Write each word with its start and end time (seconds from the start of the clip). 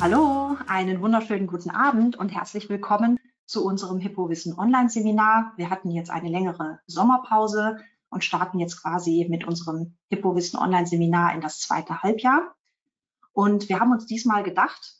Hallo, 0.00 0.56
einen 0.66 1.02
wunderschönen 1.02 1.46
guten 1.46 1.68
Abend 1.68 2.16
und 2.16 2.30
herzlich 2.30 2.70
willkommen 2.70 3.18
zu 3.44 3.66
unserem 3.66 3.98
Hippowissen 3.98 4.58
Online-Seminar. 4.58 5.52
Wir 5.56 5.68
hatten 5.68 5.90
jetzt 5.90 6.10
eine 6.10 6.30
längere 6.30 6.80
Sommerpause 6.86 7.76
und 8.08 8.24
starten 8.24 8.58
jetzt 8.58 8.80
quasi 8.80 9.26
mit 9.28 9.46
unserem 9.46 9.98
Hippowissen 10.08 10.58
Online-Seminar 10.58 11.34
in 11.34 11.42
das 11.42 11.60
zweite 11.60 12.02
Halbjahr. 12.02 12.54
Und 13.34 13.68
wir 13.68 13.78
haben 13.78 13.92
uns 13.92 14.06
diesmal 14.06 14.42
gedacht, 14.42 14.94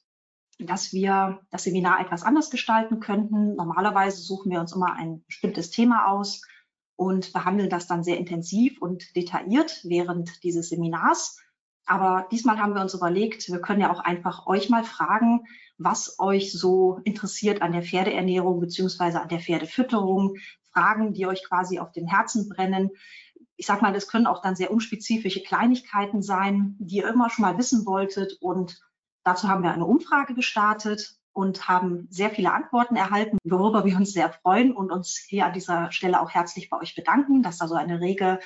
dass 0.58 0.92
wir 0.92 1.40
das 1.50 1.64
Seminar 1.64 2.00
etwas 2.00 2.22
anders 2.22 2.50
gestalten 2.50 3.00
könnten. 3.00 3.56
Normalerweise 3.56 4.20
suchen 4.20 4.52
wir 4.52 4.60
uns 4.60 4.74
immer 4.74 4.92
ein 4.92 5.24
bestimmtes 5.24 5.70
Thema 5.70 6.08
aus 6.08 6.42
und 6.96 7.32
behandeln 7.32 7.70
das 7.70 7.86
dann 7.86 8.04
sehr 8.04 8.18
intensiv 8.18 8.82
und 8.82 9.16
detailliert 9.16 9.80
während 9.82 10.44
dieses 10.44 10.68
Seminars. 10.68 11.38
Aber 11.90 12.28
diesmal 12.30 12.60
haben 12.60 12.76
wir 12.76 12.82
uns 12.82 12.94
überlegt, 12.94 13.48
wir 13.48 13.60
können 13.60 13.80
ja 13.80 13.92
auch 13.92 13.98
einfach 13.98 14.46
euch 14.46 14.70
mal 14.70 14.84
fragen, 14.84 15.44
was 15.76 16.20
euch 16.20 16.52
so 16.52 17.00
interessiert 17.02 17.62
an 17.62 17.72
der 17.72 17.82
Pferdeernährung 17.82 18.60
beziehungsweise 18.60 19.20
an 19.20 19.28
der 19.28 19.40
Pferdefütterung, 19.40 20.36
Fragen, 20.72 21.14
die 21.14 21.26
euch 21.26 21.42
quasi 21.42 21.80
auf 21.80 21.90
dem 21.90 22.06
Herzen 22.06 22.48
brennen. 22.48 22.90
Ich 23.56 23.66
sag 23.66 23.82
mal, 23.82 23.92
das 23.92 24.06
können 24.06 24.28
auch 24.28 24.40
dann 24.40 24.54
sehr 24.54 24.70
unspezifische 24.70 25.42
Kleinigkeiten 25.42 26.22
sein, 26.22 26.76
die 26.78 26.98
ihr 26.98 27.08
immer 27.08 27.28
schon 27.28 27.42
mal 27.42 27.58
wissen 27.58 27.84
wolltet. 27.86 28.34
Und 28.40 28.80
dazu 29.24 29.48
haben 29.48 29.64
wir 29.64 29.72
eine 29.72 29.84
Umfrage 29.84 30.34
gestartet 30.34 31.16
und 31.32 31.66
haben 31.66 32.06
sehr 32.08 32.30
viele 32.30 32.52
Antworten 32.52 32.94
erhalten, 32.94 33.38
worüber 33.42 33.84
wir 33.84 33.96
uns 33.96 34.12
sehr 34.12 34.32
freuen 34.32 34.76
und 34.76 34.92
uns 34.92 35.16
hier 35.16 35.44
an 35.44 35.54
dieser 35.54 35.90
Stelle 35.90 36.20
auch 36.20 36.30
herzlich 36.30 36.70
bei 36.70 36.78
euch 36.78 36.94
bedanken, 36.94 37.42
dass 37.42 37.58
da 37.58 37.66
so 37.66 37.74
eine 37.74 37.98
rege 37.98 38.38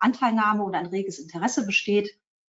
Anteilnahme 0.00 0.64
oder 0.64 0.80
ein 0.80 0.86
reges 0.86 1.20
Interesse 1.20 1.64
besteht. 1.64 2.18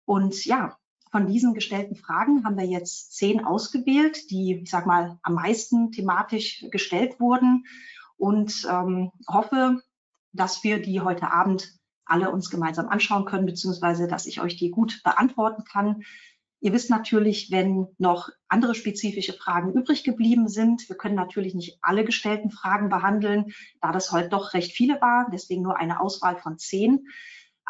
Und 0.09 0.43
ja, 0.45 0.75
von 1.11 1.27
diesen 1.27 1.53
gestellten 1.53 1.95
Fragen 1.95 2.43
haben 2.43 2.57
wir 2.57 2.65
jetzt 2.65 3.15
zehn 3.15 3.45
ausgewählt, 3.45 4.31
die, 4.31 4.61
ich 4.63 4.71
sag 4.71 4.87
mal, 4.87 5.19
am 5.21 5.35
meisten 5.35 5.91
thematisch 5.91 6.65
gestellt 6.71 7.19
wurden 7.19 7.67
und 8.17 8.67
ähm, 8.67 9.11
hoffe, 9.27 9.83
dass 10.31 10.63
wir 10.63 10.81
die 10.81 11.01
heute 11.01 11.31
Abend 11.31 11.75
alle 12.05 12.31
uns 12.31 12.49
gemeinsam 12.49 12.89
anschauen 12.89 13.25
können, 13.25 13.45
beziehungsweise 13.45 14.07
dass 14.07 14.25
ich 14.25 14.41
euch 14.41 14.57
die 14.57 14.71
gut 14.71 14.99
beantworten 15.03 15.63
kann. 15.63 16.01
Ihr 16.59 16.73
wisst 16.73 16.89
natürlich, 16.89 17.51
wenn 17.51 17.89
noch 17.99 18.29
andere 18.47 18.73
spezifische 18.73 19.33
Fragen 19.33 19.73
übrig 19.73 20.03
geblieben 20.03 20.47
sind. 20.47 20.89
Wir 20.89 20.97
können 20.97 21.13
natürlich 21.13 21.53
nicht 21.53 21.77
alle 21.83 22.03
gestellten 22.03 22.49
Fragen 22.49 22.89
behandeln, 22.89 23.53
da 23.79 23.91
das 23.91 24.11
heute 24.11 24.29
doch 24.29 24.55
recht 24.55 24.71
viele 24.71 24.99
waren, 25.01 25.29
deswegen 25.31 25.61
nur 25.61 25.77
eine 25.77 26.01
Auswahl 26.01 26.39
von 26.39 26.57
zehn. 26.57 27.05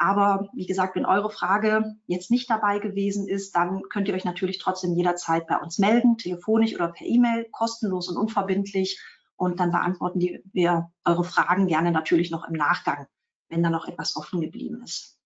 Aber 0.01 0.47
wie 0.53 0.65
gesagt, 0.65 0.95
wenn 0.95 1.05
eure 1.05 1.29
Frage 1.29 1.93
jetzt 2.07 2.31
nicht 2.31 2.49
dabei 2.49 2.79
gewesen 2.79 3.27
ist, 3.27 3.53
dann 3.53 3.81
könnt 3.89 4.07
ihr 4.07 4.13
euch 4.13 4.23
natürlich 4.23 4.57
trotzdem 4.57 4.95
jederzeit 4.95 5.45
bei 5.45 5.57
uns 5.57 5.77
melden, 5.77 6.17
telefonisch 6.17 6.73
oder 6.73 6.87
per 6.87 7.05
E-Mail, 7.05 7.49
kostenlos 7.51 8.07
und 8.07 8.15
unverbindlich. 8.15 8.97
Und 9.35 9.59
dann 9.59 9.71
beantworten 9.71 10.21
wir 10.53 10.89
eure 11.03 11.25
Fragen 11.25 11.67
gerne 11.67 11.91
natürlich 11.91 12.31
noch 12.31 12.47
im 12.47 12.53
Nachgang, 12.53 13.07
wenn 13.49 13.61
da 13.61 13.69
noch 13.69 13.89
etwas 13.89 14.15
offen 14.15 14.39
geblieben 14.39 14.81
ist. 14.83 15.17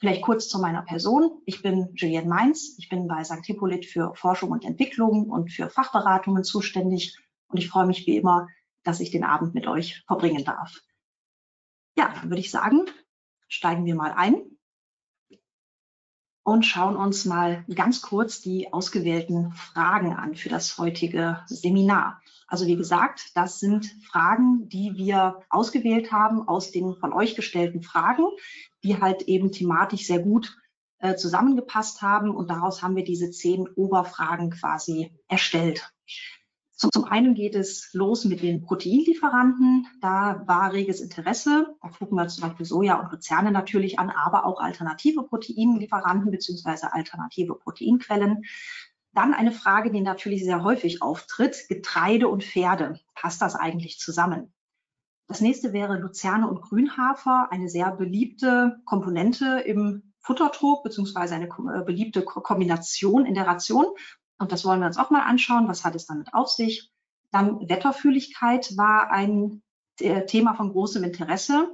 Vielleicht 0.00 0.20
kurz 0.20 0.48
zu 0.50 0.58
meiner 0.58 0.82
Person. 0.82 1.40
Ich 1.46 1.62
bin 1.62 1.88
Julienne 1.94 2.28
Mainz. 2.28 2.76
Ich 2.78 2.90
bin 2.90 3.08
bei 3.08 3.24
St. 3.24 3.46
Hippolyt 3.46 3.86
für 3.86 4.14
Forschung 4.14 4.50
und 4.50 4.66
Entwicklung 4.66 5.30
und 5.30 5.50
für 5.50 5.70
Fachberatungen 5.70 6.44
zuständig. 6.44 7.18
Und 7.48 7.56
ich 7.56 7.70
freue 7.70 7.86
mich 7.86 8.06
wie 8.06 8.18
immer, 8.18 8.48
dass 8.82 9.00
ich 9.00 9.10
den 9.10 9.24
Abend 9.24 9.54
mit 9.54 9.66
euch 9.66 10.04
verbringen 10.06 10.44
darf. 10.44 10.82
Ja, 11.96 12.12
dann 12.20 12.28
würde 12.28 12.40
ich 12.40 12.50
sagen, 12.50 12.84
steigen 13.48 13.84
wir 13.84 13.94
mal 13.94 14.12
ein 14.12 14.42
und 16.44 16.64
schauen 16.64 16.96
uns 16.96 17.24
mal 17.24 17.64
ganz 17.74 18.02
kurz 18.02 18.40
die 18.40 18.72
ausgewählten 18.72 19.52
Fragen 19.52 20.14
an 20.14 20.34
für 20.34 20.50
das 20.50 20.76
heutige 20.78 21.40
Seminar. 21.46 22.20
Also 22.46 22.66
wie 22.66 22.76
gesagt, 22.76 23.30
das 23.34 23.58
sind 23.58 23.86
Fragen, 24.06 24.68
die 24.68 24.94
wir 24.96 25.40
ausgewählt 25.48 26.12
haben 26.12 26.46
aus 26.46 26.70
den 26.70 26.94
von 26.96 27.12
euch 27.12 27.34
gestellten 27.34 27.82
Fragen, 27.82 28.24
die 28.82 29.00
halt 29.00 29.22
eben 29.22 29.50
thematisch 29.50 30.06
sehr 30.06 30.20
gut 30.20 30.56
äh, 30.98 31.16
zusammengepasst 31.16 32.02
haben 32.02 32.34
und 32.34 32.50
daraus 32.50 32.82
haben 32.82 32.96
wir 32.96 33.04
diese 33.04 33.30
zehn 33.30 33.66
Oberfragen 33.68 34.50
quasi 34.50 35.12
erstellt. 35.28 35.90
Zum, 36.76 37.04
einen 37.04 37.34
geht 37.34 37.54
es 37.54 37.90
los 37.92 38.24
mit 38.24 38.42
den 38.42 38.62
Proteinlieferanten. 38.62 39.86
Da 40.00 40.42
war 40.46 40.72
reges 40.72 41.00
Interesse. 41.00 41.76
Da 41.80 41.88
gucken 41.88 42.16
wir 42.16 42.26
zum 42.26 42.42
Beispiel 42.42 42.66
Soja 42.66 42.98
und 43.00 43.12
Luzerne 43.12 43.52
natürlich 43.52 43.98
an, 43.98 44.10
aber 44.10 44.44
auch 44.44 44.60
alternative 44.60 45.22
Proteinlieferanten 45.22 46.32
beziehungsweise 46.32 46.92
alternative 46.92 47.54
Proteinquellen. 47.54 48.44
Dann 49.12 49.34
eine 49.34 49.52
Frage, 49.52 49.92
die 49.92 50.00
natürlich 50.00 50.42
sehr 50.44 50.64
häufig 50.64 51.00
auftritt. 51.00 51.66
Getreide 51.68 52.26
und 52.26 52.42
Pferde. 52.42 52.98
Passt 53.14 53.40
das 53.40 53.54
eigentlich 53.54 54.00
zusammen? 54.00 54.52
Das 55.28 55.40
nächste 55.40 55.72
wäre 55.72 55.98
Luzerne 55.98 56.48
und 56.48 56.60
Grünhafer, 56.60 57.48
eine 57.50 57.68
sehr 57.68 57.92
beliebte 57.92 58.80
Komponente 58.84 59.60
im 59.60 60.12
Futtertrog 60.18 60.82
beziehungsweise 60.82 61.34
eine 61.34 61.46
äh, 61.46 61.84
beliebte 61.84 62.22
Kombination 62.22 63.24
in 63.24 63.34
der 63.34 63.46
Ration. 63.46 63.86
Und 64.38 64.52
das 64.52 64.64
wollen 64.64 64.80
wir 64.80 64.86
uns 64.86 64.98
auch 64.98 65.10
mal 65.10 65.22
anschauen. 65.22 65.68
Was 65.68 65.84
hat 65.84 65.94
es 65.94 66.06
damit 66.06 66.34
auf 66.34 66.48
sich? 66.48 66.90
Dann 67.30 67.68
Wetterfühligkeit 67.68 68.76
war 68.76 69.10
ein 69.10 69.62
äh, 70.00 70.24
Thema 70.26 70.54
von 70.54 70.70
großem 70.70 71.04
Interesse. 71.04 71.68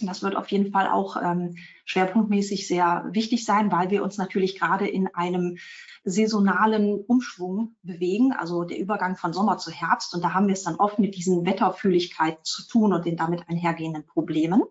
Das 0.00 0.22
wird 0.22 0.36
auf 0.36 0.48
jeden 0.48 0.70
Fall 0.70 0.88
auch 0.88 1.16
ähm, 1.20 1.56
schwerpunktmäßig 1.84 2.68
sehr 2.68 3.08
wichtig 3.10 3.44
sein, 3.44 3.72
weil 3.72 3.90
wir 3.90 4.04
uns 4.04 4.18
natürlich 4.18 4.56
gerade 4.58 4.86
in 4.86 5.08
einem 5.14 5.58
saisonalen 6.04 7.00
Umschwung 7.00 7.74
bewegen, 7.82 8.32
also 8.32 8.62
der 8.62 8.78
Übergang 8.78 9.16
von 9.16 9.32
Sommer 9.32 9.58
zu 9.58 9.72
Herbst. 9.72 10.14
Und 10.14 10.22
da 10.22 10.32
haben 10.32 10.46
wir 10.46 10.54
es 10.54 10.62
dann 10.62 10.76
oft 10.76 11.00
mit 11.00 11.16
diesen 11.16 11.44
Wetterfühligkeiten 11.44 12.44
zu 12.44 12.68
tun 12.68 12.92
und 12.92 13.04
den 13.04 13.16
damit 13.16 13.48
einhergehenden 13.48 14.06
Problemen. 14.06 14.62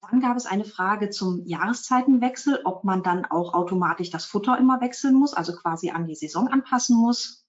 Dann 0.00 0.20
gab 0.20 0.36
es 0.36 0.46
eine 0.46 0.64
Frage 0.64 1.10
zum 1.10 1.44
Jahreszeitenwechsel, 1.44 2.60
ob 2.64 2.84
man 2.84 3.02
dann 3.02 3.24
auch 3.24 3.52
automatisch 3.52 4.10
das 4.10 4.24
Futter 4.24 4.56
immer 4.56 4.80
wechseln 4.80 5.14
muss, 5.14 5.34
also 5.34 5.54
quasi 5.54 5.90
an 5.90 6.06
die 6.06 6.14
Saison 6.14 6.48
anpassen 6.48 6.96
muss. 6.96 7.46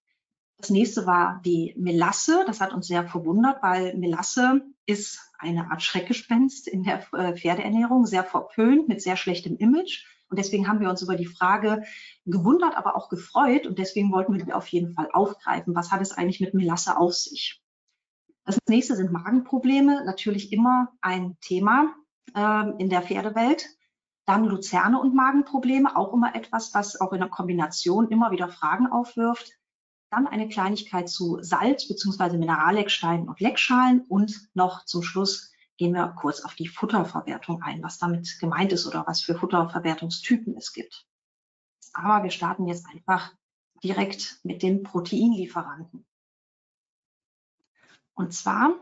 Das 0.58 0.70
nächste 0.70 1.06
war 1.06 1.42
die 1.46 1.74
Melasse. 1.78 2.44
Das 2.46 2.60
hat 2.60 2.74
uns 2.74 2.88
sehr 2.88 3.08
verwundert, 3.08 3.64
weil 3.64 3.96
Melasse 3.98 4.62
ist 4.86 5.32
eine 5.38 5.72
Art 5.72 5.82
Schreckgespenst 5.82 6.68
in 6.68 6.84
der 6.84 7.06
äh, 7.14 7.38
Pferdeernährung, 7.38 8.06
sehr 8.06 8.26
verpönt, 8.26 8.90
mit 8.90 9.02
sehr 9.02 9.16
schlechtem 9.16 9.56
Image. 9.56 10.06
Und 10.30 10.38
deswegen 10.38 10.68
haben 10.68 10.82
wir 10.82 10.90
uns 10.90 11.02
über 11.02 11.16
die 11.16 11.26
Frage 11.26 11.84
gewundert, 12.26 12.76
aber 12.76 12.96
auch 12.98 13.10
gefreut. 13.10 13.68
Und 13.68 13.80
deswegen 13.80 14.12
wollten 14.12 14.34
wir 14.34 14.44
die 14.44 14.54
auf 14.54 14.68
jeden 14.68 14.94
Fall 14.94 15.10
aufgreifen. 15.14 15.76
Was 15.76 15.92
hat 15.92 16.02
es 16.02 16.12
eigentlich 16.12 16.42
mit 16.42 16.54
Melasse 16.54 16.98
auf 16.98 17.14
sich? 17.14 17.62
Das 18.44 18.58
nächste 18.68 18.96
sind 18.96 19.12
Magenprobleme. 19.12 20.04
Natürlich 20.06 20.52
immer 20.52 20.90
ein 21.02 21.38
Thema 21.40 21.96
ähm, 22.36 22.76
in 22.78 22.90
der 22.90 23.02
Pferdewelt. 23.02 23.66
Dann 24.26 24.46
Luzerne 24.46 25.00
und 25.00 25.16
Magenprobleme, 25.16 25.96
auch 25.96 26.14
immer 26.14 26.36
etwas, 26.36 26.74
was 26.74 27.02
auch 27.02 27.14
in 27.14 27.20
der 27.20 27.30
Kombination 27.30 28.10
immer 28.10 28.32
wieder 28.32 28.50
Fragen 28.50 28.88
aufwirft. 28.88 29.54
Dann 30.12 30.28
eine 30.28 30.48
Kleinigkeit 30.48 31.10
zu 31.10 31.40
Salz 31.42 31.88
bzw. 31.88 32.38
Minerallecksteinen 32.38 33.28
und 33.28 33.40
Leckschalen 33.40 34.02
und 34.08 34.50
noch 34.54 34.86
zum 34.86 35.04
Schluss 35.04 35.52
gehen 35.78 35.94
wir 35.94 36.10
kurz 36.10 36.42
auf 36.42 36.56
die 36.56 36.68
Futterverwertung 36.68 37.64
ein, 37.64 37.82
was 37.82 37.98
damit 37.98 38.38
gemeint 38.40 38.74
ist 38.74 38.86
oder 38.86 39.08
was 39.08 39.22
für 39.22 39.36
Futterverwertungstypen 39.36 40.56
es 40.58 40.74
gibt. 40.74 41.08
Aber 41.94 42.24
wir 42.24 42.32
starten 42.32 42.68
jetzt 42.68 42.86
einfach 42.88 43.34
direkt 43.84 44.40
mit 44.44 44.62
den 44.62 44.84
Proteinlieferanten. 44.84 46.06
Und 48.14 48.34
zwar 48.34 48.76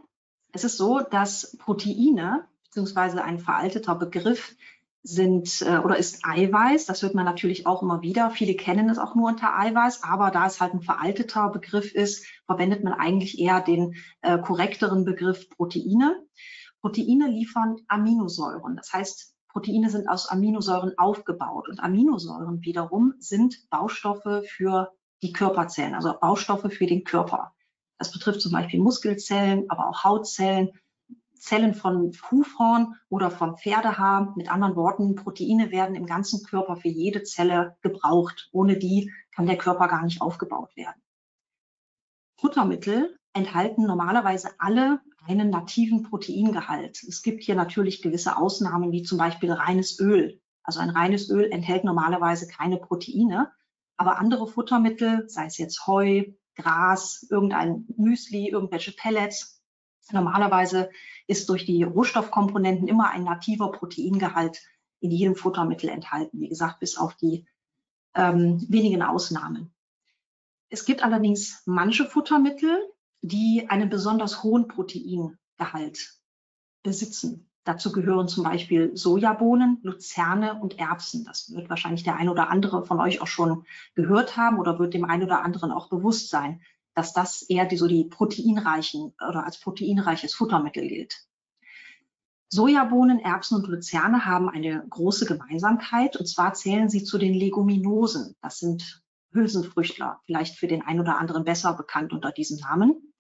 ist 0.54 0.66
es 0.66 0.78
so, 0.78 1.00
dass 1.00 1.56
Proteine 1.58 2.48
beziehungsweise 2.78 3.24
ein 3.24 3.40
veralteter 3.40 3.96
Begriff 3.96 4.56
sind 5.02 5.64
äh, 5.64 5.80
oder 5.80 5.98
ist 5.98 6.24
Eiweiß. 6.24 6.86
Das 6.86 7.02
hört 7.02 7.16
man 7.16 7.26
natürlich 7.26 7.66
auch 7.66 7.82
immer 7.82 8.04
wieder. 8.04 8.30
Viele 8.30 8.54
kennen 8.54 8.88
es 8.90 9.00
auch 9.00 9.16
nur 9.16 9.30
unter 9.30 9.58
Eiweiß, 9.58 10.04
aber 10.04 10.30
da 10.30 10.46
es 10.46 10.62
halt 10.62 10.76
ein 10.76 10.82
veralteter 10.82 11.50
Begriff 11.50 11.96
ist, 11.96 12.28
verwendet 12.46 12.84
man 12.84 12.94
eigentlich 12.94 13.40
eher 13.40 13.62
den 13.62 13.96
äh, 14.22 14.38
korrekteren 14.38 15.06
Begriff 15.06 15.50
Proteine. 15.50 16.24
Proteine 16.82 17.28
liefern 17.30 17.78
Aminosäuren. 17.88 18.76
Das 18.76 18.94
heißt, 18.94 19.34
Proteine 19.50 19.90
sind 19.90 20.08
aus 20.08 20.30
Aminosäuren 20.30 20.96
aufgebaut 21.00 21.70
und 21.70 21.80
Aminosäuren 21.80 22.62
wiederum 22.62 23.16
sind 23.18 23.68
Baustoffe 23.72 24.44
für 24.48 24.94
die 25.24 25.34
Körperzellen, 25.34 25.96
also 25.96 26.14
Baustoffe 26.20 26.72
für 26.72 26.86
den 26.86 27.04
Körper. 27.04 27.56
Das 27.98 28.12
betrifft 28.12 28.42
zum 28.42 28.52
Beispiel 28.52 28.80
Muskelzellen, 28.80 29.66
aber 29.70 29.90
auch 29.90 30.04
Hautzellen, 30.04 30.74
Zellen 31.40 31.74
von 31.74 32.12
Hufhorn 32.32 32.96
oder 33.10 33.32
vom 33.32 33.58
Pferdehaar. 33.58 34.34
Mit 34.36 34.52
anderen 34.52 34.76
Worten, 34.76 35.16
Proteine 35.16 35.72
werden 35.72 35.96
im 35.96 36.06
ganzen 36.06 36.44
Körper 36.44 36.76
für 36.76 36.90
jede 36.90 37.24
Zelle 37.24 37.78
gebraucht. 37.82 38.50
Ohne 38.52 38.78
die 38.78 39.12
kann 39.32 39.46
der 39.46 39.58
Körper 39.58 39.88
gar 39.88 40.04
nicht 40.04 40.22
aufgebaut 40.22 40.76
werden. 40.76 41.02
Futtermittel 42.40 43.18
enthalten 43.34 43.86
normalerweise 43.86 44.50
alle 44.60 45.02
einen 45.26 45.50
nativen 45.50 46.04
Proteingehalt. 46.04 47.04
Es 47.04 47.22
gibt 47.22 47.44
hier 47.44 47.56
natürlich 47.56 48.02
gewisse 48.02 48.38
Ausnahmen, 48.38 48.92
wie 48.92 49.04
zum 49.04 49.18
Beispiel 49.18 49.52
reines 49.52 50.00
Öl. 50.00 50.42
Also 50.64 50.80
ein 50.80 50.90
reines 50.90 51.30
Öl 51.30 51.52
enthält 51.52 51.84
normalerweise 51.84 52.48
keine 52.48 52.78
Proteine. 52.78 53.52
Aber 53.98 54.20
andere 54.20 54.48
Futtermittel, 54.48 55.28
sei 55.28 55.46
es 55.46 55.58
jetzt 55.58 55.88
Heu, 55.88 56.24
Gras, 56.56 57.26
irgendein 57.30 57.86
Müsli, 57.98 58.50
irgendwelche 58.50 58.92
Pellets, 58.92 59.57
normalerweise 60.14 60.90
ist 61.28 61.50
durch 61.50 61.66
die 61.66 61.84
Rohstoffkomponenten 61.84 62.88
immer 62.88 63.10
ein 63.10 63.24
nativer 63.24 63.72
Proteingehalt 63.72 64.62
in 65.00 65.12
jedem 65.12 65.36
Futtermittel 65.36 65.90
enthalten. 65.90 66.40
Wie 66.40 66.50
gesagt, 66.50 66.80
bis 66.80 66.98
auf 66.98 67.16
die 67.16 67.46
ähm, 68.16 68.66
wenigen 68.70 69.02
Ausnahmen. 69.02 69.74
Es 70.70 70.86
gibt 70.86 71.04
allerdings 71.04 71.62
manche 71.66 72.06
Futtermittel, 72.06 72.82
die 73.22 73.68
einen 73.70 73.90
besonders 73.90 74.44
hohen 74.44 74.68
Proteingehalt 74.68 76.18
besitzen. 76.84 77.50
Dazu 77.64 77.92
gehören 77.92 78.30
zum 78.30 78.46
Beispiel 78.46 78.96
Sojabohnen, 78.96 79.80
Luzerne 79.84 80.60
und 80.60 80.80
Erbsen. 80.80 81.26
Das 81.26 81.54
wird 81.54 81.70
wahrscheinlich 81.70 82.04
der 82.04 82.16
ein 82.16 82.30
oder 82.30 82.50
andere 82.50 82.86
von 82.86 83.00
euch 83.02 83.22
auch 83.22 83.28
schon 83.28 83.66
gehört 83.94 84.38
haben 84.38 84.58
oder 84.58 84.80
wird 84.80 84.94
dem 84.94 85.04
einen 85.04 85.24
oder 85.24 85.44
anderen 85.44 85.72
auch 85.72 85.90
bewusst 85.90 86.30
sein, 86.30 86.62
dass 86.98 87.14
das 87.14 87.44
eher 87.44 87.68
die, 87.68 87.78
so 87.78 87.88
die 87.88 88.06
proteinreichen 88.06 89.14
oder 89.30 89.46
als 89.46 89.60
proteinreiches 89.60 90.34
Futtermittel 90.34 90.88
gilt. 90.88 91.28
Sojabohnen, 92.50 93.20
Erbsen 93.20 93.58
und 93.58 93.68
Luzerne 93.68 94.26
haben 94.26 94.50
eine 94.50 94.84
große 94.90 95.28
Gemeinsamkeit 95.28 96.18
und 96.18 96.26
zwar 96.26 96.56
zählen 96.56 96.90
sie 96.90 97.04
zu 97.04 97.20
den 97.20 97.36
Leguminosen. 97.36 98.36
Das 98.42 98.58
sind 98.58 99.04
Hülsenfrüchtler, 99.32 100.22
vielleicht 100.26 100.58
für 100.58 100.66
den 100.66 100.82
einen 100.82 101.02
oder 101.02 101.20
anderen 101.20 101.44
besser 101.44 101.76
bekannt 101.76 102.14
unter 102.14 102.32
diesem 102.32 102.58
Namen. 102.58 103.14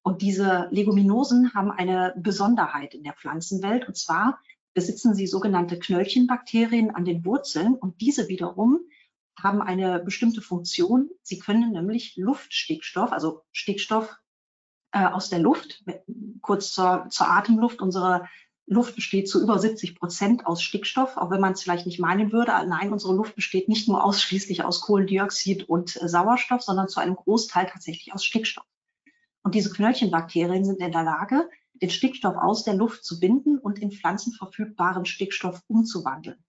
Und 0.00 0.22
diese 0.22 0.68
Leguminosen 0.70 1.52
haben 1.52 1.70
eine 1.70 2.14
Besonderheit 2.16 2.94
in 2.94 3.02
der 3.02 3.12
Pflanzenwelt 3.12 3.86
und 3.86 3.98
zwar 3.98 4.38
besitzen 4.72 5.14
sie 5.14 5.26
sogenannte 5.26 5.78
Knöllchenbakterien 5.78 6.94
an 6.94 7.04
den 7.04 7.26
Wurzeln 7.26 7.74
und 7.74 8.00
diese 8.00 8.28
wiederum 8.28 8.80
haben 9.42 9.62
eine 9.62 10.00
bestimmte 10.00 10.42
Funktion. 10.42 11.10
Sie 11.22 11.38
können 11.38 11.72
nämlich 11.72 12.16
Luftstickstoff, 12.16 13.12
also 13.12 13.42
Stickstoff 13.52 14.16
äh, 14.92 15.04
aus 15.04 15.30
der 15.30 15.38
Luft, 15.38 15.84
kurz 16.40 16.72
zur, 16.72 17.06
zur 17.10 17.28
Atemluft, 17.28 17.80
unsere 17.80 18.26
Luft 18.66 18.96
besteht 18.96 19.28
zu 19.28 19.42
über 19.42 19.58
70 19.58 19.98
Prozent 19.98 20.46
aus 20.46 20.62
Stickstoff, 20.62 21.16
auch 21.16 21.30
wenn 21.30 21.40
man 21.40 21.52
es 21.52 21.62
vielleicht 21.62 21.86
nicht 21.86 21.98
meinen 21.98 22.32
würde. 22.32 22.52
Nein, 22.66 22.92
unsere 22.92 23.14
Luft 23.14 23.34
besteht 23.34 23.68
nicht 23.68 23.88
nur 23.88 24.04
ausschließlich 24.04 24.62
aus 24.62 24.82
Kohlendioxid 24.82 25.68
und 25.68 25.90
Sauerstoff, 25.90 26.62
sondern 26.62 26.88
zu 26.88 27.00
einem 27.00 27.16
Großteil 27.16 27.66
tatsächlich 27.66 28.12
aus 28.12 28.24
Stickstoff. 28.24 28.66
Und 29.42 29.54
diese 29.54 29.70
Knöllchenbakterien 29.70 30.64
sind 30.64 30.80
in 30.80 30.92
der 30.92 31.02
Lage, 31.02 31.48
den 31.80 31.90
Stickstoff 31.90 32.36
aus 32.36 32.64
der 32.64 32.74
Luft 32.74 33.04
zu 33.04 33.18
binden 33.18 33.58
und 33.58 33.78
in 33.78 33.90
pflanzenverfügbaren 33.90 35.06
Stickstoff 35.06 35.62
umzuwandeln. 35.68 36.44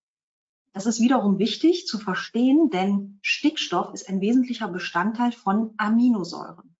Das 0.74 0.86
ist 0.86 1.00
wiederum 1.00 1.40
wichtig 1.40 1.88
zu 1.88 1.98
verstehen, 1.98 2.70
denn 2.70 3.20
Stickstoff 3.22 3.94
ist 3.94 4.08
ein 4.08 4.22
wesentlicher 4.22 4.68
Bestandteil 4.68 5.32
von 5.32 5.74
Aminosäuren. 5.78 6.76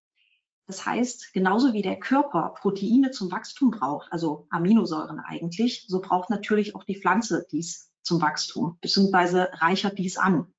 Das 0.68 0.86
heißt, 0.86 1.34
genauso 1.34 1.74
wie 1.74 1.82
der 1.82 1.98
Körper 1.98 2.54
Proteine 2.60 3.10
zum 3.10 3.32
Wachstum 3.32 3.72
braucht, 3.72 4.12
also 4.14 4.46
Aminosäuren 4.52 5.20
eigentlich, 5.20 5.86
so 5.88 6.00
braucht 6.00 6.30
natürlich 6.30 6.76
auch 6.76 6.84
die 6.84 7.00
Pflanze 7.02 7.48
dies 7.52 7.92
zum 8.04 8.22
Wachstum, 8.22 8.78
beziehungsweise 8.80 9.50
reichert 9.54 9.98
dies 9.98 10.18
an. 10.18 10.54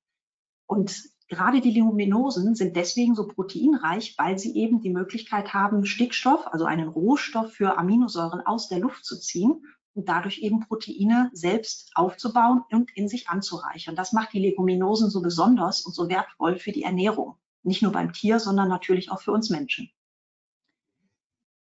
Und 0.67 0.93
gerade 1.29 1.61
die 1.61 1.71
Leguminosen 1.71 2.55
sind 2.55 2.75
deswegen 2.75 3.15
so 3.15 3.25
proteinreich, 3.25 4.15
weil 4.17 4.37
sie 4.37 4.53
eben 4.57 4.81
die 4.81 4.89
Möglichkeit 4.89 5.53
haben, 5.53 5.85
Stickstoff, 5.85 6.45
also 6.47 6.65
einen 6.65 6.89
Rohstoff 6.89 7.53
für 7.53 7.77
Aminosäuren 7.77 8.41
aus 8.41 8.67
der 8.67 8.79
Luft 8.79 9.05
zu 9.05 9.17
ziehen 9.17 9.63
und 9.93 10.07
dadurch 10.07 10.39
eben 10.39 10.61
Proteine 10.61 11.29
selbst 11.33 11.91
aufzubauen 11.95 12.63
und 12.71 12.91
in 12.95 13.07
sich 13.07 13.29
anzureichern. 13.29 13.95
Das 13.95 14.13
macht 14.13 14.33
die 14.33 14.39
Leguminosen 14.39 15.09
so 15.09 15.21
besonders 15.21 15.81
und 15.81 15.93
so 15.93 16.09
wertvoll 16.09 16.57
für 16.57 16.71
die 16.71 16.83
Ernährung. 16.83 17.37
Nicht 17.63 17.81
nur 17.81 17.91
beim 17.91 18.13
Tier, 18.13 18.39
sondern 18.39 18.69
natürlich 18.69 19.11
auch 19.11 19.21
für 19.21 19.31
uns 19.31 19.49
Menschen. 19.49 19.89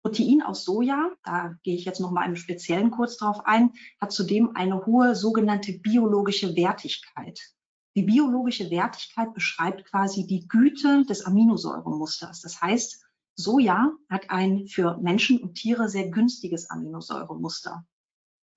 Protein 0.02 0.42
aus 0.42 0.64
Soja, 0.64 1.12
da 1.24 1.54
gehe 1.62 1.76
ich 1.76 1.86
jetzt 1.86 2.00
noch 2.00 2.10
mal 2.10 2.26
im 2.26 2.36
Speziellen 2.36 2.90
kurz 2.90 3.16
drauf 3.16 3.40
ein, 3.46 3.72
hat 4.00 4.12
zudem 4.12 4.54
eine 4.54 4.84
hohe 4.84 5.14
sogenannte 5.14 5.72
biologische 5.72 6.54
Wertigkeit. 6.56 7.40
Die 7.96 8.02
biologische 8.02 8.70
Wertigkeit 8.70 9.32
beschreibt 9.32 9.84
quasi 9.86 10.26
die 10.26 10.46
Güte 10.48 11.04
des 11.06 11.24
Aminosäuremusters. 11.24 12.42
Das 12.42 12.60
heißt, 12.60 13.02
Soja 13.36 13.92
hat 14.10 14.30
ein 14.30 14.66
für 14.66 14.98
Menschen 14.98 15.38
und 15.40 15.54
Tiere 15.54 15.88
sehr 15.88 16.08
günstiges 16.10 16.68
Aminosäuremuster. 16.70 17.86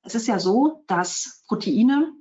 Es 0.08 0.16
ist 0.16 0.28
ja 0.28 0.40
so, 0.40 0.86
dass 0.88 1.44
Proteine 1.50 2.14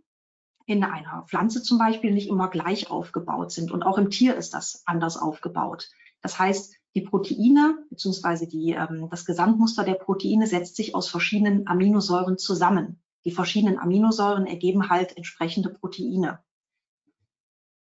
in 0.66 0.82
einer 0.82 1.22
Pflanze 1.28 1.62
zum 1.62 1.78
Beispiel 1.78 2.12
nicht 2.12 2.28
immer 2.28 2.50
gleich 2.50 2.90
aufgebaut 2.90 3.52
sind 3.52 3.70
und 3.70 3.84
auch 3.84 3.96
im 3.96 4.10
Tier 4.10 4.34
ist 4.34 4.54
das 4.54 4.82
anders 4.86 5.16
aufgebaut. 5.16 5.88
Das 6.20 6.36
heißt, 6.36 6.74
die 6.96 7.02
Proteine 7.02 7.78
bzw. 7.90 8.72
ähm, 8.72 9.08
das 9.08 9.24
Gesamtmuster 9.24 9.84
der 9.84 9.94
Proteine 9.94 10.48
setzt 10.48 10.74
sich 10.74 10.96
aus 10.96 11.08
verschiedenen 11.08 11.68
Aminosäuren 11.68 12.38
zusammen. 12.38 13.00
Die 13.24 13.30
verschiedenen 13.30 13.78
Aminosäuren 13.78 14.46
ergeben 14.46 14.90
halt 14.90 15.16
entsprechende 15.16 15.70
Proteine. 15.70 16.40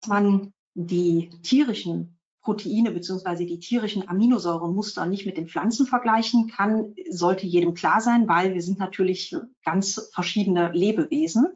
Man 0.07 0.53
die 0.73 1.29
tierischen 1.43 2.12
Proteine 2.43 2.91
bzw. 2.91 3.45
die 3.45 3.59
tierischen 3.59 4.07
Aminosäuremuster 4.07 5.05
nicht 5.05 5.25
mit 5.25 5.37
den 5.37 5.47
Pflanzen 5.47 5.87
vergleichen 5.87 6.49
kann, 6.49 6.93
sollte 7.09 7.47
jedem 7.47 7.73
klar 7.73 8.01
sein, 8.01 8.27
weil 8.27 8.53
wir 8.53 8.61
sind 8.61 8.79
natürlich 8.79 9.35
ganz 9.63 10.09
verschiedene 10.13 10.71
Lebewesen. 10.73 11.47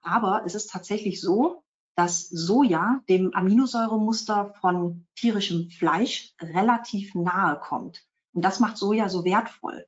Aber 0.00 0.42
es 0.46 0.54
ist 0.54 0.70
tatsächlich 0.70 1.20
so, 1.20 1.62
dass 1.94 2.28
Soja 2.28 3.02
dem 3.08 3.34
Aminosäuremuster 3.34 4.54
von 4.60 5.06
tierischem 5.14 5.68
Fleisch 5.70 6.32
relativ 6.40 7.14
nahe 7.14 7.60
kommt. 7.60 8.02
Und 8.32 8.42
das 8.42 8.58
macht 8.58 8.78
Soja 8.78 9.10
so 9.10 9.24
wertvoll. 9.24 9.86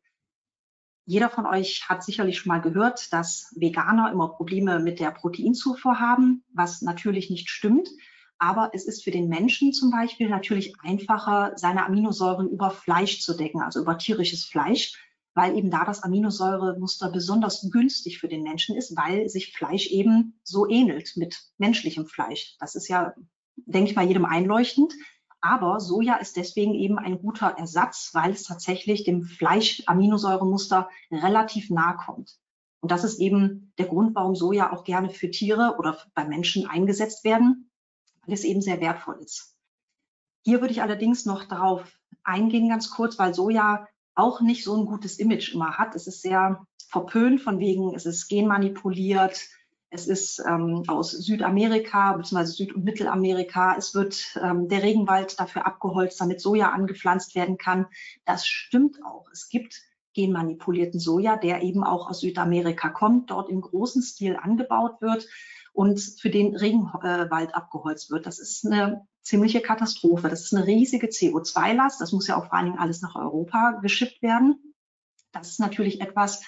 Jeder 1.06 1.30
von 1.30 1.46
euch 1.46 1.88
hat 1.88 2.04
sicherlich 2.04 2.38
schon 2.38 2.48
mal 2.48 2.60
gehört, 2.60 3.12
dass 3.12 3.52
Veganer 3.56 4.12
immer 4.12 4.28
Probleme 4.28 4.78
mit 4.78 5.00
der 5.00 5.10
Proteinzufuhr 5.10 6.00
haben, 6.00 6.44
was 6.52 6.82
natürlich 6.82 7.30
nicht 7.30 7.48
stimmt. 7.48 7.88
Aber 8.38 8.70
es 8.72 8.84
ist 8.84 9.04
für 9.04 9.10
den 9.10 9.28
Menschen 9.28 9.72
zum 9.72 9.90
Beispiel 9.90 10.28
natürlich 10.28 10.74
einfacher, 10.82 11.52
seine 11.56 11.86
Aminosäuren 11.86 12.48
über 12.48 12.70
Fleisch 12.70 13.20
zu 13.20 13.34
decken, 13.34 13.60
also 13.62 13.80
über 13.80 13.96
tierisches 13.96 14.44
Fleisch, 14.44 14.98
weil 15.34 15.56
eben 15.56 15.70
da 15.70 15.84
das 15.84 16.02
Aminosäuremuster 16.02 17.10
besonders 17.10 17.68
günstig 17.70 18.18
für 18.18 18.28
den 18.28 18.42
Menschen 18.42 18.76
ist, 18.76 18.96
weil 18.96 19.28
sich 19.28 19.52
Fleisch 19.52 19.88
eben 19.88 20.38
so 20.42 20.68
ähnelt 20.68 21.16
mit 21.16 21.42
menschlichem 21.58 22.06
Fleisch. 22.06 22.56
Das 22.60 22.74
ist 22.74 22.88
ja, 22.88 23.14
denke 23.56 23.90
ich 23.90 23.96
mal, 23.96 24.06
jedem 24.06 24.24
einleuchtend. 24.24 24.94
Aber 25.40 25.78
Soja 25.78 26.16
ist 26.16 26.36
deswegen 26.36 26.74
eben 26.74 26.98
ein 26.98 27.20
guter 27.20 27.48
Ersatz, 27.58 28.10
weil 28.14 28.32
es 28.32 28.44
tatsächlich 28.44 29.04
dem 29.04 29.24
Fleisch-Aminosäuremuster 29.24 30.88
relativ 31.10 31.68
nahe 31.68 31.96
kommt. 31.96 32.38
Und 32.80 32.90
das 32.90 33.04
ist 33.04 33.18
eben 33.18 33.72
der 33.78 33.86
Grund, 33.86 34.14
warum 34.14 34.34
Soja 34.34 34.72
auch 34.72 34.84
gerne 34.84 35.10
für 35.10 35.30
Tiere 35.30 35.76
oder 35.78 35.98
bei 36.14 36.24
Menschen 36.26 36.66
eingesetzt 36.66 37.24
werden, 37.24 37.70
weil 38.26 38.34
es 38.34 38.44
eben 38.44 38.62
sehr 38.62 38.80
wertvoll 38.80 39.18
ist. 39.22 39.54
Hier 40.42 40.60
würde 40.60 40.72
ich 40.72 40.82
allerdings 40.82 41.24
noch 41.24 41.44
darauf 41.44 41.98
eingehen, 42.22 42.68
ganz 42.68 42.90
kurz, 42.90 43.18
weil 43.18 43.34
Soja 43.34 43.86
auch 44.14 44.40
nicht 44.40 44.64
so 44.64 44.76
ein 44.76 44.86
gutes 44.86 45.18
Image 45.18 45.54
immer 45.54 45.78
hat. 45.78 45.94
Es 45.94 46.06
ist 46.06 46.22
sehr 46.22 46.66
verpönt 46.88 47.40
von 47.40 47.58
wegen, 47.58 47.94
es 47.94 48.06
ist 48.06 48.28
genmanipuliert, 48.28 49.48
es 49.90 50.08
ist 50.08 50.42
ähm, 50.46 50.82
aus 50.88 51.12
Südamerika 51.12 52.14
bzw. 52.14 52.44
Süd- 52.46 52.74
und 52.74 52.84
Mittelamerika. 52.84 53.76
Es 53.76 53.94
wird 53.94 54.36
ähm, 54.42 54.68
der 54.68 54.82
Regenwald 54.82 55.38
dafür 55.38 55.66
abgeholzt, 55.66 56.20
damit 56.20 56.40
Soja 56.40 56.70
angepflanzt 56.70 57.36
werden 57.36 57.58
kann. 57.58 57.86
Das 58.24 58.44
stimmt 58.46 59.04
auch. 59.04 59.28
Es 59.32 59.48
gibt 59.48 59.82
genmanipulierten 60.12 60.98
Soja, 60.98 61.36
der 61.36 61.62
eben 61.62 61.84
auch 61.84 62.08
aus 62.10 62.20
Südamerika 62.20 62.88
kommt, 62.88 63.30
dort 63.30 63.48
im 63.48 63.60
großen 63.60 64.02
Stil 64.02 64.36
angebaut 64.36 65.00
wird 65.00 65.28
und 65.74 66.00
für 66.00 66.30
den 66.30 66.56
Regenwald 66.56 67.54
abgeholzt 67.54 68.10
wird. 68.10 68.24
Das 68.24 68.38
ist 68.38 68.64
eine 68.64 69.06
ziemliche 69.22 69.60
Katastrophe. 69.60 70.28
Das 70.28 70.42
ist 70.42 70.54
eine 70.54 70.66
riesige 70.66 71.08
CO2-Last. 71.08 72.00
Das 72.00 72.12
muss 72.12 72.28
ja 72.28 72.36
auch 72.36 72.46
vor 72.46 72.54
allen 72.54 72.66
Dingen 72.66 72.78
alles 72.78 73.02
nach 73.02 73.16
Europa 73.16 73.80
geschippt 73.82 74.22
werden. 74.22 74.74
Das 75.32 75.50
ist 75.50 75.60
natürlich 75.60 76.00
etwas, 76.00 76.42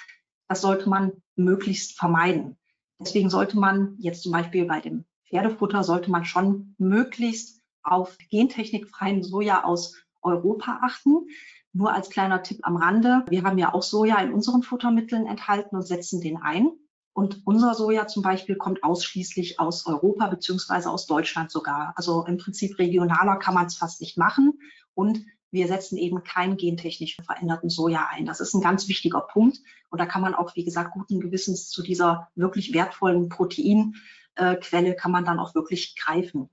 das 0.48 0.60
sollte 0.60 0.88
man 0.88 1.12
möglichst 1.34 1.98
vermeiden. 1.98 2.56
Deswegen 3.00 3.28
sollte 3.28 3.58
man 3.58 3.96
jetzt 3.98 4.22
zum 4.22 4.32
Beispiel 4.32 4.64
bei 4.64 4.80
dem 4.80 5.04
Pferdefutter 5.28 5.82
sollte 5.82 6.10
man 6.10 6.24
schon 6.24 6.76
möglichst 6.78 7.60
auf 7.82 8.16
gentechnikfreien 8.30 9.24
Soja 9.24 9.64
aus 9.64 9.96
Europa 10.22 10.80
achten. 10.82 11.28
Nur 11.72 11.92
als 11.92 12.10
kleiner 12.10 12.42
Tipp 12.42 12.60
am 12.62 12.76
Rande. 12.76 13.24
Wir 13.28 13.42
haben 13.42 13.58
ja 13.58 13.74
auch 13.74 13.82
Soja 13.82 14.18
in 14.18 14.32
unseren 14.32 14.62
Futtermitteln 14.62 15.26
enthalten 15.26 15.76
und 15.76 15.82
setzen 15.82 16.20
den 16.20 16.36
ein. 16.36 16.70
Und 17.16 17.46
unser 17.46 17.72
Soja 17.72 18.06
zum 18.06 18.22
Beispiel 18.22 18.56
kommt 18.56 18.84
ausschließlich 18.84 19.58
aus 19.58 19.86
Europa 19.86 20.26
beziehungsweise 20.26 20.90
aus 20.90 21.06
Deutschland 21.06 21.50
sogar. 21.50 21.94
Also 21.96 22.26
im 22.26 22.36
Prinzip 22.36 22.78
regionaler 22.78 23.36
kann 23.36 23.54
man 23.54 23.64
es 23.64 23.76
fast 23.78 24.02
nicht 24.02 24.18
machen. 24.18 24.60
Und 24.92 25.24
wir 25.50 25.66
setzen 25.66 25.96
eben 25.96 26.24
keinen 26.24 26.58
gentechnisch 26.58 27.16
veränderten 27.24 27.70
Soja 27.70 28.06
ein. 28.10 28.26
Das 28.26 28.40
ist 28.40 28.52
ein 28.52 28.60
ganz 28.60 28.86
wichtiger 28.88 29.22
Punkt. 29.22 29.62
Und 29.88 29.98
da 29.98 30.04
kann 30.04 30.20
man 30.20 30.34
auch, 30.34 30.56
wie 30.56 30.64
gesagt, 30.64 30.92
guten 30.92 31.20
Gewissens 31.20 31.70
zu 31.70 31.82
dieser 31.82 32.28
wirklich 32.34 32.74
wertvollen 32.74 33.30
Proteinquelle 33.30 34.94
kann 34.94 35.10
man 35.10 35.24
dann 35.24 35.38
auch 35.38 35.54
wirklich 35.54 35.96
greifen. 35.96 36.50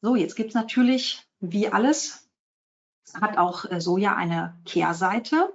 So, 0.00 0.16
jetzt 0.16 0.36
gibt 0.36 0.48
es 0.48 0.54
natürlich, 0.54 1.28
wie 1.40 1.68
alles, 1.68 2.30
hat 3.12 3.36
auch 3.36 3.70
äh, 3.70 3.78
Soja 3.78 4.16
eine 4.16 4.58
Kehrseite 4.64 5.52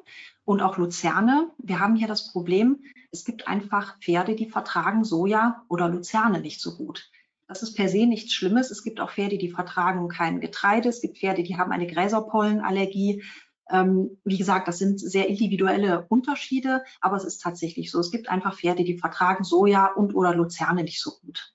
und 0.47 0.61
auch 0.61 0.77
Luzerne. 0.77 1.51
Wir 1.57 1.79
haben 1.79 1.97
hier 1.97 2.07
das 2.07 2.31
Problem, 2.31 2.81
es 3.11 3.25
gibt 3.25 3.49
einfach 3.49 3.99
Pferde, 3.99 4.33
die 4.33 4.49
vertragen 4.49 5.03
Soja 5.03 5.65
oder 5.67 5.89
Luzerne 5.89 6.39
nicht 6.39 6.61
so 6.61 6.77
gut. 6.77 7.11
Das 7.49 7.63
ist 7.63 7.75
per 7.75 7.89
se 7.89 8.05
nichts 8.05 8.33
Schlimmes. 8.33 8.71
Es 8.71 8.81
gibt 8.81 9.01
auch 9.01 9.11
Pferde, 9.11 9.37
die 9.37 9.51
vertragen 9.51 10.07
kein 10.07 10.39
Getreide. 10.39 10.87
Es 10.87 11.01
gibt 11.01 11.17
Pferde, 11.17 11.43
die 11.43 11.57
haben 11.57 11.73
eine 11.73 11.85
Gräserpollenallergie. 11.85 13.23
Ähm, 13.69 14.21
wie 14.23 14.37
gesagt, 14.37 14.69
das 14.69 14.77
sind 14.77 15.01
sehr 15.01 15.27
individuelle 15.27 16.05
Unterschiede, 16.07 16.81
aber 17.01 17.17
es 17.17 17.25
ist 17.25 17.39
tatsächlich 17.39 17.91
so. 17.91 17.99
Es 17.99 18.11
gibt 18.11 18.29
einfach 18.29 18.57
Pferde, 18.57 18.85
die 18.85 18.97
vertragen 18.97 19.43
Soja 19.43 19.87
und 19.87 20.15
oder 20.15 20.33
Luzerne 20.33 20.83
nicht 20.83 21.01
so 21.01 21.11
gut. 21.19 21.53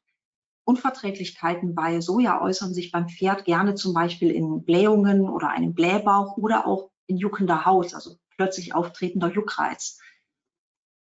Unverträglichkeiten 0.64 1.74
bei 1.74 2.02
Soja 2.02 2.42
äußern 2.42 2.74
sich 2.74 2.92
beim 2.92 3.08
Pferd 3.08 3.46
gerne 3.46 3.74
zum 3.74 3.94
Beispiel 3.94 4.30
in 4.30 4.64
Blähungen 4.64 5.30
oder 5.30 5.48
einem 5.48 5.72
Blähbauch 5.72 6.36
oder 6.36 6.66
auch 6.66 6.90
in 7.06 7.16
juckender 7.16 7.64
Haut, 7.64 7.94
also 7.94 8.16
plötzlich 8.36 8.74
auftretender 8.74 9.32
Juckreiz. 9.32 9.98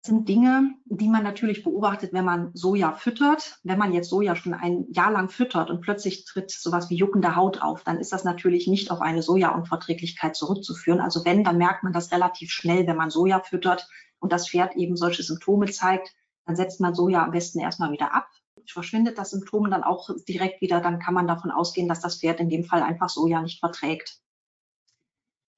Das 0.02 0.08
sind 0.08 0.28
Dinge, 0.28 0.74
die 0.86 1.08
man 1.08 1.22
natürlich 1.22 1.62
beobachtet, 1.62 2.12
wenn 2.12 2.24
man 2.24 2.50
Soja 2.54 2.90
füttert. 2.90 3.60
Wenn 3.62 3.78
man 3.78 3.92
jetzt 3.92 4.10
Soja 4.10 4.34
schon 4.34 4.52
ein 4.52 4.86
Jahr 4.90 5.12
lang 5.12 5.28
füttert 5.28 5.70
und 5.70 5.80
plötzlich 5.80 6.24
tritt 6.24 6.50
sowas 6.50 6.90
wie 6.90 6.96
juckende 6.96 7.36
Haut 7.36 7.62
auf, 7.62 7.84
dann 7.84 8.00
ist 8.00 8.12
das 8.12 8.24
natürlich 8.24 8.66
nicht 8.66 8.90
auf 8.90 9.00
eine 9.00 9.22
Sojaunverträglichkeit 9.22 10.34
zurückzuführen. 10.34 11.00
Also 11.00 11.24
wenn, 11.24 11.44
dann 11.44 11.56
merkt 11.56 11.84
man 11.84 11.92
das 11.92 12.10
relativ 12.10 12.50
schnell, 12.50 12.84
wenn 12.88 12.96
man 12.96 13.10
Soja 13.10 13.38
füttert 13.38 13.88
und 14.18 14.32
das 14.32 14.48
Pferd 14.48 14.74
eben 14.74 14.96
solche 14.96 15.22
Symptome 15.22 15.66
zeigt, 15.66 16.12
dann 16.46 16.56
setzt 16.56 16.80
man 16.80 16.96
Soja 16.96 17.22
am 17.22 17.30
besten 17.30 17.60
erstmal 17.60 17.92
wieder 17.92 18.12
ab. 18.12 18.26
Verschwindet 18.66 19.18
das 19.18 19.30
Symptom 19.30 19.70
dann 19.70 19.84
auch 19.84 20.10
direkt 20.28 20.62
wieder, 20.62 20.80
dann 20.80 20.98
kann 20.98 21.14
man 21.14 21.28
davon 21.28 21.52
ausgehen, 21.52 21.88
dass 21.88 22.00
das 22.00 22.18
Pferd 22.18 22.40
in 22.40 22.48
dem 22.48 22.64
Fall 22.64 22.82
einfach 22.82 23.08
Soja 23.08 23.40
nicht 23.40 23.60
verträgt. 23.60 24.18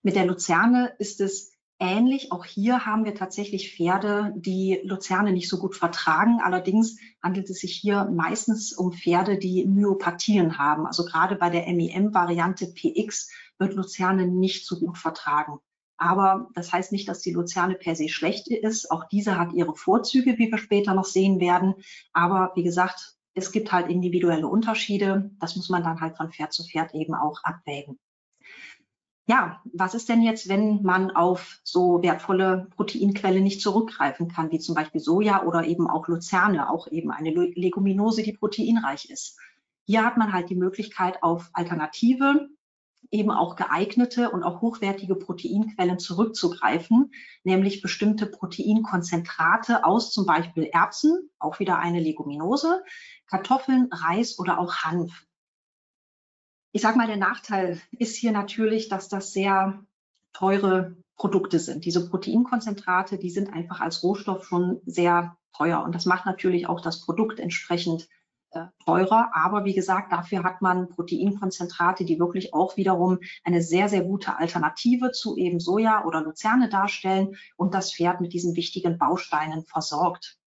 Mit 0.03 0.17
der 0.17 0.27
Luzerne 0.27 0.95
ist 0.99 1.23
es 1.23 1.54
ähnlich. 1.79 2.33
Auch 2.33 2.45
hier 2.45 2.87
haben 2.87 3.05
wir 3.05 3.15
tatsächlich 3.15 3.75
Pferde, 3.75 4.33
die 4.37 4.81
Luzerne 4.85 5.33
nicht 5.33 5.49
so 5.49 5.59
gut 5.59 5.77
vertragen. 5.77 6.41
Allerdings 6.43 6.99
handelt 7.23 7.51
es 7.51 7.61
sich 7.61 7.75
hier 7.75 8.05
meistens 8.05 8.73
um 8.73 8.93
Pferde, 8.93 9.39
die 9.39 9.67
Myopathien 9.67 10.59
haben. 10.59 10.87
Also 10.87 11.05
gerade 11.05 11.37
bei 11.37 11.51
der 11.51 11.67
MIM-Variante 11.67 12.73
PX 12.73 13.31
wird 13.59 13.75
Luzerne 13.75 14.27
nicht 14.27 14.67
so 14.67 14.79
gut 14.79 14.99
vertragen. 14.99 15.59
Aber 15.97 16.49
das 16.55 16.73
heißt 16.73 16.93
nicht, 16.93 17.09
dass 17.09 17.21
die 17.21 17.33
Luzerne 17.33 17.75
per 17.75 17.95
se 17.95 18.09
schlecht 18.09 18.49
ist. 18.49 18.91
Auch 18.91 19.05
diese 19.09 19.39
hat 19.39 19.53
ihre 19.53 19.77
Vorzüge, 19.77 20.39
wie 20.39 20.51
wir 20.51 20.59
später 20.59 20.95
noch 20.95 21.05
sehen 21.05 21.41
werden. 21.41 21.75
Aber 22.13 22.53
wie 22.57 22.65
gesagt, 22.65 23.17
es 23.35 23.53
gibt 23.53 23.73
halt 23.73 23.89
individuelle 23.89 24.47
Unterschiede. 24.47 25.31
Das 25.41 25.57
muss 25.57 25.69
man 25.69 25.83
dann 25.83 26.01
halt 26.01 26.17
von 26.17 26.31
Pferd 26.31 26.53
zu 26.53 26.65
Pferd 26.65 26.95
eben 26.95 27.15
auch 27.15 27.41
abwägen. 27.43 27.99
Ja, 29.27 29.63
was 29.73 29.95
ist 29.95 30.11
denn 30.11 30.21
jetzt, 30.21 30.49
wenn 30.49 30.83
man 30.83 31.11
auf 31.11 31.59
so 31.65 32.03
wertvolle 32.03 32.67
Proteinquelle 32.77 33.41
nicht 33.41 33.63
zurückgreifen 33.63 34.29
kann, 34.29 34.51
wie 34.51 34.59
zum 34.59 34.75
Beispiel 34.75 35.01
Soja 35.01 35.45
oder 35.45 35.65
eben 35.65 35.89
auch 35.89 36.09
Luzerne, 36.09 36.69
auch 36.69 36.89
eben 36.89 37.11
eine 37.11 37.31
Leguminose, 37.31 38.23
die 38.23 38.35
proteinreich 38.35 39.09
ist? 39.09 39.39
Hier 39.87 40.05
hat 40.05 40.19
man 40.19 40.33
halt 40.33 40.51
die 40.51 40.55
Möglichkeit, 40.55 41.23
auf 41.23 41.49
alternative, 41.55 42.49
eben 43.11 43.31
auch 43.31 43.57
geeignete 43.57 44.31
und 44.31 44.43
auch 44.43 44.61
hochwertige 44.61 45.15
Proteinquellen 45.15 45.99
zurückzugreifen, 45.99 47.13
nämlich 47.45 47.81
bestimmte 47.81 48.27
Proteinkonzentrate 48.27 49.85
aus 49.85 50.13
zum 50.13 50.27
Beispiel 50.27 50.65
Erbsen, 50.65 51.31
auch 51.39 51.61
wieder 51.61 51.79
eine 51.79 52.01
Leguminose, 52.01 52.83
Kartoffeln, 53.27 53.89
Reis 53.91 54.39
oder 54.39 54.59
auch 54.59 54.75
Hanf. 54.77 55.27
Ich 56.75 56.83
sage 56.83 56.99
mal, 56.99 57.07
der 57.07 57.17
Nachteil 57.17 57.81
ist 57.93 58.17
hier 58.17 58.33
natürlich, 58.33 58.89
dass 58.89 59.09
das 59.09 59.33
sehr 59.33 59.79
teure 60.33 60.97
Produkte 61.15 61.61
sind. 61.61 61.85
Diese 61.85 62.11
Proteinkonzentrate, 62.11 63.17
die 63.17 63.31
sind 63.31 63.53
einfach 63.53 63.81
als 63.81 64.03
Rohstoff 64.03 64.45
schon 64.45 64.81
sehr 64.85 65.37
teuer. 65.57 65.85
Und 65.85 65.95
das 65.95 66.05
macht 66.05 66.27
natürlich 66.27 66.67
auch 66.67 66.81
das 66.81 67.01
Produkt 67.01 67.39
entsprechend 67.39 68.09
äh, 68.51 68.65
teurer. 68.85 69.31
Aber 69.35 69.65
wie 69.65 69.75
gesagt, 69.75 70.11
dafür 70.11 70.43
hat 70.43 70.63
man 70.63 70.89
Proteinkonzentrate, 70.89 72.05
die 72.05 72.19
wirklich 72.19 72.53
auch 72.55 72.77
wiederum 72.77 73.21
eine 73.45 73.63
sehr, 73.63 73.89
sehr 73.89 74.03
gute 74.03 74.37
Alternative 74.37 75.13
zu 75.13 75.37
eben 75.37 75.61
Soja 75.61 76.05
oder 76.05 76.23
Luzerne 76.23 76.69
darstellen 76.69 77.37
und 77.57 77.73
das 77.73 77.95
Pferd 77.95 78.21
mit 78.21 78.33
diesen 78.33 78.57
wichtigen 78.57 78.99
Bausteinen 78.99 79.65
versorgt. 79.65 80.41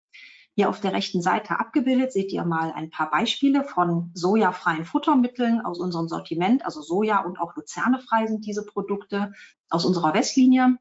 Hier 0.58 0.70
auf 0.70 0.80
der 0.80 0.94
rechten 0.94 1.20
Seite 1.20 1.60
abgebildet 1.60 2.12
seht 2.12 2.32
ihr 2.32 2.42
mal 2.42 2.72
ein 2.72 2.88
paar 2.88 3.10
Beispiele 3.10 3.62
von 3.62 4.10
sojafreien 4.14 4.86
Futtermitteln 4.86 5.60
aus 5.60 5.78
unserem 5.78 6.08
Sortiment. 6.08 6.64
Also 6.64 6.80
Soja 6.80 7.20
und 7.20 7.38
auch 7.38 7.54
Luzernefrei 7.56 8.26
sind 8.26 8.46
diese 8.46 8.64
Produkte 8.64 9.34
aus 9.68 9.84
unserer 9.84 10.14
Westlinie. 10.14 10.78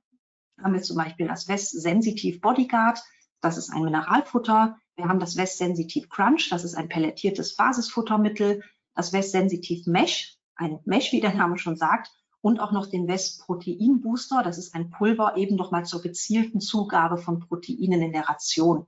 Haben 0.64 0.74
wir 0.74 0.82
zum 0.82 0.96
Beispiel 0.96 1.28
das 1.28 1.50
West 1.50 1.72
Sensitive 1.72 2.40
Bodyguard. 2.40 3.04
Das 3.42 3.58
ist 3.58 3.70
ein 3.70 3.84
Mineralfutter. 3.84 4.78
Wir 4.96 5.10
haben 5.10 5.20
das 5.20 5.36
West 5.36 5.58
Sensitive 5.58 6.08
Crunch. 6.08 6.48
Das 6.50 6.64
ist 6.64 6.76
ein 6.76 6.88
pelletiertes 6.88 7.58
Basisfuttermittel. 7.58 8.64
Das 8.94 9.12
West 9.12 9.34
Sensitive 9.34 9.92
Mesh, 9.92 10.38
ein 10.56 10.80
Mesh, 10.86 11.12
wie 11.12 11.20
der 11.20 11.34
Name 11.34 11.58
schon 11.58 11.76
sagt. 11.76 12.12
Und 12.40 12.62
auch 12.62 12.72
noch 12.72 12.86
den 12.86 13.10
West 13.10 13.42
Protein 13.42 14.00
Booster. 14.00 14.42
Das 14.42 14.58
ist 14.58 14.74
ein 14.74 14.90
Pulver 14.90 15.36
eben 15.36 15.58
nochmal 15.58 15.84
zur 15.84 16.02
gezielten 16.02 16.62
Zugabe 16.62 17.18
von 17.18 17.42
Proteinen 17.42 18.02
in 18.02 18.14
der 18.14 18.30
Ration. 18.30 18.88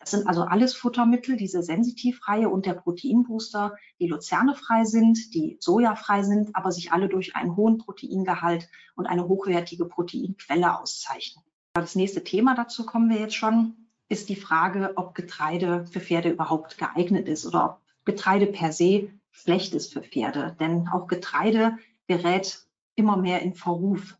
Das 0.00 0.12
sind 0.12 0.26
also 0.28 0.42
alles 0.42 0.74
Futtermittel, 0.74 1.36
diese 1.36 1.62
Sensitivreihe 1.62 2.48
und 2.48 2.66
der 2.66 2.74
Proteinbooster, 2.74 3.76
die 3.98 4.06
luzernefrei 4.06 4.84
sind, 4.84 5.34
die 5.34 5.58
sojafrei 5.60 6.22
sind, 6.22 6.54
aber 6.54 6.70
sich 6.70 6.92
alle 6.92 7.08
durch 7.08 7.34
einen 7.34 7.56
hohen 7.56 7.78
Proteingehalt 7.78 8.68
und 8.94 9.06
eine 9.06 9.26
hochwertige 9.26 9.86
Proteinquelle 9.86 10.78
auszeichnen. 10.78 11.44
Das 11.74 11.96
nächste 11.96 12.24
Thema, 12.24 12.54
dazu 12.54 12.86
kommen 12.86 13.10
wir 13.10 13.18
jetzt 13.18 13.34
schon, 13.34 13.74
ist 14.08 14.28
die 14.28 14.36
Frage, 14.36 14.92
ob 14.96 15.14
Getreide 15.14 15.84
für 15.86 16.00
Pferde 16.00 16.30
überhaupt 16.30 16.78
geeignet 16.78 17.28
ist 17.28 17.44
oder 17.44 17.64
ob 17.64 17.80
Getreide 18.04 18.46
per 18.46 18.72
se 18.72 19.10
schlecht 19.32 19.74
ist 19.74 19.92
für 19.92 20.02
Pferde. 20.02 20.56
Denn 20.60 20.88
auch 20.88 21.08
Getreide 21.08 21.76
gerät 22.06 22.64
immer 22.94 23.16
mehr 23.16 23.42
in 23.42 23.54
Verruf. 23.54 24.16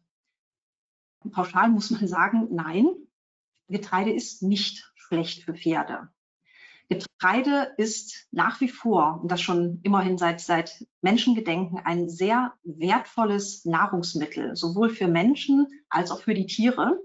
Pauschal 1.31 1.71
muss 1.71 1.91
man 1.91 2.07
sagen, 2.07 2.49
nein, 2.51 2.87
Getreide 3.69 4.13
ist 4.13 4.43
nicht 4.43 4.93
schlecht 5.09 5.45
für 5.45 5.55
Pferde. 5.55 6.09
Getreide 6.89 7.75
ist 7.77 8.29
nach 8.31 8.61
wie 8.61 8.69
vor, 8.69 9.21
und 9.23 9.31
das 9.31 9.43
schon 9.43 9.81
immerhin 9.83 10.17
seit, 10.17 10.41
seit 10.41 10.87
Menschengedenken, 11.03 11.81
ein 11.85 12.09
sehr 12.09 12.55
wertvolles 12.63 13.65
Nahrungsmittel, 13.67 14.57
sowohl 14.57 14.89
für 14.89 15.09
Menschen 15.09 15.67
als 15.91 16.11
auch 16.11 16.23
für 16.23 16.33
die 16.33 16.47
Tiere. 16.47 16.99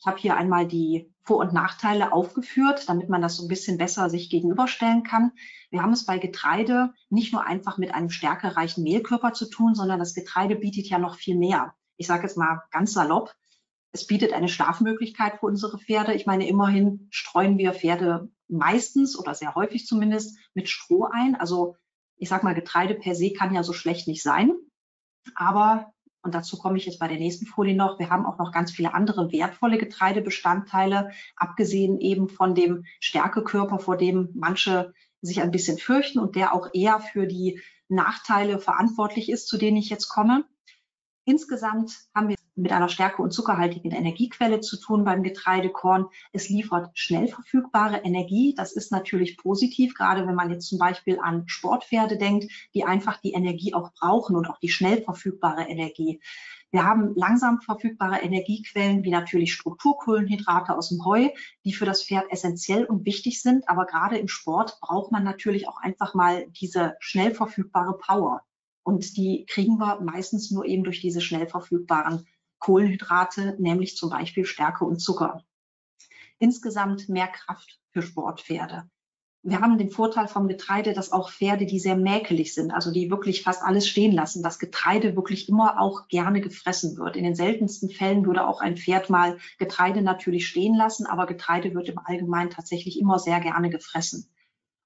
Ich 0.00 0.06
habe 0.06 0.18
hier 0.18 0.36
einmal 0.36 0.66
die 0.66 1.12
Vor- 1.22 1.38
und 1.38 1.52
Nachteile 1.52 2.12
aufgeführt, 2.12 2.88
damit 2.88 3.08
man 3.08 3.22
das 3.22 3.36
so 3.36 3.44
ein 3.44 3.48
bisschen 3.48 3.78
besser 3.78 4.10
sich 4.10 4.30
gegenüberstellen 4.30 5.04
kann. 5.04 5.30
Wir 5.70 5.82
haben 5.82 5.92
es 5.92 6.04
bei 6.04 6.18
Getreide 6.18 6.92
nicht 7.08 7.32
nur 7.32 7.44
einfach 7.44 7.78
mit 7.78 7.94
einem 7.94 8.10
stärkereichen 8.10 8.82
Mehlkörper 8.82 9.32
zu 9.32 9.48
tun, 9.48 9.76
sondern 9.76 10.00
das 10.00 10.14
Getreide 10.14 10.56
bietet 10.56 10.88
ja 10.88 10.98
noch 10.98 11.14
viel 11.14 11.36
mehr. 11.36 11.74
Ich 11.96 12.08
sage 12.08 12.24
jetzt 12.24 12.36
mal 12.36 12.62
ganz 12.72 12.92
salopp, 12.92 13.32
es 13.94 14.08
bietet 14.08 14.32
eine 14.32 14.48
Schlafmöglichkeit 14.48 15.38
für 15.38 15.46
unsere 15.46 15.78
Pferde. 15.78 16.14
Ich 16.14 16.26
meine, 16.26 16.48
immerhin 16.48 17.06
streuen 17.10 17.58
wir 17.58 17.72
Pferde 17.72 18.28
meistens 18.48 19.16
oder 19.16 19.34
sehr 19.34 19.54
häufig 19.54 19.86
zumindest 19.86 20.36
mit 20.52 20.68
Stroh 20.68 21.08
ein. 21.10 21.36
Also 21.36 21.76
ich 22.16 22.28
sage 22.28 22.44
mal, 22.44 22.56
Getreide 22.56 22.94
per 22.96 23.14
se 23.14 23.32
kann 23.32 23.54
ja 23.54 23.62
so 23.62 23.72
schlecht 23.72 24.08
nicht 24.08 24.24
sein. 24.24 24.52
Aber, 25.36 25.92
und 26.22 26.34
dazu 26.34 26.58
komme 26.58 26.76
ich 26.76 26.86
jetzt 26.86 26.98
bei 26.98 27.06
der 27.06 27.18
nächsten 27.18 27.46
Folie 27.46 27.76
noch, 27.76 28.00
wir 28.00 28.10
haben 28.10 28.26
auch 28.26 28.36
noch 28.36 28.50
ganz 28.50 28.72
viele 28.72 28.94
andere 28.94 29.30
wertvolle 29.30 29.78
Getreidebestandteile, 29.78 31.12
abgesehen 31.36 32.00
eben 32.00 32.28
von 32.28 32.56
dem 32.56 32.84
Stärkekörper, 32.98 33.78
vor 33.78 33.96
dem 33.96 34.30
manche 34.34 34.92
sich 35.22 35.40
ein 35.40 35.52
bisschen 35.52 35.78
fürchten 35.78 36.18
und 36.18 36.34
der 36.34 36.52
auch 36.52 36.68
eher 36.72 36.98
für 36.98 37.28
die 37.28 37.62
Nachteile 37.88 38.58
verantwortlich 38.58 39.30
ist, 39.30 39.46
zu 39.46 39.56
denen 39.56 39.76
ich 39.76 39.88
jetzt 39.88 40.08
komme. 40.08 40.44
Insgesamt 41.24 42.08
haben 42.12 42.28
wir 42.28 42.36
mit 42.56 42.72
einer 42.72 42.88
stärke- 42.88 43.22
und 43.22 43.32
zuckerhaltigen 43.32 43.90
Energiequelle 43.90 44.60
zu 44.60 44.78
tun 44.78 45.04
beim 45.04 45.22
Getreidekorn. 45.22 46.06
Es 46.32 46.48
liefert 46.48 46.90
schnell 46.94 47.28
verfügbare 47.28 47.98
Energie. 47.98 48.54
Das 48.56 48.72
ist 48.72 48.92
natürlich 48.92 49.36
positiv, 49.36 49.94
gerade 49.94 50.26
wenn 50.26 50.34
man 50.34 50.50
jetzt 50.50 50.68
zum 50.68 50.78
Beispiel 50.78 51.18
an 51.20 51.44
Sportpferde 51.46 52.16
denkt, 52.16 52.50
die 52.74 52.84
einfach 52.84 53.20
die 53.20 53.32
Energie 53.32 53.74
auch 53.74 53.92
brauchen 53.92 54.36
und 54.36 54.48
auch 54.48 54.58
die 54.58 54.68
schnell 54.68 55.02
verfügbare 55.02 55.62
Energie. 55.68 56.20
Wir 56.70 56.84
haben 56.84 57.14
langsam 57.14 57.60
verfügbare 57.60 58.20
Energiequellen 58.22 59.04
wie 59.04 59.10
natürlich 59.10 59.52
Strukturkohlenhydrate 59.52 60.76
aus 60.76 60.88
dem 60.88 61.04
Heu, 61.04 61.28
die 61.64 61.72
für 61.72 61.84
das 61.84 62.02
Pferd 62.02 62.24
essentiell 62.32 62.84
und 62.84 63.06
wichtig 63.06 63.40
sind. 63.42 63.68
Aber 63.68 63.86
gerade 63.86 64.18
im 64.18 64.26
Sport 64.26 64.78
braucht 64.80 65.12
man 65.12 65.22
natürlich 65.22 65.68
auch 65.68 65.76
einfach 65.80 66.14
mal 66.14 66.46
diese 66.48 66.96
schnell 66.98 67.32
verfügbare 67.32 67.96
Power. 67.96 68.42
Und 68.82 69.16
die 69.16 69.46
kriegen 69.46 69.78
wir 69.78 70.00
meistens 70.00 70.50
nur 70.50 70.64
eben 70.64 70.82
durch 70.82 71.00
diese 71.00 71.20
schnell 71.20 71.46
verfügbaren 71.46 72.26
Kohlenhydrate, 72.64 73.56
nämlich 73.58 73.94
zum 73.94 74.08
Beispiel 74.08 74.46
Stärke 74.46 74.86
und 74.86 74.98
Zucker. 74.98 75.44
Insgesamt 76.38 77.10
mehr 77.10 77.28
Kraft 77.28 77.78
für 77.92 78.00
Sportpferde. 78.00 78.88
wir 79.42 79.60
haben 79.60 79.76
den 79.76 79.90
Vorteil 79.90 80.28
vom 80.28 80.48
Getreide, 80.48 80.94
dass 80.94 81.12
auch 81.12 81.30
Pferde, 81.30 81.66
die 81.66 81.78
sehr 81.78 81.94
mäkelig 81.94 82.54
sind, 82.54 82.70
also 82.70 82.90
die 82.90 83.10
wirklich 83.10 83.42
fast 83.42 83.62
alles 83.62 83.86
stehen 83.86 84.12
lassen, 84.12 84.42
dass 84.42 84.58
Getreide 84.58 85.14
wirklich 85.14 85.46
immer 85.50 85.78
auch 85.78 86.08
gerne 86.08 86.40
gefressen 86.40 86.96
wird. 86.96 87.16
In 87.16 87.24
den 87.24 87.34
seltensten 87.34 87.90
Fällen 87.90 88.24
würde 88.24 88.46
auch 88.46 88.62
ein 88.62 88.78
Pferd 88.78 89.10
mal 89.10 89.36
Getreide 89.58 90.00
natürlich 90.00 90.48
stehen 90.48 90.74
lassen, 90.74 91.04
aber 91.04 91.26
Getreide 91.26 91.74
wird 91.74 91.90
im 91.90 91.98
Allgemeinen 91.98 92.48
tatsächlich 92.48 92.98
immer 92.98 93.18
sehr 93.18 93.40
gerne 93.40 93.68
gefressen. 93.68 94.30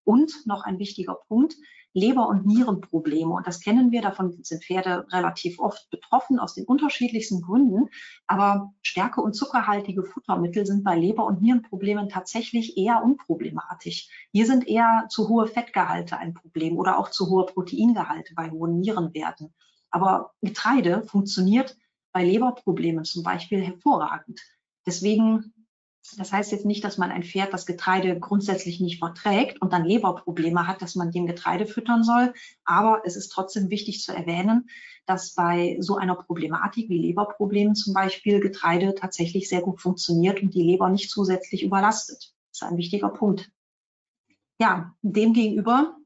Und 0.03 0.33
noch 0.47 0.65
ein 0.65 0.81
wichtiger 0.81 1.15
Punkt, 1.29 1.55
Leber- 1.99 2.29
und 2.29 2.47
Nierenprobleme. 2.47 3.33
Und 3.33 3.47
das 3.47 3.61
kennen 3.61 3.91
wir, 3.91 4.03
davon 4.03 4.43
sind 4.43 4.65
Pferde 4.65 5.07
relativ 5.11 5.59
oft 5.59 5.91
betroffen 5.91 6.39
aus 6.39 6.55
den 6.55 6.65
unterschiedlichsten 6.65 7.43
Gründen. 7.43 7.89
Aber 8.27 8.73
stärke- 8.83 9.21
und 9.21 9.35
zuckerhaltige 9.35 10.05
Futtermittel 10.05 10.65
sind 10.67 10.85
bei 10.85 10.97
Leber- 10.97 11.27
und 11.27 11.43
Nierenproblemen 11.43 12.09
tatsächlich 12.09 12.77
eher 12.77 13.03
unproblematisch. 13.03 14.09
Hier 14.33 14.47
sind 14.47 14.67
eher 14.67 15.07
zu 15.09 15.29
hohe 15.29 15.47
Fettgehalte 15.47 16.17
ein 16.17 16.35
Problem 16.35 16.79
oder 16.79 16.99
auch 16.99 17.11
zu 17.11 17.29
hohe 17.29 17.47
Proteingehalte 17.47 18.35
bei 18.35 18.51
hohen 18.51 18.81
Nierenwerten. 18.81 19.53
Aber 19.91 20.33
Getreide 20.43 21.03
funktioniert 21.03 21.77
bei 22.13 22.25
Leberproblemen 22.25 23.05
zum 23.05 23.23
Beispiel 23.23 23.61
hervorragend. 23.63 24.41
Deswegen 24.87 25.53
das 26.17 26.33
heißt 26.33 26.53
jetzt 26.53 26.65
nicht, 26.65 26.85
dass 26.85 26.99
man 26.99 27.11
ein 27.11 27.23
Pferd 27.23 27.53
das 27.53 27.67
Getreide 27.67 28.19
grundsätzlich 28.19 28.81
nicht 28.81 28.99
verträgt 28.99 29.61
und 29.61 29.73
dann 29.73 29.85
Leberprobleme 29.85 30.67
hat, 30.67 30.83
dass 30.83 30.95
man 30.95 31.11
dem 31.11 31.27
Getreide 31.27 31.67
füttern 31.67 32.03
soll. 32.03 32.33
Aber 32.65 33.03
es 33.05 33.17
ist 33.17 33.29
trotzdem 33.29 33.71
wichtig 33.71 34.01
zu 34.03 34.13
erwähnen, 34.13 34.69
dass 35.07 35.35
bei 35.35 35.77
so 35.81 35.97
einer 35.97 36.15
Problematik 36.15 36.89
wie 36.89 36.99
Leberproblemen 36.99 37.75
zum 37.75 37.95
Beispiel 37.95 38.41
Getreide 38.41 38.95
tatsächlich 38.95 39.49
sehr 39.49 39.61
gut 39.61 39.81
funktioniert 39.81 40.43
und 40.43 40.55
die 40.55 40.63
Leber 40.63 40.89
nicht 40.91 41.11
zusätzlich 41.11 41.63
überlastet. 41.63 42.35
Das 42.51 42.63
ist 42.63 42.63
ein 42.63 42.77
wichtiger 42.77 43.09
Punkt. 43.09 43.51
Ja, 44.61 44.95
demgegenüber 45.03 45.97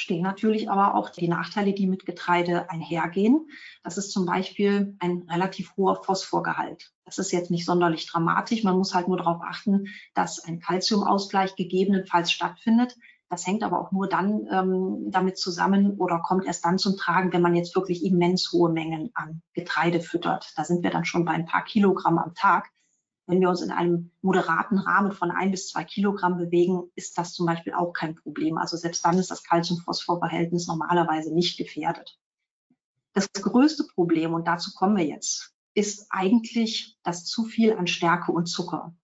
stehen 0.00 0.22
natürlich 0.22 0.70
aber 0.70 0.94
auch 0.94 1.10
die 1.10 1.28
Nachteile, 1.28 1.72
die 1.72 1.86
mit 1.86 2.06
Getreide 2.06 2.70
einhergehen. 2.70 3.48
Das 3.82 3.98
ist 3.98 4.10
zum 4.12 4.26
Beispiel 4.26 4.96
ein 4.98 5.26
relativ 5.30 5.76
hoher 5.76 6.02
Phosphorgehalt. 6.02 6.92
Das 7.04 7.18
ist 7.18 7.32
jetzt 7.32 7.50
nicht 7.50 7.64
sonderlich 7.64 8.06
dramatisch. 8.06 8.64
Man 8.64 8.76
muss 8.76 8.94
halt 8.94 9.08
nur 9.08 9.18
darauf 9.18 9.42
achten, 9.42 9.86
dass 10.14 10.42
ein 10.42 10.60
Kalziumausgleich 10.60 11.56
gegebenenfalls 11.56 12.32
stattfindet. 12.32 12.96
Das 13.28 13.46
hängt 13.46 13.62
aber 13.62 13.80
auch 13.80 13.92
nur 13.92 14.08
dann 14.08 14.48
ähm, 14.50 15.10
damit 15.10 15.38
zusammen 15.38 15.96
oder 15.98 16.18
kommt 16.18 16.46
erst 16.46 16.64
dann 16.64 16.78
zum 16.78 16.96
Tragen, 16.96 17.32
wenn 17.32 17.42
man 17.42 17.54
jetzt 17.54 17.76
wirklich 17.76 18.04
immens 18.04 18.50
hohe 18.52 18.72
Mengen 18.72 19.10
an 19.14 19.42
Getreide 19.54 20.00
füttert. 20.00 20.52
Da 20.56 20.64
sind 20.64 20.82
wir 20.82 20.90
dann 20.90 21.04
schon 21.04 21.24
bei 21.24 21.32
ein 21.32 21.46
paar 21.46 21.64
Kilogramm 21.64 22.18
am 22.18 22.34
Tag. 22.34 22.70
Wenn 23.30 23.40
wir 23.40 23.48
uns 23.48 23.60
in 23.60 23.70
einem 23.70 24.10
moderaten 24.22 24.78
Rahmen 24.78 25.12
von 25.12 25.30
ein 25.30 25.52
bis 25.52 25.68
zwei 25.68 25.84
Kilogramm 25.84 26.36
bewegen, 26.36 26.90
ist 26.96 27.16
das 27.16 27.32
zum 27.32 27.46
Beispiel 27.46 27.72
auch 27.74 27.92
kein 27.92 28.16
Problem. 28.16 28.58
Also 28.58 28.76
selbst 28.76 29.04
dann 29.04 29.18
ist 29.18 29.30
das 29.30 29.44
Calcium-Phosphor-Verhältnis 29.44 30.66
normalerweise 30.66 31.32
nicht 31.32 31.56
gefährdet. 31.56 32.18
Das 33.12 33.32
größte 33.32 33.84
Problem, 33.94 34.34
und 34.34 34.48
dazu 34.48 34.72
kommen 34.74 34.96
wir 34.96 35.06
jetzt, 35.06 35.54
ist 35.74 36.08
eigentlich 36.10 36.98
das 37.04 37.24
zu 37.24 37.44
viel 37.44 37.74
an 37.74 37.86
Stärke 37.86 38.32
und 38.32 38.46
Zucker. 38.46 38.96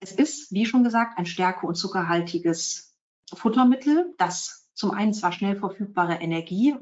Es 0.00 0.12
ist, 0.12 0.52
wie 0.52 0.66
schon 0.66 0.84
gesagt, 0.84 1.18
ein 1.18 1.26
stärke- 1.26 1.66
und 1.66 1.76
zuckerhaltiges 1.76 2.94
Futtermittel, 3.32 4.14
das 4.18 4.68
zum 4.74 4.90
einen 4.90 5.14
zwar 5.14 5.32
schnell 5.32 5.56
verfügbare 5.56 6.16
Energie 6.16 6.74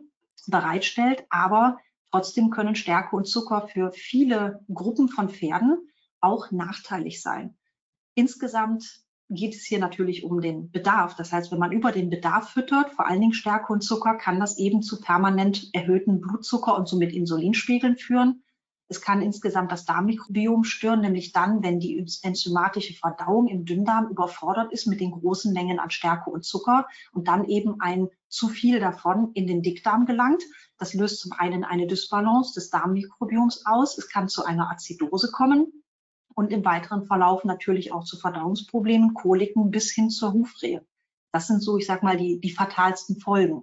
bereitstellt, 0.49 1.25
aber 1.31 1.79
trotzdem 2.11 2.51
können 2.51 2.75
Stärke 2.75 3.15
und 3.15 3.27
Zucker 3.27 3.69
für 3.69 3.93
viele 3.93 4.65
Gruppen 4.73 5.09
von 5.09 5.29
Pferden 5.29 5.90
auch 6.21 6.51
nachteilig 6.51 7.23
sein. 7.23 7.57
Insgesamt 8.15 9.03
geht 9.31 9.55
es 9.55 9.63
hier 9.63 9.79
natürlich 9.79 10.25
um 10.25 10.41
den 10.41 10.71
Bedarf. 10.71 11.15
Das 11.15 11.33
heißt, 11.33 11.53
wenn 11.53 11.61
man 11.61 11.73
über 11.73 11.93
den 11.93 12.11
Bedarf 12.11 12.51
füttert, 12.51 12.91
vor 12.91 13.07
allen 13.07 13.21
Dingen 13.21 13.33
Stärke 13.33 13.73
und 13.73 13.83
Zucker, 13.83 14.17
kann 14.17 14.41
das 14.41 14.59
eben 14.59 14.83
zu 14.83 15.01
permanent 15.01 15.71
erhöhten 15.73 16.21
Blutzucker 16.21 16.77
und 16.77 16.89
somit 16.89 17.13
Insulinspiegeln 17.13 17.97
führen. 17.97 18.43
Es 18.89 19.01
kann 19.01 19.23
insgesamt 19.23 19.71
das 19.71 19.85
Darmmikrobiom 19.85 20.65
stören, 20.65 21.01
nämlich 21.01 21.31
dann, 21.31 21.63
wenn 21.63 21.79
die 21.79 22.05
enzymatische 22.23 22.93
Verdauung 22.95 23.47
im 23.47 23.65
Dünndarm 23.65 24.09
überfordert 24.09 24.73
ist 24.73 24.89
mit 24.89 25.01
den 25.01 25.13
großen 25.13 25.53
Mengen 25.53 25.79
an 25.79 25.91
Stärke 25.91 26.29
und 26.29 26.45
Zucker 26.45 26.89
und 27.13 27.29
dann 27.29 27.45
eben 27.45 27.81
ein 27.81 28.09
zu 28.29 28.49
viel 28.49 28.81
davon 28.81 29.31
in 29.35 29.47
den 29.47 29.63
Dickdarm 29.63 30.07
gelangt. 30.07 30.43
Das 30.77 30.93
löst 30.93 31.21
zum 31.21 31.31
einen 31.31 31.63
eine 31.63 31.87
Dysbalance 31.87 32.53
des 32.55 32.71
Darmmikrobioms 32.71 33.65
aus. 33.65 33.97
Es 33.97 34.09
kann 34.09 34.29
zu 34.29 34.45
einer 34.45 34.73
Azidose 34.73 35.31
kommen 35.31 35.73
und 36.35 36.53
im 36.53 36.65
weiteren 36.65 37.07
Verlauf 37.07 37.45
natürlich 37.45 37.93
auch 37.93 38.05
zu 38.05 38.17
Verdauungsproblemen, 38.17 39.15
Koliken 39.15 39.71
bis 39.71 39.91
hin 39.93 40.11
zur 40.11 40.33
Hufrehe. 40.33 40.85
Das 41.33 41.47
sind 41.47 41.63
so, 41.63 41.77
ich 41.77 41.87
sag 41.87 42.03
mal, 42.03 42.17
die, 42.17 42.41
die 42.41 42.51
fatalsten 42.51 43.21
Folgen. 43.21 43.63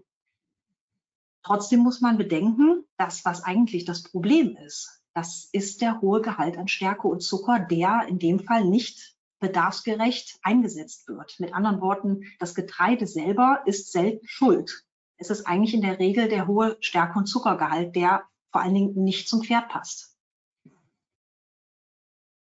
Trotzdem 1.44 1.80
muss 1.80 2.02
man 2.02 2.18
bedenken, 2.18 2.84
dass 2.98 3.24
was 3.26 3.44
eigentlich 3.44 3.86
das 3.86 4.04
Problem 4.04 4.58
ist, 4.58 5.02
das 5.14 5.50
ist 5.52 5.82
der 5.82 6.02
hohe 6.02 6.22
Gehalt 6.22 6.58
an 6.58 6.68
Stärke 6.68 7.08
und 7.08 7.24
Zucker, 7.24 7.60
der 7.60 8.06
in 8.08 8.20
dem 8.20 8.40
Fall 8.40 8.66
nicht 8.66 9.16
bedarfsgerecht 9.40 10.40
eingesetzt 10.44 11.08
wird. 11.08 11.40
Mit 11.40 11.54
anderen 11.54 11.82
Worten, 11.82 12.24
das 12.40 12.54
Getreide 12.54 13.08
selber 13.08 13.64
ist 13.66 13.92
selten 13.92 14.28
schuld. 14.28 14.86
Es 15.18 15.30
ist 15.30 15.48
eigentlich 15.48 15.74
in 15.74 15.82
der 15.82 16.00
Regel 16.00 16.28
der 16.28 16.48
hohe 16.48 16.78
Stärke- 16.82 17.18
und 17.18 17.26
Zuckergehalt, 17.26 17.96
der 17.96 18.24
vor 18.52 18.62
allen 18.62 18.74
Dingen 18.74 19.04
nicht 19.04 19.28
zum 19.28 19.44
Pferd 19.44 19.70
passt. 19.70 20.17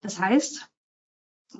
Das 0.07 0.21
heißt, 0.21 0.69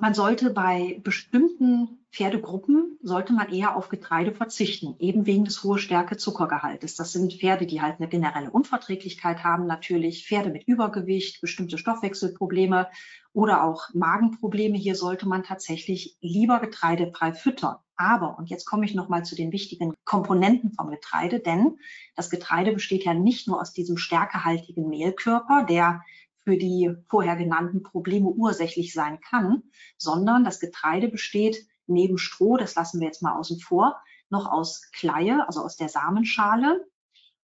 man 0.00 0.14
sollte 0.14 0.48
bei 0.48 1.02
bestimmten 1.04 2.06
Pferdegruppen, 2.10 2.98
sollte 3.02 3.34
man 3.34 3.52
eher 3.52 3.76
auf 3.76 3.90
Getreide 3.90 4.32
verzichten, 4.32 4.96
eben 5.00 5.26
wegen 5.26 5.44
des 5.44 5.62
hohen 5.62 5.78
Stärke-Zuckergehaltes. 5.78 6.96
Das 6.96 7.12
sind 7.12 7.34
Pferde, 7.34 7.66
die 7.66 7.82
halt 7.82 7.96
eine 7.98 8.08
generelle 8.08 8.50
Unverträglichkeit 8.50 9.44
haben, 9.44 9.66
natürlich 9.66 10.26
Pferde 10.26 10.48
mit 10.48 10.66
Übergewicht, 10.66 11.42
bestimmte 11.42 11.76
Stoffwechselprobleme 11.76 12.88
oder 13.34 13.64
auch 13.64 13.92
Magenprobleme. 13.92 14.78
Hier 14.78 14.94
sollte 14.94 15.28
man 15.28 15.42
tatsächlich 15.42 16.16
lieber 16.22 16.58
getreidefrei 16.58 17.34
füttern. 17.34 17.76
Aber, 17.96 18.38
und 18.38 18.48
jetzt 18.48 18.64
komme 18.64 18.86
ich 18.86 18.94
nochmal 18.94 19.26
zu 19.26 19.36
den 19.36 19.52
wichtigen 19.52 19.92
Komponenten 20.06 20.72
vom 20.72 20.88
Getreide, 20.88 21.40
denn 21.40 21.76
das 22.16 22.30
Getreide 22.30 22.72
besteht 22.72 23.04
ja 23.04 23.12
nicht 23.12 23.46
nur 23.46 23.60
aus 23.60 23.74
diesem 23.74 23.98
stärkehaltigen 23.98 24.88
Mehlkörper, 24.88 25.66
der 25.68 26.00
für 26.48 26.56
die 26.56 26.90
vorher 27.10 27.36
genannten 27.36 27.82
Probleme 27.82 28.28
ursächlich 28.28 28.94
sein 28.94 29.20
kann, 29.20 29.64
sondern 29.98 30.44
das 30.44 30.60
Getreide 30.60 31.08
besteht 31.08 31.66
neben 31.86 32.16
Stroh, 32.16 32.56
das 32.56 32.74
lassen 32.74 33.00
wir 33.00 33.06
jetzt 33.06 33.20
mal 33.20 33.38
außen 33.38 33.60
vor, 33.60 34.00
noch 34.30 34.50
aus 34.50 34.90
Kleie, 34.92 35.46
also 35.46 35.60
aus 35.60 35.76
der 35.76 35.90
Samenschale, 35.90 36.88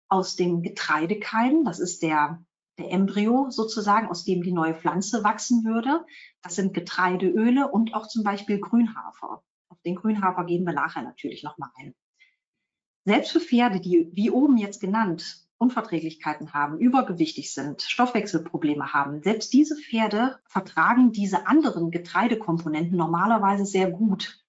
aus 0.09 0.37
dem 0.37 0.63
Getreidekeim, 0.63 1.65
das 1.65 1.81
ist 1.81 2.05
der, 2.05 2.45
der 2.79 2.93
Embryo 2.93 3.51
sozusagen, 3.51 4.07
aus 4.07 4.23
dem 4.23 4.45
die 4.45 4.53
neue 4.53 4.77
Pflanze 4.77 5.25
wachsen 5.25 5.65
würde. 5.65 6.07
Das 6.41 6.55
sind 6.55 6.73
Getreideöle 6.73 7.73
und 7.73 7.95
auch 7.95 8.07
zum 8.07 8.23
Beispiel 8.23 8.61
Grünhafer. 8.61 9.43
Auf 9.69 9.83
den 9.85 9.97
Grünhafer 9.97 10.45
gehen 10.45 10.65
wir 10.65 10.75
nachher 10.75 11.03
natürlich 11.03 11.43
nochmal 11.43 11.71
ein. 11.75 11.93
Selbst 13.05 13.33
für 13.33 13.41
Pferde, 13.41 13.81
die 13.81 14.11
wie 14.13 14.31
oben 14.31 14.59
jetzt 14.59 14.81
genannt 14.81 15.45
Unverträglichkeiten 15.63 16.53
haben, 16.53 16.79
übergewichtig 16.79 17.55
sind, 17.55 17.83
Stoffwechselprobleme 17.83 18.93
haben, 18.93 19.23
selbst 19.23 19.53
diese 19.53 19.77
Pferde 19.77 20.41
vertragen 20.45 21.13
diese 21.13 21.47
anderen 21.47 21.93
Getreidekomponenten 21.93 22.99
normalerweise 22.99 23.65
sehr 23.65 23.89
gut. 23.89 24.45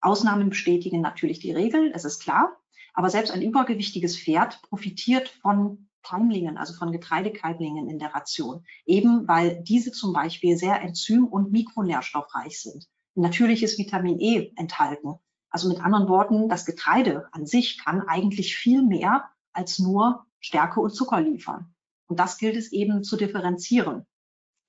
Ausnahmen 0.00 0.50
bestätigen 0.50 1.00
natürlich 1.00 1.38
die 1.38 1.52
Regel, 1.52 1.92
es 1.94 2.04
ist 2.04 2.20
klar. 2.20 2.56
Aber 2.94 3.10
selbst 3.10 3.30
ein 3.30 3.42
übergewichtiges 3.42 4.18
Pferd 4.18 4.60
profitiert 4.62 5.28
von 5.28 5.88
Keimlingen, 6.02 6.56
also 6.56 6.72
von 6.72 6.92
Getreidekeimlingen 6.92 7.88
in 7.88 7.98
der 7.98 8.14
Ration, 8.14 8.64
eben 8.86 9.28
weil 9.28 9.62
diese 9.62 9.92
zum 9.92 10.12
Beispiel 10.12 10.56
sehr 10.56 10.82
enzym- 10.82 11.28
und 11.28 11.52
mikronährstoffreich 11.52 12.60
sind. 12.60 12.86
Natürliches 13.14 13.78
Vitamin 13.78 14.18
E 14.18 14.52
enthalten. 14.56 15.14
Also 15.50 15.68
mit 15.68 15.80
anderen 15.80 16.08
Worten, 16.08 16.48
das 16.48 16.66
Getreide 16.66 17.28
an 17.32 17.46
sich 17.46 17.78
kann 17.84 18.02
eigentlich 18.02 18.56
viel 18.56 18.82
mehr 18.82 19.30
als 19.52 19.78
nur 19.78 20.25
Stärke 20.40 20.80
und 20.80 20.90
Zucker 20.90 21.20
liefern. 21.20 21.74
Und 22.08 22.20
das 22.20 22.38
gilt 22.38 22.56
es 22.56 22.72
eben 22.72 23.02
zu 23.02 23.16
differenzieren. 23.16 24.06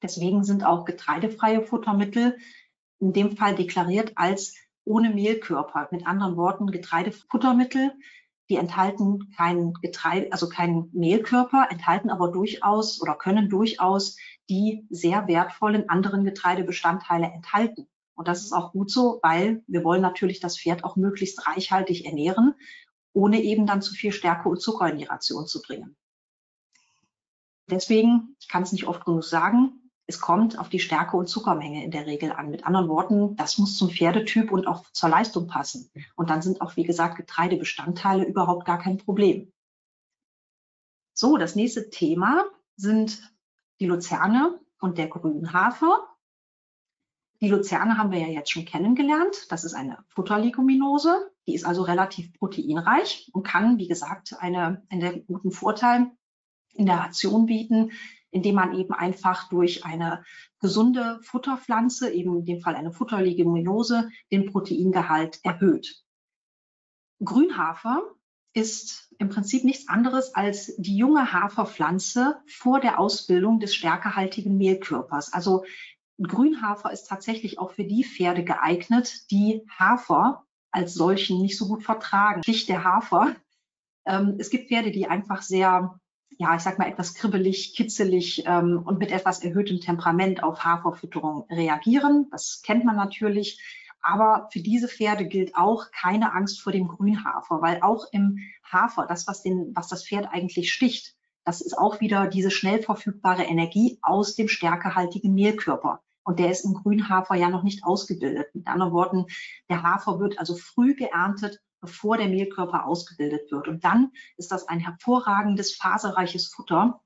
Deswegen 0.02 0.44
sind 0.44 0.66
auch 0.66 0.86
getreidefreie 0.86 1.62
Futtermittel 1.62 2.38
in 3.00 3.14
dem 3.14 3.38
Fall 3.38 3.56
deklariert 3.56 4.14
als 4.16 4.56
ohne 4.86 5.10
Mehlkörper. 5.10 5.88
Mit 5.92 6.08
anderen 6.08 6.38
Worten, 6.38 6.68
Getreidefuttermittel, 6.68 7.92
die 8.50 8.56
enthalten 8.56 9.32
kein 9.36 9.74
Getreide, 9.82 10.32
also 10.32 10.48
keinen 10.48 10.90
Mehlkörper, 10.94 11.68
enthalten 11.70 12.10
aber 12.10 12.32
durchaus 12.32 13.02
oder 13.02 13.16
können 13.16 13.50
durchaus 13.50 14.18
die 14.50 14.86
sehr 14.90 15.28
wertvollen 15.28 15.90
anderen 15.90 16.24
Getreidebestandteile 16.24 17.28
enthalten. 17.28 17.88
Und 18.16 18.28
das 18.28 18.44
ist 18.44 18.54
auch 18.54 18.72
gut 18.72 18.90
so, 18.90 19.20
weil 19.22 19.64
wir 19.68 19.84
wollen 19.84 20.02
natürlich 20.02 20.40
das 20.40 20.58
Pferd 20.58 20.84
auch 20.84 20.96
möglichst 20.96 21.46
reichhaltig 21.46 22.06
ernähren 22.06 22.56
ohne 23.18 23.42
eben 23.42 23.66
dann 23.66 23.82
zu 23.82 23.94
viel 23.96 24.12
Stärke 24.12 24.48
und 24.48 24.62
Zucker 24.62 24.90
in 24.90 25.00
die 25.00 25.06
Ration 25.06 25.48
zu 25.48 25.62
bringen. 25.62 25.98
Deswegen, 27.70 28.36
ich 28.40 28.48
kann 28.48 28.64
es 28.64 28.72
nicht 28.72 28.88
oft 28.88 29.04
genug 29.04 29.24
sagen, 29.24 29.82
Es 30.10 30.22
kommt 30.22 30.58
auf 30.58 30.70
die 30.70 30.80
Stärke 30.80 31.18
und 31.18 31.28
Zuckermenge 31.28 31.84
in 31.84 31.92
der 31.92 32.06
Regel 32.06 32.32
an. 32.32 32.50
Mit 32.50 32.66
anderen 32.66 32.88
Worten, 32.88 33.36
das 33.36 33.58
muss 33.58 33.78
zum 33.78 33.90
Pferdetyp 33.90 34.54
und 34.54 34.66
auch 34.66 34.90
zur 34.94 35.10
Leistung 35.10 35.48
passen. 35.48 35.92
Und 36.16 36.30
dann 36.30 36.42
sind 36.42 36.62
auch, 36.62 36.78
wie 36.78 36.86
gesagt, 36.86 37.18
Getreidebestandteile 37.18 38.24
überhaupt 38.24 38.66
gar 38.66 38.80
kein 38.80 38.98
Problem. 38.98 39.52
So, 41.14 41.36
das 41.38 41.56
nächste 41.56 41.90
Thema 41.90 42.46
sind 42.78 43.22
die 43.82 43.86
Luzerne 43.86 44.58
und 44.80 44.98
der 44.98 45.10
Grünhafer. 45.10 46.08
Die 47.42 47.50
Luzerne 47.50 47.98
haben 47.98 48.12
wir 48.12 48.20
ja 48.20 48.28
jetzt 48.28 48.52
schon 48.52 48.66
kennengelernt. 48.66 49.52
Das 49.52 49.66
ist 49.66 49.74
eine 49.74 50.06
Futterleguminose. 50.08 51.30
Die 51.48 51.56
ist 51.56 51.66
also 51.66 51.84
relativ 51.84 52.34
proteinreich 52.34 53.30
und 53.34 53.44
kann, 53.44 53.78
wie 53.78 53.88
gesagt, 53.88 54.36
eine, 54.40 54.84
einen 54.90 55.26
guten 55.26 55.52
Vorteil 55.52 56.12
in 56.74 56.86
der 56.86 56.98
Ration 56.98 57.46
bieten, 57.46 57.92
indem 58.32 58.56
man 58.56 58.76
eben 58.76 58.94
einfach 58.94 59.50
durch 59.50 59.86
eine 59.86 60.24
gesunde 60.60 61.20
Futterpflanze, 61.24 62.12
eben 62.12 62.38
in 62.40 62.46
dem 62.46 62.62
Fall 62.62 62.76
eine 62.76 62.92
Futterleguminose, 62.92 64.10
den 64.32 64.52
Proteingehalt 64.52 65.40
erhöht. 65.44 66.04
Grünhafer 67.24 68.04
ist 68.54 69.14
im 69.18 69.30
Prinzip 69.30 69.64
nichts 69.64 69.88
anderes 69.88 70.36
als 70.36 70.76
die 70.78 70.98
junge 70.98 71.32
Haferpflanze 71.32 72.42
vor 72.48 72.80
der 72.80 73.00
Ausbildung 73.00 73.60
des 73.60 73.74
stärkehaltigen 73.74 74.58
Mehlkörpers. 74.58 75.32
Also 75.32 75.64
Grünhafer 76.22 76.92
ist 76.92 77.08
tatsächlich 77.08 77.60
auch 77.60 77.72
für 77.72 77.86
die 77.86 78.04
Pferde 78.04 78.44
geeignet, 78.44 79.32
die 79.32 79.64
Hafer 79.70 80.47
als 80.72 80.94
solchen 80.94 81.42
nicht 81.42 81.58
so 81.58 81.68
gut 81.68 81.84
vertragen. 81.84 82.44
Schlicht 82.44 82.70
der 82.70 82.84
Hafer. 82.84 83.36
Ähm, 84.06 84.36
es 84.40 84.50
gibt 84.50 84.70
Pferde, 84.70 84.92
die 84.92 85.08
einfach 85.08 85.42
sehr 85.42 86.00
ja, 86.40 86.56
ich 86.56 86.62
sag 86.62 86.78
mal, 86.78 86.88
etwas 86.88 87.14
kribbelig, 87.16 87.76
kitzelig 87.76 88.44
ähm, 88.46 88.84
und 88.86 89.00
mit 89.00 89.12
etwas 89.12 89.44
erhöhtem 89.44 89.80
Temperament 89.80 90.44
auf 90.44 90.64
Haferfütterung 90.64 91.46
reagieren. 91.50 92.28
Das 92.32 92.62
kennt 92.64 92.86
man 92.86 92.96
natürlich. 92.96 93.60
Aber 94.02 94.48
für 94.52 94.60
diese 94.60 94.88
Pferde 94.88 95.26
gilt 95.26 95.56
auch 95.56 95.92
keine 95.92 96.34
Angst 96.34 96.62
vor 96.62 96.72
dem 96.72 96.88
Grünhafer, 96.88 97.62
weil 97.62 97.82
auch 97.82 98.06
im 98.12 98.40
Hafer, 98.64 99.06
das, 99.08 99.28
was, 99.28 99.42
den, 99.42 99.72
was 99.76 99.88
das 99.88 100.06
Pferd 100.06 100.28
eigentlich 100.32 100.72
sticht, 100.72 101.16
das 101.44 101.62
ist 101.62 101.78
auch 101.78 102.00
wieder 102.02 102.28
diese 102.28 102.52
schnell 102.52 102.82
verfügbare 102.82 103.44
Energie 103.44 103.98
aus 104.02 104.36
dem 104.36 104.48
stärkehaltigen 104.48 105.34
Mehlkörper. 105.34 106.02
Und 106.28 106.40
der 106.40 106.52
ist 106.52 106.66
im 106.66 106.74
Grünhafer 106.74 107.36
ja 107.36 107.50
noch 107.50 107.64
nicht 107.64 107.86
ausgebildet. 107.86 108.54
Mit 108.54 108.68
anderen 108.68 108.92
Worten, 108.92 109.26
der 109.70 109.82
Hafer 109.82 110.20
wird 110.20 110.38
also 110.40 110.58
früh 110.58 110.94
geerntet 110.94 111.62
bevor 111.80 112.18
der 112.18 112.28
Mehlkörper 112.28 112.86
ausgebildet 112.86 113.52
wird. 113.52 113.68
Und 113.68 113.86
dann 113.86 114.12
ist 114.36 114.52
das 114.52 114.68
ein 114.68 114.80
hervorragendes, 114.80 115.76
faserreiches 115.76 116.48
Futter, 116.48 117.00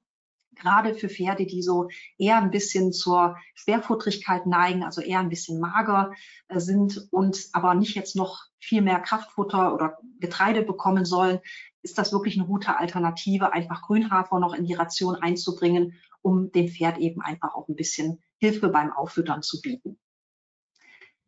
gerade 0.56 0.96
für 0.96 1.10
Pferde, 1.10 1.46
die 1.46 1.62
so 1.62 1.90
eher 2.18 2.38
ein 2.38 2.52
bisschen 2.52 2.94
zur 2.94 3.38
Schwerfutterigkeit 3.54 4.46
neigen, 4.48 4.84
also 4.84 5.02
eher 5.02 5.20
ein 5.20 5.30
bisschen 5.30 5.60
mager 5.60 6.14
äh, 6.48 6.60
sind 6.60 7.08
und 7.12 7.50
aber 7.54 7.76
nicht 7.76 7.96
jetzt 7.96 8.16
noch 8.16 8.46
viel 8.60 8.82
mehr 8.82 9.02
Kraftfutter 9.02 9.74
oder 9.74 9.98
Getreide 10.20 10.64
bekommen 10.64 11.06
sollen, 11.06 11.40
ist 11.84 11.98
das 11.98 12.12
wirklich 12.12 12.38
eine 12.38 12.48
gute 12.48 12.78
Alternative, 12.78 13.54
einfach 13.54 13.84
Grünhafer 13.84 14.40
noch 14.40 14.54
in 14.54 14.66
die 14.66 14.74
Ration 14.74 15.16
einzubringen, 15.16 16.00
um 16.22 16.52
dem 16.52 16.70
Pferd 16.70 16.98
eben 16.98 17.22
einfach 17.22 17.54
auch 17.56 17.68
ein 17.68 17.76
bisschen 17.76 18.22
Hilfe 18.42 18.70
beim 18.70 18.92
Auffüttern 18.92 19.44
zu 19.44 19.62
bieten. 19.62 20.00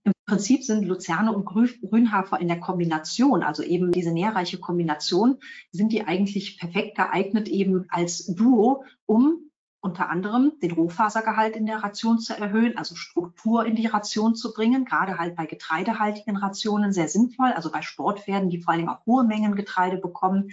Im 0.03 0.11
Prinzip 0.25 0.63
sind 0.63 0.83
Luzerne 0.83 1.31
und 1.31 1.45
Grünhafer 1.45 2.39
in 2.41 2.47
der 2.47 2.59
Kombination, 2.59 3.43
also 3.43 3.63
eben 3.63 3.91
diese 3.91 4.11
nährreiche 4.11 4.59
Kombination, 4.59 5.37
sind 5.71 5.93
die 5.93 6.05
eigentlich 6.05 6.59
perfekt 6.59 6.97
geeignet 6.97 7.47
eben 7.47 7.85
als 7.89 8.25
Duo, 8.25 8.83
um 9.05 9.51
unter 9.79 10.09
anderem 10.09 10.53
den 10.61 10.71
Rohfasergehalt 10.71 11.55
in 11.55 11.65
der 11.65 11.83
Ration 11.83 12.17
zu 12.17 12.33
erhöhen, 12.33 12.77
also 12.77 12.95
Struktur 12.95 13.65
in 13.65 13.75
die 13.75 13.87
Ration 13.87 14.33
zu 14.33 14.53
bringen, 14.53 14.85
gerade 14.85 15.17
halt 15.19 15.35
bei 15.35 15.45
getreidehaltigen 15.45 16.37
Rationen 16.37 16.93
sehr 16.93 17.09
sinnvoll, 17.09 17.51
also 17.51 17.71
bei 17.71 17.81
Sportpferden, 17.81 18.49
die 18.49 18.61
vor 18.61 18.73
allem 18.73 18.89
auch 18.89 19.05
hohe 19.05 19.23
Mengen 19.23 19.55
Getreide 19.55 19.97
bekommen. 19.97 20.51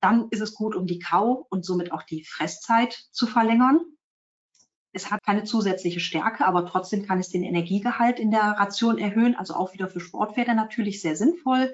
Dann 0.00 0.28
ist 0.30 0.40
es 0.40 0.54
gut, 0.54 0.74
um 0.74 0.86
die 0.86 0.98
Kau- 0.98 1.46
und 1.50 1.64
somit 1.64 1.92
auch 1.92 2.04
die 2.04 2.24
Fresszeit 2.24 2.92
zu 3.10 3.26
verlängern. 3.26 3.80
Es 4.94 5.10
hat 5.10 5.24
keine 5.24 5.42
zusätzliche 5.42 5.98
Stärke, 5.98 6.46
aber 6.46 6.66
trotzdem 6.66 7.04
kann 7.04 7.18
es 7.18 7.28
den 7.28 7.42
Energiegehalt 7.42 8.20
in 8.20 8.30
der 8.30 8.42
Ration 8.42 8.96
erhöhen, 8.96 9.34
also 9.34 9.54
auch 9.54 9.74
wieder 9.74 9.88
für 9.88 9.98
Sportpferde 9.98 10.54
natürlich 10.54 11.00
sehr 11.00 11.16
sinnvoll. 11.16 11.72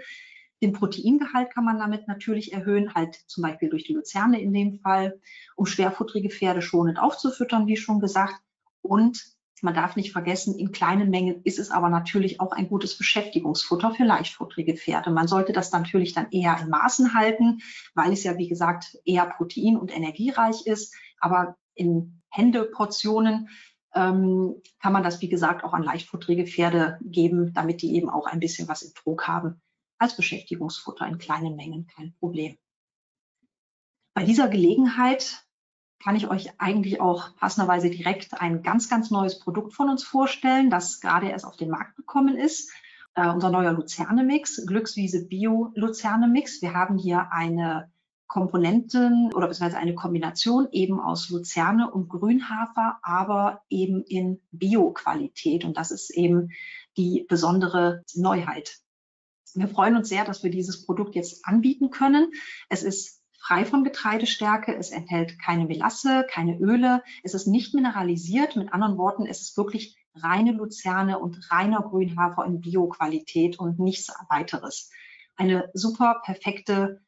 Den 0.63 0.73
Proteingehalt 0.73 1.53
kann 1.53 1.65
man 1.65 1.79
damit 1.79 2.09
natürlich 2.09 2.55
erhöhen, 2.55 2.95
halt 2.95 3.15
zum 3.27 3.43
Beispiel 3.43 3.69
durch 3.69 3.85
die 3.85 3.93
Luzerne 3.93 4.41
in 4.41 4.55
dem 4.55 4.81
Fall, 4.81 5.21
um 5.55 5.67
schwerfutterige 5.67 6.31
Pferde 6.31 6.63
schonend 6.63 6.99
aufzufüttern, 6.99 7.67
wie 7.67 7.77
schon 7.77 8.01
gesagt. 8.01 8.37
Und 8.81 9.23
man 9.63 9.75
darf 9.75 9.97
nicht 9.97 10.13
vergessen, 10.13 10.59
in 10.59 10.73
kleinen 10.73 11.11
Mengen 11.11 11.43
ist 11.45 11.59
es 11.59 11.71
aber 11.71 11.91
natürlich 11.91 12.41
auch 12.41 12.53
ein 12.53 12.69
gutes 12.69 12.97
Beschäftigungsfutter 12.97 13.93
für 13.93 14.05
leichtfutterige 14.05 14.77
Pferde. 14.77 15.11
Man 15.11 15.29
sollte 15.29 15.53
das 15.53 15.73
natürlich 15.73 16.15
dann 16.15 16.31
eher 16.31 16.59
in 16.59 16.71
Maßen 16.71 17.13
halten, 17.13 17.61
weil 17.95 18.13
es 18.13 18.25
ja, 18.25 18.39
wie 18.39 18.49
gesagt, 18.49 18.97
eher 19.05 19.27
protein- 19.27 19.77
und 19.77 19.95
energiereich 19.95 20.67
ist. 20.67 20.95
Aber 21.21 21.57
in 21.81 22.23
Händeportionen 22.31 23.49
ähm, 23.95 24.63
kann 24.81 24.93
man 24.93 25.03
das, 25.03 25.21
wie 25.21 25.29
gesagt, 25.29 25.65
auch 25.65 25.73
an 25.73 25.83
leichtfutterige 25.83 26.47
Pferde 26.47 26.99
geben, 27.03 27.53
damit 27.55 27.83
die 27.83 27.97
eben 27.97 28.09
auch 28.09 28.27
ein 28.27 28.39
bisschen 28.39 28.69
was 28.69 28.83
im 28.83 28.95
Trog 28.95 29.27
haben. 29.27 29.61
Als 29.99 30.17
Beschäftigungsfutter 30.17 31.07
in 31.07 31.19
kleinen 31.19 31.57
Mengen 31.57 31.87
kein 31.87 32.15
Problem. 32.21 32.57
Bei 34.15 34.25
dieser 34.25 34.49
Gelegenheit 34.49 35.45
kann 36.03 36.17
ich 36.17 36.29
euch 36.29 36.59
eigentlich 36.59 37.01
auch 37.01 37.37
passenderweise 37.37 37.91
direkt 37.91 38.41
ein 38.41 38.63
ganz, 38.63 38.89
ganz 38.89 39.11
neues 39.11 39.39
Produkt 39.39 39.75
von 39.75 39.91
uns 39.91 40.05
vorstellen, 40.05 40.71
das 40.71 41.01
gerade 41.01 41.29
erst 41.29 41.45
auf 41.45 41.57
den 41.57 41.71
Markt 41.71 41.97
gekommen 41.97 42.37
ist. 42.37 42.71
Äh, 43.15 43.29
unser 43.29 43.51
neuer 43.51 43.73
Luzerne-Mix, 43.73 44.65
Glückswiese 44.67 45.27
Bio-Luzerne-Mix. 45.27 46.63
Wir 46.63 46.75
haben 46.75 46.97
hier 46.97 47.33
eine 47.33 47.91
Komponenten 48.31 49.33
oder 49.35 49.49
beziehungsweise 49.49 49.79
eine 49.79 49.97
Kombination 49.97 50.69
eben 50.71 51.01
aus 51.01 51.31
Luzerne 51.31 51.91
und 51.91 52.09
Grünhafer, 52.09 53.01
aber 53.03 53.63
eben 53.69 54.05
in 54.05 54.41
Bio-Qualität. 54.53 55.65
Und 55.65 55.77
das 55.77 55.91
ist 55.91 56.11
eben 56.11 56.51
die 56.97 57.27
besondere 57.29 58.05
Neuheit. 58.15 58.79
Wir 59.55 59.67
freuen 59.67 59.97
uns 59.97 60.09
sehr, 60.09 60.25
dass 60.25 60.45
wir 60.45 60.51
dieses 60.53 60.87
Produkt 60.87 61.17
jetzt 61.17 61.45
anbieten 61.45 61.91
können. 61.91 62.31
Es 62.69 62.85
ist 62.85 63.21
frei 63.41 63.65
von 63.65 63.83
Getreidestärke, 63.83 64.77
es 64.77 64.93
enthält 64.93 65.41
keine 65.41 65.65
Melasse, 65.65 66.25
keine 66.31 66.57
Öle, 66.57 67.03
es 67.25 67.35
ist 67.35 67.49
nicht 67.49 67.75
mineralisiert. 67.75 68.55
Mit 68.55 68.73
anderen 68.73 68.97
Worten, 68.97 69.27
es 69.27 69.41
ist 69.41 69.57
wirklich 69.57 69.97
reine 70.15 70.53
Luzerne 70.53 71.19
und 71.19 71.51
reiner 71.51 71.83
Grünhafer 71.83 72.45
in 72.45 72.61
Bio-Qualität 72.61 73.59
und 73.59 73.81
nichts 73.81 74.13
weiteres. 74.29 74.89
Eine 75.35 75.69
super 75.75 76.23
perfekte 76.25 77.01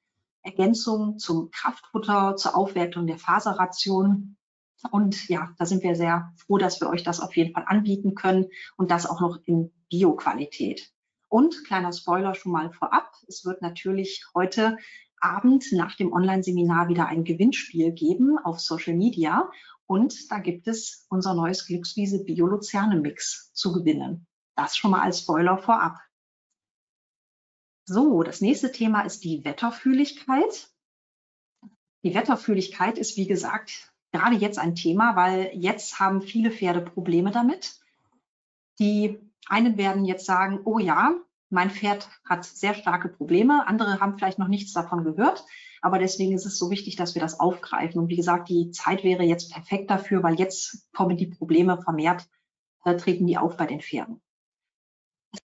Ergänzung 0.42 1.18
zum 1.18 1.50
Kraftfutter, 1.50 2.36
zur 2.36 2.56
Aufwertung 2.56 3.06
der 3.06 3.18
Faserration. 3.18 4.36
Und 4.90 5.28
ja, 5.28 5.54
da 5.58 5.64
sind 5.64 5.82
wir 5.82 5.94
sehr 5.94 6.32
froh, 6.36 6.58
dass 6.58 6.80
wir 6.80 6.88
euch 6.88 7.04
das 7.04 7.20
auf 7.20 7.36
jeden 7.36 7.54
Fall 7.54 7.64
anbieten 7.66 8.14
können 8.14 8.46
und 8.76 8.90
das 8.90 9.06
auch 9.06 9.20
noch 9.20 9.38
in 9.44 9.72
Bio-Qualität. 9.88 10.90
Und 11.28 11.64
kleiner 11.64 11.92
Spoiler 11.92 12.34
schon 12.34 12.52
mal 12.52 12.72
vorab, 12.72 13.12
es 13.26 13.44
wird 13.44 13.62
natürlich 13.62 14.24
heute 14.34 14.76
Abend 15.20 15.70
nach 15.72 15.96
dem 15.96 16.12
Online-Seminar 16.12 16.88
wieder 16.88 17.06
ein 17.06 17.24
Gewinnspiel 17.24 17.92
geben 17.92 18.38
auf 18.38 18.58
Social 18.60 18.94
Media. 18.94 19.50
Und 19.86 20.30
da 20.30 20.38
gibt 20.38 20.66
es 20.66 21.06
unser 21.08 21.34
neues 21.34 21.66
Glückswiese 21.66 22.24
Bio-Luzerne-Mix 22.24 23.52
zu 23.54 23.72
gewinnen. 23.72 24.26
Das 24.56 24.76
schon 24.76 24.90
mal 24.90 25.02
als 25.02 25.20
Spoiler 25.20 25.58
vorab. 25.58 25.98
So, 27.92 28.22
das 28.22 28.40
nächste 28.40 28.72
Thema 28.72 29.02
ist 29.02 29.22
die 29.22 29.44
Wetterfühligkeit. 29.44 30.70
Die 32.02 32.14
Wetterfühligkeit 32.14 32.96
ist, 32.96 33.18
wie 33.18 33.26
gesagt, 33.26 33.92
gerade 34.12 34.36
jetzt 34.36 34.58
ein 34.58 34.74
Thema, 34.74 35.14
weil 35.14 35.50
jetzt 35.54 36.00
haben 36.00 36.22
viele 36.22 36.50
Pferde 36.50 36.80
Probleme 36.80 37.32
damit. 37.32 37.74
Die 38.78 39.20
einen 39.46 39.76
werden 39.76 40.06
jetzt 40.06 40.24
sagen, 40.24 40.60
oh 40.64 40.78
ja, 40.78 41.14
mein 41.50 41.70
Pferd 41.70 42.08
hat 42.24 42.46
sehr 42.46 42.72
starke 42.72 43.10
Probleme. 43.10 43.66
Andere 43.66 44.00
haben 44.00 44.16
vielleicht 44.16 44.38
noch 44.38 44.48
nichts 44.48 44.72
davon 44.72 45.04
gehört. 45.04 45.44
Aber 45.82 45.98
deswegen 45.98 46.32
ist 46.32 46.46
es 46.46 46.58
so 46.58 46.70
wichtig, 46.70 46.96
dass 46.96 47.14
wir 47.14 47.20
das 47.20 47.40
aufgreifen. 47.40 48.00
Und 48.00 48.08
wie 48.08 48.16
gesagt, 48.16 48.48
die 48.48 48.70
Zeit 48.70 49.04
wäre 49.04 49.24
jetzt 49.24 49.52
perfekt 49.52 49.90
dafür, 49.90 50.22
weil 50.22 50.36
jetzt 50.36 50.90
kommen 50.94 51.18
die 51.18 51.26
Probleme 51.26 51.82
vermehrt, 51.82 52.26
äh, 52.84 52.96
treten 52.96 53.26
die 53.26 53.36
auf 53.36 53.58
bei 53.58 53.66
den 53.66 53.82
Pferden. 53.82 54.22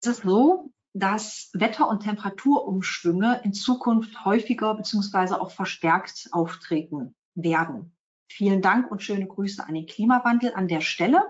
Es 0.02 0.08
ist 0.08 0.24
so, 0.24 0.73
dass 0.94 1.50
Wetter- 1.52 1.88
und 1.88 2.04
Temperaturumschwünge 2.04 3.40
in 3.42 3.52
Zukunft 3.52 4.24
häufiger 4.24 4.74
bzw. 4.74 5.34
auch 5.34 5.50
verstärkt 5.50 6.28
auftreten 6.30 7.14
werden. 7.34 7.94
Vielen 8.28 8.62
Dank 8.62 8.90
und 8.90 9.02
schöne 9.02 9.26
Grüße 9.26 9.66
an 9.66 9.74
den 9.74 9.86
Klimawandel 9.86 10.54
an 10.54 10.68
der 10.68 10.80
Stelle. 10.80 11.22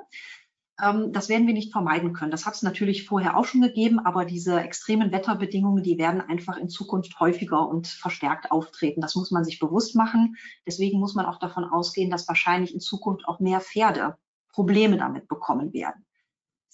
Ähm, 0.81 1.13
das 1.13 1.31
werden 1.31 1.47
wir 1.47 1.55
nicht 1.55 1.73
vermeiden 1.73 2.13
können. 2.13 2.31
Das 2.31 2.45
hat 2.45 2.55
es 2.55 2.63
natürlich 2.63 3.07
vorher 3.07 3.37
auch 3.39 3.47
schon 3.47 3.63
gegeben, 3.63 4.01
aber 4.01 4.27
diese 4.27 4.61
extremen 4.61 5.13
Wetterbedingungen, 5.13 5.83
die 5.83 5.99
werden 5.99 6.21
einfach 6.21 6.59
in 6.59 6.69
Zukunft 6.69 7.19
häufiger 7.19 7.67
und 7.67 7.87
verstärkt 7.87 8.51
auftreten. 8.51 9.01
Das 9.01 9.15
muss 9.15 9.31
man 9.31 9.45
sich 9.45 9.59
bewusst 9.59 9.97
machen. 9.97 10.37
Deswegen 10.67 11.01
muss 11.01 11.15
man 11.15 11.27
auch 11.27 11.39
davon 11.39 11.65
ausgehen, 11.65 12.11
dass 12.11 12.29
wahrscheinlich 12.29 12.75
in 12.75 12.81
Zukunft 12.81 13.27
auch 13.27 13.41
mehr 13.41 13.61
Pferde 13.61 14.19
Probleme 14.53 14.99
damit 14.99 15.27
bekommen 15.27 15.73
werden. 15.73 16.05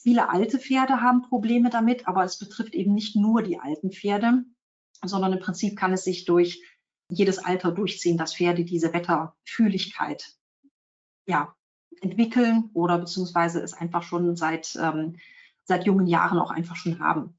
Viele 0.03 0.31
alte 0.31 0.59
Pferde 0.59 1.03
haben 1.03 1.23
Probleme 1.23 1.69
damit, 1.69 2.09
aber 2.09 2.25
es 2.25 2.39
betrifft 2.39 2.75
eben 2.75 2.95
nicht 2.95 3.17
nur 3.17 3.43
die 3.43 3.59
alten 3.59 3.93
Pferde, 3.93 4.45
sondern 5.05 5.35
im 5.35 5.41
Prinzip 5.41 5.79
kann 5.79 5.93
es 5.93 6.05
sich 6.05 6.25
durch 6.25 6.63
jedes 7.11 7.39
Alter 7.39 7.71
durchziehen, 7.71 8.17
dass 8.17 8.35
Pferde 8.35 8.65
diese 8.65 8.95
Wetterfühligkeit 8.95 10.33
ja, 11.27 11.55
entwickeln 12.01 12.71
oder 12.73 12.99
beziehungsweise 12.99 13.61
es 13.61 13.75
einfach 13.75 14.03
schon 14.03 14.37
seit, 14.37 14.75
ähm, 14.81 15.19
seit 15.65 15.85
jungen 15.85 16.07
Jahren 16.07 16.39
auch 16.39 16.51
einfach 16.51 16.77
schon 16.77 16.99
haben. 17.01 17.37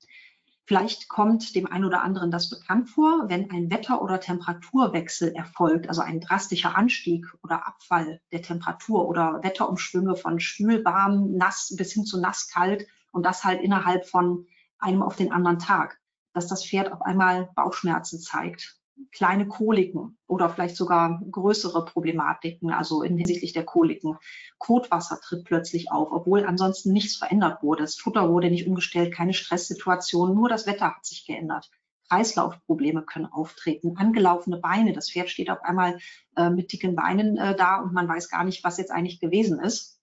Vielleicht 0.66 1.10
kommt 1.10 1.56
dem 1.56 1.68
einen 1.68 1.86
oder 1.86 2.04
anderen 2.04 2.32
das 2.32 2.50
bekannt 2.50 2.90
vor, 2.90 3.26
wenn 3.28 3.50
ein 3.52 3.70
Wetter- 3.72 4.02
oder 4.02 4.20
Temperaturwechsel 4.20 5.34
erfolgt, 5.34 5.90
also 5.90 6.02
ein 6.02 6.22
drastischer 6.22 6.78
Anstieg 6.78 7.26
oder 7.44 7.68
Abfall 7.68 8.22
der 8.32 8.42
Temperatur 8.42 9.08
oder 9.08 9.42
Wetterumschwünge 9.44 10.16
von 10.16 10.40
schwülwarm, 10.40 11.36
nass 11.36 11.74
bis 11.76 11.94
hin 11.94 12.06
zu 12.06 12.20
nasskalt 12.20 12.88
und 13.12 13.26
das 13.26 13.44
halt 13.44 13.62
innerhalb 13.62 14.08
von 14.08 14.48
einem 14.78 15.04
auf 15.04 15.16
den 15.16 15.32
anderen 15.32 15.60
Tag, 15.60 16.00
dass 16.34 16.48
das 16.48 16.66
Pferd 16.66 16.92
auf 16.92 17.02
einmal 17.02 17.50
Bauchschmerzen 17.56 18.20
zeigt 18.20 18.81
kleine 19.12 19.48
Koliken 19.48 20.18
oder 20.28 20.50
vielleicht 20.50 20.76
sogar 20.76 21.22
größere 21.32 21.86
Problematiken, 21.86 22.72
also 22.72 23.04
hinsichtlich 23.04 23.54
der 23.54 23.66
Koliken. 23.66 24.18
Kotwasser 24.58 25.20
tritt 25.22 25.46
plötzlich 25.46 25.92
auf, 25.92 26.10
obwohl 26.12 26.46
ansonsten 26.46 26.92
nichts 26.94 27.16
verändert 27.18 27.64
wurde. 27.64 27.84
Das 27.84 27.96
Futter 27.96 28.30
wurde 28.30 28.50
nicht 28.50 28.68
umgestellt, 28.68 29.14
keine 29.14 29.34
Stresssituation, 29.34 30.36
nur 30.36 30.50
das 30.50 30.68
Wetter 30.68 30.96
hat 30.96 31.06
sich 31.06 31.26
geändert. 31.26 31.70
Kreislaufprobleme 32.10 33.04
können 33.04 33.28
auftreten, 33.28 33.96
angelaufene 33.96 34.58
Beine. 34.58 34.92
Das 34.92 35.10
Pferd 35.10 35.30
steht 35.30 35.50
auf 35.50 35.64
einmal 35.64 35.98
äh, 36.36 36.50
mit 36.50 36.74
dicken 36.74 36.96
Beinen 36.96 37.38
äh, 37.38 37.56
da 37.56 37.78
und 37.82 37.94
man 37.94 38.08
weiß 38.08 38.30
gar 38.30 38.44
nicht, 38.44 38.66
was 38.66 38.78
jetzt 38.78 38.92
eigentlich 38.92 39.22
gewesen 39.22 39.62
ist. 39.62 40.02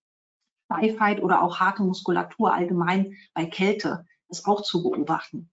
Steifheit 0.65 1.23
oder 1.23 1.43
auch 1.43 1.61
harte 1.61 1.83
Muskulatur 1.83 2.53
allgemein 2.53 3.15
bei 3.35 3.45
Kälte 3.45 4.07
ist 4.29 4.47
auch 4.47 4.63
zu 4.63 4.83
beobachten. 4.83 5.51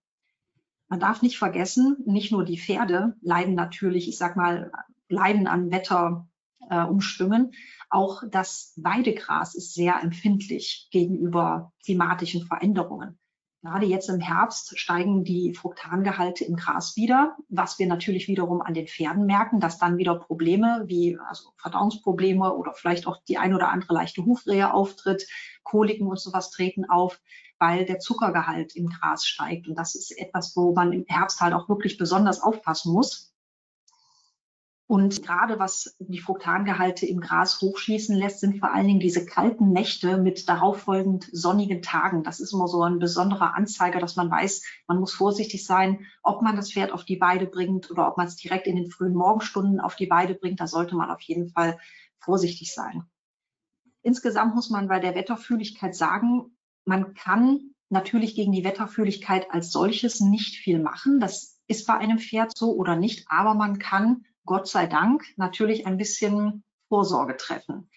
Man 0.87 0.99
darf 0.99 1.21
nicht 1.21 1.37
vergessen, 1.37 1.97
nicht 2.05 2.31
nur 2.31 2.45
die 2.45 2.59
Pferde 2.59 3.15
leiden 3.21 3.55
natürlich, 3.55 4.07
ich 4.07 4.17
sag 4.17 4.35
mal, 4.35 4.71
leiden 5.09 5.47
an 5.47 5.71
Wetterumschwüngen. 5.71 7.51
Äh, 7.51 7.55
auch 7.89 8.23
das 8.29 8.73
Weidegras 8.75 9.55
ist 9.55 9.73
sehr 9.73 10.01
empfindlich 10.01 10.87
gegenüber 10.91 11.71
klimatischen 11.83 12.45
Veränderungen. 12.45 13.17
Gerade 13.65 13.87
jetzt 13.87 14.09
im 14.09 14.19
Herbst 14.19 14.77
steigen 14.77 15.23
die 15.23 15.55
Fruktangehalte 15.55 16.45
im 16.45 16.55
Gras 16.55 16.95
wieder, 16.95 17.35
was 17.49 17.79
wir 17.79 17.87
natürlich 17.87 18.27
wiederum 18.27 18.61
an 18.61 18.75
den 18.75 18.85
Pferden 18.85 19.25
merken, 19.25 19.59
dass 19.59 19.79
dann 19.79 19.97
wieder 19.97 20.13
Probleme 20.13 20.83
wie 20.85 21.17
also 21.27 21.49
Verdauungsprobleme 21.57 22.53
oder 22.53 22.73
vielleicht 22.73 23.07
auch 23.07 23.17
die 23.27 23.39
ein 23.39 23.55
oder 23.55 23.69
andere 23.69 23.95
leichte 23.95 24.23
Hufrehe 24.23 24.71
auftritt, 24.71 25.27
Koliken 25.63 26.05
und 26.05 26.19
sowas 26.19 26.51
treten 26.51 26.85
auf 26.85 27.19
weil 27.59 27.85
der 27.85 27.99
Zuckergehalt 27.99 28.75
im 28.75 28.87
Gras 28.87 29.25
steigt. 29.25 29.67
Und 29.67 29.75
das 29.75 29.95
ist 29.95 30.11
etwas, 30.17 30.55
wo 30.55 30.73
man 30.73 30.91
im 30.93 31.05
Herbst 31.07 31.41
halt 31.41 31.53
auch 31.53 31.69
wirklich 31.69 31.97
besonders 31.97 32.41
aufpassen 32.41 32.93
muss. 32.93 33.35
Und 34.87 35.23
gerade 35.23 35.57
was 35.57 35.95
die 35.97 36.19
Fruktangehalte 36.19 37.07
im 37.07 37.19
Gras 37.19 37.59
hochschießen 37.59 38.15
lässt, 38.15 38.39
sind 38.39 38.59
vor 38.59 38.71
allen 38.71 38.85
Dingen 38.85 38.99
diese 38.99 39.25
kalten 39.25 39.71
Nächte 39.71 40.17
mit 40.17 40.47
darauffolgend 40.47 41.27
sonnigen 41.31 41.81
Tagen. 41.81 42.21
Das 42.21 42.39
ist 42.39 42.53
immer 42.53 42.67
so 42.67 42.83
ein 42.83 42.99
besonderer 42.99 43.55
Anzeiger, 43.55 43.99
dass 43.99 44.15
man 44.15 44.29
weiß, 44.29 44.61
man 44.87 44.99
muss 44.99 45.13
vorsichtig 45.13 45.65
sein, 45.65 46.05
ob 46.21 46.43
man 46.43 46.55
das 46.55 46.71
Pferd 46.71 46.91
auf 46.91 47.03
die 47.03 47.19
Weide 47.19 47.47
bringt 47.47 47.89
oder 47.89 48.07
ob 48.07 48.17
man 48.17 48.27
es 48.27 48.35
direkt 48.35 48.67
in 48.67 48.75
den 48.75 48.91
frühen 48.91 49.15
Morgenstunden 49.15 49.79
auf 49.79 49.95
die 49.95 50.09
Weide 50.09 50.35
bringt. 50.35 50.59
Da 50.59 50.67
sollte 50.67 50.95
man 50.95 51.09
auf 51.09 51.21
jeden 51.21 51.49
Fall 51.49 51.79
vorsichtig 52.19 52.71
sein. 52.71 53.05
Insgesamt 54.03 54.53
muss 54.53 54.69
man 54.69 54.87
bei 54.87 54.99
der 54.99 55.15
Wetterfühligkeit 55.15 55.95
sagen, 55.95 56.54
man 56.85 57.13
kann 57.13 57.71
natürlich 57.89 58.35
gegen 58.35 58.51
die 58.51 58.63
Wetterfühligkeit 58.63 59.51
als 59.51 59.71
solches 59.71 60.19
nicht 60.19 60.55
viel 60.55 60.79
machen. 60.79 61.19
Das 61.19 61.59
ist 61.67 61.85
bei 61.87 61.95
einem 61.95 62.19
Pferd 62.19 62.55
so 62.55 62.73
oder 62.75 62.95
nicht, 62.95 63.25
aber 63.29 63.53
man 63.53 63.79
kann, 63.79 64.25
Gott 64.45 64.67
sei 64.67 64.87
Dank, 64.87 65.23
natürlich 65.37 65.85
ein 65.87 65.97
bisschen 65.97 66.63
Vorsorge 66.87 67.37
treffen. 67.37 67.89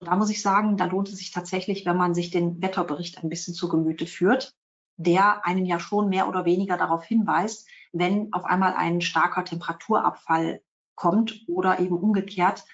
Da 0.00 0.14
muss 0.14 0.30
ich 0.30 0.40
sagen, 0.40 0.76
da 0.76 0.84
lohnt 0.84 1.08
es 1.08 1.16
sich 1.16 1.32
tatsächlich, 1.32 1.84
wenn 1.84 1.96
man 1.96 2.14
sich 2.14 2.30
den 2.30 2.62
Wetterbericht 2.62 3.22
ein 3.22 3.28
bisschen 3.28 3.54
zu 3.54 3.68
Gemüte 3.68 4.06
führt, 4.06 4.54
der 4.96 5.44
einen 5.44 5.66
ja 5.66 5.80
schon 5.80 6.08
mehr 6.08 6.28
oder 6.28 6.44
weniger 6.44 6.76
darauf 6.76 7.04
hinweist, 7.04 7.68
wenn 7.92 8.32
auf 8.32 8.44
einmal 8.44 8.74
ein 8.74 9.00
starker 9.00 9.44
Temperaturabfall 9.44 10.62
kommt 10.94 11.44
oder 11.48 11.80
eben 11.80 11.96
umgekehrt 11.96 12.64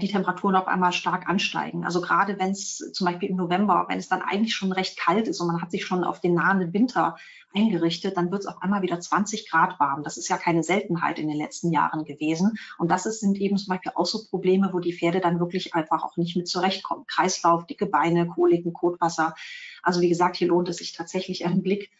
die 0.00 0.08
Temperaturen 0.08 0.56
auf 0.56 0.68
einmal 0.68 0.92
stark 0.92 1.28
ansteigen. 1.28 1.84
Also 1.84 2.00
gerade 2.00 2.38
wenn 2.38 2.50
es 2.50 2.78
zum 2.92 3.06
Beispiel 3.06 3.28
im 3.28 3.36
November, 3.36 3.84
wenn 3.88 3.98
es 3.98 4.08
dann 4.08 4.22
eigentlich 4.22 4.54
schon 4.54 4.72
recht 4.72 4.98
kalt 4.98 5.28
ist 5.28 5.40
und 5.40 5.48
man 5.48 5.60
hat 5.60 5.70
sich 5.70 5.84
schon 5.84 6.02
auf 6.02 6.20
den 6.20 6.34
nahenden 6.34 6.72
Winter 6.72 7.16
eingerichtet, 7.54 8.16
dann 8.16 8.30
wird 8.30 8.42
es 8.42 8.46
auf 8.46 8.62
einmal 8.62 8.80
wieder 8.80 8.98
20 8.98 9.50
Grad 9.50 9.78
warm. 9.78 10.02
Das 10.02 10.16
ist 10.16 10.28
ja 10.28 10.38
keine 10.38 10.62
Seltenheit 10.62 11.18
in 11.18 11.28
den 11.28 11.36
letzten 11.36 11.72
Jahren 11.72 12.04
gewesen. 12.04 12.58
Und 12.78 12.90
das 12.90 13.04
ist, 13.04 13.20
sind 13.20 13.38
eben 13.38 13.58
zum 13.58 13.68
Beispiel 13.68 13.92
auch 13.94 14.06
so 14.06 14.24
Probleme, 14.30 14.70
wo 14.72 14.78
die 14.78 14.94
Pferde 14.94 15.20
dann 15.20 15.40
wirklich 15.40 15.74
einfach 15.74 16.04
auch 16.04 16.16
nicht 16.16 16.36
mit 16.36 16.48
zurechtkommen. 16.48 17.04
Kreislauf, 17.06 17.66
dicke 17.66 17.86
Beine, 17.86 18.26
Koliken, 18.26 18.72
Kotwasser. 18.72 19.34
Also 19.82 20.00
wie 20.00 20.08
gesagt, 20.08 20.36
hier 20.36 20.48
lohnt 20.48 20.70
es 20.70 20.78
sich 20.78 20.92
tatsächlich 20.92 21.44
einen 21.44 21.62
Blick 21.62 21.90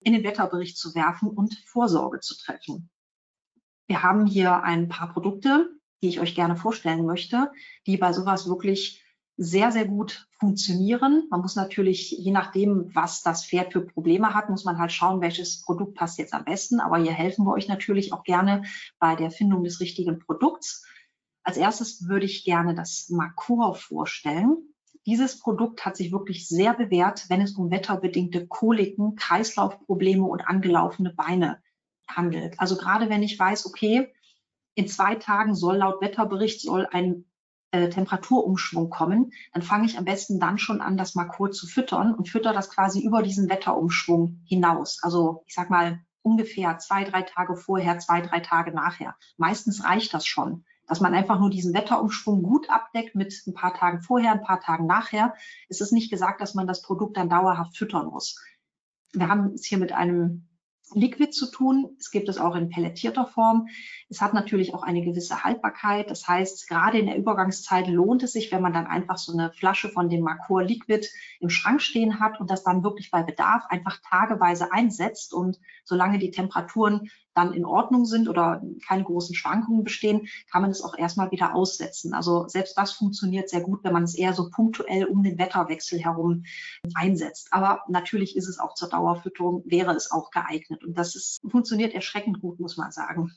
in 0.00 0.12
den 0.12 0.22
Wetterbericht 0.22 0.78
zu 0.78 0.94
werfen 0.94 1.30
und 1.30 1.54
Vorsorge 1.66 2.20
zu 2.20 2.36
treffen. 2.36 2.90
Wir 3.86 4.02
haben 4.02 4.26
hier 4.26 4.62
ein 4.62 4.88
paar 4.88 5.12
Produkte, 5.12 5.68
die 6.02 6.08
ich 6.08 6.20
euch 6.20 6.34
gerne 6.34 6.56
vorstellen 6.56 7.06
möchte, 7.06 7.50
die 7.86 7.96
bei 7.96 8.12
sowas 8.12 8.48
wirklich 8.48 9.04
sehr, 9.36 9.72
sehr 9.72 9.84
gut 9.84 10.28
funktionieren. 10.38 11.26
Man 11.30 11.40
muss 11.40 11.56
natürlich, 11.56 12.12
je 12.12 12.30
nachdem, 12.30 12.94
was 12.94 13.22
das 13.22 13.44
Pferd 13.44 13.72
für 13.72 13.80
Probleme 13.80 14.32
hat, 14.34 14.48
muss 14.48 14.64
man 14.64 14.78
halt 14.78 14.92
schauen, 14.92 15.20
welches 15.20 15.62
Produkt 15.62 15.94
passt 15.94 16.18
jetzt 16.18 16.34
am 16.34 16.44
besten. 16.44 16.80
Aber 16.80 16.98
hier 16.98 17.12
helfen 17.12 17.44
wir 17.44 17.52
euch 17.52 17.66
natürlich 17.66 18.12
auch 18.12 18.22
gerne 18.22 18.62
bei 18.98 19.16
der 19.16 19.30
Findung 19.30 19.64
des 19.64 19.80
richtigen 19.80 20.20
Produkts. 20.20 20.86
Als 21.42 21.56
erstes 21.56 22.08
würde 22.08 22.26
ich 22.26 22.44
gerne 22.44 22.74
das 22.74 23.08
Makor 23.10 23.74
vorstellen. 23.74 24.56
Dieses 25.04 25.38
Produkt 25.38 25.84
hat 25.84 25.96
sich 25.96 26.12
wirklich 26.12 26.48
sehr 26.48 26.72
bewährt, 26.72 27.28
wenn 27.28 27.42
es 27.42 27.56
um 27.56 27.70
wetterbedingte 27.70 28.46
Koliken, 28.46 29.16
Kreislaufprobleme 29.16 30.24
und 30.24 30.46
angelaufene 30.46 31.12
Beine 31.12 31.60
handelt. 32.08 32.58
Also 32.58 32.76
gerade 32.76 33.10
wenn 33.10 33.22
ich 33.22 33.38
weiß, 33.38 33.66
okay, 33.66 34.12
in 34.74 34.88
zwei 34.88 35.14
Tagen 35.14 35.54
soll 35.54 35.76
laut 35.76 36.00
Wetterbericht 36.00 36.60
soll 36.60 36.86
ein 36.90 37.24
äh, 37.74 37.88
Temperaturumschwung 37.88 38.90
kommen, 38.90 39.32
dann 39.52 39.62
fange 39.62 39.86
ich 39.86 39.98
am 39.98 40.04
besten 40.04 40.38
dann 40.38 40.58
schon 40.58 40.80
an, 40.80 40.96
das 40.96 41.14
Makor 41.14 41.50
zu 41.50 41.66
füttern 41.66 42.14
und 42.14 42.28
fütter 42.28 42.52
das 42.52 42.70
quasi 42.70 43.00
über 43.04 43.22
diesen 43.22 43.48
Wetterumschwung 43.48 44.40
hinaus. 44.46 45.00
Also 45.02 45.42
ich 45.46 45.54
sag 45.54 45.70
mal 45.70 46.00
ungefähr 46.22 46.78
zwei, 46.78 47.04
drei 47.04 47.22
Tage 47.22 47.56
vorher, 47.56 47.98
zwei, 47.98 48.20
drei 48.20 48.40
Tage 48.40 48.72
nachher. 48.72 49.16
Meistens 49.36 49.84
reicht 49.84 50.14
das 50.14 50.24
schon, 50.24 50.64
dass 50.86 51.00
man 51.00 51.14
einfach 51.14 51.38
nur 51.38 51.50
diesen 51.50 51.74
Wetterumschwung 51.74 52.42
gut 52.42 52.70
abdeckt 52.70 53.14
mit 53.14 53.34
ein 53.46 53.54
paar 53.54 53.74
Tagen 53.74 54.00
vorher, 54.00 54.32
ein 54.32 54.42
paar 54.42 54.60
Tagen 54.60 54.86
nachher. 54.86 55.34
Es 55.68 55.80
ist 55.80 55.92
nicht 55.92 56.10
gesagt, 56.10 56.40
dass 56.40 56.54
man 56.54 56.66
das 56.66 56.82
Produkt 56.82 57.16
dann 57.16 57.28
dauerhaft 57.28 57.76
füttern 57.76 58.06
muss. 58.06 58.40
Wir 59.12 59.28
haben 59.28 59.52
es 59.52 59.64
hier 59.64 59.78
mit 59.78 59.92
einem 59.92 60.48
Liquid 60.92 61.32
zu 61.32 61.50
tun. 61.50 61.96
Es 61.98 62.10
gibt 62.10 62.28
es 62.28 62.38
auch 62.38 62.54
in 62.54 62.68
pelletierter 62.68 63.26
Form. 63.26 63.68
Es 64.08 64.20
hat 64.20 64.34
natürlich 64.34 64.74
auch 64.74 64.82
eine 64.82 65.02
gewisse 65.02 65.42
Haltbarkeit. 65.42 66.10
Das 66.10 66.28
heißt, 66.28 66.68
gerade 66.68 66.98
in 66.98 67.06
der 67.06 67.16
Übergangszeit 67.16 67.88
lohnt 67.88 68.22
es 68.22 68.32
sich, 68.32 68.52
wenn 68.52 68.62
man 68.62 68.72
dann 68.72 68.86
einfach 68.86 69.16
so 69.16 69.32
eine 69.32 69.50
Flasche 69.52 69.88
von 69.88 70.08
dem 70.08 70.22
Marcor 70.22 70.62
Liquid 70.62 71.06
im 71.40 71.48
Schrank 71.48 71.80
stehen 71.80 72.20
hat 72.20 72.40
und 72.40 72.50
das 72.50 72.64
dann 72.64 72.84
wirklich 72.84 73.10
bei 73.10 73.22
Bedarf 73.22 73.64
einfach 73.68 73.98
tageweise 74.08 74.72
einsetzt. 74.72 75.32
Und 75.32 75.58
solange 75.84 76.18
die 76.18 76.30
Temperaturen 76.30 77.10
dann 77.34 77.52
in 77.52 77.64
Ordnung 77.64 78.04
sind 78.04 78.28
oder 78.28 78.62
keine 78.86 79.04
großen 79.04 79.34
Schwankungen 79.34 79.84
bestehen, 79.84 80.28
kann 80.50 80.62
man 80.62 80.70
es 80.70 80.82
auch 80.82 80.96
erstmal 80.96 81.30
wieder 81.30 81.54
aussetzen. 81.54 82.14
Also 82.14 82.48
selbst 82.48 82.78
das 82.78 82.92
funktioniert 82.92 83.48
sehr 83.48 83.60
gut, 83.60 83.84
wenn 83.84 83.92
man 83.92 84.04
es 84.04 84.14
eher 84.14 84.32
so 84.32 84.50
punktuell 84.50 85.04
um 85.04 85.22
den 85.22 85.38
Wetterwechsel 85.38 85.98
herum 85.98 86.44
einsetzt. 86.94 87.48
Aber 87.50 87.82
natürlich 87.88 88.36
ist 88.36 88.48
es 88.48 88.58
auch 88.58 88.74
zur 88.74 88.88
Dauerfütterung, 88.88 89.62
wäre 89.66 89.92
es 89.94 90.10
auch 90.10 90.30
geeignet. 90.30 90.84
Und 90.84 90.96
das 90.96 91.14
ist, 91.14 91.40
funktioniert 91.48 91.94
erschreckend 91.94 92.40
gut, 92.40 92.60
muss 92.60 92.76
man 92.76 92.92
sagen. 92.92 93.32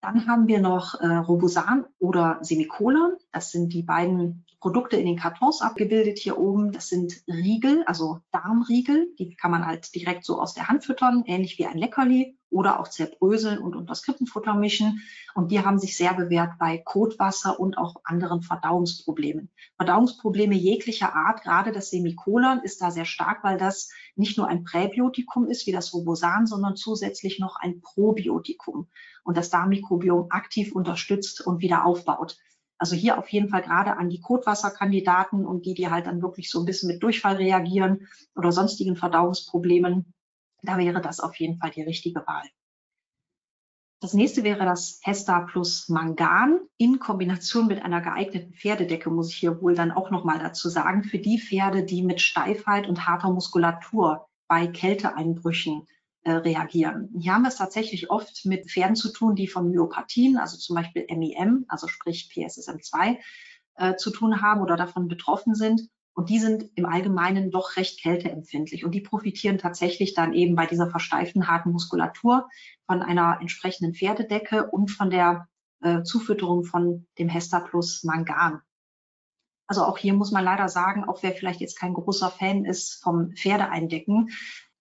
Dann 0.00 0.26
haben 0.26 0.48
wir 0.48 0.60
noch 0.60 1.00
äh, 1.00 1.06
Robosan 1.06 1.86
oder 2.00 2.38
Semicolon. 2.42 3.16
Das 3.30 3.52
sind 3.52 3.72
die 3.72 3.84
beiden 3.84 4.44
Produkte 4.58 4.96
in 4.96 5.06
den 5.06 5.16
Kartons 5.16 5.62
abgebildet 5.62 6.18
hier 6.18 6.38
oben. 6.38 6.72
Das 6.72 6.88
sind 6.88 7.22
Riegel, 7.28 7.84
also 7.86 8.18
Darmriegel. 8.32 9.14
Die 9.20 9.36
kann 9.36 9.52
man 9.52 9.64
halt 9.64 9.94
direkt 9.94 10.24
so 10.24 10.40
aus 10.40 10.54
der 10.54 10.66
Hand 10.68 10.84
füttern, 10.84 11.22
ähnlich 11.26 11.56
wie 11.58 11.66
ein 11.66 11.78
Leckerli 11.78 12.36
oder 12.52 12.78
auch 12.78 12.88
zerbröseln 12.88 13.58
und 13.58 13.74
unter 13.74 13.94
das 13.94 14.54
mischen. 14.56 15.02
Und 15.34 15.50
die 15.50 15.64
haben 15.64 15.78
sich 15.78 15.96
sehr 15.96 16.14
bewährt 16.14 16.58
bei 16.58 16.78
Kotwasser 16.78 17.58
und 17.58 17.78
auch 17.78 17.96
anderen 18.04 18.42
Verdauungsproblemen. 18.42 19.50
Verdauungsprobleme 19.76 20.54
jeglicher 20.54 21.14
Art, 21.14 21.42
gerade 21.42 21.72
das 21.72 21.90
Semikolon 21.90 22.60
ist 22.62 22.82
da 22.82 22.90
sehr 22.90 23.06
stark, 23.06 23.42
weil 23.42 23.58
das 23.58 23.90
nicht 24.14 24.36
nur 24.36 24.46
ein 24.46 24.64
Präbiotikum 24.64 25.46
ist 25.46 25.66
wie 25.66 25.72
das 25.72 25.92
Robosan, 25.92 26.46
sondern 26.46 26.76
zusätzlich 26.76 27.38
noch 27.38 27.56
ein 27.56 27.80
Probiotikum 27.80 28.88
und 29.24 29.36
das 29.36 29.50
Darmmikrobiom 29.50 30.26
aktiv 30.30 30.74
unterstützt 30.74 31.40
und 31.40 31.60
wieder 31.60 31.84
aufbaut. 31.84 32.36
Also 32.82 32.96
hier 32.96 33.16
auf 33.16 33.28
jeden 33.28 33.48
Fall 33.48 33.62
gerade 33.62 33.96
an 33.96 34.10
die 34.10 34.20
Kotwasserkandidaten 34.20 35.46
und 35.46 35.66
die, 35.66 35.74
die 35.74 35.88
halt 35.88 36.06
dann 36.06 36.20
wirklich 36.20 36.50
so 36.50 36.58
ein 36.58 36.66
bisschen 36.66 36.88
mit 36.88 37.00
Durchfall 37.00 37.36
reagieren 37.36 38.08
oder 38.34 38.50
sonstigen 38.50 38.96
Verdauungsproblemen. 38.96 40.12
Da 40.62 40.78
wäre 40.78 41.00
das 41.00 41.20
auf 41.20 41.36
jeden 41.36 41.58
Fall 41.58 41.70
die 41.70 41.82
richtige 41.82 42.26
Wahl. 42.26 42.44
Das 44.00 44.14
nächste 44.14 44.42
wäre 44.42 44.64
das 44.64 44.98
Hesta 45.04 45.42
plus 45.42 45.88
Mangan 45.88 46.58
in 46.76 46.98
Kombination 46.98 47.68
mit 47.68 47.84
einer 47.84 48.00
geeigneten 48.00 48.52
Pferdedecke, 48.52 49.10
muss 49.10 49.30
ich 49.30 49.36
hier 49.36 49.62
wohl 49.62 49.76
dann 49.76 49.92
auch 49.92 50.10
nochmal 50.10 50.40
dazu 50.40 50.68
sagen, 50.68 51.04
für 51.04 51.20
die 51.20 51.38
Pferde, 51.38 51.84
die 51.84 52.02
mit 52.02 52.20
Steifheit 52.20 52.88
und 52.88 53.06
harter 53.06 53.30
Muskulatur 53.30 54.26
bei 54.48 54.66
Kälteeinbrüchen 54.66 55.86
äh, 56.24 56.32
reagieren. 56.32 57.10
Hier 57.16 57.34
haben 57.34 57.42
wir 57.42 57.48
es 57.48 57.56
tatsächlich 57.56 58.10
oft 58.10 58.44
mit 58.44 58.68
Pferden 58.68 58.96
zu 58.96 59.12
tun, 59.12 59.36
die 59.36 59.46
von 59.46 59.70
Myopathien, 59.70 60.36
also 60.36 60.56
zum 60.56 60.74
Beispiel 60.74 61.06
MIM, 61.08 61.64
also 61.68 61.86
sprich 61.86 62.28
PSSM2, 62.34 63.18
äh, 63.76 63.94
zu 63.94 64.10
tun 64.10 64.42
haben 64.42 64.62
oder 64.62 64.76
davon 64.76 65.06
betroffen 65.06 65.54
sind. 65.54 65.88
Und 66.14 66.28
die 66.28 66.38
sind 66.38 66.70
im 66.74 66.84
Allgemeinen 66.84 67.50
doch 67.50 67.76
recht 67.76 68.00
kälteempfindlich. 68.00 68.84
Und 68.84 68.92
die 68.92 69.00
profitieren 69.00 69.58
tatsächlich 69.58 70.14
dann 70.14 70.34
eben 70.34 70.54
bei 70.54 70.66
dieser 70.66 70.90
versteiften, 70.90 71.48
harten 71.48 71.72
Muskulatur 71.72 72.48
von 72.86 73.02
einer 73.02 73.38
entsprechenden 73.40 73.94
Pferdedecke 73.94 74.70
und 74.70 74.90
von 74.90 75.10
der 75.10 75.48
äh, 75.80 76.02
Zufütterung 76.02 76.64
von 76.64 77.06
dem 77.18 77.28
Hesta 77.28 77.60
Plus 77.60 78.04
Mangan. 78.04 78.60
Also 79.66 79.84
auch 79.84 79.96
hier 79.96 80.12
muss 80.12 80.32
man 80.32 80.44
leider 80.44 80.68
sagen, 80.68 81.04
auch 81.04 81.22
wer 81.22 81.32
vielleicht 81.32 81.60
jetzt 81.60 81.78
kein 81.78 81.94
großer 81.94 82.30
Fan 82.30 82.66
ist 82.66 83.02
vom 83.02 83.32
Pferdeeindecken, 83.32 84.28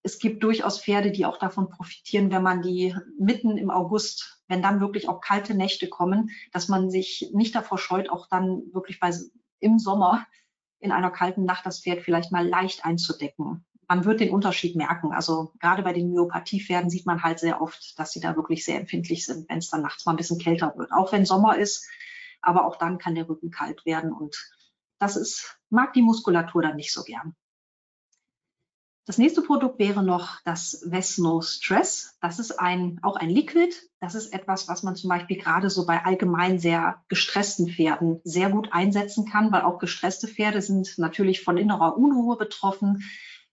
es 0.03 0.19
gibt 0.19 0.43
durchaus 0.43 0.81
Pferde, 0.81 1.11
die 1.11 1.25
auch 1.25 1.37
davon 1.37 1.69
profitieren, 1.69 2.31
wenn 2.31 2.43
man 2.43 2.61
die 2.61 2.95
mitten 3.19 3.57
im 3.57 3.69
August, 3.69 4.41
wenn 4.47 4.61
dann 4.61 4.81
wirklich 4.81 5.07
auch 5.07 5.21
kalte 5.21 5.53
Nächte 5.53 5.87
kommen, 5.87 6.31
dass 6.51 6.67
man 6.67 6.89
sich 6.89 7.29
nicht 7.33 7.55
davor 7.55 7.77
scheut, 7.77 8.09
auch 8.09 8.27
dann 8.27 8.63
wirklich 8.73 8.99
bei, 8.99 9.13
im 9.59 9.77
Sommer 9.77 10.25
in 10.81 10.91
einer 10.91 11.11
kalten 11.11 11.45
Nacht 11.45 11.65
das 11.65 11.81
Pferd 11.81 12.01
vielleicht 12.01 12.31
mal 12.31 12.47
leicht 12.47 12.83
einzudecken. 12.83 13.63
Man 13.87 14.05
wird 14.05 14.19
den 14.19 14.31
Unterschied 14.31 14.75
merken. 14.75 15.13
Also 15.13 15.53
gerade 15.59 15.83
bei 15.83 15.93
den 15.93 16.11
Myopathie-Pferden 16.11 16.89
sieht 16.89 17.05
man 17.05 17.23
halt 17.23 17.39
sehr 17.39 17.61
oft, 17.61 17.97
dass 17.99 18.11
sie 18.11 18.19
da 18.19 18.35
wirklich 18.35 18.65
sehr 18.65 18.79
empfindlich 18.79 19.25
sind, 19.25 19.49
wenn 19.49 19.59
es 19.59 19.69
dann 19.69 19.81
nachts 19.81 20.05
mal 20.05 20.13
ein 20.13 20.17
bisschen 20.17 20.39
kälter 20.39 20.73
wird. 20.77 20.91
Auch 20.91 21.11
wenn 21.11 21.25
Sommer 21.25 21.57
ist, 21.57 21.87
aber 22.41 22.65
auch 22.65 22.77
dann 22.77 22.97
kann 22.97 23.15
der 23.15 23.29
Rücken 23.29 23.51
kalt 23.51 23.85
werden 23.85 24.11
und 24.11 24.35
das 24.97 25.15
ist, 25.15 25.59
mag 25.69 25.93
die 25.93 26.03
Muskulatur 26.03 26.61
dann 26.61 26.75
nicht 26.75 26.93
so 26.93 27.03
gern. 27.03 27.35
Das 29.11 29.17
nächste 29.17 29.41
Produkt 29.41 29.77
wäre 29.77 30.03
noch 30.03 30.39
das 30.45 30.85
Vesno 30.87 31.41
Stress. 31.41 32.17
Das 32.21 32.39
ist 32.39 32.57
ein, 32.57 32.97
auch 33.01 33.17
ein 33.17 33.29
Liquid. 33.29 33.75
Das 33.99 34.15
ist 34.15 34.31
etwas, 34.31 34.69
was 34.69 34.83
man 34.83 34.95
zum 34.95 35.09
Beispiel 35.09 35.35
gerade 35.37 35.69
so 35.69 35.85
bei 35.85 36.05
allgemein 36.05 36.59
sehr 36.59 37.03
gestressten 37.09 37.67
Pferden 37.67 38.21
sehr 38.23 38.49
gut 38.49 38.69
einsetzen 38.71 39.25
kann, 39.25 39.51
weil 39.51 39.63
auch 39.63 39.79
gestresste 39.79 40.29
Pferde 40.29 40.61
sind 40.61 40.97
natürlich 40.97 41.43
von 41.43 41.57
innerer 41.57 41.97
Unruhe 41.97 42.37
betroffen, 42.37 43.03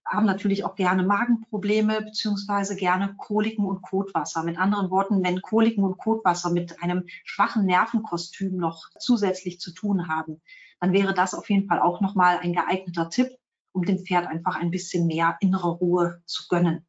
haben 0.07 0.27
natürlich 0.27 0.64
auch 0.64 0.77
gerne 0.77 1.03
Magenprobleme 1.03 2.03
beziehungsweise 2.03 2.77
gerne 2.77 3.16
Koliken 3.16 3.64
und 3.64 3.83
Kotwasser. 3.83 4.44
Mit 4.44 4.61
anderen 4.61 4.92
Worten, 4.92 5.25
wenn 5.25 5.42
Koliken 5.42 5.83
und 5.83 5.99
Kotwasser 5.99 6.51
mit 6.51 6.81
einem 6.85 7.03
schwachen 7.25 7.66
Nervenkostüm 7.66 8.57
noch 8.59 8.85
zusätzlich 9.01 9.59
zu 9.59 9.73
tun 9.73 10.07
haben, 10.07 10.40
dann 10.79 10.92
wäre 10.92 11.14
das 11.14 11.35
auf 11.35 11.51
jeden 11.51 11.66
Fall 11.66 11.81
auch 11.81 12.01
nochmal 12.01 12.38
ein 12.38 12.53
geeigneter 12.53 13.11
Tipp, 13.11 13.31
um 13.79 13.85
dem 13.85 14.05
Pferd 14.05 14.27
einfach 14.27 14.57
ein 14.57 14.73
bisschen 14.73 15.07
mehr 15.07 15.37
innere 15.41 15.71
Ruhe 15.71 16.21
zu 16.27 16.49
gönnen. 16.49 16.85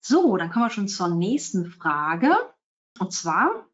So, 0.00 0.36
dann 0.38 0.50
kommen 0.50 0.64
wir 0.64 0.70
schon 0.70 0.88
zur 0.88 1.08
nächsten 1.08 1.66
Frage. 1.66 2.34
Und 2.98 3.12
zwar, 3.12 3.66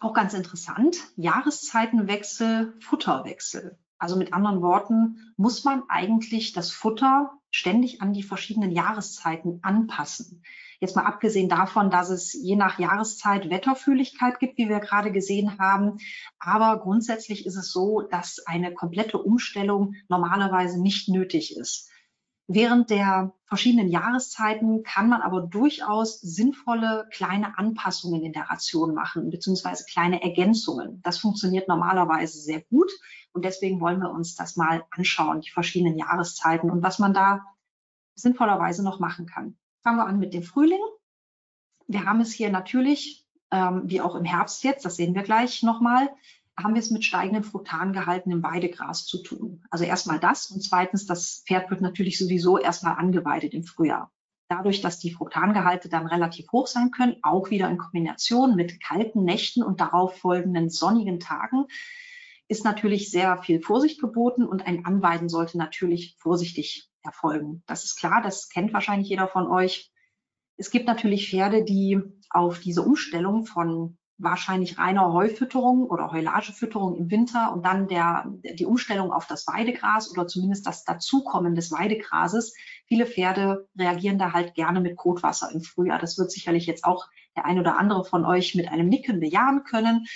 auch 0.00 0.14
ganz 0.14 0.34
interessant, 0.34 0.96
Jahreszeitenwechsel, 1.16 2.74
Futterwechsel. 2.80 3.78
Also 3.98 4.16
mit 4.16 4.32
anderen 4.32 4.62
Worten, 4.62 5.32
muss 5.36 5.62
man 5.62 5.84
eigentlich 5.88 6.52
das 6.52 6.72
Futter 6.72 7.37
ständig 7.50 8.02
an 8.02 8.12
die 8.12 8.22
verschiedenen 8.22 8.72
Jahreszeiten 8.72 9.60
anpassen. 9.62 10.42
Jetzt 10.80 10.94
mal 10.94 11.06
abgesehen 11.06 11.48
davon, 11.48 11.90
dass 11.90 12.08
es 12.08 12.32
je 12.32 12.54
nach 12.54 12.78
Jahreszeit 12.78 13.50
Wetterfühligkeit 13.50 14.38
gibt, 14.38 14.58
wie 14.58 14.68
wir 14.68 14.78
gerade 14.78 15.10
gesehen 15.10 15.58
haben. 15.58 15.98
Aber 16.38 16.78
grundsätzlich 16.80 17.46
ist 17.46 17.56
es 17.56 17.72
so, 17.72 18.02
dass 18.02 18.46
eine 18.46 18.72
komplette 18.72 19.18
Umstellung 19.18 19.94
normalerweise 20.08 20.80
nicht 20.80 21.08
nötig 21.08 21.56
ist. 21.56 21.90
Während 22.50 22.88
der 22.88 23.34
verschiedenen 23.44 23.88
Jahreszeiten 23.88 24.82
kann 24.82 25.10
man 25.10 25.20
aber 25.20 25.42
durchaus 25.42 26.18
sinnvolle 26.18 27.06
kleine 27.12 27.58
Anpassungen 27.58 28.22
in 28.22 28.32
der 28.32 28.44
Ration 28.44 28.94
machen, 28.94 29.28
beziehungsweise 29.28 29.84
kleine 29.84 30.22
Ergänzungen. 30.22 31.02
Das 31.02 31.18
funktioniert 31.18 31.68
normalerweise 31.68 32.40
sehr 32.40 32.62
gut 32.62 32.90
und 33.34 33.44
deswegen 33.44 33.82
wollen 33.82 34.00
wir 34.00 34.10
uns 34.10 34.34
das 34.34 34.56
mal 34.56 34.86
anschauen, 34.90 35.42
die 35.42 35.50
verschiedenen 35.50 35.98
Jahreszeiten 35.98 36.70
und 36.70 36.82
was 36.82 36.98
man 36.98 37.12
da 37.12 37.44
sinnvollerweise 38.14 38.82
noch 38.82 38.98
machen 38.98 39.26
kann. 39.26 39.58
Fangen 39.82 39.98
wir 39.98 40.06
an 40.06 40.18
mit 40.18 40.32
dem 40.32 40.42
Frühling. 40.42 40.80
Wir 41.86 42.06
haben 42.06 42.22
es 42.22 42.32
hier 42.32 42.48
natürlich, 42.48 43.26
ähm, 43.50 43.82
wie 43.84 44.00
auch 44.00 44.14
im 44.14 44.24
Herbst 44.24 44.64
jetzt, 44.64 44.86
das 44.86 44.96
sehen 44.96 45.14
wir 45.14 45.22
gleich 45.22 45.62
nochmal, 45.62 46.08
haben 46.58 46.74
wir 46.74 46.80
es 46.80 46.90
mit 46.90 47.04
steigenden 47.04 47.44
Fruktangehalten 47.44 48.32
im 48.32 48.42
Weidegras 48.42 49.06
zu 49.06 49.22
tun. 49.22 49.62
Also 49.70 49.84
erstmal 49.84 50.18
das 50.18 50.50
und 50.50 50.60
zweitens, 50.62 51.06
das 51.06 51.44
Pferd 51.46 51.70
wird 51.70 51.80
natürlich 51.80 52.18
sowieso 52.18 52.58
erstmal 52.58 52.96
angeweidet 52.96 53.54
im 53.54 53.62
Frühjahr. 53.62 54.12
Dadurch, 54.48 54.80
dass 54.80 54.98
die 54.98 55.12
Fruktangehalte 55.12 55.88
dann 55.88 56.06
relativ 56.06 56.50
hoch 56.50 56.66
sein 56.66 56.90
können, 56.90 57.16
auch 57.22 57.50
wieder 57.50 57.68
in 57.68 57.78
Kombination 57.78 58.56
mit 58.56 58.82
kalten 58.82 59.24
Nächten 59.24 59.62
und 59.62 59.80
darauf 59.80 60.18
folgenden 60.18 60.70
sonnigen 60.70 61.20
Tagen, 61.20 61.66
ist 62.48 62.64
natürlich 62.64 63.10
sehr 63.10 63.36
viel 63.42 63.60
Vorsicht 63.60 64.00
geboten 64.00 64.44
und 64.44 64.66
ein 64.66 64.86
Anweiden 64.86 65.28
sollte 65.28 65.58
natürlich 65.58 66.16
vorsichtig 66.18 66.88
erfolgen. 67.02 67.62
Das 67.66 67.84
ist 67.84 67.96
klar, 67.96 68.22
das 68.22 68.48
kennt 68.48 68.72
wahrscheinlich 68.72 69.10
jeder 69.10 69.28
von 69.28 69.46
euch. 69.46 69.92
Es 70.56 70.70
gibt 70.70 70.86
natürlich 70.86 71.28
Pferde, 71.28 71.62
die 71.62 72.00
auf 72.30 72.58
diese 72.58 72.82
Umstellung 72.82 73.44
von 73.44 73.97
wahrscheinlich 74.18 74.78
reiner 74.78 75.12
Heufütterung 75.12 75.84
oder 75.86 76.10
Heulagefütterung 76.10 76.96
im 76.96 77.10
Winter 77.10 77.52
und 77.52 77.64
dann 77.64 77.86
der, 77.86 78.24
die 78.26 78.66
Umstellung 78.66 79.12
auf 79.12 79.26
das 79.26 79.46
Weidegras 79.46 80.10
oder 80.10 80.26
zumindest 80.26 80.66
das 80.66 80.84
Dazukommen 80.84 81.54
des 81.54 81.70
Weidegrases. 81.70 82.54
Viele 82.86 83.06
Pferde 83.06 83.68
reagieren 83.78 84.18
da 84.18 84.32
halt 84.32 84.54
gerne 84.54 84.80
mit 84.80 84.96
Kotwasser 84.96 85.50
im 85.52 85.62
Frühjahr. 85.62 86.00
Das 86.00 86.18
wird 86.18 86.32
sicherlich 86.32 86.66
jetzt 86.66 86.84
auch 86.84 87.06
der 87.36 87.44
ein 87.44 87.60
oder 87.60 87.78
andere 87.78 88.04
von 88.04 88.24
euch 88.24 88.56
mit 88.56 88.68
einem 88.68 88.88
Nicken 88.88 89.20
bejahen 89.20 89.62
können. 89.62 90.06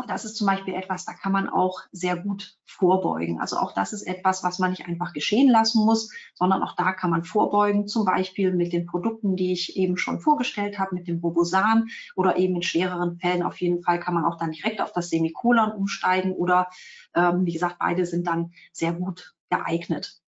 Und 0.00 0.10
das 0.10 0.24
ist 0.24 0.36
zum 0.36 0.46
Beispiel 0.46 0.74
etwas, 0.74 1.04
da 1.04 1.12
kann 1.12 1.32
man 1.32 1.48
auch 1.48 1.82
sehr 1.92 2.16
gut 2.16 2.56
vorbeugen. 2.64 3.40
Also 3.40 3.56
auch 3.58 3.72
das 3.72 3.92
ist 3.92 4.02
etwas, 4.02 4.42
was 4.42 4.58
man 4.58 4.70
nicht 4.70 4.86
einfach 4.86 5.12
geschehen 5.12 5.50
lassen 5.50 5.84
muss, 5.84 6.10
sondern 6.34 6.62
auch 6.62 6.74
da 6.74 6.92
kann 6.92 7.10
man 7.10 7.24
vorbeugen, 7.24 7.86
zum 7.86 8.04
Beispiel 8.04 8.52
mit 8.52 8.72
den 8.72 8.86
Produkten, 8.86 9.36
die 9.36 9.52
ich 9.52 9.76
eben 9.76 9.96
schon 9.96 10.20
vorgestellt 10.20 10.78
habe, 10.78 10.94
mit 10.94 11.06
dem 11.06 11.20
Bobosan 11.20 11.88
oder 12.16 12.36
eben 12.36 12.56
in 12.56 12.62
schwereren 12.62 13.18
Fällen 13.18 13.42
auf 13.42 13.60
jeden 13.60 13.82
Fall 13.82 14.00
kann 14.00 14.14
man 14.14 14.24
auch 14.24 14.38
dann 14.38 14.52
direkt 14.52 14.80
auf 14.80 14.92
das 14.92 15.10
Semikolon 15.10 15.72
umsteigen 15.72 16.32
oder 16.32 16.68
ähm, 17.14 17.44
wie 17.44 17.52
gesagt, 17.52 17.76
beide 17.78 18.06
sind 18.06 18.26
dann 18.26 18.52
sehr 18.72 18.92
gut 18.92 19.34
geeignet. 19.50 20.20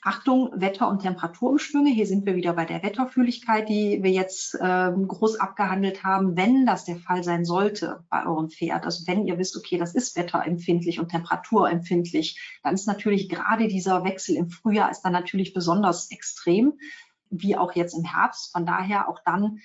Achtung, 0.00 0.52
Wetter- 0.54 0.88
und 0.88 1.00
Temperaturumschwünge. 1.00 1.90
Hier 1.90 2.06
sind 2.06 2.24
wir 2.24 2.36
wieder 2.36 2.52
bei 2.52 2.64
der 2.64 2.84
Wetterfühligkeit, 2.84 3.68
die 3.68 4.02
wir 4.02 4.12
jetzt 4.12 4.54
äh, 4.54 4.92
groß 4.92 5.40
abgehandelt 5.40 6.04
haben. 6.04 6.36
Wenn 6.36 6.66
das 6.66 6.84
der 6.84 6.96
Fall 6.96 7.24
sein 7.24 7.44
sollte 7.44 8.04
bei 8.08 8.24
eurem 8.24 8.48
Pferd, 8.48 8.84
also 8.84 9.06
wenn 9.08 9.26
ihr 9.26 9.38
wisst, 9.38 9.56
okay, 9.56 9.76
das 9.76 9.96
ist 9.96 10.16
wetterempfindlich 10.16 11.00
und 11.00 11.08
temperaturempfindlich, 11.08 12.40
dann 12.62 12.74
ist 12.74 12.86
natürlich 12.86 13.28
gerade 13.28 13.66
dieser 13.66 14.04
Wechsel 14.04 14.36
im 14.36 14.50
Frühjahr 14.50 14.90
ist 14.90 15.02
dann 15.02 15.12
natürlich 15.12 15.52
besonders 15.52 16.12
extrem, 16.12 16.78
wie 17.30 17.56
auch 17.56 17.74
jetzt 17.74 17.94
im 17.94 18.04
Herbst. 18.04 18.52
Von 18.52 18.66
daher 18.66 19.08
auch 19.08 19.18
dann 19.24 19.58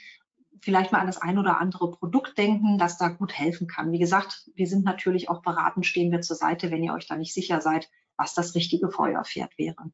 vielleicht 0.61 0.91
mal 0.91 0.99
an 0.99 1.07
das 1.07 1.21
ein 1.21 1.37
oder 1.37 1.59
andere 1.59 1.91
Produkt 1.91 2.39
denken, 2.39 2.79
das 2.79 2.97
da 2.97 3.09
gut 3.09 3.33
helfen 3.33 3.67
kann. 3.67 3.91
Wie 3.91 3.99
gesagt, 3.99 4.49
wir 4.55 4.65
sind 4.65 4.83
natürlich 4.83 5.29
auch 5.29 5.43
beraten, 5.43 5.83
stehen 5.83 6.11
wir 6.11 6.21
zur 6.21 6.37
Seite, 6.37 6.71
wenn 6.71 6.83
ihr 6.83 6.93
euch 6.93 7.07
da 7.07 7.17
nicht 7.17 7.35
sicher 7.35 7.61
seid, 7.61 7.89
was 8.17 8.33
das 8.33 8.55
richtige 8.55 8.89
Feuerpferd 8.89 9.57
wäre. 9.57 9.91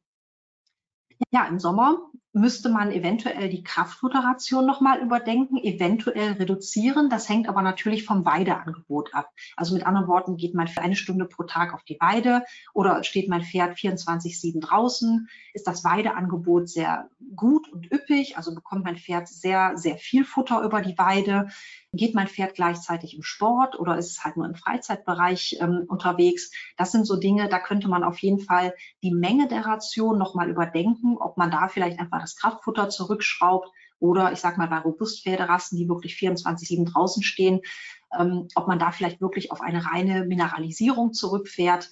Ja, 1.30 1.46
im 1.46 1.58
Sommer 1.58 2.10
müsste 2.32 2.68
man 2.68 2.92
eventuell 2.92 3.48
die 3.48 3.62
Kraftmoderation 3.62 4.64
nochmal 4.64 5.00
überdenken, 5.00 5.58
eventuell 5.58 6.32
reduzieren. 6.32 7.10
Das 7.10 7.28
hängt 7.28 7.48
aber 7.48 7.62
natürlich 7.62 8.04
vom 8.04 8.24
Weideangebot 8.24 9.14
ab. 9.14 9.30
Also 9.56 9.74
mit 9.74 9.84
anderen 9.84 10.08
Worten, 10.08 10.36
geht 10.36 10.54
man 10.54 10.68
für 10.68 10.80
eine 10.80 10.96
Stunde 10.96 11.26
pro 11.26 11.42
Tag 11.42 11.74
auf 11.74 11.82
die 11.82 11.98
Weide 12.00 12.44
oder 12.72 13.02
steht 13.04 13.28
mein 13.28 13.42
Pferd 13.42 13.76
24-7 13.76 14.60
draußen, 14.60 15.28
ist 15.52 15.66
das 15.66 15.84
Weideangebot 15.84 16.68
sehr 16.68 17.08
gut 17.34 17.68
und 17.72 17.90
üppig, 17.92 18.36
also 18.36 18.54
bekommt 18.54 18.84
mein 18.84 18.96
Pferd 18.96 19.28
sehr, 19.28 19.76
sehr 19.76 19.96
viel 19.96 20.24
Futter 20.24 20.62
über 20.62 20.80
die 20.80 20.98
Weide. 20.98 21.48
Geht 21.92 22.14
mein 22.14 22.28
Pferd 22.28 22.54
gleichzeitig 22.54 23.14
im 23.16 23.22
Sport 23.22 23.78
oder 23.78 23.96
ist 23.96 24.10
es 24.10 24.24
halt 24.24 24.36
nur 24.36 24.46
im 24.46 24.54
Freizeitbereich 24.54 25.58
ähm, 25.60 25.84
unterwegs? 25.88 26.50
Das 26.76 26.92
sind 26.92 27.06
so 27.06 27.16
Dinge, 27.16 27.48
da 27.48 27.58
könnte 27.58 27.88
man 27.88 28.04
auf 28.04 28.18
jeden 28.18 28.40
Fall 28.40 28.74
die 29.02 29.12
Menge 29.12 29.48
der 29.48 29.64
Ration 29.66 30.18
nochmal 30.18 30.50
überdenken, 30.50 31.16
ob 31.18 31.36
man 31.36 31.50
da 31.50 31.68
vielleicht 31.68 31.98
einfach 31.98 32.20
das 32.20 32.36
Kraftfutter 32.36 32.88
zurückschraubt 32.88 33.68
oder 33.98 34.32
ich 34.32 34.40
sag 34.40 34.56
mal 34.56 34.68
bei 34.68 34.78
Robustpferderassen, 34.78 35.78
die 35.78 35.88
wirklich 35.88 36.14
24-7 36.14 36.90
draußen 36.90 37.22
stehen, 37.22 37.60
ähm, 38.18 38.48
ob 38.54 38.66
man 38.66 38.78
da 38.78 38.90
vielleicht 38.92 39.20
wirklich 39.20 39.52
auf 39.52 39.60
eine 39.60 39.86
reine 39.86 40.24
Mineralisierung 40.24 41.12
zurückfährt. 41.12 41.90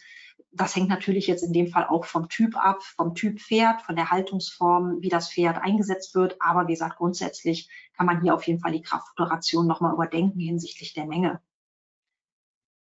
Das 0.53 0.74
hängt 0.74 0.89
natürlich 0.89 1.26
jetzt 1.26 1.43
in 1.43 1.53
dem 1.53 1.68
Fall 1.68 1.86
auch 1.86 2.05
vom 2.05 2.28
Typ 2.28 2.57
ab, 2.57 2.82
vom 2.82 3.14
Typ 3.14 3.41
Pferd, 3.41 3.82
von 3.82 3.97
der 3.97 4.11
Haltungsform, 4.11 5.03
wie 5.03 5.09
das 5.09 5.32
Pferd 5.32 5.59
eingesetzt 5.62 6.14
wird. 6.14 6.36
Aber 6.41 6.66
wie 6.66 6.72
gesagt, 6.72 6.97
grundsätzlich 6.97 7.68
kann 7.97 8.07
man 8.07 8.22
hier 8.22 8.34
auf 8.34 8.47
jeden 8.47 8.61
Fall 8.61 8.72
die 8.72 8.82
Kraftfuturation 8.82 9.66
nochmal 9.66 9.95
überdenken 9.95 10.41
hinsichtlich 10.41 10.95
der 10.95 11.07
Menge. 11.07 11.41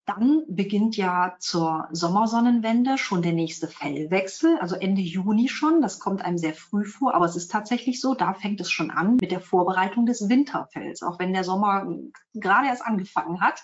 Dann 0.09 0.43
beginnt 0.47 0.97
ja 0.97 1.35
zur 1.37 1.87
Sommersonnenwende 1.91 2.97
schon 2.97 3.21
der 3.21 3.33
nächste 3.33 3.67
Fellwechsel, 3.67 4.57
also 4.57 4.75
Ende 4.75 5.01
Juni 5.01 5.47
schon. 5.49 5.83
Das 5.83 5.99
kommt 5.99 6.25
einem 6.25 6.39
sehr 6.39 6.55
früh 6.55 6.83
vor, 6.83 7.13
aber 7.13 7.25
es 7.25 7.35
ist 7.35 7.51
tatsächlich 7.51 8.01
so, 8.01 8.15
da 8.15 8.33
fängt 8.33 8.59
es 8.59 8.71
schon 8.71 8.89
an 8.89 9.17
mit 9.21 9.29
der 9.29 9.39
Vorbereitung 9.39 10.07
des 10.07 10.27
Winterfells, 10.27 11.03
auch 11.03 11.19
wenn 11.19 11.31
der 11.31 11.43
Sommer 11.43 11.87
gerade 12.33 12.69
erst 12.69 12.83
angefangen 12.83 13.39
hat. 13.39 13.61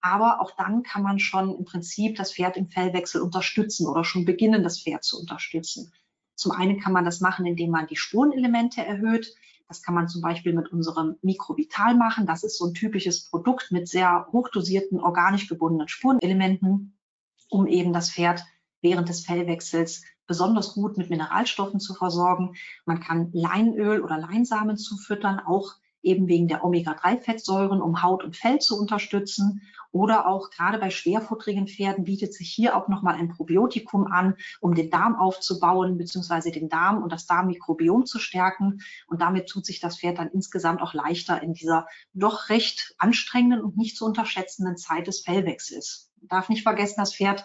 Aber 0.00 0.40
auch 0.40 0.52
dann 0.56 0.82
kann 0.82 1.02
man 1.02 1.18
schon 1.18 1.54
im 1.54 1.64
Prinzip 1.64 2.16
das 2.16 2.32
Pferd 2.32 2.56
im 2.56 2.68
Fellwechsel 2.68 3.20
unterstützen 3.20 3.86
oder 3.86 4.04
schon 4.04 4.24
beginnen, 4.24 4.62
das 4.62 4.80
Pferd 4.80 5.04
zu 5.04 5.18
unterstützen. 5.18 5.92
Zum 6.34 6.52
einen 6.52 6.80
kann 6.80 6.94
man 6.94 7.04
das 7.04 7.20
machen, 7.20 7.44
indem 7.44 7.70
man 7.70 7.86
die 7.86 7.96
Spurenelemente 7.96 8.84
erhöht. 8.84 9.34
Das 9.68 9.82
kann 9.82 9.94
man 9.94 10.08
zum 10.08 10.22
Beispiel 10.22 10.54
mit 10.54 10.72
unserem 10.72 11.16
Mikrovital 11.22 11.94
machen. 11.94 12.26
Das 12.26 12.42
ist 12.44 12.56
so 12.56 12.66
ein 12.66 12.74
typisches 12.74 13.28
Produkt 13.28 13.70
mit 13.70 13.88
sehr 13.88 14.26
hochdosierten, 14.32 15.00
organisch 15.00 15.48
gebundenen 15.48 15.88
Spurenelementen, 15.88 16.96
um 17.50 17.66
eben 17.66 17.92
das 17.92 18.10
Pferd 18.10 18.42
während 18.80 19.08
des 19.10 19.24
Fellwechsels 19.26 20.02
besonders 20.26 20.74
gut 20.74 20.96
mit 20.96 21.10
Mineralstoffen 21.10 21.78
zu 21.78 21.92
versorgen. 21.92 22.54
Man 22.86 23.00
kann 23.00 23.30
Leinöl 23.32 24.00
oder 24.00 24.16
Leinsamen 24.16 24.76
zufüttern, 24.76 25.40
auch 25.40 25.74
eben 26.02 26.28
wegen 26.28 26.48
der 26.48 26.64
Omega-3-Fettsäuren, 26.64 27.80
um 27.80 28.02
Haut 28.02 28.24
und 28.24 28.36
Fell 28.36 28.58
zu 28.58 28.78
unterstützen. 28.78 29.62
Oder 29.92 30.28
auch 30.28 30.50
gerade 30.50 30.78
bei 30.78 30.90
schwerfutterigen 30.90 31.66
Pferden 31.66 32.04
bietet 32.04 32.32
sich 32.32 32.50
hier 32.50 32.76
auch 32.76 32.88
nochmal 32.88 33.16
ein 33.16 33.28
Probiotikum 33.28 34.06
an, 34.06 34.36
um 34.60 34.74
den 34.74 34.88
Darm 34.88 35.16
aufzubauen, 35.16 35.98
beziehungsweise 35.98 36.52
den 36.52 36.68
Darm 36.68 37.02
und 37.02 37.10
das 37.10 37.26
Darmmikrobiom 37.26 38.06
zu 38.06 38.18
stärken. 38.20 38.82
Und 39.08 39.20
damit 39.20 39.48
tut 39.48 39.66
sich 39.66 39.80
das 39.80 39.98
Pferd 39.98 40.18
dann 40.18 40.30
insgesamt 40.30 40.80
auch 40.80 40.94
leichter 40.94 41.42
in 41.42 41.54
dieser 41.54 41.88
doch 42.14 42.50
recht 42.50 42.94
anstrengenden 42.98 43.62
und 43.62 43.76
nicht 43.76 43.96
zu 43.96 44.04
unterschätzenden 44.04 44.76
Zeit 44.76 45.08
des 45.08 45.20
Fellwechsels. 45.22 46.10
Man 46.20 46.28
darf 46.28 46.48
nicht 46.48 46.62
vergessen, 46.62 46.96
das 46.98 47.14
Pferd 47.14 47.44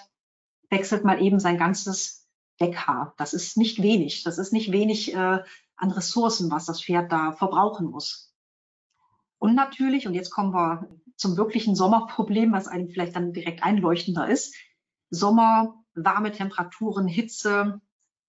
wechselt 0.69 1.03
mal 1.03 1.21
eben 1.21 1.39
sein 1.39 1.57
ganzes 1.57 2.27
Deckhaar. 2.59 3.13
Das 3.17 3.33
ist 3.33 3.57
nicht 3.57 3.81
wenig. 3.81 4.23
Das 4.23 4.37
ist 4.37 4.53
nicht 4.53 4.71
wenig 4.71 5.13
äh, 5.13 5.39
an 5.77 5.91
Ressourcen, 5.91 6.51
was 6.51 6.65
das 6.65 6.81
Pferd 6.81 7.11
da 7.11 7.31
verbrauchen 7.31 7.87
muss. 7.87 8.34
Und 9.45 9.53
natürlich, 9.53 10.07
und 10.07 10.15
jetzt 10.15 10.31
kommen 10.31 10.55
wir 10.55 10.89
zum 11.17 11.37
wirklichen 11.37 11.75
Sommerproblem, 11.75 12.51
was 12.51 12.67
einem 12.67 12.89
vielleicht 12.89 13.15
dann 13.15 13.31
direkt 13.31 13.61
einleuchtender 13.61 14.27
ist. 14.27 14.55
Sommer, 15.11 15.83
warme 15.93 16.31
Temperaturen, 16.31 17.07
Hitze, 17.07 17.79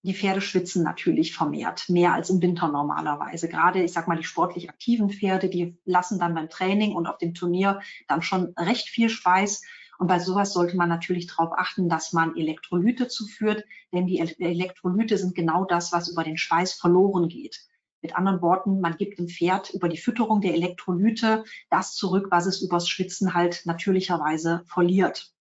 die 0.02 0.12
Pferde 0.12 0.42
schwitzen 0.42 0.82
natürlich 0.82 1.32
vermehrt, 1.32 1.88
mehr 1.88 2.12
als 2.12 2.28
im 2.28 2.42
Winter 2.42 2.68
normalerweise. 2.68 3.48
Gerade, 3.48 3.82
ich 3.82 3.94
sag 3.94 4.08
mal, 4.08 4.18
die 4.18 4.24
sportlich 4.24 4.68
aktiven 4.68 5.08
Pferde, 5.08 5.48
die 5.48 5.78
lassen 5.86 6.18
dann 6.18 6.34
beim 6.34 6.50
Training 6.50 6.94
und 6.94 7.06
auf 7.06 7.16
dem 7.16 7.32
Turnier 7.32 7.80
dann 8.08 8.20
schon 8.20 8.52
recht 8.58 8.90
viel 8.90 9.08
Schweiß. 9.08 9.62
Und 9.98 10.08
bei 10.08 10.18
sowas 10.18 10.52
sollte 10.52 10.76
man 10.76 10.90
natürlich 10.90 11.28
darauf 11.28 11.54
achten, 11.56 11.88
dass 11.88 12.12
man 12.12 12.36
Elektrolyte 12.36 13.08
zuführt, 13.08 13.64
denn 13.90 14.06
die 14.06 14.18
Elektrolyte 14.18 15.16
sind 15.16 15.34
genau 15.34 15.64
das, 15.64 15.92
was 15.92 16.10
über 16.10 16.24
den 16.24 16.36
Schweiß 16.36 16.74
verloren 16.74 17.30
geht. 17.30 17.62
Mit 18.06 18.14
anderen 18.14 18.40
Worten, 18.40 18.80
man 18.80 18.96
gibt 18.96 19.18
dem 19.18 19.26
Pferd 19.26 19.70
über 19.70 19.88
die 19.88 19.96
Fütterung 19.96 20.40
der 20.40 20.54
Elektrolyte 20.54 21.42
das 21.70 21.96
zurück, 21.96 22.28
was 22.30 22.46
es 22.46 22.62
übers 22.62 22.88
Schwitzen 22.88 23.34
halt 23.34 23.62
natürlicherweise 23.64 24.62
verliert. 24.68 25.34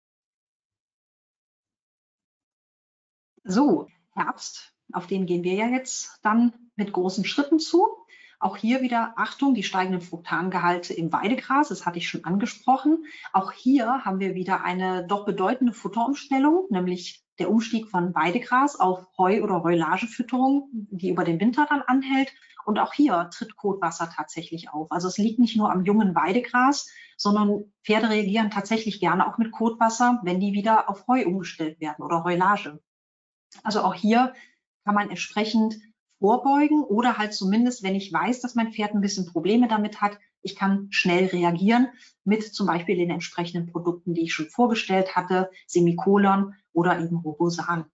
So, 3.43 3.87
Herbst, 4.15 4.73
auf 4.93 5.05
den 5.05 5.27
gehen 5.27 5.43
wir 5.43 5.53
ja 5.53 5.67
jetzt 5.67 6.17
dann 6.23 6.71
mit 6.75 6.91
großen 6.91 7.23
Schritten 7.23 7.59
zu. 7.59 7.85
Auch 8.39 8.57
hier 8.57 8.81
wieder 8.81 9.13
Achtung, 9.15 9.53
die 9.53 9.63
steigenden 9.63 10.01
Fruktangehalte 10.01 10.93
im 10.93 11.11
Weidegras, 11.11 11.69
das 11.69 11.85
hatte 11.85 11.97
ich 11.97 12.09
schon 12.09 12.25
angesprochen. 12.25 13.05
Auch 13.33 13.51
hier 13.51 14.05
haben 14.05 14.19
wir 14.19 14.35
wieder 14.35 14.63
eine 14.63 15.05
doch 15.07 15.25
bedeutende 15.25 15.73
Futterumstellung, 15.73 16.67
nämlich 16.69 17.23
der 17.39 17.49
Umstieg 17.49 17.89
von 17.89 18.13
Weidegras 18.15 18.79
auf 18.79 19.07
Heu- 19.17 19.43
oder 19.43 19.63
Heulagefütterung, 19.63 20.69
die 20.71 21.09
über 21.09 21.23
den 21.23 21.39
Winter 21.39 21.65
dann 21.69 21.81
anhält. 21.81 22.33
Und 22.65 22.79
auch 22.79 22.93
hier 22.93 23.29
tritt 23.31 23.55
Kotwasser 23.55 24.09
tatsächlich 24.13 24.69
auf. 24.69 24.91
Also 24.91 25.07
es 25.07 25.17
liegt 25.17 25.39
nicht 25.39 25.55
nur 25.55 25.71
am 25.71 25.85
jungen 25.85 26.15
Weidegras, 26.15 26.89
sondern 27.15 27.65
Pferde 27.83 28.09
reagieren 28.09 28.49
tatsächlich 28.49 28.99
gerne 28.99 29.27
auch 29.27 29.37
mit 29.37 29.51
Kotwasser, 29.51 30.19
wenn 30.23 30.39
die 30.39 30.53
wieder 30.53 30.89
auf 30.89 31.07
Heu 31.07 31.25
umgestellt 31.25 31.79
werden 31.79 32.03
oder 32.03 32.23
Heulage. 32.23 32.81
Also 33.63 33.81
auch 33.81 33.93
hier 33.93 34.33
kann 34.83 34.95
man 34.95 35.09
entsprechend 35.09 35.77
vorbeugen 36.19 36.83
oder 36.83 37.17
halt 37.17 37.33
zumindest, 37.33 37.83
wenn 37.83 37.95
ich 37.95 38.11
weiß, 38.11 38.41
dass 38.41 38.55
mein 38.55 38.71
Pferd 38.71 38.93
ein 38.93 39.01
bisschen 39.01 39.25
Probleme 39.25 39.67
damit 39.67 40.01
hat, 40.01 40.17
ich 40.41 40.55
kann 40.55 40.87
schnell 40.91 41.25
reagieren 41.25 41.87
mit 42.23 42.43
zum 42.43 42.67
Beispiel 42.67 42.95
den 42.95 43.09
entsprechenden 43.09 43.71
Produkten, 43.71 44.13
die 44.13 44.23
ich 44.23 44.33
schon 44.33 44.49
vorgestellt 44.49 45.15
hatte, 45.15 45.49
Semikolon 45.67 46.53
oder 46.71 46.99
eben 46.99 47.17
Robosan. 47.17 47.85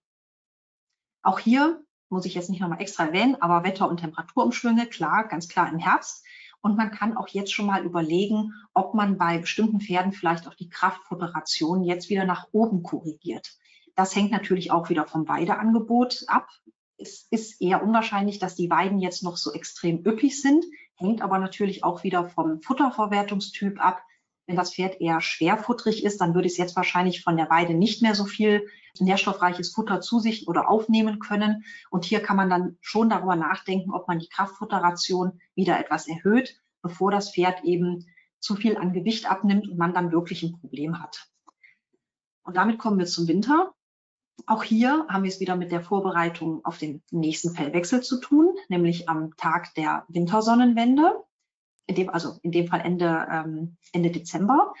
Auch 1.22 1.38
hier 1.38 1.82
muss 2.10 2.26
ich 2.26 2.34
jetzt 2.34 2.50
nicht 2.50 2.60
nochmal 2.60 2.82
extra 2.82 3.06
erwähnen, 3.06 3.36
aber 3.40 3.64
Wetter- 3.64 3.88
und 3.88 4.00
Temperaturumschwünge, 4.00 4.86
klar, 4.86 5.26
ganz 5.28 5.48
klar 5.48 5.72
im 5.72 5.78
Herbst. 5.78 6.24
Und 6.60 6.76
man 6.76 6.90
kann 6.90 7.16
auch 7.16 7.28
jetzt 7.28 7.52
schon 7.52 7.66
mal 7.66 7.84
überlegen, 7.84 8.52
ob 8.74 8.94
man 8.94 9.18
bei 9.18 9.38
bestimmten 9.38 9.80
Pferden 9.80 10.12
vielleicht 10.12 10.46
auch 10.46 10.54
die 10.54 10.68
Kraftfutteration 10.68 11.82
jetzt 11.82 12.10
wieder 12.10 12.24
nach 12.24 12.48
oben 12.52 12.82
korrigiert. 12.82 13.56
Das 13.96 14.14
hängt 14.14 14.30
natürlich 14.30 14.70
auch 14.70 14.90
wieder 14.90 15.06
vom 15.06 15.26
Weideangebot 15.26 16.24
ab. 16.28 16.48
Es 17.02 17.26
ist 17.30 17.60
eher 17.60 17.82
unwahrscheinlich, 17.82 18.38
dass 18.38 18.54
die 18.54 18.70
Weiden 18.70 19.00
jetzt 19.00 19.24
noch 19.24 19.36
so 19.36 19.52
extrem 19.52 20.06
üppig 20.06 20.40
sind, 20.40 20.64
hängt 20.94 21.20
aber 21.20 21.40
natürlich 21.40 21.82
auch 21.82 22.04
wieder 22.04 22.28
vom 22.28 22.62
Futterverwertungstyp 22.62 23.84
ab. 23.84 24.02
Wenn 24.46 24.54
das 24.54 24.74
Pferd 24.74 25.00
eher 25.00 25.20
schwerfutterig 25.20 26.04
ist, 26.04 26.20
dann 26.20 26.34
würde 26.34 26.46
es 26.46 26.56
jetzt 26.56 26.76
wahrscheinlich 26.76 27.24
von 27.24 27.36
der 27.36 27.50
Weide 27.50 27.74
nicht 27.74 28.02
mehr 28.02 28.14
so 28.14 28.24
viel 28.24 28.68
nährstoffreiches 29.00 29.72
Futter 29.72 30.00
zu 30.00 30.20
sich 30.20 30.46
oder 30.46 30.68
aufnehmen 30.68 31.18
können. 31.18 31.64
Und 31.90 32.04
hier 32.04 32.20
kann 32.20 32.36
man 32.36 32.50
dann 32.50 32.76
schon 32.80 33.10
darüber 33.10 33.34
nachdenken, 33.34 33.92
ob 33.92 34.06
man 34.06 34.20
die 34.20 34.28
Kraftfutterration 34.28 35.40
wieder 35.56 35.80
etwas 35.80 36.06
erhöht, 36.06 36.60
bevor 36.82 37.10
das 37.10 37.32
Pferd 37.32 37.64
eben 37.64 38.06
zu 38.38 38.54
viel 38.54 38.76
an 38.76 38.92
Gewicht 38.92 39.28
abnimmt 39.28 39.68
und 39.68 39.78
man 39.78 39.92
dann 39.94 40.12
wirklich 40.12 40.44
ein 40.44 40.58
Problem 40.60 41.02
hat. 41.02 41.28
Und 42.44 42.56
damit 42.56 42.78
kommen 42.78 42.98
wir 42.98 43.06
zum 43.06 43.26
Winter. 43.26 43.72
Auch 44.46 44.62
hier 44.62 45.06
haben 45.08 45.24
wir 45.24 45.30
es 45.30 45.40
wieder 45.40 45.56
mit 45.56 45.72
der 45.72 45.82
Vorbereitung 45.82 46.64
auf 46.64 46.78
den 46.78 47.02
nächsten 47.10 47.54
Fellwechsel 47.54 48.02
zu 48.02 48.20
tun, 48.20 48.54
nämlich 48.68 49.08
am 49.08 49.36
Tag 49.36 49.74
der 49.74 50.04
Wintersonnenwende 50.08 51.22
in 51.86 51.94
dem, 51.94 52.10
also 52.10 52.38
in 52.42 52.52
dem 52.52 52.68
Fall 52.68 52.80
Ende, 52.80 53.26
ähm, 53.30 53.76
Ende 53.92 54.10
Dezember. 54.10 54.72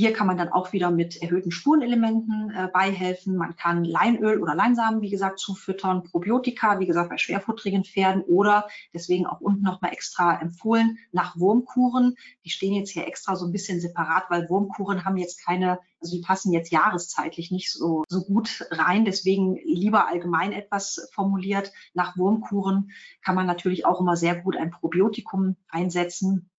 Hier 0.00 0.14
kann 0.14 0.26
man 0.26 0.38
dann 0.38 0.48
auch 0.48 0.72
wieder 0.72 0.90
mit 0.90 1.20
erhöhten 1.20 1.50
Spurenelementen 1.50 2.50
äh, 2.56 2.68
beihelfen. 2.72 3.36
Man 3.36 3.54
kann 3.54 3.84
Leinöl 3.84 4.40
oder 4.40 4.54
Leinsamen, 4.54 5.02
wie 5.02 5.10
gesagt, 5.10 5.38
zufüttern, 5.38 6.04
Probiotika, 6.04 6.80
wie 6.80 6.86
gesagt, 6.86 7.10
bei 7.10 7.18
schwerfutterigen 7.18 7.84
Pferden 7.84 8.22
oder 8.22 8.66
deswegen 8.94 9.26
auch 9.26 9.42
unten 9.42 9.60
nochmal 9.60 9.92
extra 9.92 10.40
empfohlen 10.40 10.96
nach 11.12 11.38
Wurmkuren. 11.38 12.16
Die 12.46 12.48
stehen 12.48 12.72
jetzt 12.72 12.88
hier 12.88 13.06
extra 13.06 13.36
so 13.36 13.44
ein 13.44 13.52
bisschen 13.52 13.78
separat, 13.78 14.24
weil 14.30 14.48
Wurmkuren 14.48 15.04
haben 15.04 15.18
jetzt 15.18 15.44
keine, 15.44 15.80
also 16.00 16.16
die 16.16 16.22
passen 16.22 16.54
jetzt 16.54 16.72
jahreszeitlich 16.72 17.50
nicht 17.50 17.70
so, 17.70 18.04
so 18.08 18.22
gut 18.24 18.66
rein. 18.70 19.04
Deswegen 19.04 19.56
lieber 19.66 20.08
allgemein 20.08 20.52
etwas 20.52 21.10
formuliert. 21.12 21.74
Nach 21.92 22.16
Wurmkuren 22.16 22.90
kann 23.22 23.34
man 23.34 23.46
natürlich 23.46 23.84
auch 23.84 24.00
immer 24.00 24.16
sehr 24.16 24.36
gut 24.36 24.56
ein 24.56 24.70
Probiotikum 24.70 25.56
einsetzen 25.68 26.49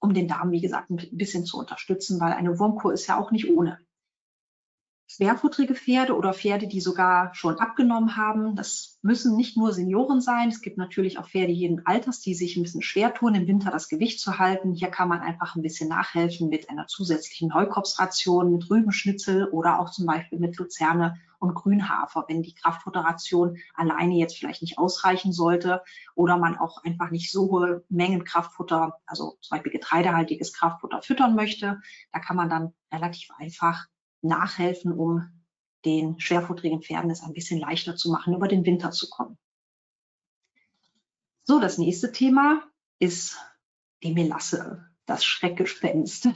um 0.00 0.14
den 0.14 0.28
Darm, 0.28 0.50
wie 0.50 0.60
gesagt, 0.60 0.90
ein 0.90 0.98
bisschen 1.12 1.44
zu 1.44 1.58
unterstützen, 1.58 2.20
weil 2.20 2.32
eine 2.32 2.58
Wurmkur 2.58 2.92
ist 2.92 3.06
ja 3.06 3.18
auch 3.18 3.30
nicht 3.30 3.50
ohne. 3.50 3.78
Schwerfutterige 5.16 5.74
Pferde 5.74 6.14
oder 6.14 6.34
Pferde, 6.34 6.66
die 6.66 6.82
sogar 6.82 7.34
schon 7.34 7.58
abgenommen 7.58 8.18
haben. 8.18 8.54
Das 8.54 8.98
müssen 9.00 9.34
nicht 9.34 9.56
nur 9.56 9.72
Senioren 9.72 10.20
sein. 10.20 10.50
Es 10.50 10.60
gibt 10.60 10.76
natürlich 10.76 11.18
auch 11.18 11.26
Pferde 11.26 11.54
jeden 11.54 11.86
Alters, 11.86 12.20
die 12.20 12.34
sich 12.34 12.54
ein 12.54 12.62
bisschen 12.62 12.82
schwer 12.82 13.14
tun, 13.14 13.34
im 13.34 13.46
Winter 13.46 13.70
das 13.70 13.88
Gewicht 13.88 14.20
zu 14.20 14.38
halten. 14.38 14.74
Hier 14.74 14.88
kann 14.88 15.08
man 15.08 15.20
einfach 15.20 15.56
ein 15.56 15.62
bisschen 15.62 15.88
nachhelfen 15.88 16.50
mit 16.50 16.68
einer 16.68 16.86
zusätzlichen 16.86 17.54
Heukopfsration, 17.54 18.52
mit 18.52 18.68
Rübenschnitzel 18.68 19.48
oder 19.48 19.80
auch 19.80 19.90
zum 19.90 20.04
Beispiel 20.04 20.38
mit 20.38 20.58
Luzerne 20.58 21.14
und 21.38 21.54
Grünhafer, 21.54 22.26
wenn 22.28 22.42
die 22.42 22.54
Kraftfutteration 22.54 23.56
alleine 23.74 24.16
jetzt 24.16 24.36
vielleicht 24.36 24.60
nicht 24.60 24.76
ausreichen 24.76 25.32
sollte 25.32 25.82
oder 26.14 26.36
man 26.36 26.58
auch 26.58 26.84
einfach 26.84 27.10
nicht 27.10 27.32
so 27.32 27.50
hohe 27.50 27.84
Mengen 27.88 28.24
Kraftfutter, 28.24 28.98
also 29.06 29.38
zum 29.40 29.56
Beispiel 29.56 29.72
getreidehaltiges 29.72 30.52
Kraftfutter 30.52 31.00
füttern 31.00 31.34
möchte. 31.34 31.80
Da 32.12 32.18
kann 32.18 32.36
man 32.36 32.50
dann 32.50 32.74
relativ 32.92 33.30
einfach 33.38 33.86
nachhelfen, 34.26 34.92
um 34.92 35.30
den 35.84 36.18
schwerfutterigen 36.20 36.82
Pferden 36.82 37.10
es 37.10 37.22
ein 37.22 37.32
bisschen 37.32 37.60
leichter 37.60 37.96
zu 37.96 38.10
machen, 38.10 38.34
über 38.34 38.48
den 38.48 38.66
Winter 38.66 38.90
zu 38.90 39.08
kommen. 39.08 39.38
So, 41.44 41.60
das 41.60 41.78
nächste 41.78 42.10
Thema 42.10 42.62
ist 42.98 43.38
die 44.02 44.12
Melasse, 44.12 44.84
das 45.06 45.24
Schreckgespenst. 45.24 46.28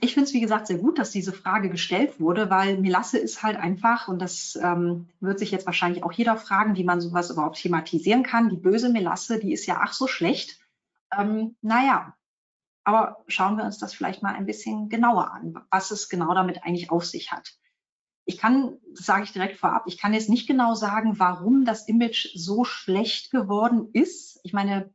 ich 0.00 0.14
finde 0.14 0.28
es, 0.28 0.34
wie 0.34 0.40
gesagt, 0.40 0.66
sehr 0.66 0.78
gut, 0.78 0.98
dass 0.98 1.10
diese 1.10 1.32
Frage 1.32 1.70
gestellt 1.70 2.20
wurde, 2.20 2.50
weil 2.50 2.78
Melasse 2.78 3.18
ist 3.18 3.42
halt 3.42 3.56
einfach, 3.56 4.08
und 4.08 4.20
das 4.20 4.58
ähm, 4.62 5.08
wird 5.20 5.38
sich 5.38 5.50
jetzt 5.50 5.66
wahrscheinlich 5.66 6.02
auch 6.04 6.12
jeder 6.12 6.36
fragen, 6.36 6.76
wie 6.76 6.84
man 6.84 7.00
sowas 7.00 7.30
überhaupt 7.30 7.58
thematisieren 7.58 8.22
kann. 8.22 8.50
Die 8.50 8.56
böse 8.56 8.90
Melasse, 8.90 9.38
die 9.38 9.52
ist 9.52 9.66
ja 9.66 9.80
ach 9.82 9.94
so 9.94 10.06
schlecht. 10.06 10.60
Ähm, 11.16 11.56
naja, 11.62 12.14
aber 12.88 13.22
schauen 13.26 13.58
wir 13.58 13.64
uns 13.64 13.76
das 13.76 13.92
vielleicht 13.92 14.22
mal 14.22 14.34
ein 14.34 14.46
bisschen 14.46 14.88
genauer 14.88 15.30
an, 15.30 15.62
was 15.70 15.90
es 15.90 16.08
genau 16.08 16.32
damit 16.32 16.62
eigentlich 16.62 16.90
auf 16.90 17.04
sich 17.04 17.32
hat. 17.32 17.52
Ich 18.24 18.38
kann, 18.38 18.78
das 18.94 19.04
sage 19.04 19.24
ich 19.24 19.32
direkt 19.32 19.58
vorab, 19.58 19.82
ich 19.84 19.98
kann 19.98 20.14
jetzt 20.14 20.30
nicht 20.30 20.46
genau 20.46 20.72
sagen, 20.72 21.18
warum 21.18 21.66
das 21.66 21.86
Image 21.86 22.30
so 22.34 22.64
schlecht 22.64 23.30
geworden 23.30 23.90
ist. 23.92 24.40
Ich 24.42 24.54
meine, 24.54 24.90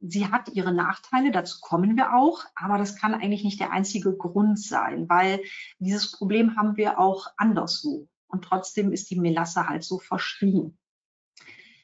sie 0.00 0.26
hat 0.26 0.50
ihre 0.50 0.74
Nachteile, 0.74 1.32
dazu 1.32 1.60
kommen 1.62 1.96
wir 1.96 2.14
auch, 2.14 2.44
aber 2.54 2.76
das 2.76 2.94
kann 2.96 3.14
eigentlich 3.14 3.42
nicht 3.42 3.58
der 3.58 3.72
einzige 3.72 4.14
Grund 4.14 4.60
sein, 4.60 5.08
weil 5.08 5.40
dieses 5.78 6.12
Problem 6.12 6.56
haben 6.56 6.76
wir 6.76 6.98
auch 6.98 7.26
anderswo. 7.38 8.06
Und 8.28 8.44
trotzdem 8.44 8.92
ist 8.92 9.08
die 9.08 9.18
Melasse 9.18 9.66
halt 9.66 9.82
so 9.82 9.98
verschrien. 9.98 10.76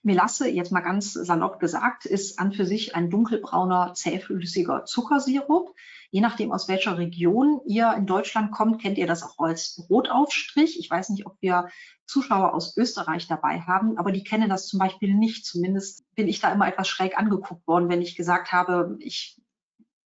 Melasse, 0.07 0.49
jetzt 0.49 0.71
mal 0.71 0.83
ganz 0.83 1.13
salopp 1.13 1.59
gesagt, 1.59 2.07
ist 2.07 2.39
an 2.39 2.53
für 2.53 2.65
sich 2.65 2.95
ein 2.95 3.11
dunkelbrauner, 3.11 3.93
zähflüssiger 3.95 4.85
Zuckersirup. 4.85 5.75
Je 6.11 6.21
nachdem, 6.21 6.53
aus 6.53 6.69
welcher 6.69 6.97
Region 6.97 7.61
ihr 7.67 7.93
in 7.95 8.07
Deutschland 8.07 8.53
kommt, 8.53 8.81
kennt 8.81 8.99
ihr 8.99 9.09
das 9.09 9.25
auch 9.25 9.39
als 9.41 9.85
Brotaufstrich. 9.89 10.79
Ich 10.79 10.89
weiß 10.89 11.09
nicht, 11.09 11.27
ob 11.27 11.37
wir 11.41 11.69
Zuschauer 12.07 12.55
aus 12.55 12.77
Österreich 12.77 13.27
dabei 13.27 13.61
haben, 13.63 13.99
aber 13.99 14.13
die 14.13 14.23
kennen 14.23 14.49
das 14.49 14.69
zum 14.69 14.79
Beispiel 14.79 15.13
nicht. 15.13 15.45
Zumindest 15.45 16.05
bin 16.15 16.29
ich 16.29 16.39
da 16.39 16.53
immer 16.53 16.69
etwas 16.69 16.87
schräg 16.87 17.19
angeguckt 17.19 17.67
worden, 17.67 17.89
wenn 17.89 18.01
ich 18.01 18.15
gesagt 18.15 18.53
habe, 18.53 18.97
ich 19.01 19.43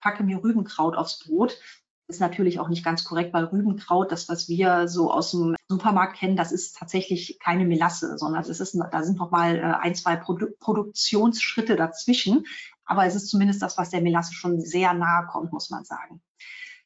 packe 0.02 0.24
mir 0.24 0.43
Rübenkraut 0.43 0.98
aufs 0.98 1.20
Brot 1.20 1.58
ist 2.08 2.22
natürlich 2.22 2.60
auch 2.60 2.70
nicht 2.70 2.84
ganz 2.84 3.03
korrekt, 3.03 3.34
weil 3.34 3.45
Rübenkraut, 3.45 4.12
das, 4.12 4.30
was 4.30 4.47
wir 4.47 4.88
so 4.88 5.12
aus 5.12 5.32
dem 5.32 5.56
Supermarkt 5.68 6.18
kennen, 6.18 6.36
das 6.36 6.51
ist 6.51 6.78
tatsächlich 6.78 7.39
keine 7.39 7.66
Melasse, 7.66 8.18
sondern 8.18 8.41
es 8.41 8.60
ist, 8.60 8.78
da 8.91 9.03
sind 9.03 9.18
noch 9.18 9.32
mal 9.32 9.58
äh, 9.58 9.62
ein, 9.62 9.95
zwei 9.95 10.16
Produ 10.16 10.47
Produktionsschritte 10.60 11.76
dazwischen. 11.76 12.45
Aber 12.86 13.06
es 13.06 13.16
ist 13.16 13.30
zumindest 13.30 13.62
das, 13.62 13.78
was 13.78 13.89
der 13.89 14.01
Melasse 14.01 14.34
schon 14.34 14.62
sehr 14.62 14.93
nahe 14.93 15.26
kommt, 15.28 15.51
muss 15.51 15.72
man 15.72 15.84
sagen. 15.84 16.22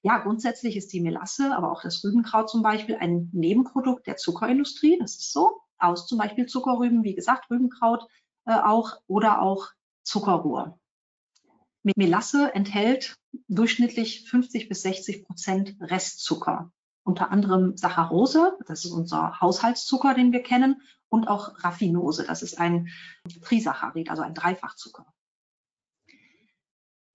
Ja, 0.02 0.20
grundsätzlich 0.20 0.78
ist 0.78 0.94
die 0.94 1.02
Melasse, 1.02 1.54
aber 1.56 1.72
auch 1.72 1.82
das 1.82 2.02
Rübenkraut 2.04 2.50
zum 2.50 2.64
Beispiel, 2.64 2.96
ein 2.96 3.30
Nebenprodukt 3.34 4.08
der 4.08 4.16
Zuckerindustrie. 4.16 4.98
Das 5.00 5.16
ist 5.16 5.34
so. 5.34 5.60
Aus 5.78 6.08
zum 6.08 6.18
Beispiel 6.18 6.46
Zuckerrüben, 6.46 7.04
wie 7.04 7.16
gesagt, 7.16 7.50
Rübenkraut 7.50 8.08
äh, 8.46 8.54
auch 8.54 8.98
oder 9.08 9.42
auch 9.42 9.68
Zuckerrohr. 10.04 10.80
Melasse 11.96 12.54
enthält 12.54 13.16
durchschnittlich 13.48 14.30
50 14.30 14.70
bis 14.70 14.82
60 14.82 15.26
Prozent 15.26 15.76
Restzucker. 15.80 16.72
Unter 17.04 17.32
anderem 17.32 17.78
Saccharose, 17.78 18.58
das 18.68 18.86
ist 18.86 18.92
unser 18.92 19.40
Haushaltszucker, 19.40 20.14
den 20.14 20.32
wir 20.32 20.44
kennen, 20.44 20.82
und 21.10 21.28
auch 21.28 21.64
Raffinose, 21.64 22.24
das 22.26 22.44
ist 22.44 22.60
ein 22.60 22.90
Trisaccharid, 23.42 24.10
also 24.10 24.22
ein 24.22 24.36
Dreifachzucker. 24.36 25.08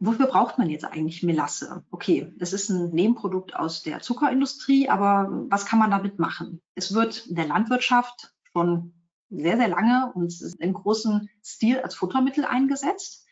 Wofür 0.01 0.27
braucht 0.27 0.59
man 0.59 0.69
jetzt 0.69 0.85
eigentlich 0.85 1.23
Melasse? 1.23 1.85
Okay, 1.91 2.33
das 2.37 2.53
ist 2.53 2.69
ein 2.69 2.91
Nebenprodukt 2.91 3.55
aus 3.55 3.83
der 3.83 4.01
Zuckerindustrie, 4.01 4.89
aber 4.89 5.29
was 5.49 5.65
kann 5.65 5.79
man 5.79 5.91
damit 5.91 6.19
machen? 6.19 6.61
Es 6.75 6.93
wird 6.93 7.27
in 7.29 7.37
der 7.37 7.47
Landwirtschaft 7.47 8.35
schon 8.53 8.93
sehr, 9.31 9.57
sehr 9.57 9.69
lange 9.69 10.13
und 10.15 10.35
im 10.59 10.73
großen 10.75 11.31
Stil 11.43 11.81
als 11.81 11.95
Futtermittel 11.95 12.45
eingesetzt. 12.45 13.24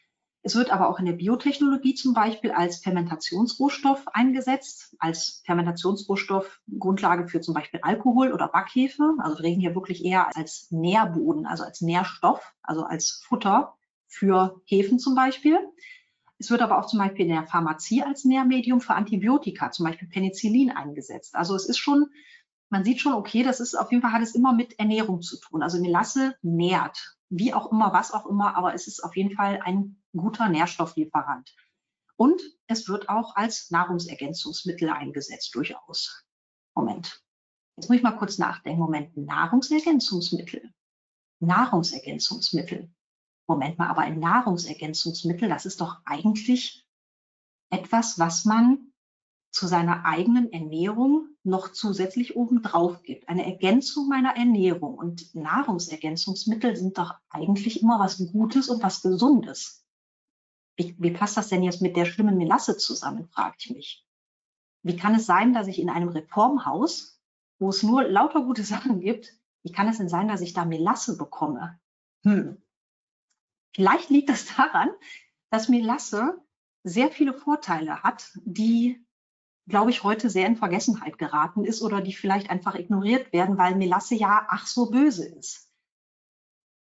Es 0.45 0.57
wird 0.57 0.70
aber 0.70 0.88
auch 0.88 0.99
in 0.99 1.07
der 1.07 1.12
Biotechnologie 1.12 1.95
zum 1.95 2.14
Beispiel 2.14 2.51
als 2.51 2.78
Fermentationsrohstoff 2.78 4.09
eingesetzt, 4.09 4.97
als 4.99 5.43
Fermentationsrohstoff 5.47 6.61
Grundlage 6.80 7.28
für 7.28 7.40
zum 7.40 7.55
Beispiel 7.55 7.78
Alkohol 7.82 8.32
oder 8.32 8.49
Backhefe. 8.49 9.14
Also 9.18 9.38
wir 9.38 9.45
reden 9.45 9.61
hier 9.61 9.76
wirklich 9.76 10.05
eher 10.05 10.36
als 10.36 10.66
Nährboden, 10.70 11.47
also 11.47 11.62
als 11.62 11.80
Nährstoff, 11.80 12.55
also 12.62 12.82
als 12.82 13.22
Futter 13.24 13.74
für 14.09 14.61
Hefen 14.64 14.99
zum 14.99 15.14
Beispiel. 15.14 15.59
Es 16.38 16.51
wird 16.51 16.61
aber 16.61 16.80
auch 16.80 16.86
zum 16.86 16.99
Beispiel 16.99 17.26
in 17.26 17.32
der 17.32 17.47
Pharmazie 17.47 18.03
als 18.03 18.24
Nährmedium 18.24 18.80
für 18.80 18.95
Antibiotika, 18.95 19.70
zum 19.70 19.86
Beispiel 19.86 20.09
Penicillin 20.09 20.72
eingesetzt. 20.72 21.36
Also 21.36 21.55
es 21.55 21.66
ist 21.66 21.78
schon, 21.78 22.07
man 22.68 22.82
sieht 22.82 23.01
schon, 23.01 23.12
okay, 23.12 23.45
das 23.45 23.61
ist 23.61 23.76
auf 23.76 23.93
jeden 23.93 24.03
Fall 24.03 24.12
hat 24.12 24.22
es 24.22 24.34
immer 24.34 24.53
mit 24.53 24.76
Ernährung 24.80 25.22
zu 25.22 25.38
tun. 25.38 25.62
Also 25.62 25.80
Melasse 25.80 26.34
nährt, 26.43 27.16
wie 27.30 27.55
auch 27.55 27.70
immer, 27.70 27.93
was 27.93 28.12
auch 28.12 28.26
immer, 28.26 28.57
aber 28.57 28.74
es 28.74 28.88
ist 28.88 29.05
auf 29.05 29.16
jeden 29.16 29.36
Fall 29.36 29.61
ein 29.62 30.02
guter 30.13 30.49
Nährstofflieferant. 30.49 31.55
Und 32.17 32.41
es 32.67 32.89
wird 32.89 33.09
auch 33.09 33.37
als 33.37 33.71
Nahrungsergänzungsmittel 33.71 34.91
eingesetzt, 34.91 35.55
durchaus. 35.55 36.25
Moment. 36.75 37.23
Jetzt 37.77 37.89
muss 37.89 37.97
ich 37.97 38.03
mal 38.03 38.17
kurz 38.17 38.39
nachdenken. 38.39 38.81
Moment, 38.81 39.17
Nahrungsergänzungsmittel. 39.17 40.73
Nahrungsergänzungsmittel. 41.41 42.91
Moment 43.49 43.79
mal, 43.79 43.89
aber 43.89 44.03
ein 44.03 44.21
Nahrungsergänzungsmittel, 44.21 45.49
das 45.49 45.67
ist 45.67 45.81
doch 45.81 46.01
eigentlich 46.05 46.87
etwas, 47.71 48.19
was 48.19 48.45
man 48.45 48.93
zu 49.51 49.67
seiner 49.67 50.05
eigenen 50.05 50.53
Ernährung 50.53 51.29
noch 51.43 51.73
zusätzlich 51.73 52.37
obendrauf 52.37 53.03
gibt. 53.03 53.29
Eine 53.29 53.45
Ergänzung 53.45 54.09
meiner 54.09 54.37
Ernährung. 54.37 54.95
Und 54.95 55.35
Nahrungsergänzungsmittel 55.35 56.77
sind 56.77 56.97
doch 56.97 57.15
eigentlich 57.29 57.83
immer 57.83 57.99
was 57.99 58.19
Gutes 58.33 58.69
und 58.69 58.83
was 58.83 59.03
Gesundes. 59.03 59.82
Wie, 60.77 60.97
wie 60.99 61.11
passt 61.11 61.37
das 61.37 61.49
denn 61.49 61.62
jetzt 61.62 61.83
mit 61.83 61.97
der 61.97 62.07
schlimmen 62.07 62.39
Melasse 62.39 62.77
zusammen, 62.77 63.29
frage 63.29 63.57
ich 63.59 63.70
mich. 63.70 64.07
Wie 64.83 64.97
kann 64.97 65.14
es 65.14 65.27
sein, 65.27 65.53
dass 65.53 65.68
ich 65.68 65.79
in 65.79 65.91
einem 65.91 66.09
Reformhaus, 66.09 67.20
wo 67.59 67.68
es 67.68 67.83
nur 67.83 68.03
lauter 68.05 68.43
gute 68.43 68.64
Sachen 68.64 69.01
gibt, 69.01 69.33
wie 69.62 69.73
kann 69.73 69.89
es 69.89 69.99
denn 69.99 70.09
sein, 70.09 70.29
dass 70.29 70.41
ich 70.41 70.55
da 70.55 70.64
Melasse 70.64 71.16
bekomme? 71.16 71.79
Hm. 72.25 72.61
Vielleicht 73.75 74.11
liegt 74.11 74.29
das 74.29 74.47
daran, 74.57 74.91
dass 75.51 75.68
Melasse 75.68 76.39
sehr 76.85 77.11
viele 77.11 77.33
Vorteile 77.33 78.03
hat, 78.03 78.33
die, 78.45 79.07
glaube 79.68 79.91
ich, 79.91 80.03
heute 80.03 80.31
sehr 80.31 80.47
in 80.47 80.57
Vergessenheit 80.57 81.18
geraten 81.18 81.64
ist 81.64 81.83
oder 81.83 82.01
die 82.01 82.12
vielleicht 82.12 82.51
einfach 82.51 82.75
ignoriert 82.75 83.33
werden, 83.33 83.59
weil 83.59 83.77
Melasse 83.77 84.16
ja 84.16 84.47
ach 84.49 84.66
so 84.66 84.91
böse 84.91 85.27
ist. 85.27 85.70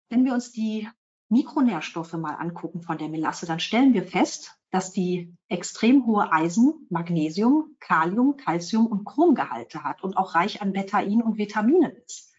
Wenn 0.08 0.24
wir 0.24 0.34
uns 0.34 0.50
die 0.50 0.88
Mikronährstoffe 1.34 2.12
mal 2.12 2.34
angucken 2.34 2.80
von 2.80 2.96
der 2.96 3.08
Melasse, 3.08 3.44
dann 3.44 3.58
stellen 3.58 3.92
wir 3.92 4.04
fest, 4.04 4.56
dass 4.70 4.92
die 4.92 5.34
extrem 5.48 6.06
hohe 6.06 6.32
Eisen, 6.32 6.86
Magnesium, 6.90 7.74
Kalium, 7.80 8.36
Calcium 8.36 8.86
und 8.86 9.04
Chromgehalte 9.04 9.82
hat 9.82 10.04
und 10.04 10.16
auch 10.16 10.36
reich 10.36 10.62
an 10.62 10.72
Betain 10.72 11.22
und 11.22 11.36
Vitaminen 11.36 11.90
ist. 12.06 12.32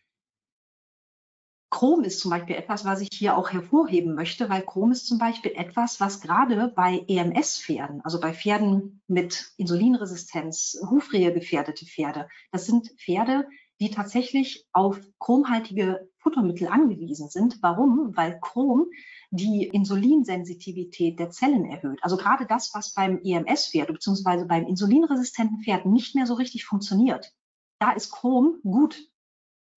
Chrom 1.69 2.05
ist 2.05 2.21
zum 2.21 2.31
Beispiel 2.31 2.55
etwas, 2.55 2.85
was 2.85 3.01
ich 3.01 3.09
hier 3.11 3.35
auch 3.35 3.51
hervorheben 3.51 4.15
möchte, 4.15 4.49
weil 4.49 4.61
Chrom 4.61 4.93
ist 4.93 5.07
zum 5.07 5.17
Beispiel 5.17 5.51
etwas, 5.55 5.99
was 5.99 6.21
gerade 6.21 6.71
bei 6.73 7.03
EMS-Pferden, 7.09 7.99
also 8.05 8.21
bei 8.21 8.33
Pferden 8.33 9.01
mit 9.07 9.51
Insulinresistenz, 9.57 10.79
Hufrehe 10.89 11.33
gefährdete 11.33 11.85
Pferde, 11.85 12.29
das 12.53 12.65
sind 12.65 12.91
Pferde, 12.97 13.45
die 13.81 13.91
tatsächlich 13.91 14.65
auf 14.71 15.01
chromhaltige 15.19 16.09
Futtermittel 16.25 16.67
angewiesen 16.67 17.29
sind. 17.29 17.61
Warum? 17.61 18.17
Weil 18.17 18.39
Chrom 18.41 18.87
die 19.29 19.67
Insulinsensitivität 19.67 21.19
der 21.19 21.29
Zellen 21.29 21.65
erhöht. 21.65 21.99
Also 22.01 22.17
gerade 22.17 22.47
das, 22.47 22.73
was 22.73 22.95
beim 22.95 23.21
EMS-Pferd 23.23 23.89
bzw. 23.89 24.45
beim 24.45 24.65
insulinresistenten 24.65 25.61
Pferd 25.61 25.85
nicht 25.85 26.15
mehr 26.15 26.25
so 26.25 26.33
richtig 26.33 26.65
funktioniert. 26.65 27.31
Da 27.77 27.91
ist 27.91 28.11
Chrom 28.11 28.57
gut. 28.63 29.07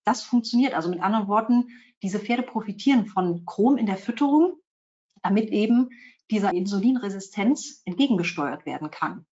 Das 0.06 0.22
funktioniert. 0.22 0.72
Also 0.72 0.88
mit 0.88 1.02
anderen 1.02 1.28
Worten, 1.28 1.68
diese 2.02 2.18
Pferde 2.18 2.44
profitieren 2.44 3.04
von 3.04 3.44
Chrom 3.44 3.76
in 3.76 3.84
der 3.84 3.98
Fütterung, 3.98 4.54
damit 5.22 5.50
eben 5.50 5.90
dieser 6.30 6.54
Insulinresistenz 6.54 7.82
entgegengesteuert 7.84 8.64
werden 8.64 8.90
kann. 8.90 9.26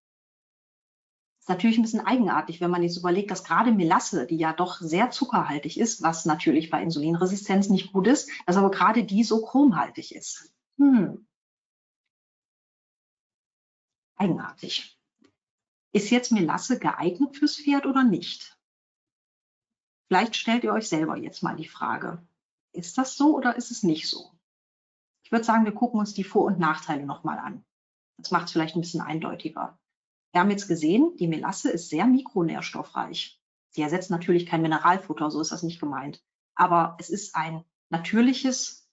Ist 1.45 1.49
natürlich 1.49 1.77
ein 1.77 1.83
bisschen 1.83 2.07
eigenartig, 2.07 2.59
wenn 2.59 2.71
man 2.71 2.81
jetzt 2.81 2.97
überlegt, 2.97 3.29
dass 3.29 3.43
gerade 3.43 3.71
Melasse, 3.71 4.25
die 4.25 4.37
ja 4.37 4.51
doch 4.51 4.79
sehr 4.79 5.11
zuckerhaltig 5.11 5.79
ist, 5.79 6.01
was 6.01 6.25
natürlich 6.25 6.71
bei 6.71 6.81
Insulinresistenz 6.81 7.69
nicht 7.69 7.93
gut 7.93 8.07
ist, 8.07 8.31
dass 8.47 8.57
aber 8.57 8.71
gerade 8.71 9.03
die 9.03 9.23
so 9.23 9.45
chromhaltig 9.45 10.15
ist. 10.15 10.51
Hm. 10.79 11.27
Eigenartig. 14.15 14.99
Ist 15.93 16.09
jetzt 16.09 16.31
Melasse 16.31 16.79
geeignet 16.79 17.37
fürs 17.37 17.57
Pferd 17.57 17.85
oder 17.85 18.03
nicht? 18.03 18.57
Vielleicht 20.07 20.35
stellt 20.35 20.63
ihr 20.63 20.73
euch 20.73 20.89
selber 20.89 21.15
jetzt 21.15 21.43
mal 21.43 21.55
die 21.55 21.67
Frage, 21.67 22.27
ist 22.71 22.97
das 22.97 23.17
so 23.17 23.35
oder 23.35 23.55
ist 23.55 23.69
es 23.69 23.83
nicht 23.83 24.09
so? 24.09 24.31
Ich 25.21 25.31
würde 25.31 25.45
sagen, 25.45 25.65
wir 25.65 25.73
gucken 25.73 25.99
uns 25.99 26.15
die 26.15 26.23
Vor- 26.23 26.45
und 26.45 26.57
Nachteile 26.57 27.05
nochmal 27.05 27.37
an. 27.37 27.63
Das 28.17 28.31
macht 28.31 28.47
es 28.47 28.51
vielleicht 28.51 28.75
ein 28.75 28.81
bisschen 28.81 29.01
eindeutiger. 29.01 29.77
Wir 30.35 30.41
haben 30.41 30.51
jetzt 30.51 30.67
gesehen, 30.67 31.15
die 31.15 31.29
Melasse 31.29 31.71
ist 31.71 31.87
sehr 31.87 32.05
mikronährstoffreich. 32.05 33.41
Sie 33.69 33.81
ersetzt 33.81 34.11
natürlich 34.11 34.45
kein 34.45 34.61
Mineralfutter, 34.61 35.31
so 35.31 35.39
ist 35.39 35.53
das 35.53 35.63
nicht 35.63 35.79
gemeint. 35.79 36.21
Aber 36.55 36.97
es 36.99 37.09
ist 37.09 37.37
ein 37.37 37.63
natürliches 37.87 38.89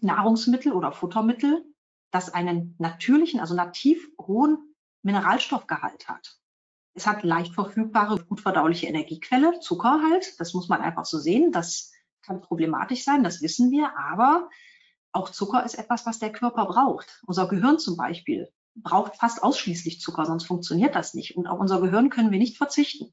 Nahrungsmittel 0.00 0.72
oder 0.72 0.92
Futtermittel, 0.92 1.62
das 2.10 2.32
einen 2.32 2.74
natürlichen, 2.78 3.38
also 3.38 3.54
nativ 3.54 4.08
hohen 4.18 4.74
Mineralstoffgehalt 5.02 6.08
hat. 6.08 6.40
Es 6.94 7.06
hat 7.06 7.22
leicht 7.22 7.52
verfügbare, 7.52 8.24
gut 8.24 8.40
verdauliche 8.40 8.86
Energiequelle, 8.86 9.60
Zucker 9.60 10.00
halt. 10.10 10.40
Das 10.40 10.54
muss 10.54 10.70
man 10.70 10.80
einfach 10.80 11.04
so 11.04 11.18
sehen. 11.18 11.52
Das 11.52 11.92
kann 12.22 12.40
problematisch 12.40 13.04
sein, 13.04 13.22
das 13.22 13.42
wissen 13.42 13.70
wir. 13.70 13.94
Aber 13.98 14.48
auch 15.12 15.28
Zucker 15.28 15.66
ist 15.66 15.74
etwas, 15.74 16.06
was 16.06 16.18
der 16.18 16.32
Körper 16.32 16.64
braucht. 16.64 17.22
Unser 17.26 17.46
Gehirn 17.46 17.78
zum 17.78 17.98
Beispiel 17.98 18.50
braucht 18.82 19.16
fast 19.16 19.42
ausschließlich 19.42 20.00
Zucker, 20.00 20.26
sonst 20.26 20.46
funktioniert 20.46 20.94
das 20.94 21.14
nicht. 21.14 21.36
Und 21.36 21.46
auf 21.46 21.60
unser 21.60 21.80
Gehirn 21.80 22.10
können 22.10 22.30
wir 22.30 22.38
nicht 22.38 22.56
verzichten. 22.56 23.12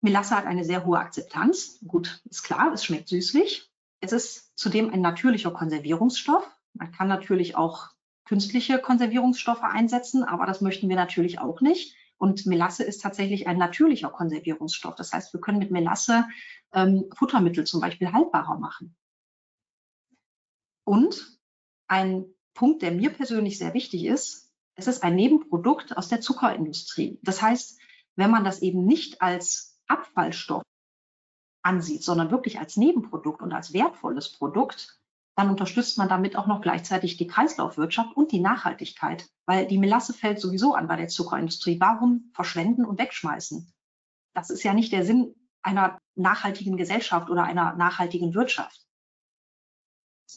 Melasse 0.00 0.36
hat 0.36 0.46
eine 0.46 0.64
sehr 0.64 0.84
hohe 0.84 0.98
Akzeptanz. 0.98 1.80
Gut, 1.86 2.20
ist 2.28 2.42
klar, 2.42 2.72
es 2.72 2.84
schmeckt 2.84 3.08
süßlich. 3.08 3.70
Es 4.00 4.12
ist 4.12 4.56
zudem 4.56 4.92
ein 4.92 5.00
natürlicher 5.00 5.50
Konservierungsstoff. 5.50 6.46
Man 6.74 6.92
kann 6.92 7.08
natürlich 7.08 7.56
auch 7.56 7.88
künstliche 8.26 8.78
Konservierungsstoffe 8.78 9.62
einsetzen, 9.62 10.22
aber 10.22 10.44
das 10.46 10.60
möchten 10.60 10.88
wir 10.88 10.96
natürlich 10.96 11.38
auch 11.38 11.60
nicht. 11.60 11.96
Und 12.16 12.46
Melasse 12.46 12.84
ist 12.84 13.00
tatsächlich 13.02 13.46
ein 13.46 13.58
natürlicher 13.58 14.10
Konservierungsstoff. 14.10 14.94
Das 14.94 15.12
heißt, 15.12 15.32
wir 15.32 15.40
können 15.40 15.58
mit 15.58 15.70
Melasse 15.70 16.26
ähm, 16.72 17.06
Futtermittel 17.16 17.64
zum 17.64 17.80
Beispiel 17.80 18.12
haltbarer 18.12 18.58
machen. 18.58 18.94
Und 20.84 21.38
ein 21.86 22.33
Punkt, 22.54 22.82
der 22.82 22.92
mir 22.92 23.10
persönlich 23.10 23.58
sehr 23.58 23.74
wichtig 23.74 24.04
ist, 24.04 24.50
es 24.76 24.86
ist 24.86 25.02
ein 25.02 25.14
Nebenprodukt 25.14 25.96
aus 25.96 26.08
der 26.08 26.20
Zuckerindustrie. 26.20 27.18
Das 27.22 27.42
heißt, 27.42 27.78
wenn 28.16 28.30
man 28.30 28.44
das 28.44 28.62
eben 28.62 28.84
nicht 28.84 29.20
als 29.22 29.78
Abfallstoff 29.86 30.62
ansieht, 31.62 32.02
sondern 32.02 32.30
wirklich 32.30 32.58
als 32.58 32.76
Nebenprodukt 32.76 33.42
und 33.42 33.52
als 33.52 33.72
wertvolles 33.72 34.32
Produkt, 34.32 35.00
dann 35.36 35.50
unterstützt 35.50 35.98
man 35.98 36.08
damit 36.08 36.36
auch 36.36 36.46
noch 36.46 36.60
gleichzeitig 36.60 37.16
die 37.16 37.26
Kreislaufwirtschaft 37.26 38.16
und 38.16 38.30
die 38.30 38.40
Nachhaltigkeit, 38.40 39.28
weil 39.46 39.66
die 39.66 39.78
Melasse 39.78 40.12
fällt 40.12 40.40
sowieso 40.40 40.74
an 40.74 40.86
bei 40.86 40.96
der 40.96 41.08
Zuckerindustrie. 41.08 41.80
Warum 41.80 42.30
verschwenden 42.34 42.84
und 42.84 42.98
wegschmeißen? 42.98 43.72
Das 44.34 44.50
ist 44.50 44.62
ja 44.62 44.74
nicht 44.74 44.92
der 44.92 45.04
Sinn 45.04 45.34
einer 45.62 45.98
nachhaltigen 46.14 46.76
Gesellschaft 46.76 47.30
oder 47.30 47.44
einer 47.44 47.74
nachhaltigen 47.74 48.34
Wirtschaft. 48.34 48.86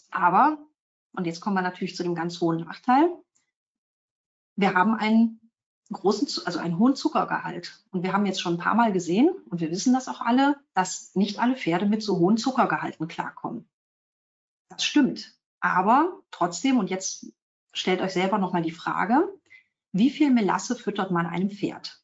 Aber, 0.09 0.57
und 1.17 1.25
jetzt 1.25 1.41
kommen 1.41 1.55
wir 1.55 1.63
natürlich 1.63 1.95
zu 1.95 2.03
dem 2.03 2.15
ganz 2.15 2.39
hohen 2.39 2.59
Nachteil, 2.59 3.09
wir 4.55 4.75
haben 4.75 4.93
einen 4.93 5.39
großen, 5.91 6.45
also 6.45 6.59
einen 6.59 6.77
hohen 6.77 6.95
Zuckergehalt. 6.95 7.83
Und 7.91 8.03
wir 8.03 8.13
haben 8.13 8.25
jetzt 8.25 8.39
schon 8.39 8.53
ein 8.53 8.59
paar 8.59 8.75
Mal 8.75 8.93
gesehen, 8.93 9.29
und 9.49 9.59
wir 9.59 9.71
wissen 9.71 9.93
das 9.93 10.07
auch 10.07 10.21
alle, 10.21 10.59
dass 10.75 11.15
nicht 11.15 11.39
alle 11.39 11.55
Pferde 11.55 11.87
mit 11.87 12.03
so 12.03 12.19
hohen 12.19 12.37
Zuckergehalten 12.37 13.07
klarkommen. 13.07 13.67
Das 14.69 14.83
stimmt. 14.83 15.35
Aber 15.59 16.21
trotzdem, 16.29 16.77
und 16.77 16.91
jetzt 16.91 17.33
stellt 17.73 18.01
euch 18.01 18.13
selber 18.13 18.37
nochmal 18.37 18.61
die 18.61 18.71
Frage, 18.71 19.27
wie 19.93 20.11
viel 20.11 20.29
Melasse 20.29 20.75
füttert 20.75 21.09
man 21.09 21.25
einem 21.25 21.49
Pferd? 21.49 22.03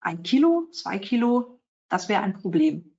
Ein 0.00 0.22
Kilo, 0.22 0.68
zwei 0.72 0.98
Kilo, 0.98 1.58
das 1.88 2.10
wäre 2.10 2.22
ein 2.22 2.34
Problem. 2.34 2.98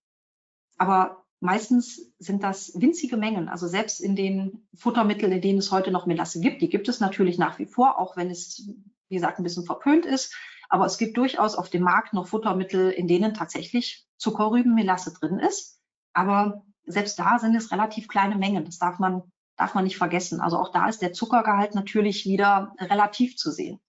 Aber 0.78 1.27
meistens 1.40 2.14
sind 2.20 2.44
das 2.44 2.74
winzige 2.76 3.18
Mengen. 3.18 3.50
Also 3.50 3.68
selbst 3.68 4.02
in 4.02 4.16
den 4.16 4.68
Futtermitteln, 4.74 5.32
in 5.32 5.42
denen 5.42 5.60
es 5.60 5.72
heute 5.72 5.92
noch 5.92 6.06
Melasse 6.06 6.40
gibt, 6.40 6.62
die 6.62 6.70
gibt 6.70 6.88
es 6.88 7.00
natürlich 7.00 7.38
nach 7.38 7.60
wie 7.60 7.66
vor, 7.66 8.00
auch 8.00 8.18
wenn 8.18 8.30
es, 8.30 8.70
wie 9.10 9.16
gesagt, 9.16 9.40
ein 9.40 9.44
bisschen 9.44 9.66
verpönt 9.66 10.06
ist. 10.06 10.36
Aber 10.70 10.86
es 10.86 10.98
gibt 10.98 11.18
durchaus 11.18 11.56
auf 11.56 11.70
dem 11.70 11.84
Markt 11.84 12.14
noch 12.14 12.28
Futtermittel, 12.28 12.90
in 12.90 13.08
denen 13.08 13.34
tatsächlich 13.34 14.06
Zuckerrübenmelasse 14.18 15.14
drin 15.14 15.40
ist. 15.40 15.80
Aber 16.14 16.66
selbst 16.86 17.20
da 17.20 17.40
sind 17.40 17.56
es 17.56 17.72
relativ 17.72 18.08
kleine 18.08 18.36
Mengen. 18.36 18.66
Das 18.66 18.80
darf 18.80 19.00
man, 19.00 19.24
darf 19.56 19.76
man 19.76 19.84
nicht 19.84 19.98
vergessen. 19.98 20.42
Also 20.42 20.58
auch 20.58 20.72
da 20.72 20.90
ist 20.90 21.02
der 21.02 21.14
Zuckergehalt 21.14 21.76
natürlich 21.76 22.26
wieder 22.26 22.74
relativ 22.80 23.38
zu 23.38 23.52
sehen. 23.52 23.80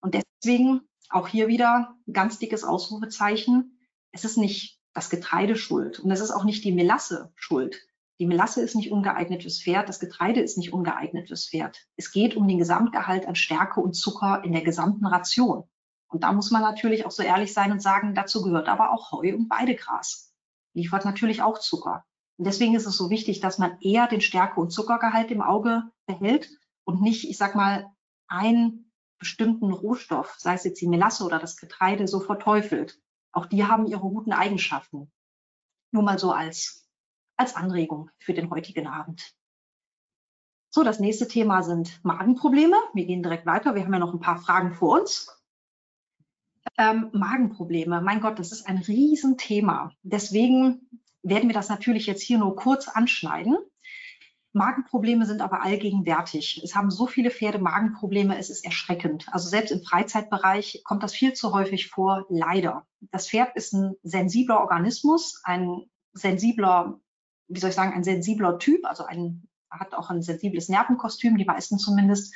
Und 0.00 0.14
deswegen 0.14 0.82
auch 1.10 1.28
hier 1.28 1.48
wieder 1.48 1.96
ganz 2.12 2.38
dickes 2.38 2.64
Ausrufezeichen. 2.64 3.78
Es 4.12 4.24
ist 4.24 4.36
nicht 4.36 4.77
das 4.98 5.10
Getreide 5.10 5.54
schuld 5.54 6.00
und 6.00 6.10
es 6.10 6.18
ist 6.18 6.32
auch 6.32 6.42
nicht 6.42 6.64
die 6.64 6.72
Melasse 6.72 7.30
schuld. 7.36 7.86
Die 8.18 8.26
Melasse 8.26 8.62
ist 8.62 8.74
nicht 8.74 8.90
ungeeignet 8.90 9.42
fürs 9.42 9.62
Pferd, 9.62 9.88
das 9.88 10.00
Getreide 10.00 10.40
ist 10.40 10.58
nicht 10.58 10.72
ungeeignet 10.72 11.28
fürs 11.28 11.48
Pferd. 11.48 11.86
Es 11.94 12.10
geht 12.10 12.36
um 12.36 12.48
den 12.48 12.58
Gesamtgehalt 12.58 13.28
an 13.28 13.36
Stärke 13.36 13.80
und 13.80 13.92
Zucker 13.94 14.42
in 14.42 14.50
der 14.50 14.62
gesamten 14.62 15.06
Ration. 15.06 15.62
Und 16.08 16.24
da 16.24 16.32
muss 16.32 16.50
man 16.50 16.62
natürlich 16.62 17.06
auch 17.06 17.12
so 17.12 17.22
ehrlich 17.22 17.52
sein 17.52 17.70
und 17.70 17.80
sagen, 17.80 18.16
dazu 18.16 18.42
gehört 18.42 18.68
aber 18.68 18.90
auch 18.92 19.12
Heu 19.12 19.36
und 19.36 19.48
Weidegras. 19.48 20.34
Liefert 20.74 21.04
natürlich 21.04 21.42
auch 21.42 21.60
Zucker. 21.60 22.04
Und 22.36 22.48
deswegen 22.48 22.74
ist 22.74 22.86
es 22.86 22.96
so 22.96 23.08
wichtig, 23.08 23.38
dass 23.38 23.58
man 23.58 23.78
eher 23.80 24.08
den 24.08 24.20
Stärke- 24.20 24.60
und 24.60 24.72
Zuckergehalt 24.72 25.30
im 25.30 25.42
Auge 25.42 25.84
behält 26.06 26.50
und 26.82 27.02
nicht, 27.02 27.30
ich 27.30 27.38
sag 27.38 27.54
mal, 27.54 27.86
einen 28.26 28.90
bestimmten 29.20 29.72
Rohstoff, 29.72 30.34
sei 30.38 30.54
es 30.54 30.64
jetzt 30.64 30.80
die 30.80 30.88
Melasse 30.88 31.22
oder 31.22 31.38
das 31.38 31.56
Getreide, 31.56 32.08
so 32.08 32.18
verteufelt. 32.18 32.98
Auch 33.38 33.46
die 33.46 33.64
haben 33.64 33.86
ihre 33.86 34.00
guten 34.00 34.32
Eigenschaften. 34.32 35.12
Nur 35.92 36.02
mal 36.02 36.18
so 36.18 36.32
als, 36.32 36.90
als 37.36 37.54
Anregung 37.54 38.10
für 38.18 38.34
den 38.34 38.50
heutigen 38.50 38.88
Abend. 38.88 39.32
So, 40.70 40.82
das 40.82 40.98
nächste 40.98 41.28
Thema 41.28 41.62
sind 41.62 42.04
Magenprobleme. 42.04 42.76
Wir 42.94 43.06
gehen 43.06 43.22
direkt 43.22 43.46
weiter. 43.46 43.76
Wir 43.76 43.84
haben 43.84 43.92
ja 43.92 44.00
noch 44.00 44.12
ein 44.12 44.18
paar 44.18 44.38
Fragen 44.38 44.74
vor 44.74 45.00
uns. 45.00 45.30
Ähm, 46.76 47.10
Magenprobleme, 47.12 48.00
mein 48.00 48.20
Gott, 48.20 48.40
das 48.40 48.50
ist 48.50 48.66
ein 48.66 48.78
Riesenthema. 48.78 49.92
Deswegen 50.02 50.90
werden 51.22 51.48
wir 51.48 51.54
das 51.54 51.68
natürlich 51.68 52.06
jetzt 52.06 52.22
hier 52.22 52.38
nur 52.38 52.56
kurz 52.56 52.88
anschneiden. 52.88 53.56
Magenprobleme 54.52 55.26
sind 55.26 55.42
aber 55.42 55.62
allgegenwärtig. 55.62 56.62
Es 56.64 56.74
haben 56.74 56.90
so 56.90 57.06
viele 57.06 57.30
Pferde 57.30 57.58
Magenprobleme, 57.58 58.38
es 58.38 58.50
ist 58.50 58.64
erschreckend. 58.64 59.26
Also 59.30 59.48
selbst 59.48 59.70
im 59.70 59.82
Freizeitbereich 59.82 60.82
kommt 60.84 61.02
das 61.02 61.14
viel 61.14 61.34
zu 61.34 61.52
häufig 61.52 61.88
vor, 61.88 62.24
leider. 62.28 62.86
Das 63.12 63.28
Pferd 63.28 63.54
ist 63.56 63.72
ein 63.74 63.94
sensibler 64.02 64.60
Organismus, 64.60 65.40
ein 65.44 65.82
sensibler, 66.12 66.98
wie 67.48 67.60
soll 67.60 67.70
ich 67.70 67.76
sagen, 67.76 67.92
ein 67.92 68.04
sensibler 68.04 68.58
Typ, 68.58 68.84
also 68.86 69.04
ein, 69.04 69.48
hat 69.70 69.94
auch 69.94 70.10
ein 70.10 70.22
sensibles 70.22 70.68
Nervenkostüm, 70.68 71.36
die 71.36 71.44
meisten 71.44 71.78
zumindest. 71.78 72.34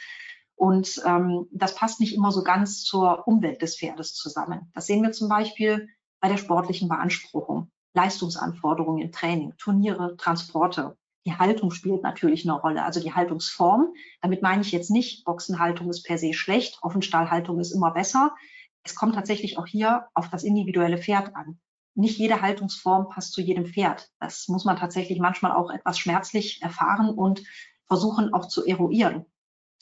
Und 0.55 1.03
ähm, 1.07 1.47
das 1.51 1.75
passt 1.75 1.99
nicht 1.99 2.15
immer 2.15 2.31
so 2.31 2.45
ganz 2.45 2.83
zur 2.83 3.27
Umwelt 3.27 3.63
des 3.63 3.77
Pferdes 3.77 4.15
zusammen. 4.15 4.71
Das 4.75 4.87
sehen 4.87 5.03
wir 5.03 5.13
zum 5.13 5.29
Beispiel 5.29 5.89
bei 6.21 6.29
der 6.29 6.37
sportlichen 6.37 6.89
Beanspruchung. 6.89 7.71
Leistungsanforderungen 7.95 9.03
im 9.03 9.13
Training, 9.13 9.55
Turniere, 9.59 10.17
Transporte. 10.17 10.97
Die 11.25 11.35
Haltung 11.35 11.71
spielt 11.71 12.03
natürlich 12.03 12.45
eine 12.45 12.59
Rolle, 12.59 12.85
also 12.85 13.01
die 13.01 13.15
Haltungsform. 13.15 13.95
Damit 14.21 14.43
meine 14.43 14.63
ich 14.63 14.73
jetzt 14.73 14.91
nicht, 14.91 15.25
Boxenhaltung 15.25 15.89
ist 15.89 16.03
per 16.03 16.19
se 16.19 16.33
schlecht, 16.35 16.79
Offenstallhaltung 16.83 17.61
ist 17.61 17.71
immer 17.73 17.93
besser. 17.93 18.35
Es 18.83 18.97
kommt 18.97 19.15
tatsächlich 19.15 19.57
auch 19.59 19.67
hier 19.67 20.09
auf 20.15 20.31
das 20.31 20.43
individuelle 20.43 20.99
Pferd 20.99 21.37
an. 21.37 21.61
Nicht 21.95 22.19
jede 22.19 22.41
Haltungsform 22.41 23.09
passt 23.09 23.33
zu 23.33 23.41
jedem 23.41 23.67
Pferd. 23.67 24.11
Das 24.19 24.49
muss 24.49 24.65
man 24.65 24.77
tatsächlich 24.77 25.21
manchmal 25.21 25.53
auch 25.53 25.71
etwas 25.71 25.99
schmerzlich 25.99 26.61
erfahren 26.63 27.11
und 27.11 27.43
versuchen 27.87 28.33
auch 28.35 28.49
zu 28.49 28.65
eruieren. 28.65 29.27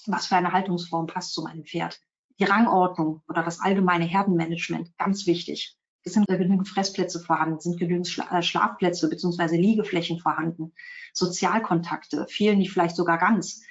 Was 0.07 0.27
für 0.27 0.37
eine 0.37 0.53
Haltungsform 0.53 1.07
passt 1.07 1.33
zu 1.33 1.43
meinem 1.43 1.65
Pferd? 1.65 2.01
Die 2.39 2.45
Rangordnung 2.45 3.23
oder 3.29 3.43
das 3.43 3.61
allgemeine 3.61 4.05
Herdenmanagement, 4.05 4.97
ganz 4.99 5.27
wichtig 5.27 5.80
sind 6.05 6.27
genügend 6.27 6.69
Fressplätze 6.69 7.21
vorhanden, 7.21 7.61
sind 7.61 7.79
genügend 7.79 8.09
äh, 8.31 8.43
Schlafplätze 8.43 9.09
bzw. 9.09 9.57
Liegeflächen 9.57 10.19
vorhanden, 10.19 10.73
Sozialkontakte, 11.13 12.27
fehlen 12.29 12.61
die 12.61 12.69
vielleicht 12.69 12.97
sogar 12.97 13.19
ganz, 13.19 13.63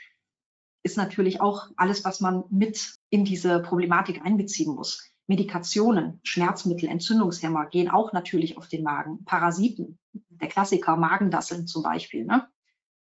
ist 0.84 0.98
natürlich 0.98 1.42
auch 1.42 1.70
alles, 1.76 2.06
was 2.06 2.22
man 2.22 2.44
mit 2.50 2.96
in 3.10 3.26
diese 3.26 3.60
Problematik 3.62 4.22
einbeziehen 4.24 4.74
muss. 4.74 5.12
Medikationen, 5.28 6.20
Schmerzmittel, 6.24 6.90
Entzündungshemmer 6.90 7.68
gehen 7.68 7.90
auch 7.90 8.14
natürlich 8.14 8.58
auf 8.58 8.68
den 8.68 8.84
Magen. 8.84 9.24
Parasiten, 9.26 10.00
der 10.14 10.48
Klassiker 10.48 10.96
Magendasseln 10.96 11.68
zum 11.68 11.84
Beispiel. 11.84 12.26
Ne? 12.26 12.48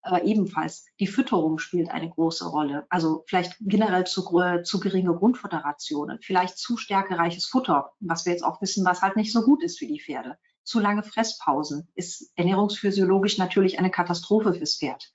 Äh, 0.03 0.23
ebenfalls 0.23 0.85
die 0.99 1.07
Fütterung 1.07 1.59
spielt 1.59 1.89
eine 1.89 2.09
große 2.09 2.47
Rolle. 2.47 2.85
Also 2.89 3.23
vielleicht 3.27 3.55
generell 3.61 4.05
zu, 4.05 4.21
zu 4.63 4.79
geringe 4.79 5.13
Grundfutterrationen, 5.15 6.19
vielleicht 6.21 6.57
zu 6.57 6.77
stärkereiches 6.77 7.45
Futter, 7.45 7.93
was 7.99 8.25
wir 8.25 8.33
jetzt 8.33 8.43
auch 8.43 8.61
wissen, 8.61 8.85
was 8.85 9.01
halt 9.01 9.15
nicht 9.15 9.31
so 9.31 9.43
gut 9.43 9.63
ist 9.63 9.79
für 9.79 9.87
die 9.87 10.01
Pferde. 10.01 10.37
Zu 10.63 10.79
lange 10.79 11.03
Fresspausen 11.03 11.89
ist 11.95 12.31
ernährungsphysiologisch 12.35 13.37
natürlich 13.37 13.79
eine 13.79 13.91
Katastrophe 13.91 14.53
fürs 14.53 14.77
Pferd. 14.77 15.11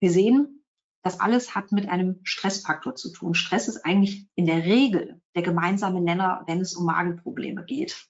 Wir 0.00 0.10
sehen, 0.10 0.64
das 1.02 1.20
alles 1.20 1.54
hat 1.54 1.72
mit 1.72 1.88
einem 1.88 2.20
Stressfaktor 2.24 2.94
zu 2.94 3.12
tun. 3.12 3.34
Stress 3.34 3.68
ist 3.68 3.84
eigentlich 3.84 4.26
in 4.34 4.46
der 4.46 4.64
Regel 4.64 5.20
der 5.34 5.42
gemeinsame 5.42 6.00
Nenner, 6.00 6.44
wenn 6.46 6.60
es 6.60 6.74
um 6.74 6.84
Magenprobleme 6.84 7.64
geht. 7.64 8.06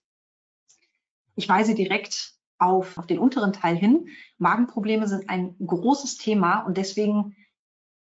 Ich 1.37 1.49
weise 1.49 1.75
direkt 1.75 2.35
auf, 2.61 2.99
auf 2.99 3.07
den 3.07 3.19
unteren 3.19 3.53
Teil 3.53 3.75
hin. 3.75 4.09
Magenprobleme 4.39 5.09
sind 5.09 5.29
ein 5.29 5.57
großes 5.59 6.19
Thema 6.19 6.61
und 6.61 6.77
deswegen 6.77 7.35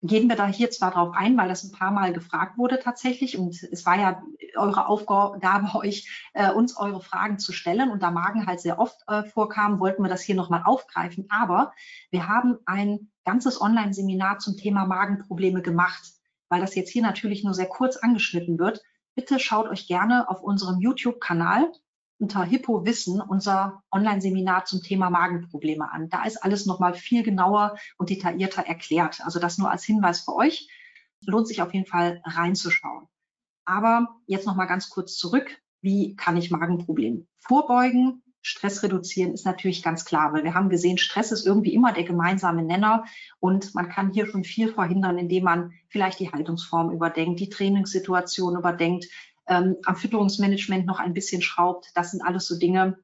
gehen 0.02 0.28
wir 0.28 0.36
da 0.36 0.46
hier 0.46 0.70
zwar 0.70 0.90
drauf 0.90 1.14
ein, 1.14 1.36
weil 1.36 1.48
das 1.48 1.62
ein 1.62 1.72
paar 1.72 1.92
Mal 1.92 2.12
gefragt 2.12 2.58
wurde 2.58 2.80
tatsächlich 2.80 3.38
und 3.38 3.62
es 3.62 3.86
war 3.86 3.98
ja 3.98 4.22
eure 4.56 4.86
Aufgabe, 4.86 5.38
euch 5.74 6.28
äh, 6.34 6.52
uns 6.52 6.76
eure 6.76 7.00
Fragen 7.00 7.38
zu 7.38 7.52
stellen 7.52 7.90
und 7.90 8.02
da 8.02 8.10
Magen 8.10 8.46
halt 8.46 8.60
sehr 8.60 8.78
oft 8.78 8.96
äh, 9.06 9.22
vorkam, 9.22 9.80
wollten 9.80 10.02
wir 10.02 10.10
das 10.10 10.22
hier 10.22 10.34
nochmal 10.34 10.62
aufgreifen. 10.64 11.26
Aber 11.30 11.72
wir 12.10 12.28
haben 12.28 12.58
ein 12.66 13.10
ganzes 13.24 13.60
Online-Seminar 13.60 14.38
zum 14.38 14.56
Thema 14.56 14.86
Magenprobleme 14.86 15.62
gemacht, 15.62 16.02
weil 16.48 16.60
das 16.60 16.74
jetzt 16.74 16.90
hier 16.90 17.02
natürlich 17.02 17.44
nur 17.44 17.54
sehr 17.54 17.68
kurz 17.68 17.96
angeschnitten 17.96 18.58
wird. 18.58 18.82
bitte 19.14 19.38
schaut 19.38 19.68
euch 19.68 19.86
gerne 19.86 20.28
auf 20.28 20.42
unserem 20.42 20.80
YouTube-Kanal 20.80 21.70
unter 22.22 22.44
Hippo 22.44 22.86
Wissen 22.86 23.20
unser 23.20 23.82
Online-Seminar 23.90 24.64
zum 24.64 24.80
Thema 24.80 25.10
Magenprobleme 25.10 25.90
an. 25.90 26.08
Da 26.08 26.22
ist 26.22 26.36
alles 26.36 26.66
nochmal 26.66 26.94
viel 26.94 27.24
genauer 27.24 27.76
und 27.98 28.10
detaillierter 28.10 28.62
erklärt. 28.62 29.20
Also 29.24 29.40
das 29.40 29.58
nur 29.58 29.72
als 29.72 29.82
Hinweis 29.82 30.20
für 30.20 30.36
euch. 30.36 30.68
Lohnt 31.26 31.48
sich 31.48 31.62
auf 31.62 31.74
jeden 31.74 31.86
Fall 31.86 32.22
reinzuschauen. 32.24 33.08
Aber 33.64 34.20
jetzt 34.26 34.46
nochmal 34.46 34.68
ganz 34.68 34.88
kurz 34.88 35.16
zurück. 35.16 35.60
Wie 35.80 36.14
kann 36.14 36.36
ich 36.36 36.52
Magenprobleme 36.52 37.26
vorbeugen? 37.40 38.22
Stress 38.40 38.84
reduzieren 38.84 39.32
ist 39.32 39.46
natürlich 39.46 39.82
ganz 39.82 40.04
klar, 40.04 40.32
weil 40.32 40.44
wir 40.44 40.54
haben 40.54 40.68
gesehen, 40.68 40.98
Stress 40.98 41.30
ist 41.30 41.46
irgendwie 41.46 41.74
immer 41.74 41.92
der 41.92 42.02
gemeinsame 42.02 42.62
Nenner 42.62 43.04
und 43.38 43.72
man 43.74 43.88
kann 43.88 44.12
hier 44.12 44.26
schon 44.26 44.42
viel 44.42 44.72
verhindern, 44.72 45.16
indem 45.16 45.44
man 45.44 45.72
vielleicht 45.88 46.18
die 46.18 46.30
Haltungsform 46.30 46.90
überdenkt, 46.90 47.38
die 47.38 47.48
Trainingssituation 47.48 48.56
überdenkt, 48.56 49.06
ähm, 49.46 49.76
am 49.84 49.96
Fütterungsmanagement 49.96 50.86
noch 50.86 50.98
ein 50.98 51.14
bisschen 51.14 51.42
schraubt. 51.42 51.90
Das 51.94 52.10
sind 52.10 52.22
alles 52.22 52.46
so 52.46 52.58
Dinge. 52.58 52.98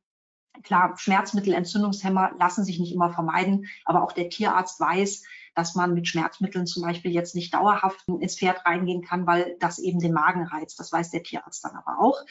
Klar, 0.62 0.97
Schmerzmittel, 0.97 1.55
Entzündungshemmer 1.55 2.32
lassen 2.39 2.64
sich 2.64 2.80
nicht 2.80 2.93
immer 2.93 3.12
vermeiden, 3.12 3.66
aber 3.84 4.03
auch 4.03 4.12
der 4.12 4.28
Tierarzt 4.28 4.80
weiß, 4.80 5.22
dass 5.55 5.74
man 5.74 5.95
mit 5.95 6.09
Schmerzmitteln 6.09 6.66
zum 6.66 6.82
Beispiel 6.82 7.12
jetzt 7.12 7.34
nicht 7.34 7.55
dauerhaft 7.55 8.05
ins 8.20 8.39
Pferd 8.39 8.64
reingehen 8.64 9.03
kann, 9.03 9.26
weil 9.26 9.57
das 9.61 9.78
eben 9.78 9.99
den 10.01 10.12
Magen 10.12 10.47
reizt. 10.47 10.78
Das 10.80 10.93
weiß 10.93 11.11
der 11.11 11.22
Tierarzt 11.22 11.64
dann 11.64 11.76
aber 11.76 12.01
auch. 12.01 12.24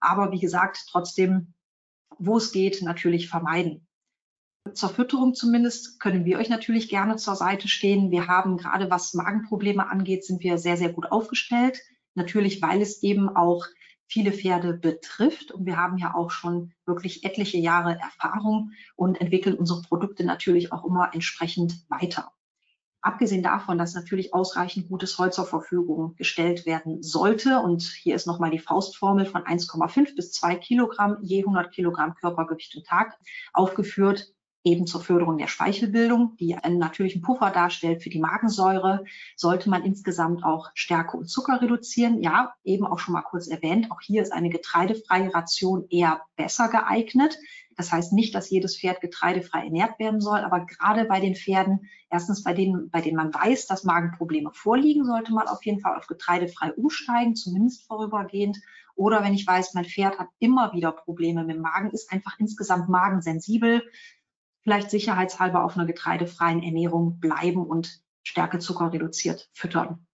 Aber 0.00 0.32
wie 0.32 0.40
gesagt, 0.40 0.86
trotzdem, 0.90 1.54
wo 2.18 2.36
es 2.36 2.52
geht, 2.52 2.82
natürlich 2.82 3.28
vermeiden. 3.28 3.86
Zur 4.74 4.90
Fütterung 4.90 5.34
zumindest 5.34 5.98
können 5.98 6.24
wir 6.24 6.38
euch 6.38 6.48
natürlich 6.48 6.88
gerne 6.88 7.16
zur 7.16 7.36
Seite 7.36 7.68
stehen. 7.68 8.10
Wir 8.10 8.26
haben 8.26 8.58
gerade 8.58 8.90
was 8.90 9.14
Magenprobleme 9.14 9.88
angeht, 9.88 10.24
sind 10.24 10.42
wir 10.42 10.58
sehr, 10.58 10.76
sehr 10.76 10.92
gut 10.92 11.10
aufgestellt. 11.10 11.80
Natürlich, 12.14 12.60
weil 12.62 12.82
es 12.82 13.02
eben 13.02 13.28
auch 13.28 13.66
viele 14.08 14.32
Pferde 14.32 14.74
betrifft. 14.74 15.52
Und 15.52 15.66
wir 15.66 15.76
haben 15.76 15.98
ja 15.98 16.14
auch 16.14 16.30
schon 16.30 16.72
wirklich 16.86 17.24
etliche 17.24 17.58
Jahre 17.58 17.98
Erfahrung 17.98 18.72
und 18.96 19.20
entwickeln 19.20 19.56
unsere 19.56 19.82
Produkte 19.82 20.24
natürlich 20.24 20.72
auch 20.72 20.84
immer 20.84 21.10
entsprechend 21.12 21.84
weiter. 21.88 22.32
Abgesehen 23.00 23.44
davon, 23.44 23.78
dass 23.78 23.94
natürlich 23.94 24.34
ausreichend 24.34 24.88
gutes 24.88 25.16
Holz 25.18 25.36
zur 25.36 25.46
Verfügung 25.46 26.16
gestellt 26.16 26.66
werden 26.66 27.00
sollte. 27.02 27.60
Und 27.60 27.82
hier 27.82 28.16
ist 28.16 28.26
nochmal 28.26 28.50
die 28.50 28.58
Faustformel 28.58 29.24
von 29.24 29.42
1,5 29.44 30.16
bis 30.16 30.32
2 30.32 30.56
Kilogramm 30.56 31.18
je 31.22 31.40
100 31.40 31.72
Kilogramm 31.72 32.14
Körpergewicht 32.14 32.74
im 32.74 32.82
Tag 32.82 33.16
aufgeführt 33.52 34.32
eben 34.64 34.86
zur 34.86 35.00
Förderung 35.00 35.38
der 35.38 35.46
Speichelbildung, 35.46 36.36
die 36.38 36.54
einen 36.54 36.78
natürlichen 36.78 37.22
Puffer 37.22 37.50
darstellt 37.50 38.02
für 38.02 38.10
die 38.10 38.18
Magensäure, 38.18 39.04
sollte 39.36 39.70
man 39.70 39.84
insgesamt 39.84 40.44
auch 40.44 40.70
Stärke 40.74 41.16
und 41.16 41.28
Zucker 41.28 41.62
reduzieren. 41.62 42.22
Ja, 42.22 42.54
eben 42.64 42.86
auch 42.86 42.98
schon 42.98 43.14
mal 43.14 43.22
kurz 43.22 43.48
erwähnt, 43.48 43.90
auch 43.90 44.00
hier 44.00 44.22
ist 44.22 44.32
eine 44.32 44.50
getreidefreie 44.50 45.32
Ration 45.34 45.86
eher 45.90 46.20
besser 46.36 46.68
geeignet. 46.68 47.38
Das 47.76 47.92
heißt 47.92 48.12
nicht, 48.12 48.34
dass 48.34 48.50
jedes 48.50 48.76
Pferd 48.76 49.00
getreidefrei 49.00 49.64
ernährt 49.64 50.00
werden 50.00 50.20
soll, 50.20 50.40
aber 50.40 50.66
gerade 50.66 51.04
bei 51.04 51.20
den 51.20 51.36
Pferden, 51.36 51.88
erstens 52.10 52.42
bei 52.42 52.52
denen, 52.52 52.90
bei 52.90 53.00
denen 53.00 53.16
man 53.16 53.32
weiß, 53.32 53.68
dass 53.68 53.84
Magenprobleme 53.84 54.50
vorliegen, 54.52 55.04
sollte 55.04 55.32
man 55.32 55.46
auf 55.46 55.64
jeden 55.64 55.80
Fall 55.80 55.96
auf 55.96 56.08
getreidefrei 56.08 56.72
umsteigen, 56.72 57.36
zumindest 57.36 57.86
vorübergehend. 57.86 58.58
Oder 58.96 59.22
wenn 59.22 59.32
ich 59.32 59.46
weiß, 59.46 59.74
mein 59.74 59.84
Pferd 59.84 60.18
hat 60.18 60.26
immer 60.40 60.72
wieder 60.72 60.90
Probleme 60.90 61.44
mit 61.44 61.54
dem 61.54 61.62
Magen, 61.62 61.90
ist 61.90 62.10
einfach 62.12 62.36
insgesamt 62.40 62.88
magensensibel, 62.88 63.84
vielleicht 64.68 64.90
sicherheitshalber 64.90 65.64
auf 65.64 65.78
einer 65.78 65.86
getreidefreien 65.86 66.62
Ernährung 66.62 67.20
bleiben 67.20 67.64
und 67.64 68.02
Stärkezucker 68.22 68.92
reduziert 68.92 69.48
füttern. 69.54 70.06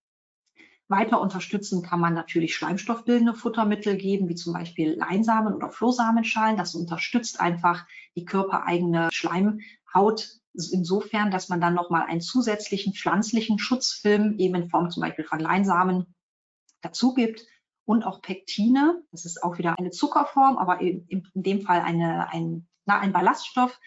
Weiter 0.87 1.19
unterstützen 1.19 1.81
kann 1.81 1.99
man 1.99 2.13
natürlich 2.13 2.55
schleimstoffbildende 2.55 3.33
Futtermittel 3.33 3.97
geben, 3.97 4.29
wie 4.29 4.35
zum 4.35 4.53
Beispiel 4.53 4.93
Leinsamen 4.93 5.53
oder 5.53 5.71
Flohsamenschalen. 5.71 6.55
Das 6.55 6.73
unterstützt 6.73 7.41
einfach 7.41 7.85
die 8.15 8.23
körpereigene 8.23 9.09
Schleimhaut 9.11 10.29
insofern, 10.53 11.31
dass 11.31 11.49
man 11.49 11.59
dann 11.59 11.73
nochmal 11.73 12.03
einen 12.03 12.21
zusätzlichen 12.21 12.93
pflanzlichen 12.93 13.59
Schutzfilm 13.59 14.37
eben 14.37 14.55
in 14.55 14.69
Form 14.69 14.89
zum 14.89 15.01
Beispiel 15.01 15.25
von 15.25 15.39
Leinsamen 15.41 16.15
dazu 16.79 17.13
gibt. 17.13 17.45
Und 17.83 18.05
auch 18.05 18.21
Pektine, 18.21 19.03
das 19.11 19.25
ist 19.25 19.43
auch 19.43 19.57
wieder 19.57 19.77
eine 19.77 19.91
Zuckerform, 19.91 20.57
aber 20.57 20.79
in, 20.79 21.27
dem 21.33 21.61
Fall 21.61 21.81
eine, 21.81 22.29
ein, 22.31 22.69
na, 22.85 22.99
ein 22.99 23.11
Ballaststoff, 23.11 23.77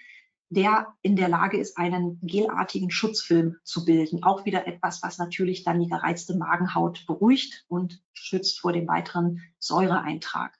der 0.50 0.94
in 1.02 1.16
der 1.16 1.28
Lage 1.28 1.58
ist, 1.58 1.76
einen 1.76 2.18
gelartigen 2.22 2.90
Schutzfilm 2.90 3.56
zu 3.64 3.84
bilden. 3.84 4.22
Auch 4.22 4.44
wieder 4.44 4.66
etwas, 4.66 5.02
was 5.02 5.18
natürlich 5.18 5.64
dann 5.64 5.80
die 5.80 5.88
gereizte 5.88 6.36
Magenhaut 6.36 7.06
beruhigt 7.06 7.64
und 7.68 8.02
schützt 8.12 8.60
vor 8.60 8.72
dem 8.72 8.88
weiteren 8.88 9.42
Säureeintrag. 9.58 10.58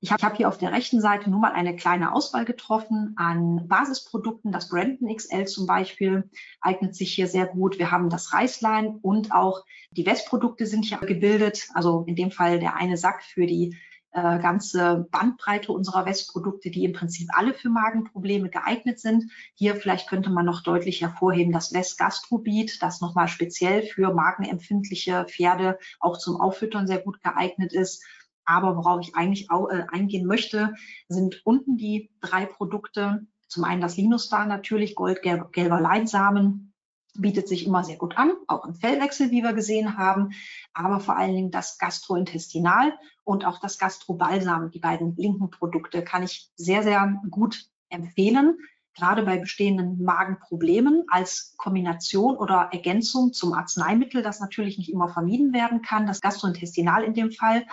Ich 0.00 0.12
habe 0.12 0.36
hier 0.36 0.48
auf 0.48 0.58
der 0.58 0.72
rechten 0.72 1.00
Seite 1.00 1.30
nur 1.30 1.40
mal 1.40 1.52
eine 1.52 1.74
kleine 1.74 2.12
Auswahl 2.12 2.44
getroffen 2.44 3.14
an 3.16 3.66
Basisprodukten. 3.66 4.52
Das 4.52 4.68
Brandon 4.68 5.14
XL 5.14 5.46
zum 5.46 5.66
Beispiel 5.66 6.30
eignet 6.60 6.94
sich 6.94 7.14
hier 7.14 7.26
sehr 7.26 7.46
gut. 7.46 7.78
Wir 7.78 7.90
haben 7.90 8.10
das 8.10 8.32
Reislein 8.32 8.98
und 9.00 9.32
auch 9.32 9.64
die 9.90 10.04
Westprodukte 10.04 10.66
sind 10.66 10.84
hier 10.84 10.98
gebildet. 10.98 11.68
Also 11.74 12.04
in 12.06 12.14
dem 12.14 12.30
Fall 12.30 12.60
der 12.60 12.76
eine 12.76 12.98
Sack 12.98 13.22
für 13.22 13.46
die 13.46 13.76
äh, 14.16 14.38
ganze 14.38 15.06
Bandbreite 15.10 15.72
unserer 15.72 16.06
Westprodukte, 16.06 16.70
die 16.70 16.84
im 16.84 16.94
Prinzip 16.94 17.28
alle 17.34 17.52
für 17.52 17.68
Magenprobleme 17.68 18.48
geeignet 18.48 18.98
sind. 18.98 19.30
Hier 19.52 19.76
vielleicht 19.76 20.08
könnte 20.08 20.30
man 20.30 20.46
noch 20.46 20.62
deutlich 20.62 21.02
hervorheben 21.02 21.52
das 21.52 21.74
West 21.74 21.98
Gastrobit, 21.98 22.82
das 22.82 23.02
nochmal 23.02 23.28
speziell 23.28 23.82
für 23.82 24.14
magenempfindliche 24.14 25.26
Pferde 25.26 25.78
auch 26.00 26.16
zum 26.16 26.40
Auffüttern 26.40 26.86
sehr 26.86 27.00
gut 27.00 27.22
geeignet 27.22 27.74
ist. 27.74 28.02
Aber 28.46 28.76
worauf 28.76 29.02
ich 29.02 29.14
eigentlich 29.14 29.50
auch, 29.50 29.68
äh, 29.68 29.84
eingehen 29.92 30.26
möchte, 30.26 30.72
sind 31.08 31.42
unten 31.44 31.76
die 31.76 32.10
drei 32.22 32.46
Produkte. 32.46 33.26
Zum 33.48 33.64
einen 33.64 33.82
das 33.82 33.98
Linustar 33.98 34.46
natürlich, 34.46 34.94
goldgelber 34.94 35.80
Leinsamen, 35.80 36.72
bietet 37.20 37.48
sich 37.48 37.66
immer 37.66 37.84
sehr 37.84 37.96
gut 37.96 38.16
an, 38.16 38.32
auch 38.46 38.64
im 38.64 38.74
Fellwechsel, 38.74 39.30
wie 39.30 39.42
wir 39.42 39.52
gesehen 39.52 39.96
haben, 39.96 40.30
aber 40.72 41.00
vor 41.00 41.16
allen 41.16 41.34
Dingen 41.34 41.50
das 41.50 41.78
Gastrointestinal 41.78 42.94
und 43.24 43.44
auch 43.44 43.58
das 43.58 43.78
Gastrobalsam, 43.78 44.70
die 44.70 44.78
beiden 44.78 45.16
linken 45.16 45.50
Produkte, 45.50 46.02
kann 46.02 46.22
ich 46.22 46.50
sehr, 46.56 46.82
sehr 46.82 47.20
gut 47.30 47.66
empfehlen, 47.88 48.58
gerade 48.94 49.22
bei 49.22 49.38
bestehenden 49.38 50.02
Magenproblemen 50.02 51.04
als 51.08 51.54
Kombination 51.58 52.36
oder 52.36 52.70
Ergänzung 52.72 53.32
zum 53.32 53.52
Arzneimittel, 53.52 54.22
das 54.22 54.40
natürlich 54.40 54.78
nicht 54.78 54.90
immer 54.90 55.08
vermieden 55.08 55.52
werden 55.52 55.82
kann, 55.82 56.06
das 56.06 56.20
Gastrointestinal 56.20 57.04
in 57.04 57.14
dem 57.14 57.30
Fall, 57.30 57.66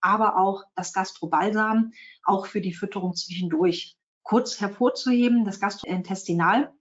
aber 0.00 0.36
auch 0.38 0.62
das 0.76 0.92
Gastrobalsam, 0.92 1.92
auch 2.22 2.46
für 2.46 2.60
die 2.60 2.72
Fütterung 2.72 3.14
zwischendurch. 3.14 3.96
Kurz 4.22 4.60
hervorzuheben, 4.60 5.44
das 5.44 5.58
Gastrointestinal 5.58 6.72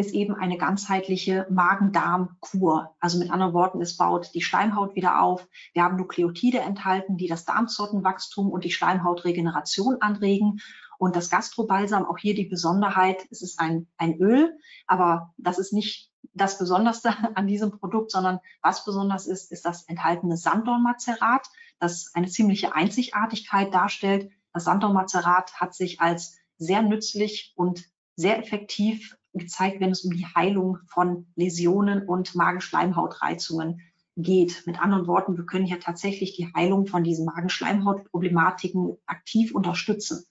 ist 0.00 0.12
eben 0.14 0.34
eine 0.34 0.56
ganzheitliche 0.56 1.46
Magen-Darm-Kur. 1.50 2.94
Also 2.98 3.18
mit 3.18 3.30
anderen 3.30 3.52
Worten, 3.52 3.80
es 3.80 3.96
baut 3.96 4.30
die 4.34 4.42
Schleimhaut 4.42 4.94
wieder 4.94 5.22
auf. 5.22 5.46
Wir 5.74 5.84
haben 5.84 5.96
Nukleotide 5.96 6.60
enthalten, 6.60 7.16
die 7.16 7.28
das 7.28 7.44
Darmzottenwachstum 7.44 8.50
und 8.50 8.64
die 8.64 8.72
Schleimhautregeneration 8.72 10.00
anregen. 10.00 10.60
Und 10.98 11.16
das 11.16 11.30
Gastrobalsam, 11.30 12.04
auch 12.04 12.18
hier 12.18 12.34
die 12.34 12.44
Besonderheit, 12.44 13.26
es 13.30 13.42
ist 13.42 13.60
ein, 13.60 13.86
ein 13.96 14.18
Öl, 14.18 14.58
aber 14.86 15.32
das 15.38 15.58
ist 15.58 15.72
nicht 15.72 16.10
das 16.34 16.58
Besonderste 16.58 17.14
an 17.34 17.46
diesem 17.46 17.70
Produkt, 17.70 18.10
sondern 18.10 18.40
was 18.62 18.84
besonders 18.84 19.26
ist, 19.26 19.52
ist 19.52 19.64
das 19.64 19.84
enthaltene 19.84 20.36
Sanddornmazerat, 20.36 21.46
das 21.78 22.10
eine 22.14 22.28
ziemliche 22.28 22.74
Einzigartigkeit 22.74 23.72
darstellt. 23.72 24.30
Das 24.52 24.64
Sanddornmazerat 24.64 25.54
hat 25.60 25.74
sich 25.74 26.00
als 26.00 26.36
sehr 26.58 26.82
nützlich 26.82 27.52
und 27.56 27.84
sehr 28.16 28.38
effektiv 28.38 29.16
gezeigt, 29.32 29.80
wenn 29.80 29.90
es 29.90 30.04
um 30.04 30.12
die 30.12 30.26
Heilung 30.26 30.78
von 30.86 31.26
Läsionen 31.36 32.06
und 32.06 32.34
Magenschleimhautreizungen 32.34 33.80
geht. 34.16 34.66
Mit 34.66 34.80
anderen 34.80 35.06
Worten, 35.06 35.36
wir 35.36 35.46
können 35.46 35.66
hier 35.66 35.80
tatsächlich 35.80 36.36
die 36.36 36.52
Heilung 36.54 36.86
von 36.86 37.04
diesen 37.04 37.26
Magenschleimhautproblematiken 37.26 38.96
aktiv 39.06 39.54
unterstützen. 39.54 40.26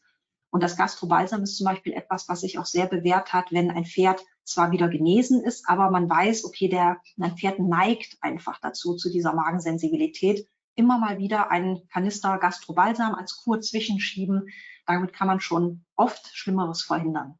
Und 0.51 0.63
das 0.63 0.77
Gastrobalsam 0.77 1.43
ist 1.43 1.57
zum 1.57 1.65
Beispiel 1.65 1.93
etwas, 1.93 2.27
was 2.27 2.41
sich 2.41 2.57
auch 2.57 2.65
sehr 2.65 2.87
bewährt 2.87 3.33
hat, 3.33 3.51
wenn 3.51 3.69
ein 3.69 3.85
Pferd 3.85 4.25
zwar 4.43 4.71
wieder 4.71 4.89
genesen 4.89 5.43
ist, 5.43 5.69
aber 5.69 5.91
man 5.91 6.09
weiß, 6.09 6.43
okay, 6.45 6.67
der, 6.67 6.97
ein 7.19 7.37
Pferd 7.37 7.59
neigt 7.59 8.17
einfach 8.21 8.59
dazu, 8.59 8.95
zu 8.95 9.11
dieser 9.11 9.33
Magensensibilität. 9.33 10.47
Immer 10.75 10.97
mal 10.97 11.19
wieder 11.19 11.51
einen 11.51 11.87
Kanister 11.89 12.37
Gastrobalsam 12.39 13.13
als 13.13 13.43
Kur 13.43 13.61
zwischenschieben. 13.61 14.49
Damit 14.87 15.13
kann 15.13 15.27
man 15.27 15.39
schon 15.39 15.85
oft 15.95 16.35
Schlimmeres 16.35 16.81
verhindern. 16.81 17.37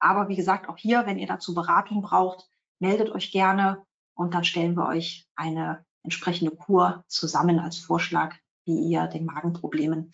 Aber 0.00 0.28
wie 0.28 0.36
gesagt, 0.36 0.68
auch 0.68 0.78
hier, 0.78 1.06
wenn 1.06 1.18
ihr 1.18 1.26
dazu 1.26 1.54
Beratung 1.54 2.02
braucht, 2.02 2.48
meldet 2.78 3.10
euch 3.10 3.30
gerne 3.30 3.84
und 4.14 4.34
dann 4.34 4.44
stellen 4.44 4.76
wir 4.76 4.86
euch 4.86 5.28
eine 5.36 5.84
entsprechende 6.02 6.56
Kur 6.56 7.04
zusammen 7.06 7.58
als 7.58 7.78
Vorschlag, 7.78 8.34
wie 8.64 8.78
ihr 8.90 9.06
den 9.06 9.26
Magenproblemen 9.26 10.12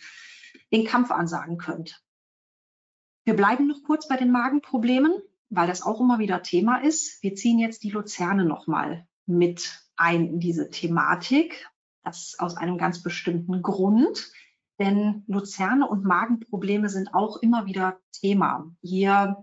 den 0.72 0.84
Kampf 0.84 1.10
ansagen 1.10 1.58
könnt. 1.58 2.02
Wir 3.24 3.34
bleiben 3.34 3.66
noch 3.66 3.82
kurz 3.84 4.08
bei 4.08 4.16
den 4.16 4.32
Magenproblemen, 4.32 5.12
weil 5.48 5.68
das 5.68 5.82
auch 5.82 6.00
immer 6.00 6.18
wieder 6.18 6.42
Thema 6.42 6.78
ist. 6.78 7.22
Wir 7.22 7.34
ziehen 7.34 7.58
jetzt 7.58 7.82
die 7.82 7.90
Luzerne 7.90 8.44
nochmal 8.44 9.06
mit 9.26 9.82
ein 9.96 10.26
in 10.26 10.40
diese 10.40 10.70
Thematik. 10.70 11.68
Das 12.02 12.36
aus 12.38 12.56
einem 12.56 12.78
ganz 12.78 13.02
bestimmten 13.02 13.62
Grund, 13.62 14.30
denn 14.78 15.24
Luzerne 15.26 15.88
und 15.88 16.04
Magenprobleme 16.04 16.88
sind 16.88 17.14
auch 17.14 17.38
immer 17.38 17.66
wieder 17.66 17.98
Thema. 18.12 18.70
Hier 18.80 19.42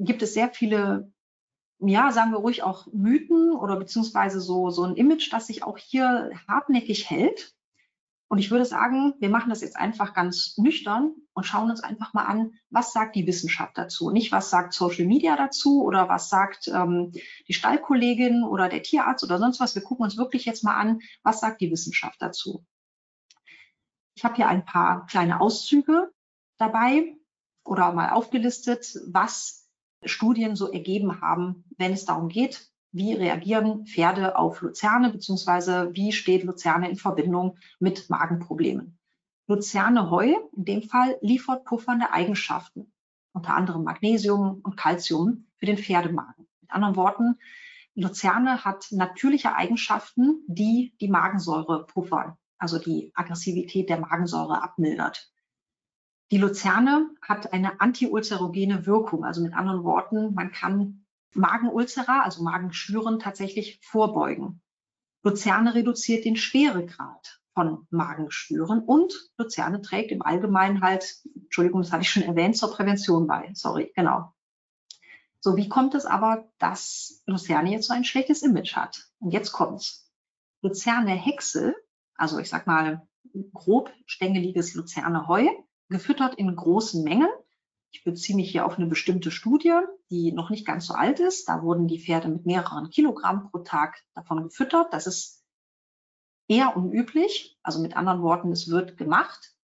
gibt 0.00 0.22
es 0.22 0.34
sehr 0.34 0.50
viele, 0.50 1.12
ja, 1.78 2.10
sagen 2.10 2.32
wir 2.32 2.38
ruhig 2.38 2.62
auch 2.62 2.86
Mythen 2.92 3.52
oder 3.52 3.76
beziehungsweise 3.76 4.40
so, 4.40 4.70
so 4.70 4.84
ein 4.84 4.96
Image, 4.96 5.32
das 5.32 5.46
sich 5.46 5.62
auch 5.62 5.78
hier 5.78 6.30
hartnäckig 6.48 7.08
hält. 7.08 7.54
Und 8.28 8.38
ich 8.38 8.52
würde 8.52 8.64
sagen, 8.64 9.14
wir 9.18 9.28
machen 9.28 9.50
das 9.50 9.60
jetzt 9.60 9.76
einfach 9.76 10.14
ganz 10.14 10.56
nüchtern 10.56 11.14
und 11.32 11.44
schauen 11.44 11.68
uns 11.68 11.82
einfach 11.82 12.14
mal 12.14 12.26
an, 12.26 12.52
was 12.70 12.92
sagt 12.92 13.16
die 13.16 13.26
Wissenschaft 13.26 13.76
dazu? 13.76 14.10
Nicht, 14.10 14.30
was 14.30 14.50
sagt 14.50 14.72
Social 14.72 15.04
Media 15.04 15.36
dazu 15.36 15.82
oder 15.82 16.08
was 16.08 16.28
sagt 16.28 16.68
ähm, 16.68 17.10
die 17.48 17.52
Stallkollegin 17.52 18.44
oder 18.44 18.68
der 18.68 18.84
Tierarzt 18.84 19.24
oder 19.24 19.38
sonst 19.38 19.58
was. 19.58 19.74
Wir 19.74 19.82
gucken 19.82 20.04
uns 20.04 20.16
wirklich 20.16 20.44
jetzt 20.44 20.62
mal 20.62 20.76
an, 20.76 21.00
was 21.24 21.40
sagt 21.40 21.60
die 21.60 21.72
Wissenschaft 21.72 22.22
dazu. 22.22 22.64
Ich 24.14 24.22
habe 24.22 24.36
hier 24.36 24.46
ein 24.46 24.64
paar 24.64 25.06
kleine 25.06 25.40
Auszüge 25.40 26.12
dabei 26.56 27.16
oder 27.64 27.92
mal 27.92 28.10
aufgelistet, 28.10 28.96
was 29.06 29.59
Studien 30.04 30.56
so 30.56 30.70
ergeben 30.70 31.20
haben, 31.20 31.64
wenn 31.76 31.92
es 31.92 32.04
darum 32.04 32.28
geht, 32.28 32.70
wie 32.92 33.14
reagieren 33.14 33.86
Pferde 33.86 34.36
auf 34.36 34.62
Luzerne, 34.62 35.10
beziehungsweise 35.10 35.90
wie 35.92 36.12
steht 36.12 36.44
Luzerne 36.44 36.88
in 36.88 36.96
Verbindung 36.96 37.58
mit 37.78 38.10
Magenproblemen. 38.10 38.98
Luzerne 39.46 40.10
Heu 40.10 40.32
in 40.56 40.64
dem 40.64 40.82
Fall 40.82 41.18
liefert 41.20 41.64
puffernde 41.64 42.12
Eigenschaften, 42.12 42.92
unter 43.32 43.54
anderem 43.54 43.84
Magnesium 43.84 44.60
und 44.62 44.76
Calcium 44.76 45.46
für 45.56 45.66
den 45.66 45.78
Pferdemagen. 45.78 46.46
Mit 46.60 46.72
anderen 46.72 46.96
Worten, 46.96 47.38
Luzerne 47.94 48.64
hat 48.64 48.86
natürliche 48.92 49.54
Eigenschaften, 49.54 50.44
die 50.46 50.94
die 51.00 51.08
Magensäure 51.08 51.86
puffern, 51.86 52.36
also 52.58 52.78
die 52.78 53.12
Aggressivität 53.14 53.88
der 53.88 54.00
Magensäure 54.00 54.62
abmildert. 54.62 55.30
Die 56.30 56.38
Luzerne 56.38 57.10
hat 57.22 57.52
eine 57.52 57.80
antiulcerogene 57.80 58.86
Wirkung, 58.86 59.24
also 59.24 59.42
mit 59.42 59.52
anderen 59.52 59.82
Worten, 59.82 60.32
man 60.34 60.52
kann 60.52 61.04
Magenulzera, 61.34 62.22
also 62.22 62.42
Magenschüren, 62.42 63.18
tatsächlich 63.18 63.80
vorbeugen. 63.82 64.62
Luzerne 65.22 65.74
reduziert 65.74 66.24
den 66.24 66.36
Schweregrad 66.36 67.40
von 67.52 67.86
Magenschüren 67.90 68.80
und 68.80 69.12
Luzerne 69.36 69.82
trägt 69.82 70.12
im 70.12 70.22
Allgemeinen 70.22 70.82
halt, 70.82 71.16
Entschuldigung, 71.34 71.82
das 71.82 71.92
hatte 71.92 72.02
ich 72.02 72.10
schon 72.10 72.22
erwähnt, 72.22 72.56
zur 72.56 72.72
Prävention 72.72 73.26
bei. 73.26 73.50
Sorry, 73.54 73.92
genau. 73.94 74.32
So, 75.40 75.56
wie 75.56 75.68
kommt 75.68 75.94
es 75.94 76.06
aber, 76.06 76.48
dass 76.58 77.22
Luzerne 77.26 77.72
jetzt 77.72 77.88
so 77.88 77.94
ein 77.94 78.04
schlechtes 78.04 78.42
Image 78.42 78.76
hat? 78.76 79.08
Und 79.18 79.32
jetzt 79.32 79.52
kommt's. 79.52 80.08
Luzerne 80.62 81.12
Häcksel, 81.12 81.74
also 82.14 82.38
ich 82.38 82.48
sag 82.48 82.66
mal 82.66 83.06
grob 83.52 83.92
stängeliges 84.06 84.74
Luzerne 84.74 85.26
Heu, 85.26 85.46
gefüttert 85.90 86.36
in 86.36 86.54
großen 86.54 87.04
Mengen, 87.04 87.28
ich 87.92 88.04
beziehe 88.04 88.36
mich 88.36 88.50
hier 88.50 88.66
auf 88.66 88.78
eine 88.78 88.86
bestimmte 88.86 89.30
Studie, 89.30 89.74
die 90.10 90.32
noch 90.32 90.50
nicht 90.50 90.66
ganz 90.66 90.86
so 90.86 90.94
alt 90.94 91.20
ist. 91.20 91.48
Da 91.48 91.62
wurden 91.62 91.88
die 91.88 91.98
Pferde 91.98 92.28
mit 92.28 92.46
mehreren 92.46 92.90
Kilogramm 92.90 93.50
pro 93.50 93.58
Tag 93.58 94.02
davon 94.14 94.44
gefüttert. 94.44 94.92
Das 94.92 95.06
ist 95.06 95.44
eher 96.48 96.76
unüblich. 96.76 97.58
Also 97.62 97.80
mit 97.80 97.96
anderen 97.96 98.22
Worten, 98.22 98.52
es 98.52 98.70
wird 98.70 98.96
gemacht. 98.96 99.54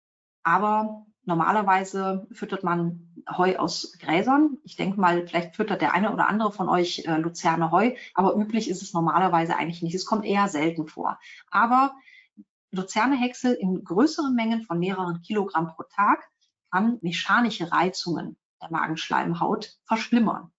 Aber 0.43 1.07
normalerweise 1.25 2.27
füttert 2.33 2.65
man 2.65 3.23
Heu 3.29 3.57
aus 3.57 3.97
Gräsern. 3.99 4.59
Ich 4.65 4.77
denke 4.77 5.01
mal, 5.01 5.27
vielleicht 5.27 5.57
füttert 5.57 5.81
der 5.81 5.93
eine 5.93 6.13
oder 6.13 6.29
andere 6.29 6.53
von 6.53 6.69
euch 6.69 7.05
äh, 7.07 7.17
Luzerne 7.17 7.73
Heu, 7.73 7.95
aber 8.15 8.37
üblich 8.37 8.71
ist 8.71 8.83
es 8.83 8.93
normalerweise 8.93 9.57
eigentlich 9.57 9.83
nicht. 9.83 9.95
Es 9.95 10.07
kommt 10.07 10.25
eher 10.25 10.47
selten 10.47 10.87
vor. 10.87 11.19
Aber 11.51 11.97
Luzerne-Häcksel 12.73 13.55
in 13.55 13.85
größeren 13.85 14.35
Mengen 14.35 14.63
von 14.63 14.79
mehreren 14.79 15.23
Kilogramm 15.23 15.69
pro 15.69 15.85
Tag 15.85 16.29
kann 16.71 16.99
mechanische 17.03 17.71
Reizungen 17.73 18.37
der 18.61 18.71
Magenschleimhaut 18.71 19.77
verschlimmern. 19.85 20.53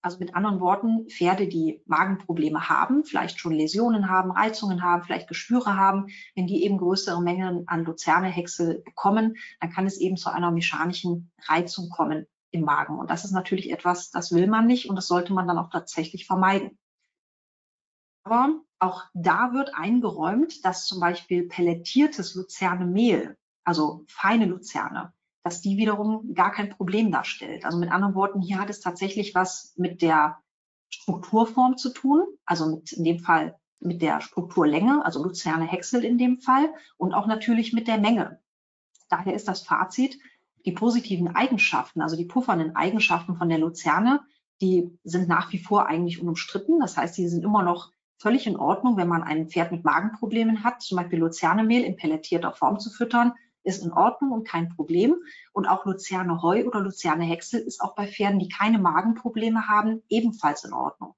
Also 0.00 0.18
mit 0.20 0.34
anderen 0.34 0.60
Worten, 0.60 1.08
Pferde, 1.08 1.48
die 1.48 1.82
Magenprobleme 1.86 2.68
haben, 2.68 3.04
vielleicht 3.04 3.40
schon 3.40 3.52
Läsionen 3.52 4.08
haben, 4.08 4.30
Reizungen 4.30 4.82
haben, 4.82 5.02
vielleicht 5.02 5.28
Geschwüre 5.28 5.76
haben, 5.76 6.06
wenn 6.36 6.46
die 6.46 6.62
eben 6.62 6.78
größere 6.78 7.20
Mengen 7.20 7.66
an 7.66 7.84
Luzernehäcksel 7.84 8.82
bekommen, 8.84 9.36
dann 9.60 9.70
kann 9.70 9.86
es 9.86 9.98
eben 9.98 10.16
zu 10.16 10.30
einer 10.30 10.52
mechanischen 10.52 11.32
Reizung 11.46 11.90
kommen 11.90 12.26
im 12.52 12.62
Magen. 12.62 12.98
Und 12.98 13.10
das 13.10 13.24
ist 13.24 13.32
natürlich 13.32 13.72
etwas, 13.72 14.10
das 14.10 14.32
will 14.32 14.46
man 14.46 14.66
nicht 14.66 14.88
und 14.88 14.94
das 14.94 15.08
sollte 15.08 15.32
man 15.32 15.48
dann 15.48 15.58
auch 15.58 15.70
tatsächlich 15.70 16.26
vermeiden. 16.26 16.78
Aber 18.22 18.60
auch 18.78 19.04
da 19.14 19.52
wird 19.52 19.74
eingeräumt, 19.74 20.64
dass 20.64 20.86
zum 20.86 21.00
Beispiel 21.00 21.48
pelletiertes 21.48 22.34
Luzernemehl, 22.34 23.36
also 23.64 24.04
feine 24.08 24.46
Luzerne, 24.46 25.12
dass 25.42 25.60
die 25.60 25.76
wiederum 25.76 26.34
gar 26.34 26.52
kein 26.52 26.70
Problem 26.70 27.10
darstellt. 27.10 27.64
Also 27.64 27.78
mit 27.78 27.90
anderen 27.90 28.14
Worten, 28.14 28.40
hier 28.40 28.58
hat 28.58 28.70
es 28.70 28.80
tatsächlich 28.80 29.34
was 29.34 29.74
mit 29.76 30.02
der 30.02 30.38
Strukturform 30.90 31.76
zu 31.76 31.92
tun, 31.92 32.24
also 32.44 32.66
mit 32.66 32.92
in 32.92 33.04
dem 33.04 33.18
Fall 33.18 33.58
mit 33.80 34.02
der 34.02 34.20
Strukturlänge, 34.20 35.04
also 35.04 35.22
Luzerne 35.22 35.66
Häcksel 35.66 36.04
in 36.04 36.18
dem 36.18 36.40
Fall 36.40 36.72
und 36.96 37.14
auch 37.14 37.26
natürlich 37.26 37.72
mit 37.72 37.86
der 37.86 37.98
Menge. 37.98 38.40
Daher 39.08 39.34
ist 39.34 39.48
das 39.48 39.62
Fazit, 39.62 40.18
die 40.66 40.72
positiven 40.72 41.34
Eigenschaften, 41.34 42.02
also 42.02 42.16
die 42.16 42.24
puffernden 42.24 42.74
Eigenschaften 42.74 43.36
von 43.36 43.48
der 43.48 43.58
Luzerne, 43.58 44.20
die 44.60 44.98
sind 45.04 45.28
nach 45.28 45.52
wie 45.52 45.58
vor 45.58 45.86
eigentlich 45.86 46.20
unumstritten. 46.20 46.80
Das 46.80 46.96
heißt, 46.96 47.16
die 47.16 47.28
sind 47.28 47.44
immer 47.44 47.62
noch 47.62 47.92
völlig 48.18 48.46
in 48.46 48.56
Ordnung, 48.56 48.96
wenn 48.96 49.08
man 49.08 49.22
ein 49.22 49.48
Pferd 49.48 49.72
mit 49.72 49.84
Magenproblemen 49.84 50.64
hat, 50.64 50.82
zum 50.82 50.98
Beispiel 50.98 51.20
Luzernemehl 51.20 51.84
in 51.84 51.96
pelletierter 51.96 52.52
Form 52.52 52.78
zu 52.78 52.90
füttern, 52.90 53.32
ist 53.62 53.84
in 53.84 53.92
Ordnung 53.92 54.32
und 54.32 54.46
kein 54.46 54.68
Problem. 54.68 55.16
Und 55.52 55.66
auch 55.66 55.84
Luzerne 55.84 56.42
Heu 56.42 56.64
oder 56.66 56.80
Luzerne 56.80 57.24
Häcksel 57.24 57.60
ist 57.60 57.80
auch 57.80 57.94
bei 57.94 58.06
Pferden, 58.06 58.38
die 58.38 58.48
keine 58.48 58.78
Magenprobleme 58.78 59.68
haben, 59.68 60.02
ebenfalls 60.08 60.64
in 60.64 60.72
Ordnung. 60.72 61.14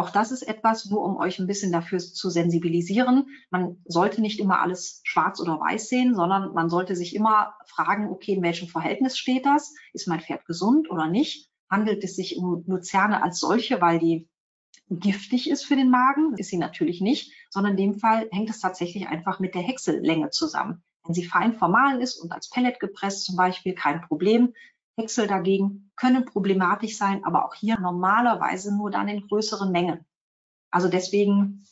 Auch 0.00 0.08
das 0.08 0.32
ist 0.32 0.42
etwas, 0.42 0.86
nur 0.86 1.04
um 1.04 1.18
euch 1.18 1.38
ein 1.38 1.46
bisschen 1.46 1.72
dafür 1.72 1.98
zu 1.98 2.30
sensibilisieren. 2.30 3.26
Man 3.50 3.82
sollte 3.84 4.22
nicht 4.22 4.40
immer 4.40 4.60
alles 4.60 5.02
schwarz 5.04 5.40
oder 5.40 5.60
weiß 5.60 5.90
sehen, 5.90 6.14
sondern 6.14 6.54
man 6.54 6.70
sollte 6.70 6.96
sich 6.96 7.14
immer 7.14 7.54
fragen, 7.66 8.08
okay, 8.08 8.32
in 8.32 8.42
welchem 8.42 8.68
Verhältnis 8.68 9.18
steht 9.18 9.44
das? 9.44 9.74
Ist 9.92 10.08
mein 10.08 10.20
Pferd 10.20 10.46
gesund 10.46 10.90
oder 10.90 11.06
nicht? 11.06 11.50
Handelt 11.68 12.02
es 12.02 12.16
sich 12.16 12.38
um 12.38 12.64
Luzerne 12.66 13.22
als 13.22 13.40
solche, 13.40 13.82
weil 13.82 13.98
die 13.98 14.29
giftig 14.90 15.48
ist 15.48 15.64
für 15.64 15.76
den 15.76 15.90
Magen? 15.90 16.34
Ist 16.36 16.50
sie 16.50 16.58
natürlich 16.58 17.00
nicht, 17.00 17.32
sondern 17.48 17.72
in 17.72 17.92
dem 17.92 17.94
Fall 17.98 18.28
hängt 18.32 18.50
es 18.50 18.60
tatsächlich 18.60 19.08
einfach 19.08 19.38
mit 19.38 19.54
der 19.54 19.62
Häcksellänge 19.62 20.30
zusammen. 20.30 20.82
Wenn 21.04 21.14
sie 21.14 21.24
fein 21.24 21.54
vermahlen 21.54 22.00
ist 22.00 22.18
und 22.18 22.32
als 22.32 22.50
Pellet 22.50 22.80
gepresst 22.80 23.24
zum 23.24 23.36
Beispiel, 23.36 23.74
kein 23.74 24.02
Problem. 24.02 24.52
Häcksel 24.98 25.26
dagegen 25.26 25.92
können 25.96 26.24
problematisch 26.24 26.96
sein, 26.96 27.24
aber 27.24 27.46
auch 27.46 27.54
hier 27.54 27.78
normalerweise 27.78 28.76
nur 28.76 28.90
dann 28.90 29.08
in 29.08 29.26
größeren 29.26 29.70
Mengen. 29.70 30.04
Also 30.70 30.88
deswegen 30.88 31.64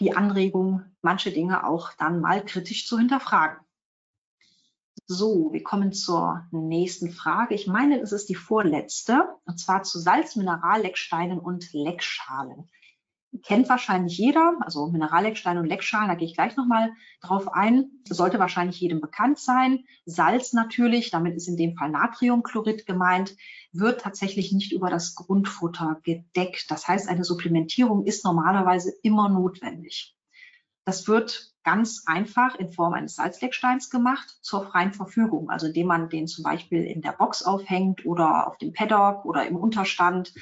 die 0.00 0.14
Anregung, 0.14 0.82
manche 1.00 1.30
Dinge 1.30 1.66
auch 1.66 1.92
dann 1.94 2.20
mal 2.20 2.44
kritisch 2.44 2.86
zu 2.86 2.98
hinterfragen. 2.98 3.58
So, 5.10 5.52
wir 5.52 5.62
kommen 5.62 5.92
zur 5.92 6.46
nächsten 6.50 7.10
Frage. 7.10 7.54
Ich 7.54 7.66
meine, 7.66 7.98
es 7.98 8.12
ist 8.12 8.28
die 8.28 8.34
vorletzte, 8.34 9.24
und 9.46 9.58
zwar 9.58 9.82
zu 9.82 9.98
Salzminerallecksteinen 9.98 11.38
und 11.38 11.72
Leckschalen 11.72 12.68
kennt 13.42 13.68
wahrscheinlich 13.68 14.16
jeder, 14.18 14.56
also 14.60 14.88
Mineralleckstein 14.88 15.58
und 15.58 15.66
Leckschalen, 15.66 16.08
da 16.08 16.14
gehe 16.14 16.26
ich 16.26 16.34
gleich 16.34 16.56
nochmal 16.56 16.92
drauf 17.20 17.48
ein. 17.52 17.90
Sollte 18.08 18.38
wahrscheinlich 18.38 18.80
jedem 18.80 19.00
bekannt 19.00 19.38
sein. 19.38 19.84
Salz 20.06 20.52
natürlich, 20.52 21.10
damit 21.10 21.36
ist 21.36 21.48
in 21.48 21.56
dem 21.56 21.76
Fall 21.76 21.90
Natriumchlorid 21.90 22.86
gemeint, 22.86 23.36
wird 23.72 24.00
tatsächlich 24.00 24.52
nicht 24.52 24.72
über 24.72 24.90
das 24.90 25.14
Grundfutter 25.14 26.00
gedeckt. 26.02 26.70
Das 26.70 26.88
heißt, 26.88 27.08
eine 27.08 27.24
Supplementierung 27.24 28.04
ist 28.04 28.24
normalerweise 28.24 28.92
immer 29.02 29.28
notwendig. 29.28 30.17
Das 30.88 31.06
wird 31.06 31.52
ganz 31.64 32.04
einfach 32.06 32.54
in 32.54 32.72
Form 32.72 32.94
eines 32.94 33.16
Salzlecksteins 33.16 33.90
gemacht 33.90 34.38
zur 34.40 34.64
freien 34.64 34.94
Verfügung, 34.94 35.50
also 35.50 35.66
indem 35.66 35.86
man 35.86 36.08
den 36.08 36.26
zum 36.26 36.44
Beispiel 36.44 36.82
in 36.82 37.02
der 37.02 37.12
Box 37.12 37.42
aufhängt 37.42 38.06
oder 38.06 38.46
auf 38.46 38.56
dem 38.56 38.72
Paddock 38.72 39.26
oder 39.26 39.46
im 39.46 39.56
Unterstand 39.56 40.32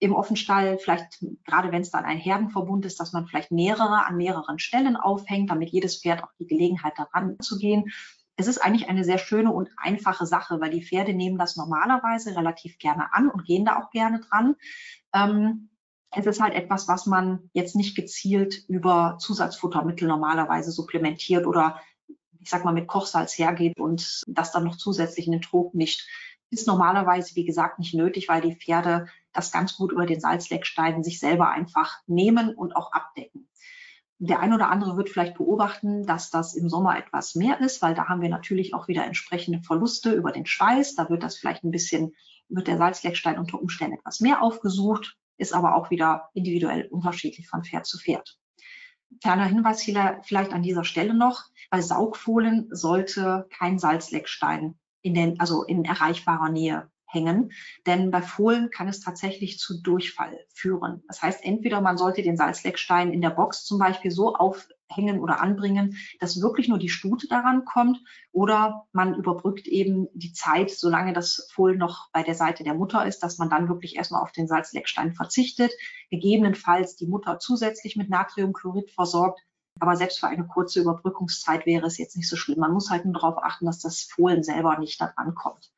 im 0.00 0.12
Offenstall, 0.12 0.76
vielleicht 0.78 1.24
gerade 1.44 1.70
wenn 1.70 1.82
es 1.82 1.92
dann 1.92 2.04
ein 2.04 2.18
Herdenverbund 2.18 2.84
ist, 2.84 2.98
dass 2.98 3.12
man 3.12 3.28
vielleicht 3.28 3.52
mehrere 3.52 4.04
an 4.04 4.16
mehreren 4.16 4.58
Stellen 4.58 4.96
aufhängt, 4.96 5.50
damit 5.50 5.70
jedes 5.70 6.02
Pferd 6.02 6.24
auch 6.24 6.32
die 6.40 6.48
Gelegenheit 6.48 6.94
daran 6.96 7.38
zu 7.38 7.56
gehen. 7.56 7.92
Es 8.34 8.48
ist 8.48 8.58
eigentlich 8.58 8.88
eine 8.88 9.04
sehr 9.04 9.18
schöne 9.18 9.52
und 9.52 9.70
einfache 9.76 10.26
Sache, 10.26 10.60
weil 10.60 10.70
die 10.70 10.84
Pferde 10.84 11.14
nehmen 11.14 11.38
das 11.38 11.54
normalerweise 11.54 12.34
relativ 12.34 12.78
gerne 12.78 13.14
an 13.14 13.28
und 13.28 13.44
gehen 13.44 13.64
da 13.64 13.78
auch 13.78 13.90
gerne 13.90 14.18
dran. 14.18 14.56
Ähm, 15.14 15.68
es 16.12 16.26
ist 16.26 16.40
halt 16.40 16.54
etwas, 16.54 16.88
was 16.88 17.06
man 17.06 17.50
jetzt 17.52 17.74
nicht 17.74 17.96
gezielt 17.96 18.64
über 18.68 19.16
Zusatzfuttermittel 19.18 20.06
normalerweise 20.06 20.70
supplementiert 20.70 21.46
oder 21.46 21.80
ich 22.40 22.50
sag 22.50 22.64
mal 22.64 22.74
mit 22.74 22.88
Kochsalz 22.88 23.38
hergeht 23.38 23.78
und 23.78 24.22
das 24.26 24.52
dann 24.52 24.64
noch 24.64 24.76
zusätzlich 24.76 25.26
in 25.26 25.32
den 25.32 25.42
Trog 25.42 25.74
nicht 25.74 26.06
ist 26.50 26.66
normalerweise, 26.66 27.34
wie 27.34 27.46
gesagt, 27.46 27.78
nicht 27.78 27.94
nötig, 27.94 28.28
weil 28.28 28.42
die 28.42 28.54
Pferde 28.54 29.06
das 29.32 29.52
ganz 29.52 29.74
gut 29.76 29.90
über 29.90 30.04
den 30.04 30.20
Salzleckstein 30.20 31.02
sich 31.02 31.18
selber 31.18 31.48
einfach 31.48 32.00
nehmen 32.06 32.54
und 32.54 32.76
auch 32.76 32.92
abdecken. 32.92 33.48
der 34.18 34.38
ein 34.38 34.52
oder 34.52 34.68
andere 34.68 34.96
wird 34.96 35.08
vielleicht 35.08 35.34
beobachten, 35.36 36.06
dass 36.06 36.30
das 36.30 36.54
im 36.54 36.68
Sommer 36.68 36.96
etwas 36.98 37.34
mehr 37.34 37.58
ist, 37.60 37.80
weil 37.80 37.94
da 37.94 38.08
haben 38.08 38.20
wir 38.20 38.28
natürlich 38.28 38.74
auch 38.74 38.86
wieder 38.86 39.04
entsprechende 39.04 39.62
Verluste 39.62 40.12
über 40.12 40.30
den 40.30 40.46
Schweiß. 40.46 40.94
Da 40.94 41.08
wird 41.08 41.22
das 41.22 41.36
vielleicht 41.36 41.64
ein 41.64 41.72
bisschen, 41.72 42.14
wird 42.48 42.68
der 42.68 42.76
Salzleckstein 42.76 43.38
unter 43.38 43.60
Umständen 43.60 43.96
etwas 43.96 44.20
mehr 44.20 44.42
aufgesucht, 44.42 45.16
ist 45.42 45.52
aber 45.52 45.76
auch 45.76 45.90
wieder 45.90 46.30
individuell 46.32 46.86
unterschiedlich 46.86 47.48
von 47.48 47.64
Pferd 47.64 47.84
zu 47.84 47.98
Pferd. 47.98 48.38
Kleiner 49.20 49.44
Hinweis 49.44 49.82
vielleicht 49.82 50.52
an 50.52 50.62
dieser 50.62 50.84
Stelle 50.84 51.12
noch. 51.12 51.44
Bei 51.70 51.82
Saugfohlen 51.82 52.68
sollte 52.70 53.46
kein 53.50 53.78
Salzleckstein 53.78 54.78
in 55.02 55.14
den, 55.14 55.38
also 55.40 55.64
in 55.64 55.84
erreichbarer 55.84 56.48
Nähe 56.48 56.90
hängen, 57.04 57.52
denn 57.86 58.10
bei 58.10 58.22
Fohlen 58.22 58.70
kann 58.70 58.88
es 58.88 59.00
tatsächlich 59.00 59.58
zu 59.58 59.82
Durchfall 59.82 60.46
führen. 60.54 61.02
Das 61.08 61.20
heißt, 61.20 61.44
entweder 61.44 61.82
man 61.82 61.98
sollte 61.98 62.22
den 62.22 62.38
Salzleckstein 62.38 63.12
in 63.12 63.20
der 63.20 63.30
Box 63.30 63.64
zum 63.64 63.78
Beispiel 63.78 64.10
so 64.10 64.34
aufhängen 64.92 65.20
oder 65.20 65.40
anbringen, 65.40 65.96
dass 66.20 66.40
wirklich 66.40 66.68
nur 66.68 66.78
die 66.78 66.88
Stute 66.88 67.28
daran 67.28 67.64
kommt, 67.64 67.98
oder 68.32 68.86
man 68.92 69.14
überbrückt 69.14 69.66
eben 69.66 70.08
die 70.14 70.32
Zeit, 70.32 70.70
solange 70.70 71.12
das 71.12 71.48
Fohlen 71.52 71.78
noch 71.78 72.10
bei 72.12 72.22
der 72.22 72.34
Seite 72.34 72.64
der 72.64 72.74
Mutter 72.74 73.06
ist, 73.06 73.20
dass 73.20 73.38
man 73.38 73.50
dann 73.50 73.68
wirklich 73.68 73.96
erstmal 73.96 74.22
auf 74.22 74.32
den 74.32 74.48
Salzleckstein 74.48 75.12
verzichtet, 75.12 75.72
gegebenenfalls 76.10 76.96
die 76.96 77.06
Mutter 77.06 77.38
zusätzlich 77.38 77.96
mit 77.96 78.10
Natriumchlorid 78.10 78.90
versorgt, 78.90 79.40
aber 79.80 79.96
selbst 79.96 80.20
für 80.20 80.28
eine 80.28 80.46
kurze 80.46 80.80
Überbrückungszeit 80.80 81.66
wäre 81.66 81.86
es 81.86 81.98
jetzt 81.98 82.16
nicht 82.16 82.28
so 82.28 82.36
schlimm. 82.36 82.60
Man 82.60 82.72
muss 82.72 82.90
halt 82.90 83.04
nur 83.04 83.14
darauf 83.14 83.38
achten, 83.42 83.66
dass 83.66 83.80
das 83.80 84.02
Fohlen 84.02 84.42
selber 84.42 84.78
nicht 84.78 85.00
daran 85.00 85.34
kommt. 85.34 85.72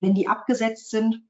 Wenn 0.00 0.14
die 0.14 0.28
abgesetzt 0.28 0.90
sind, 0.90 1.22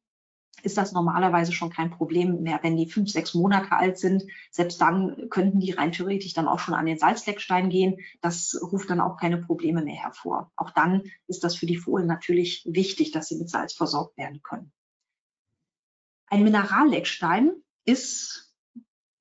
ist 0.63 0.79
das 0.79 0.93
normalerweise 0.93 1.53
schon 1.53 1.71
kein 1.71 1.91
Problem 1.91 2.43
mehr. 2.43 2.61
Wenn 2.63 2.77
die 2.77 2.89
fünf, 2.89 3.11
sechs 3.11 3.35
Monate 3.35 3.73
alt 3.73 3.99
sind, 3.99 4.25
selbst 4.51 4.81
dann 4.81 5.29
könnten 5.29 5.61
die 5.61 5.73
rein 5.73 5.93
theoretisch 5.93 6.35
dann 6.35 6.49
auch 6.49 6.59
schon 6.59 6.75
an 6.75 6.87
den 6.87 6.99
Salzleckstein 6.99 7.69
gehen. 7.69 7.99
Das 8.21 8.59
ruft 8.63 8.89
dann 8.91 9.01
auch 9.01 9.17
keine 9.17 9.39
Probleme 9.39 9.83
mehr 9.83 10.03
hervor. 10.03 10.51
Auch 10.57 10.71
dann 10.71 11.03
ist 11.27 11.45
das 11.45 11.57
für 11.57 11.67
die 11.67 11.77
Fohlen 11.77 12.07
natürlich 12.07 12.63
wichtig, 12.65 13.11
dass 13.11 13.29
sie 13.29 13.37
mit 13.37 13.51
Salz 13.51 13.73
versorgt 13.73 14.17
werden 14.17 14.41
können. 14.43 14.73
Ein 16.27 16.45
Mineralleckstein 16.45 17.53
ist 17.85 18.51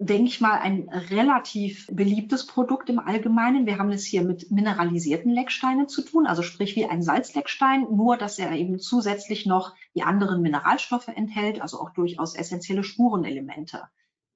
denke 0.01 0.29
ich 0.29 0.41
mal, 0.41 0.57
ein 0.57 0.89
relativ 0.89 1.87
beliebtes 1.91 2.47
Produkt 2.47 2.89
im 2.89 2.97
Allgemeinen. 2.97 3.67
Wir 3.67 3.77
haben 3.77 3.91
es 3.91 4.03
hier 4.03 4.23
mit 4.23 4.49
mineralisierten 4.49 5.31
Lecksteinen 5.31 5.87
zu 5.87 6.01
tun, 6.01 6.25
also 6.25 6.41
sprich 6.41 6.75
wie 6.75 6.85
ein 6.85 7.03
Salzleckstein, 7.03 7.85
nur 7.91 8.17
dass 8.17 8.39
er 8.39 8.51
eben 8.53 8.79
zusätzlich 8.79 9.45
noch 9.45 9.75
die 9.93 10.01
anderen 10.01 10.41
Mineralstoffe 10.41 11.07
enthält, 11.07 11.61
also 11.61 11.79
auch 11.79 11.91
durchaus 11.91 12.33
essentielle 12.33 12.83
Spurenelemente. 12.83 13.83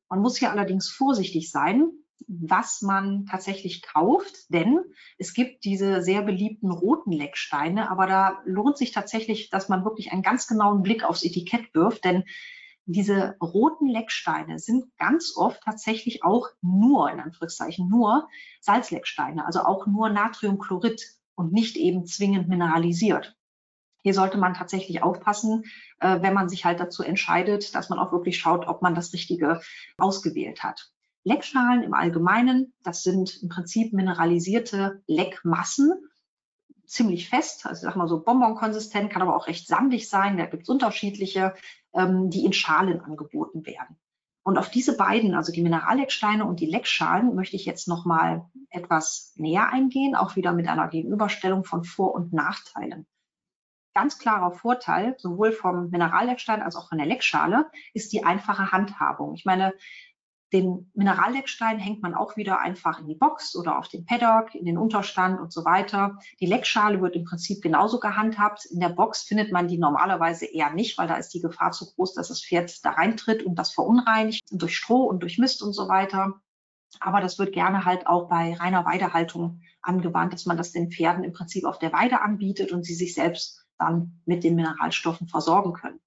Man 0.08 0.22
muss 0.22 0.38
hier 0.38 0.52
allerdings 0.52 0.90
vorsichtig 0.90 1.50
sein, 1.50 1.90
was 2.28 2.84
man 2.84 3.26
tatsächlich 3.26 3.82
kauft, 3.82 4.54
denn 4.54 4.80
es 5.18 5.34
gibt 5.34 5.66
diese 5.66 6.04
sehr 6.04 6.22
beliebten 6.22 6.70
roten 6.70 7.12
Lecksteine, 7.12 7.90
aber 7.90 8.06
da 8.06 8.42
lohnt 8.46 8.78
sich 8.78 8.92
tatsächlich, 8.92 9.50
dass 9.50 9.68
man 9.68 9.84
wirklich 9.84 10.12
einen 10.12 10.22
ganz 10.22 10.48
genauen 10.48 10.84
Blick 10.84 11.04
aufs 11.04 11.24
Etikett 11.24 11.74
wirft, 11.74 12.06
denn 12.06 12.24
diese 12.86 13.36
roten 13.42 13.88
Lecksteine 13.88 14.60
sind 14.60 14.96
ganz 14.98 15.34
oft 15.36 15.62
tatsächlich 15.64 16.24
auch 16.24 16.50
nur, 16.62 17.10
in 17.12 17.20
Anführungszeichen, 17.20 17.90
nur 17.90 18.28
Salzlecksteine, 18.62 19.46
also 19.46 19.62
auch 19.62 19.88
nur 19.88 20.10
Natriumchlorid 20.10 21.02
und 21.36 21.52
nicht 21.52 21.78
eben 21.78 22.06
zwingend 22.06 22.48
mineralisiert. 22.48 23.36
Hier 24.04 24.14
sollte 24.14 24.38
man 24.38 24.54
tatsächlich 24.54 25.02
aufpassen, 25.02 25.64
äh, 26.00 26.22
wenn 26.22 26.36
man 26.36 26.48
sich 26.48 26.64
halt 26.64 26.80
dazu 26.80 27.02
entscheidet, 27.02 27.74
dass 27.74 27.90
man 27.90 27.98
auch 27.98 28.12
wirklich 28.12 28.38
schaut, 28.38 28.68
ob 28.68 28.84
man 28.84 28.94
das 28.94 29.14
Richtige 29.14 29.62
ausgewählt 29.98 30.62
hat. 30.62 30.92
Leckschalen 31.24 31.82
im 31.82 31.96
Allgemeinen, 31.96 32.72
das 32.84 33.02
sind 33.02 33.42
im 33.42 33.50
Prinzip 33.50 33.94
mineralisierte 33.94 35.02
Leckmassen, 35.08 35.92
ziemlich 36.86 37.30
fest, 37.30 37.66
also 37.66 37.82
sag 37.82 37.96
mal 37.96 38.08
so 38.08 38.24
bonbonkonsistent, 38.24 39.12
kann 39.12 39.22
aber 39.22 39.36
auch 39.36 39.48
recht 39.48 39.68
sandig 39.68 40.10
sein. 40.10 40.38
Da 40.38 40.46
gibt 40.46 40.64
es 40.64 40.70
unterschiedliche 40.70 41.54
ähm, 41.96 42.30
die 42.30 42.46
in 42.46 42.54
Schalen 42.54 43.02
angeboten 43.02 43.66
werden. 43.66 43.98
Und 44.44 44.60
auf 44.60 44.70
diese 44.70 44.96
beiden, 44.96 45.34
also 45.34 45.52
die 45.52 45.64
Minerallecksteine 45.64 46.46
und 46.46 46.60
die 46.60 46.68
Leckschalen, 46.68 47.34
möchte 47.34 47.56
ich 47.56 47.66
jetzt 47.66 47.88
nochmal 47.88 48.46
etwas 48.70 49.34
näher 49.38 49.70
eingehen, 49.70 50.16
auch 50.16 50.36
wieder 50.36 50.54
mit 50.54 50.68
einer 50.68 50.88
Gegenüberstellung 50.88 51.64
von 51.64 51.84
Vor- 51.84 52.14
und 52.14 52.32
Nachteilen. 52.32 53.08
Ganz 53.96 54.20
klarer 54.20 54.52
Vorteil, 54.52 55.16
sowohl 55.18 55.52
vom 55.52 55.90
Mineralleckstein 55.90 56.62
als 56.62 56.76
auch 56.76 56.90
von 56.90 56.98
der 56.98 57.08
Leckschale, 57.08 57.72
ist 57.94 58.14
die 58.14 58.24
einfache 58.24 58.72
Handhabung. 58.72 59.34
Ich 59.34 59.46
meine, 59.46 59.74
den 60.56 60.90
Mineralleckstein 60.94 61.80
hängt 61.80 62.02
man 62.02 62.16
auch 62.16 62.38
wieder 62.38 62.60
einfach 62.60 63.00
in 63.00 63.08
die 63.08 63.16
Box 63.16 63.58
oder 63.58 63.78
auf 63.78 63.90
den 63.90 64.06
Paddock, 64.06 64.56
in 64.56 64.66
den 64.66 64.78
Unterstand 64.78 65.42
und 65.42 65.52
so 65.52 65.66
weiter. 65.66 66.18
Die 66.40 66.46
Leckschale 66.46 67.02
wird 67.02 67.16
im 67.16 67.26
Prinzip 67.26 67.62
genauso 67.62 68.00
gehandhabt. 68.00 68.66
In 68.66 68.80
der 68.80 68.90
Box 68.90 69.24
findet 69.24 69.52
man 69.52 69.68
die 69.68 69.78
normalerweise 69.78 70.46
eher 70.46 70.70
nicht, 70.72 70.98
weil 70.98 71.10
da 71.10 71.16
ist 71.16 71.34
die 71.34 71.42
Gefahr 71.42 71.74
zu 71.74 71.94
groß, 71.94 72.14
dass 72.14 72.30
das 72.30 72.42
Pferd 72.42 72.86
da 72.86 72.92
reintritt 72.92 73.44
und 73.44 73.56
das 73.60 73.74
verunreinigt 73.74 74.44
durch 74.50 74.78
Stroh 74.78 75.04
und 75.04 75.20
durch 75.22 75.38
Mist 75.38 75.62
und 75.62 75.74
so 75.74 75.90
weiter. 75.90 76.40
Aber 77.02 77.20
das 77.20 77.38
wird 77.38 77.54
gerne 77.54 77.84
halt 77.84 78.08
auch 78.08 78.30
bei 78.30 78.54
reiner 78.54 78.86
Weidehaltung 78.86 79.62
angewandt, 79.82 80.32
dass 80.32 80.46
man 80.46 80.56
das 80.56 80.72
den 80.72 80.90
Pferden 80.90 81.26
im 81.26 81.34
Prinzip 81.34 81.66
auf 81.66 81.80
der 81.80 81.92
Weide 81.92 82.22
anbietet 82.22 82.72
und 82.72 82.86
sie 82.86 82.96
sich 82.96 83.14
selbst 83.14 83.66
dann 83.78 84.22
mit 84.26 84.46
den 84.46 84.56
Mineralstoffen 84.56 85.28
versorgen 85.28 85.74
können. 85.74 86.00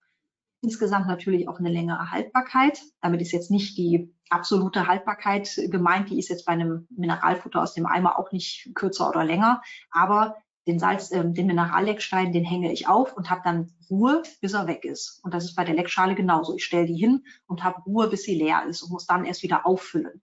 Insgesamt 0.62 1.06
natürlich 1.06 1.48
auch 1.48 1.58
eine 1.58 1.68
längere 1.68 2.10
Haltbarkeit. 2.10 2.80
Damit 3.02 3.20
ist 3.20 3.32
jetzt 3.32 3.50
nicht 3.50 3.76
die 3.76 4.12
absolute 4.30 4.86
Haltbarkeit 4.86 5.60
gemeint, 5.68 6.10
die 6.10 6.18
ist 6.18 6.28
jetzt 6.28 6.46
bei 6.46 6.52
einem 6.52 6.86
Mineralfutter 6.90 7.62
aus 7.62 7.74
dem 7.74 7.86
Eimer 7.86 8.18
auch 8.18 8.32
nicht 8.32 8.70
kürzer 8.74 9.08
oder 9.08 9.24
länger, 9.24 9.62
aber 9.90 10.36
den 10.68 10.78
Salz, 10.78 11.10
äh, 11.10 11.24
den 11.24 11.46
Mineralleckstein, 11.46 12.32
den 12.32 12.44
hänge 12.44 12.72
ich 12.72 12.86
auf 12.88 13.16
und 13.16 13.30
habe 13.30 13.40
dann 13.42 13.72
Ruhe, 13.90 14.22
bis 14.40 14.52
er 14.52 14.66
weg 14.66 14.84
ist. 14.84 15.20
Und 15.24 15.32
das 15.32 15.44
ist 15.44 15.56
bei 15.56 15.64
der 15.64 15.74
Leckschale 15.74 16.14
genauso. 16.14 16.54
Ich 16.54 16.64
stelle 16.64 16.86
die 16.86 16.96
hin 16.96 17.24
und 17.46 17.64
habe 17.64 17.80
Ruhe, 17.82 18.08
bis 18.08 18.22
sie 18.24 18.34
leer 18.34 18.64
ist 18.66 18.82
und 18.82 18.90
muss 18.90 19.06
dann 19.06 19.24
erst 19.24 19.42
wieder 19.42 19.66
auffüllen. 19.66 20.22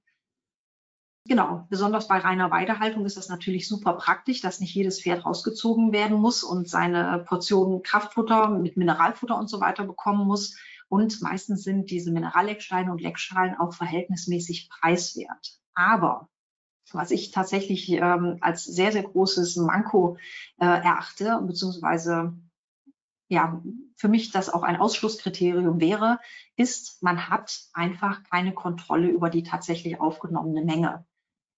Genau, 1.27 1.65
besonders 1.71 2.07
bei 2.07 2.19
reiner 2.19 2.51
Weidehaltung 2.51 3.03
ist 3.03 3.17
das 3.17 3.29
natürlich 3.29 3.67
super 3.67 3.93
praktisch, 3.93 4.41
dass 4.41 4.59
nicht 4.59 4.75
jedes 4.75 5.01
Pferd 5.01 5.25
rausgezogen 5.25 5.91
werden 5.91 6.17
muss 6.17 6.43
und 6.43 6.69
seine 6.69 7.25
Portion 7.27 7.81
Kraftfutter 7.81 8.49
mit 8.49 8.77
Mineralfutter 8.77 9.35
und 9.35 9.49
so 9.49 9.59
weiter 9.59 9.85
bekommen 9.85 10.27
muss. 10.27 10.55
Und 10.87 11.21
meistens 11.21 11.63
sind 11.63 11.89
diese 11.89 12.11
Minerallecksteine 12.11 12.91
und 12.91 13.01
Leckschalen 13.01 13.55
auch 13.55 13.73
verhältnismäßig 13.73 14.69
preiswert. 14.69 15.59
Aber 15.73 16.29
was 16.91 17.11
ich 17.11 17.31
tatsächlich 17.31 17.89
ähm, 17.91 18.37
als 18.41 18.63
sehr, 18.63 18.91
sehr 18.91 19.03
großes 19.03 19.55
Manko 19.57 20.17
äh, 20.59 20.65
erachte, 20.65 21.41
beziehungsweise 21.45 22.33
ja, 23.27 23.61
für 23.95 24.07
mich 24.07 24.31
das 24.31 24.49
auch 24.49 24.61
ein 24.61 24.75
Ausschlusskriterium 24.75 25.81
wäre, 25.81 26.19
ist, 26.55 27.01
man 27.01 27.27
hat 27.27 27.59
einfach 27.73 28.23
keine 28.23 28.53
Kontrolle 28.53 29.09
über 29.09 29.31
die 29.31 29.41
tatsächlich 29.41 29.99
aufgenommene 29.99 30.63
Menge 30.63 31.05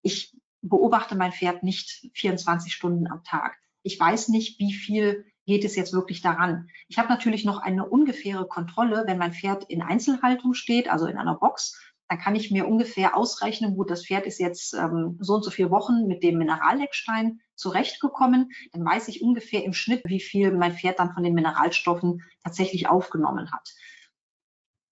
ich 0.07 0.35
beobachte 0.61 1.15
mein 1.15 1.31
Pferd 1.31 1.63
nicht 1.63 2.09
24 2.13 2.73
Stunden 2.73 3.07
am 3.07 3.23
Tag. 3.23 3.57
Ich 3.83 3.99
weiß 3.99 4.29
nicht, 4.29 4.59
wie 4.59 4.73
viel 4.73 5.25
geht 5.47 5.63
es 5.63 5.75
jetzt 5.75 5.93
wirklich 5.93 6.21
daran. 6.21 6.69
Ich 6.89 6.99
habe 6.99 7.09
natürlich 7.09 7.45
noch 7.45 7.59
eine 7.59 7.87
ungefähre 7.87 8.47
Kontrolle, 8.47 9.05
wenn 9.07 9.17
mein 9.17 9.33
Pferd 9.33 9.63
in 9.69 9.81
Einzelhaltung 9.81 10.53
steht, 10.53 10.89
also 10.89 11.07
in 11.07 11.17
einer 11.17 11.35
Box, 11.35 11.79
dann 12.09 12.19
kann 12.19 12.35
ich 12.35 12.51
mir 12.51 12.67
ungefähr 12.67 13.17
ausrechnen, 13.17 13.75
gut, 13.75 13.89
das 13.89 14.05
Pferd 14.05 14.25
ist 14.25 14.39
jetzt 14.39 14.73
ähm, 14.73 15.17
so 15.19 15.35
und 15.35 15.43
so 15.43 15.49
viele 15.49 15.71
Wochen 15.71 16.07
mit 16.07 16.21
dem 16.23 16.37
Mineralleckstein 16.37 17.41
zurechtgekommen. 17.55 18.51
Dann 18.71 18.85
weiß 18.85 19.07
ich 19.07 19.21
ungefähr 19.21 19.63
im 19.63 19.73
Schnitt, 19.73 20.03
wie 20.05 20.21
viel 20.21 20.51
mein 20.51 20.73
Pferd 20.73 20.99
dann 20.99 21.13
von 21.13 21.23
den 21.23 21.33
Mineralstoffen 21.33 22.23
tatsächlich 22.43 22.87
aufgenommen 22.87 23.51
hat. 23.51 23.69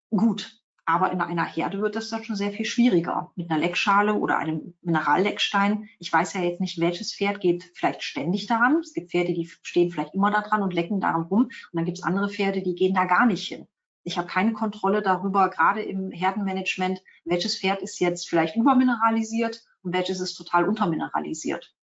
Gut, 0.10 0.58
aber 0.86 1.12
in 1.12 1.20
einer 1.20 1.46
Herde 1.46 1.82
wird 1.82 1.96
das 1.96 2.10
dann 2.10 2.24
schon 2.24 2.36
sehr 2.36 2.52
viel 2.52 2.66
schwieriger. 2.66 3.32
Mit 3.36 3.50
einer 3.50 3.60
Leckschale 3.60 4.14
oder 4.14 4.38
einem 4.38 4.76
Mineralleckstein. 4.84 5.90
Ich 5.98 6.14
weiß 6.14 6.34
ja 6.34 6.42
jetzt 6.42 6.62
nicht, 6.62 6.80
welches 6.80 7.14
Pferd 7.14 7.42
geht 7.42 7.72
vielleicht 7.74 8.04
ständig 8.04 8.46
daran. 8.46 8.78
Es 8.80 8.94
gibt 8.94 9.12
Pferde, 9.12 9.34
die 9.34 9.50
stehen 9.64 9.90
vielleicht 9.92 10.14
immer 10.14 10.30
da 10.30 10.42
dran 10.42 10.62
und 10.62 10.74
lecken 10.74 11.02
daran 11.02 11.24
rum. 11.24 11.46
Und 11.46 11.54
dann 11.74 11.86
gibt 11.86 11.98
es 11.98 12.04
andere 12.04 12.30
Pferde, 12.30 12.62
die 12.62 12.76
gehen 12.76 12.94
da 12.94 13.06
gar 13.06 13.26
nicht 13.26 13.48
hin. 13.48 13.68
Ich 14.04 14.20
habe 14.20 14.28
keine 14.28 14.54
Kontrolle 14.54 15.02
darüber, 15.02 15.50
gerade 15.50 15.82
im 15.82 16.12
Herdenmanagement, 16.12 17.02
welches 17.24 17.58
Pferd 17.58 17.82
ist 17.82 18.00
jetzt 18.00 18.30
vielleicht 18.30 18.56
übermineralisiert 18.56 19.64
und 19.82 19.94
welches 19.94 20.20
ist 20.20 20.36
total 20.36 20.70
untermineralisiert. 20.70 21.74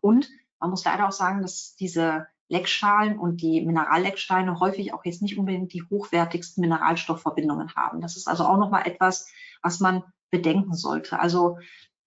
Und 0.00 0.30
man 0.60 0.70
muss 0.70 0.84
leider 0.84 1.08
auch 1.08 1.12
sagen, 1.12 1.42
dass 1.42 1.74
diese 1.74 2.28
Leckschalen 2.48 3.18
und 3.18 3.42
die 3.42 3.60
Minerallecksteine 3.60 4.58
häufig 4.58 4.94
auch 4.94 5.04
jetzt 5.04 5.22
nicht 5.22 5.38
unbedingt 5.38 5.72
die 5.72 5.82
hochwertigsten 5.82 6.62
Mineralstoffverbindungen 6.62 7.74
haben. 7.74 8.00
Das 8.00 8.16
ist 8.16 8.26
also 8.26 8.44
auch 8.44 8.58
nochmal 8.58 8.86
etwas, 8.86 9.30
was 9.62 9.80
man 9.80 10.02
bedenken 10.30 10.74
sollte. 10.74 11.20
Also 11.20 11.58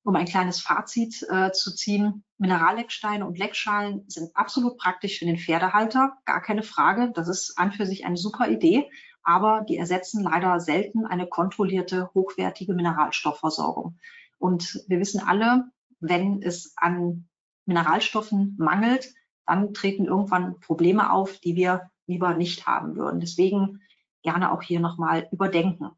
um 0.03 0.15
ein 0.15 0.25
kleines 0.25 0.59
Fazit 0.59 1.23
äh, 1.29 1.51
zu 1.51 1.75
ziehen, 1.75 2.23
Minerallecksteine 2.39 3.25
und 3.25 3.37
Leckschalen 3.37 4.03
sind 4.07 4.35
absolut 4.35 4.77
praktisch 4.77 5.19
für 5.19 5.25
den 5.25 5.37
Pferdehalter, 5.37 6.13
gar 6.25 6.41
keine 6.41 6.63
Frage. 6.63 7.11
Das 7.13 7.27
ist 7.27 7.57
an 7.57 7.71
für 7.71 7.85
sich 7.85 8.05
eine 8.05 8.17
super 8.17 8.49
Idee, 8.49 8.89
aber 9.21 9.63
die 9.67 9.77
ersetzen 9.77 10.23
leider 10.23 10.59
selten 10.59 11.05
eine 11.05 11.27
kontrollierte, 11.27 12.09
hochwertige 12.15 12.73
Mineralstoffversorgung. 12.73 13.99
Und 14.39 14.83
wir 14.87 14.99
wissen 14.99 15.21
alle, 15.21 15.65
wenn 15.99 16.41
es 16.41 16.73
an 16.77 17.29
Mineralstoffen 17.67 18.55
mangelt, 18.57 19.13
dann 19.45 19.73
treten 19.73 20.05
irgendwann 20.05 20.59
Probleme 20.59 21.11
auf, 21.11 21.39
die 21.39 21.55
wir 21.55 21.89
lieber 22.07 22.33
nicht 22.33 22.67
haben 22.67 22.95
würden. 22.95 23.19
Deswegen 23.19 23.81
gerne 24.21 24.51
auch 24.51 24.61
hier 24.61 24.79
nochmal 24.79 25.27
überdenken. 25.31 25.91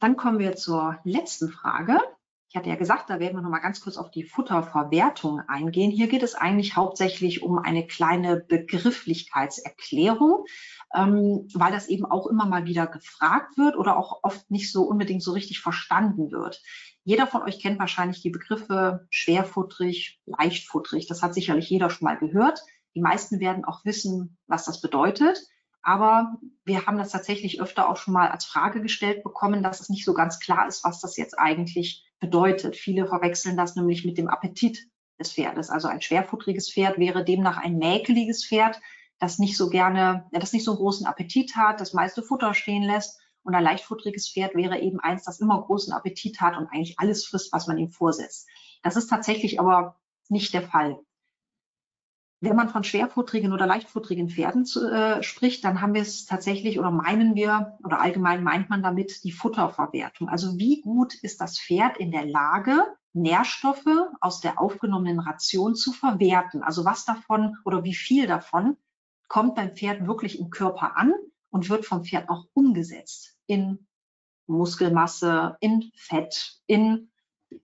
Dann 0.00 0.16
kommen 0.16 0.38
wir 0.38 0.56
zur 0.56 0.98
letzten 1.04 1.50
Frage. 1.50 1.98
Ich 2.50 2.56
hatte 2.56 2.68
ja 2.68 2.74
gesagt, 2.74 3.08
da 3.10 3.20
werden 3.20 3.36
wir 3.36 3.42
noch 3.42 3.50
mal 3.50 3.60
ganz 3.60 3.80
kurz 3.80 3.96
auf 3.96 4.10
die 4.10 4.24
Futterverwertung 4.24 5.40
eingehen. 5.46 5.92
Hier 5.92 6.08
geht 6.08 6.24
es 6.24 6.34
eigentlich 6.34 6.74
hauptsächlich 6.74 7.44
um 7.44 7.60
eine 7.60 7.86
kleine 7.86 8.40
Begrifflichkeitserklärung, 8.40 10.46
ähm, 10.92 11.46
weil 11.54 11.70
das 11.70 11.86
eben 11.86 12.06
auch 12.06 12.26
immer 12.26 12.46
mal 12.46 12.64
wieder 12.64 12.88
gefragt 12.88 13.56
wird 13.56 13.76
oder 13.76 13.96
auch 13.96 14.24
oft 14.24 14.50
nicht 14.50 14.72
so 14.72 14.82
unbedingt 14.82 15.22
so 15.22 15.30
richtig 15.30 15.60
verstanden 15.60 16.32
wird. 16.32 16.60
Jeder 17.04 17.28
von 17.28 17.42
euch 17.42 17.60
kennt 17.60 17.78
wahrscheinlich 17.78 18.20
die 18.20 18.30
Begriffe 18.30 19.06
schwerfutterig, 19.10 20.20
leichtfutterig. 20.26 21.06
Das 21.06 21.22
hat 21.22 21.34
sicherlich 21.34 21.70
jeder 21.70 21.88
schon 21.88 22.06
mal 22.06 22.18
gehört. 22.18 22.64
Die 22.96 23.00
meisten 23.00 23.38
werden 23.38 23.64
auch 23.64 23.84
wissen, 23.84 24.38
was 24.48 24.64
das 24.64 24.80
bedeutet. 24.80 25.40
Aber 25.82 26.34
wir 26.64 26.86
haben 26.86 26.98
das 26.98 27.12
tatsächlich 27.12 27.60
öfter 27.60 27.88
auch 27.88 27.96
schon 27.96 28.12
mal 28.12 28.28
als 28.28 28.44
Frage 28.44 28.82
gestellt 28.82 29.22
bekommen, 29.22 29.62
dass 29.62 29.78
es 29.78 29.88
nicht 29.88 30.04
so 30.04 30.14
ganz 30.14 30.40
klar 30.40 30.66
ist, 30.66 30.82
was 30.82 31.00
das 31.00 31.16
jetzt 31.16 31.38
eigentlich 31.38 32.09
bedeutet. 32.20 32.76
Viele 32.76 33.06
verwechseln 33.06 33.56
das 33.56 33.76
nämlich 33.76 34.04
mit 34.04 34.18
dem 34.18 34.28
Appetit 34.28 34.86
des 35.18 35.32
Pferdes. 35.32 35.70
Also 35.70 35.88
ein 35.88 36.02
schwerfutteriges 36.02 36.72
Pferd 36.72 36.98
wäre 36.98 37.24
demnach 37.24 37.58
ein 37.58 37.78
mäkeliges 37.78 38.44
Pferd, 38.46 38.80
das 39.18 39.38
nicht 39.38 39.56
so 39.56 39.68
gerne, 39.68 40.26
das 40.32 40.52
nicht 40.52 40.64
so 40.64 40.76
großen 40.76 41.06
Appetit 41.06 41.56
hat, 41.56 41.80
das 41.80 41.92
meiste 41.92 42.22
Futter 42.22 42.54
stehen 42.54 42.82
lässt. 42.82 43.18
Und 43.42 43.54
ein 43.54 43.64
leichtfutteriges 43.64 44.30
Pferd 44.30 44.54
wäre 44.54 44.78
eben 44.80 45.00
eins, 45.00 45.24
das 45.24 45.40
immer 45.40 45.62
großen 45.62 45.92
Appetit 45.94 46.40
hat 46.40 46.56
und 46.56 46.66
eigentlich 46.66 46.98
alles 46.98 47.26
frisst, 47.26 47.52
was 47.52 47.66
man 47.66 47.78
ihm 47.78 47.90
vorsetzt. 47.90 48.46
Das 48.82 48.96
ist 48.96 49.08
tatsächlich 49.08 49.58
aber 49.58 49.96
nicht 50.28 50.52
der 50.52 50.62
Fall. 50.62 50.98
Wenn 52.42 52.56
man 52.56 52.70
von 52.70 52.84
schwerfutterigen 52.84 53.52
oder 53.52 53.66
leichtfutterigen 53.66 54.30
Pferden 54.30 54.64
zu, 54.64 54.90
äh, 54.90 55.22
spricht, 55.22 55.62
dann 55.62 55.82
haben 55.82 55.92
wir 55.92 56.00
es 56.00 56.24
tatsächlich 56.24 56.78
oder 56.78 56.90
meinen 56.90 57.34
wir 57.34 57.78
oder 57.84 58.00
allgemein 58.00 58.42
meint 58.42 58.70
man 58.70 58.82
damit 58.82 59.24
die 59.24 59.32
Futterverwertung. 59.32 60.28
Also 60.28 60.56
wie 60.58 60.80
gut 60.80 61.14
ist 61.14 61.42
das 61.42 61.60
Pferd 61.60 61.98
in 61.98 62.10
der 62.10 62.24
Lage, 62.24 62.82
Nährstoffe 63.12 63.84
aus 64.20 64.40
der 64.40 64.58
aufgenommenen 64.58 65.20
Ration 65.20 65.74
zu 65.74 65.92
verwerten? 65.92 66.62
Also 66.62 66.86
was 66.86 67.04
davon 67.04 67.58
oder 67.66 67.84
wie 67.84 67.94
viel 67.94 68.26
davon 68.26 68.78
kommt 69.28 69.54
beim 69.54 69.76
Pferd 69.76 70.06
wirklich 70.06 70.40
im 70.40 70.48
Körper 70.48 70.96
an 70.96 71.12
und 71.50 71.68
wird 71.68 71.84
vom 71.84 72.04
Pferd 72.04 72.30
auch 72.30 72.46
umgesetzt 72.54 73.36
in 73.46 73.86
Muskelmasse, 74.46 75.56
in 75.60 75.92
Fett, 75.94 76.60
in 76.66 77.10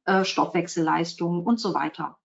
äh, 0.05 0.25
Stoffwechselleistung 0.25 1.45
und 1.45 1.59
so 1.59 1.75
weiter. 1.75 2.19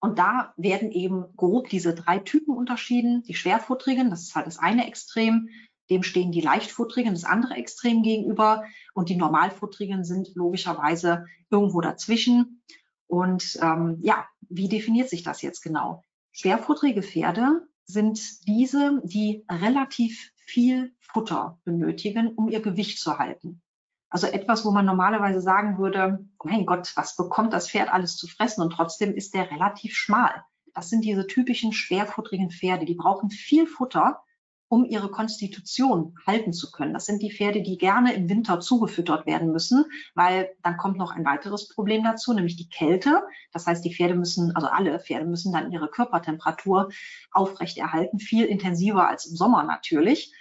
Und 0.00 0.18
da 0.18 0.54
werden 0.56 0.92
eben 0.92 1.24
grob 1.36 1.68
diese 1.68 1.94
drei 1.94 2.18
Typen 2.18 2.56
unterschieden. 2.56 3.22
Die 3.24 3.34
schwerfutterigen, 3.34 4.10
das 4.10 4.22
ist 4.22 4.34
halt 4.34 4.46
das 4.46 4.58
eine 4.58 4.86
Extrem, 4.86 5.48
dem 5.90 6.02
stehen 6.02 6.32
die 6.32 6.40
leichtfutterigen, 6.40 7.14
das 7.14 7.24
andere 7.24 7.54
Extrem 7.54 8.02
gegenüber. 8.02 8.64
Und 8.94 9.08
die 9.08 9.16
normalfutterigen 9.16 10.04
sind 10.04 10.34
logischerweise 10.34 11.26
irgendwo 11.50 11.80
dazwischen. 11.80 12.62
Und 13.06 13.58
ähm, 13.62 13.98
ja, 14.02 14.26
wie 14.48 14.68
definiert 14.68 15.08
sich 15.08 15.22
das 15.22 15.42
jetzt 15.42 15.62
genau? 15.62 16.04
Schwerfutterige 16.32 17.02
Pferde 17.02 17.66
sind 17.84 18.46
diese, 18.46 19.00
die 19.02 19.44
relativ 19.50 20.30
viel 20.36 20.94
Futter 21.00 21.58
benötigen, 21.64 22.28
um 22.28 22.48
ihr 22.48 22.60
Gewicht 22.60 23.00
zu 23.00 23.18
halten. 23.18 23.62
Also 24.10 24.26
etwas, 24.26 24.64
wo 24.64 24.70
man 24.70 24.86
normalerweise 24.86 25.40
sagen 25.40 25.78
würde, 25.78 26.27
mein 26.44 26.66
Gott, 26.66 26.92
was 26.94 27.16
bekommt 27.16 27.52
das 27.52 27.70
Pferd 27.70 27.92
alles 27.92 28.16
zu 28.16 28.26
fressen? 28.26 28.62
Und 28.62 28.70
trotzdem 28.70 29.14
ist 29.14 29.34
der 29.34 29.50
relativ 29.50 29.94
schmal. 29.94 30.44
Das 30.74 30.90
sind 30.90 31.04
diese 31.04 31.26
typischen 31.26 31.72
schwerfutterigen 31.72 32.50
Pferde. 32.50 32.84
Die 32.84 32.94
brauchen 32.94 33.30
viel 33.30 33.66
Futter, 33.66 34.22
um 34.68 34.84
ihre 34.84 35.10
Konstitution 35.10 36.14
halten 36.26 36.52
zu 36.52 36.70
können. 36.70 36.92
Das 36.92 37.06
sind 37.06 37.22
die 37.22 37.32
Pferde, 37.32 37.62
die 37.62 37.78
gerne 37.78 38.12
im 38.12 38.28
Winter 38.28 38.60
zugefüttert 38.60 39.26
werden 39.26 39.50
müssen, 39.50 39.86
weil 40.14 40.50
dann 40.62 40.76
kommt 40.76 40.98
noch 40.98 41.10
ein 41.10 41.24
weiteres 41.24 41.68
Problem 41.68 42.04
dazu, 42.04 42.34
nämlich 42.34 42.56
die 42.56 42.68
Kälte. 42.68 43.22
Das 43.52 43.66
heißt, 43.66 43.84
die 43.84 43.94
Pferde 43.94 44.14
müssen, 44.14 44.54
also 44.54 44.68
alle 44.68 45.00
Pferde 45.00 45.24
müssen 45.24 45.52
dann 45.52 45.72
ihre 45.72 45.88
Körpertemperatur 45.88 46.90
aufrechterhalten, 47.32 48.18
viel 48.18 48.44
intensiver 48.44 49.08
als 49.08 49.26
im 49.26 49.36
Sommer 49.36 49.64
natürlich. 49.64 50.32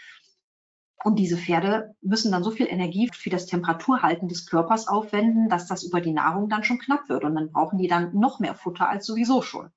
Und 1.04 1.20
diese 1.20 1.38
Pferde 1.38 1.96
müssen 2.02 2.32
dann 2.32 2.44
so 2.44 2.52
viel 2.52 2.68
Energie 2.68 3.10
für 3.14 3.30
das 3.30 3.46
Temperaturhalten 3.46 4.28
des 4.28 4.48
Körpers 4.48 4.88
aufwenden, 4.88 5.48
dass 5.48 5.68
das 5.68 5.84
über 5.84 6.02
die 6.02 6.12
Nahrung 6.12 6.50
dann 6.50 6.64
schon 6.64 6.80
knapp 6.80 7.08
wird. 7.08 7.24
Und 7.24 7.36
dann 7.36 7.52
brauchen 7.52 7.78
die 7.78 7.88
dann 7.88 8.16
noch 8.16 8.40
mehr 8.40 8.56
Futter 8.56 8.90
als 8.90 9.06
sowieso 9.06 9.42
schon. 9.42 9.70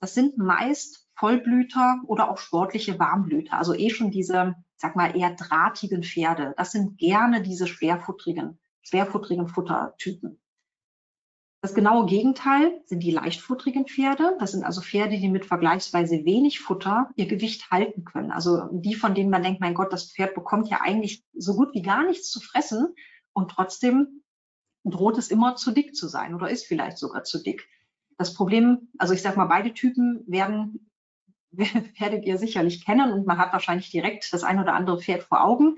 Das 0.00 0.14
sind 0.14 0.38
meist 0.38 1.08
Vollblüter 1.14 2.00
oder 2.06 2.30
auch 2.30 2.38
sportliche 2.38 2.98
Warmblüter, 2.98 3.56
also 3.58 3.74
eh 3.74 3.90
schon 3.90 4.10
diese, 4.10 4.54
sag 4.76 4.94
mal, 4.94 5.16
eher 5.16 5.34
drahtigen 5.34 6.02
Pferde. 6.02 6.54
Das 6.56 6.72
sind 6.72 6.98
gerne 6.98 7.42
diese 7.42 7.66
schwerfutterigen, 7.66 8.58
schwerfutterigen 8.82 9.48
Futtertypen. 9.48 10.38
Das 11.62 11.74
genaue 11.74 12.06
Gegenteil 12.06 12.80
sind 12.84 13.00
die 13.02 13.10
leichtfutterigen 13.10 13.86
Pferde. 13.86 14.36
Das 14.38 14.52
sind 14.52 14.62
also 14.62 14.80
Pferde, 14.82 15.18
die 15.18 15.28
mit 15.28 15.46
vergleichsweise 15.46 16.24
wenig 16.24 16.60
Futter 16.60 17.10
ihr 17.16 17.26
Gewicht 17.26 17.70
halten 17.70 18.04
können. 18.04 18.30
Also 18.30 18.68
die, 18.70 18.94
von 18.94 19.14
denen 19.14 19.30
man 19.30 19.42
denkt, 19.42 19.60
mein 19.60 19.74
Gott, 19.74 19.92
das 19.92 20.12
Pferd 20.12 20.34
bekommt 20.34 20.68
ja 20.68 20.80
eigentlich 20.82 21.24
so 21.34 21.54
gut 21.54 21.72
wie 21.72 21.82
gar 21.82 22.04
nichts 22.04 22.30
zu 22.30 22.40
fressen 22.40 22.94
und 23.32 23.50
trotzdem 23.50 24.22
droht 24.84 25.18
es 25.18 25.28
immer 25.28 25.56
zu 25.56 25.72
dick 25.72 25.96
zu 25.96 26.08
sein 26.08 26.34
oder 26.34 26.48
ist 26.48 26.66
vielleicht 26.66 26.98
sogar 26.98 27.24
zu 27.24 27.42
dick. 27.42 27.68
Das 28.18 28.34
Problem, 28.34 28.88
also 28.98 29.12
ich 29.12 29.22
sage 29.22 29.36
mal, 29.36 29.46
beide 29.46 29.74
Typen 29.74 30.22
werden 30.26 30.90
werdet 31.50 32.24
ihr 32.24 32.38
sicherlich 32.38 32.84
kennen 32.84 33.12
und 33.12 33.26
man 33.26 33.38
hat 33.38 33.52
wahrscheinlich 33.52 33.90
direkt 33.90 34.32
das 34.32 34.44
ein 34.44 34.60
oder 34.60 34.74
andere 34.74 35.00
Pferd 35.00 35.22
vor 35.22 35.42
Augen. 35.42 35.76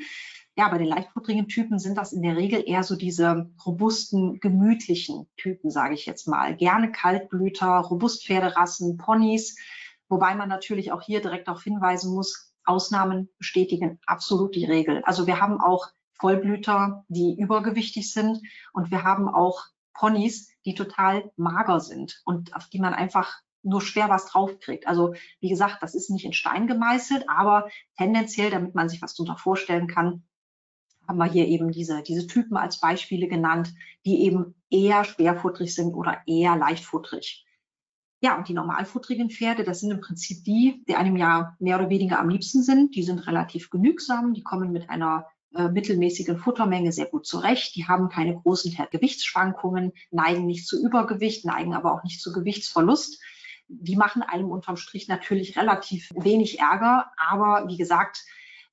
Ja, 0.59 0.67
bei 0.71 0.79
den 0.79 0.89
leichtfutterigen 0.89 1.47
Typen 1.47 1.79
sind 1.79 1.97
das 1.97 2.13
in 2.13 2.21
der 2.21 2.37
Regel 2.37 2.65
eher 2.67 2.83
so 2.83 2.97
diese 2.97 3.49
robusten, 3.65 4.41
gemütlichen 4.41 5.29
Typen, 5.37 5.71
sage 5.71 5.95
ich 5.95 6.05
jetzt 6.05 6.27
mal. 6.27 6.57
Gerne 6.57 6.91
Kaltblüter, 6.91 7.79
Robustpferderassen, 7.79 8.97
Ponys, 8.97 9.57
wobei 10.09 10.35
man 10.35 10.49
natürlich 10.49 10.91
auch 10.91 11.01
hier 11.01 11.23
direkt 11.23 11.47
darauf 11.47 11.63
hinweisen 11.63 12.13
muss, 12.13 12.53
Ausnahmen 12.65 13.29
bestätigen 13.39 14.01
absolut 14.05 14.57
die 14.57 14.65
Regel. 14.65 15.01
Also 15.05 15.29
wir 15.29 15.41
haben 15.41 15.61
auch 15.61 15.87
Vollblüter, 16.15 17.05
die 17.07 17.39
übergewichtig 17.39 18.13
sind 18.13 18.41
und 18.73 18.91
wir 18.91 19.05
haben 19.05 19.29
auch 19.29 19.65
Ponys, 19.95 20.51
die 20.65 20.75
total 20.75 21.31
mager 21.37 21.79
sind 21.79 22.21
und 22.25 22.57
auf 22.57 22.69
die 22.69 22.81
man 22.81 22.95
einfach 22.95 23.33
nur 23.63 23.81
schwer 23.81 24.09
was 24.09 24.27
draufkriegt. 24.27 24.89
Also 24.89 25.15
wie 25.39 25.51
gesagt, 25.51 25.83
das 25.83 25.95
ist 25.95 26.11
nicht 26.11 26.25
in 26.25 26.33
Stein 26.33 26.67
gemeißelt, 26.67 27.29
aber 27.29 27.69
tendenziell, 27.97 28.51
damit 28.51 28.75
man 28.75 28.89
sich 28.89 29.01
was 29.03 29.15
darunter 29.15 29.37
vorstellen 29.37 29.87
kann, 29.87 30.25
haben 31.09 31.19
wir 31.19 31.25
hier 31.25 31.47
eben 31.49 31.73
diese, 31.73 32.03
diese 32.03 32.27
Typen 32.27 32.57
als 32.57 32.79
Beispiele 32.81 33.27
genannt, 33.27 33.73
die 34.05 34.23
eben 34.25 34.55
eher 34.71 35.05
schwerfutterig 35.05 35.75
sind 35.75 35.95
oder 35.95 36.19
eher 36.27 36.57
leichtfutterig. 36.57 37.47
Ja, 38.21 38.37
und 38.37 38.49
die 38.49 38.55
normalfutterigen 38.55 39.31
Pferde, 39.31 39.65
das 39.65 39.81
sind 39.81 39.93
im 39.93 40.01
Prinzip 40.01 40.45
die, 40.45 40.85
die 40.89 40.97
einem 40.97 41.17
ja 41.17 41.57
mehr 41.61 41.79
oder 41.79 41.89
weniger 41.89 42.19
am 42.19 42.29
liebsten 42.29 42.63
sind. 42.63 42.95
Die 42.95 43.05
sind 43.05 43.27
relativ 43.27 43.71
genügsam, 43.71 44.35
die 44.35 44.43
kommen 44.43 44.73
mit 44.73 44.91
einer 44.91 45.27
äh, 45.55 45.69
mittelmäßigen 45.69 46.37
Futtermenge 46.37 46.93
sehr 46.93 47.07
gut 47.07 47.27
zurecht. 47.27 47.75
Die 47.77 47.87
haben 47.87 48.09
keine 48.09 48.35
großen 48.35 48.77
Gewichtsschwankungen, 48.91 49.93
neigen 50.11 50.47
nicht 50.47 50.67
zu 50.67 50.85
Übergewicht, 50.85 51.45
neigen 51.45 51.75
aber 51.75 51.95
auch 51.95 52.03
nicht 52.03 52.21
zu 52.21 52.33
Gewichtsverlust. 52.33 53.23
Die 53.69 53.97
machen 53.97 54.23
einem 54.23 54.51
unterm 54.51 54.77
Strich 54.77 55.09
natürlich 55.09 55.57
relativ 55.57 56.11
wenig 56.15 56.59
Ärger, 56.59 57.13
aber 57.17 57.69
wie 57.69 57.77
gesagt, 57.77 58.25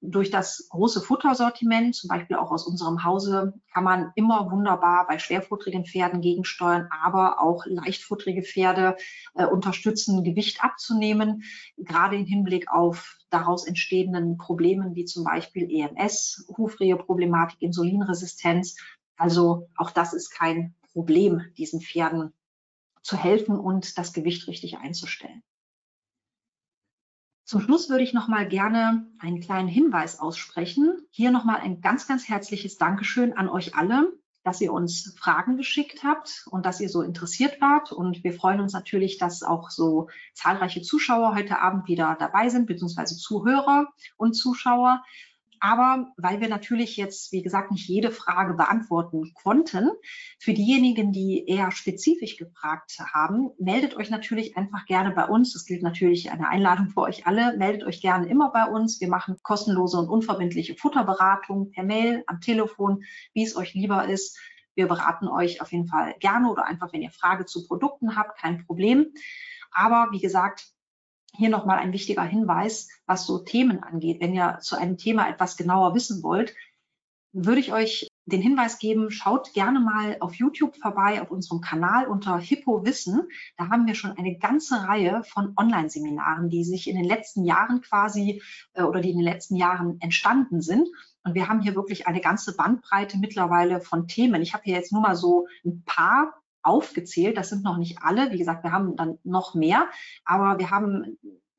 durch 0.10 0.32
das 0.32 0.68
große 0.69 1.02
Futtersortiment, 1.02 1.95
zum 1.95 2.07
Beispiel 2.07 2.38
auch 2.38 2.52
aus 2.52 2.65
unserem 2.65 3.03
Hause, 3.03 3.53
kann 3.73 3.84
man 3.84 4.11
immer 4.15 4.52
wunderbar 4.52 5.07
bei 5.07 5.19
schwerfutterigen 5.19 5.86
Pferden 5.86 6.22
gegensteuern, 6.22 6.88
aber 7.03 7.41
auch 7.41 7.65
leichtfutterige 7.65 8.44
Pferde 8.44 8.98
äh, 9.36 9.45
unterstützen, 9.45 10.23
Gewicht 10.23 10.64
abzunehmen, 10.64 11.44
gerade 11.77 12.15
im 12.15 12.26
Hinblick 12.26 12.72
auf 12.72 13.18
daraus 13.30 13.68
entstehenden 13.68 14.38
Problemen 14.38 14.95
wie 14.95 15.06
zum 15.06 15.23
Beispiel 15.23 15.69
EMS, 15.69 16.45
Hufrehe-Problematik, 16.57 17.61
Insulinresistenz. 17.61 18.77
Also 19.18 19.69
auch 19.76 19.91
das 19.91 20.14
ist 20.14 20.30
kein 20.30 20.76
Problem, 20.94 21.41
diesen 21.57 21.82
Pferden 21.82 22.34
zu 23.02 23.18
helfen 23.18 23.60
und 23.60 23.98
das 23.98 24.14
Gewicht 24.14 24.48
richtig 24.48 24.77
einzustellen. 24.77 25.44
Zum 27.46 27.62
Schluss 27.62 27.90
würde 27.90 28.04
ich 28.04 28.14
noch 28.14 28.28
mal 28.28 28.48
gerne 28.48 29.06
einen 29.20 29.40
kleinen 29.40 29.68
Hinweis 29.68 30.20
aussprechen. 30.20 30.98
Hier 31.12 31.30
noch 31.30 31.44
mal 31.44 31.58
ein 31.58 31.80
ganz, 31.80 32.08
ganz 32.08 32.28
herzliches 32.28 32.80
Dankeschön 32.80 33.34
an 33.34 33.50
euch 33.50 33.76
alle, 33.76 34.12
dass 34.44 34.62
ihr 34.62 34.74
uns 34.74 35.14
Fragen 35.16 35.56
geschickt 35.56 36.04
habt 36.04 36.48
und 36.50 36.66
dass 36.66 36.80
ihr 36.80 36.90
so 36.90 37.04
interessiert 37.04 37.62
wart. 37.62 37.92
Und 37.92 38.24
wir 38.24 38.34
freuen 38.34 38.62
uns 38.62 38.74
natürlich, 38.74 39.20
dass 39.20 39.44
auch 39.44 39.70
so 39.70 40.10
zahlreiche 40.34 40.82
Zuschauer 40.82 41.36
heute 41.36 41.60
Abend 41.60 41.88
wieder 41.88 42.18
dabei 42.20 42.50
sind, 42.50 42.66
beziehungsweise 42.66 43.16
Zuhörer 43.16 43.94
und 44.18 44.34
Zuschauer. 44.34 45.04
Aber 45.68 46.12
weil 46.16 46.42
wir 46.42 46.48
natürlich 46.48 46.96
jetzt, 46.96 47.32
wie 47.32 47.42
gesagt, 47.42 47.72
nicht 47.72 47.90
jede 47.90 48.12
Frage 48.12 48.54
beantworten 48.54 49.34
konnten, 49.34 49.90
für 50.38 50.54
diejenigen, 50.54 51.12
die 51.12 51.44
eher 51.48 51.72
spezifisch 51.72 52.38
gefragt 52.38 53.00
haben, 53.00 53.50
meldet 53.58 53.96
euch 53.96 54.12
natürlich 54.12 54.56
einfach 54.58 54.86
gerne 54.86 55.10
bei 55.10 55.26
uns. 55.26 55.54
Das 55.54 55.66
gilt 55.66 55.82
natürlich 55.82 56.30
eine 56.30 56.50
Einladung 56.50 56.90
für 56.90 57.02
euch 57.02 57.26
alle. 57.26 57.58
Meldet 57.58 57.84
euch 57.84 58.00
gerne 58.00 58.28
immer 58.28 58.52
bei 58.52 58.66
uns. 58.66 59.02
Wir 59.02 59.08
machen 59.08 59.38
kostenlose 59.42 59.98
und 59.98 60.08
unverbindliche 60.08 60.76
Futterberatung 60.76 61.72
per 61.72 61.84
Mail, 61.84 62.24
am 62.28 62.42
Telefon, 62.42 63.04
wie 63.34 63.44
es 63.44 63.56
euch 63.56 63.74
lieber 63.74 64.08
ist. 64.08 64.38
Wir 64.76 64.88
beraten 64.88 65.28
euch 65.28 65.62
auf 65.62 65.72
jeden 65.72 65.88
Fall 65.88 66.14
gerne 66.20 66.52
oder 66.52 66.66
einfach, 66.66 66.94
wenn 66.94 67.02
ihr 67.02 67.10
Frage 67.10 67.46
zu 67.46 67.66
Produkten 67.66 68.16
habt, 68.16 68.38
kein 68.38 68.64
Problem. 68.68 69.08
Aber 69.72 70.10
wie 70.12 70.20
gesagt, 70.22 70.74
hier 71.38 71.49
nochmal 71.49 71.78
ein 71.80 71.94
wichtiger 71.94 72.24
Hinweis, 72.24 72.90
was 73.06 73.26
so 73.26 73.40
Themen 73.40 73.84
angeht. 73.84 74.22
Wenn 74.22 74.34
ihr 74.34 74.60
zu 74.62 74.78
einem 74.78 74.98
Thema 74.98 75.30
etwas 75.30 75.57
genauer 75.57 75.94
wissen 75.95 76.24
wollt, 76.24 76.53
würde 77.34 77.60
ich 77.60 77.74
euch 77.74 78.07
den 78.26 78.41
Hinweis 78.41 78.80
geben, 78.80 79.12
schaut 79.12 79.53
gerne 79.53 79.80
mal 79.80 80.18
auf 80.20 80.34
YouTube 80.36 80.78
vorbei, 80.78 81.22
auf 81.22 81.30
unserem 81.30 81.62
Kanal 81.62 82.07
unter 82.07 82.38
Hippo 82.40 82.84
Wissen. 82.86 83.22
Da 83.57 83.70
haben 83.70 83.86
wir 83.86 83.94
schon 83.94 84.18
eine 84.18 84.38
ganze 84.38 84.88
Reihe 84.88 85.22
von 85.24 85.53
Online-Seminaren, 85.56 86.49
die 86.49 86.64
sich 86.64 86.90
in 86.90 86.95
den 86.95 87.06
letzten 87.06 87.44
Jahren 87.44 87.82
quasi 87.82 88.41
äh, 88.74 88.84
oder 88.84 89.02
die 89.02 89.12
in 89.12 89.18
den 89.18 89.26
letzten 89.26 89.57
Jahren 89.57 89.99
entstanden 89.99 90.62
sind. 90.62 90.88
Und 91.24 91.36
wir 91.36 91.48
haben 91.48 91.62
hier 91.62 91.76
wirklich 91.76 92.07
eine 92.07 92.22
ganze 92.22 92.56
Bandbreite 92.56 93.18
mittlerweile 93.18 93.80
von 93.80 94.07
Themen. 94.07 94.41
Ich 94.41 94.53
habe 94.53 94.64
hier 94.64 94.76
jetzt 94.76 94.91
nur 94.91 95.02
mal 95.02 95.16
so 95.16 95.48
ein 95.64 95.84
paar 95.86 96.34
aufgezählt. 96.66 97.38
Das 97.38 97.50
sind 97.50 97.64
noch 97.64 97.78
nicht 97.78 98.00
alle. 98.02 98.32
Wie 98.32 98.38
gesagt, 98.38 98.64
wir 98.64 98.72
haben 98.72 98.96
dann 98.96 99.20
noch 99.24 99.54
mehr, 99.56 99.88
aber 100.24 100.60
wir 100.60 100.72
haben 100.72 101.18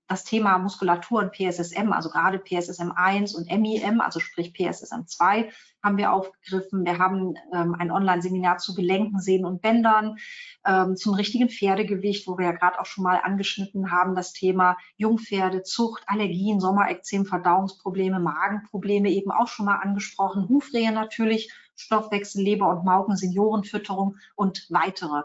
das 0.09 0.25
Thema 0.25 0.59
Muskulatur 0.59 1.21
und 1.21 1.33
PSSM, 1.33 1.93
also 1.93 2.11
gerade 2.11 2.39
PSSM 2.39 2.93
1 2.95 3.35
und 3.35 3.51
MIM, 3.51 4.01
also 4.01 4.21
sprich 4.21 4.53
PSSM 4.53 5.07
2, 5.07 5.51
haben 5.83 5.97
wir 5.97 6.13
aufgegriffen. 6.13 6.85
Wir 6.85 6.99
haben 6.99 7.35
ähm, 7.53 7.75
ein 7.79 7.91
Online-Seminar 7.91 8.59
zu 8.59 8.75
Gelenken, 8.75 9.21
Sehnen 9.21 9.45
und 9.45 9.63
Bändern, 9.63 10.17
ähm, 10.65 10.97
zum 10.97 11.15
richtigen 11.15 11.49
Pferdegewicht, 11.49 12.27
wo 12.27 12.39
wir 12.39 12.47
ja 12.47 12.53
gerade 12.53 12.81
auch 12.81 12.87
schon 12.87 13.05
mal 13.05 13.21
angeschnitten 13.23 13.91
haben, 13.91 14.15
das 14.15 14.33
Thema 14.33 14.77
Jungpferde, 14.97 15.63
Zucht, 15.63 16.05
Allergien, 16.07 16.61
Sommerekzem, 16.61 17.27
Verdauungsprobleme, 17.27 18.21
Magenprobleme 18.21 19.11
eben 19.11 19.31
auch 19.31 19.49
schon 19.49 19.67
mal 19.67 19.77
angesprochen, 19.77 20.49
Hufrehe 20.49 20.93
natürlich, 20.93 21.53
Stoffwechsel, 21.77 22.43
Leber 22.43 22.69
und 22.71 22.85
Maugen, 22.85 23.17
Seniorenfütterung 23.17 24.17
und 24.35 24.67
weitere. 24.71 25.23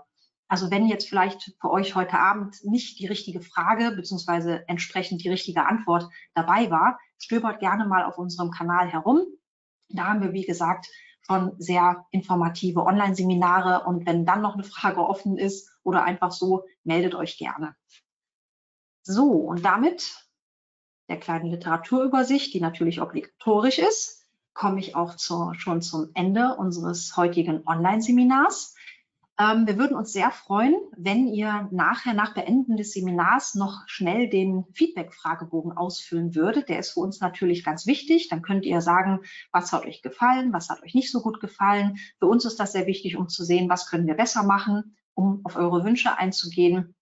Also 0.52 0.69
wenn 0.69 0.86
jetzt 0.86 1.07
vielleicht 1.07 1.56
für 1.61 1.72
euch 1.72 1.95
heute 1.95 2.19
Abend 2.19 2.57
nicht 2.65 2.99
die 2.99 3.07
richtige 3.07 3.40
Frage 3.40 3.91
beziehungsweise 3.91 4.68
entsprechend 4.68 5.23
die 5.23 5.30
richtige 5.30 5.65
Antwort 5.65 6.10
dabei 6.34 6.69
war, 6.69 6.99
stöbert 7.19 7.61
gerne 7.61 7.86
mal 7.86 8.03
auf 8.03 8.18
unserem 8.18 8.52
Kanal 8.52 8.90
herum. 8.90 9.22
Da 9.88 10.07
haben 10.07 10.22
wir, 10.22 10.34
wie 10.34 10.44
gesagt, 10.44 10.90
schon 11.26 11.53
sehr 11.57 12.06
informative 12.11 12.84
Online-Seminare 12.84 13.86
und 13.86 14.06
wenn 14.06 14.26
dann 14.26 14.41
noch 14.41 14.56
eine 14.56 14.65
Frage 14.65 14.99
offen 14.99 15.38
ist 15.38 15.72
oder 15.84 16.03
einfach 16.03 16.34
so, 16.34 16.65
meldet 16.84 17.15
euch 17.15 17.38
gerne. 17.38 17.73
So, 19.03 19.32
und 19.32 19.64
damit 19.64 20.28
der 21.07 21.18
kleinen 21.18 21.45
Literaturübersicht, 21.45 22.53
die 22.53 22.60
natürlich 22.60 22.99
obligatorisch 22.99 23.80
ist, 23.80 24.28
komme 24.53 24.82
ich 24.82 24.98
auch 24.98 25.15
zu, 25.15 25.53
schon 25.53 25.82
zum 25.82 26.10
Ende 26.14 26.57
unseres 26.57 27.15
heutigen 27.15 27.65
Online-Seminars. 27.65 28.76
Ähm, 29.41 29.65
wir 29.65 29.80
würden 29.80 29.97
uns 29.97 30.13
sehr 30.13 30.30
freuen, 30.30 30.76
wenn 30.95 31.27
ihr 31.27 31.68
nachher 31.72 32.13
nach 32.13 32.35
Beenden 32.35 32.77
des 32.77 32.91
Seminars 32.91 33.55
noch 33.55 33.88
schnell 33.88 34.30
den 34.30 34.65
Feedback-Fragebogen 34.73 35.72
ausfüllen 35.72 36.35
würdet. 36.35 36.69
Der 36.69 36.77
ist 36.77 36.91
für 36.91 36.99
uns 36.99 37.22
natürlich 37.22 37.63
ganz 37.63 37.88
wichtig. 37.88 38.27
Dann 38.30 38.43
könnt 38.43 38.65
ihr 38.65 38.81
sagen, 38.81 39.22
was 39.51 39.73
hat 39.73 39.85
euch 39.85 40.03
gefallen, 40.03 40.53
was 40.53 40.69
hat 40.69 40.84
euch 40.84 40.93
nicht 40.93 41.11
so 41.11 41.22
gut 41.22 41.39
gefallen. 41.39 41.97
Für 42.19 42.27
uns 42.27 42.45
ist 42.45 42.59
das 42.59 42.73
sehr 42.73 42.85
wichtig, 42.85 43.18
um 43.18 43.30
zu 43.30 43.43
sehen, 43.43 43.68
was 43.68 43.88
können 43.88 44.05
wir 44.05 44.13
besser 44.15 44.43
machen, 44.43 44.95
um 45.15 45.41
auf 45.43 45.55
eure 45.55 45.84
Wünsche 45.84 46.19
einzugehen. 46.19 46.93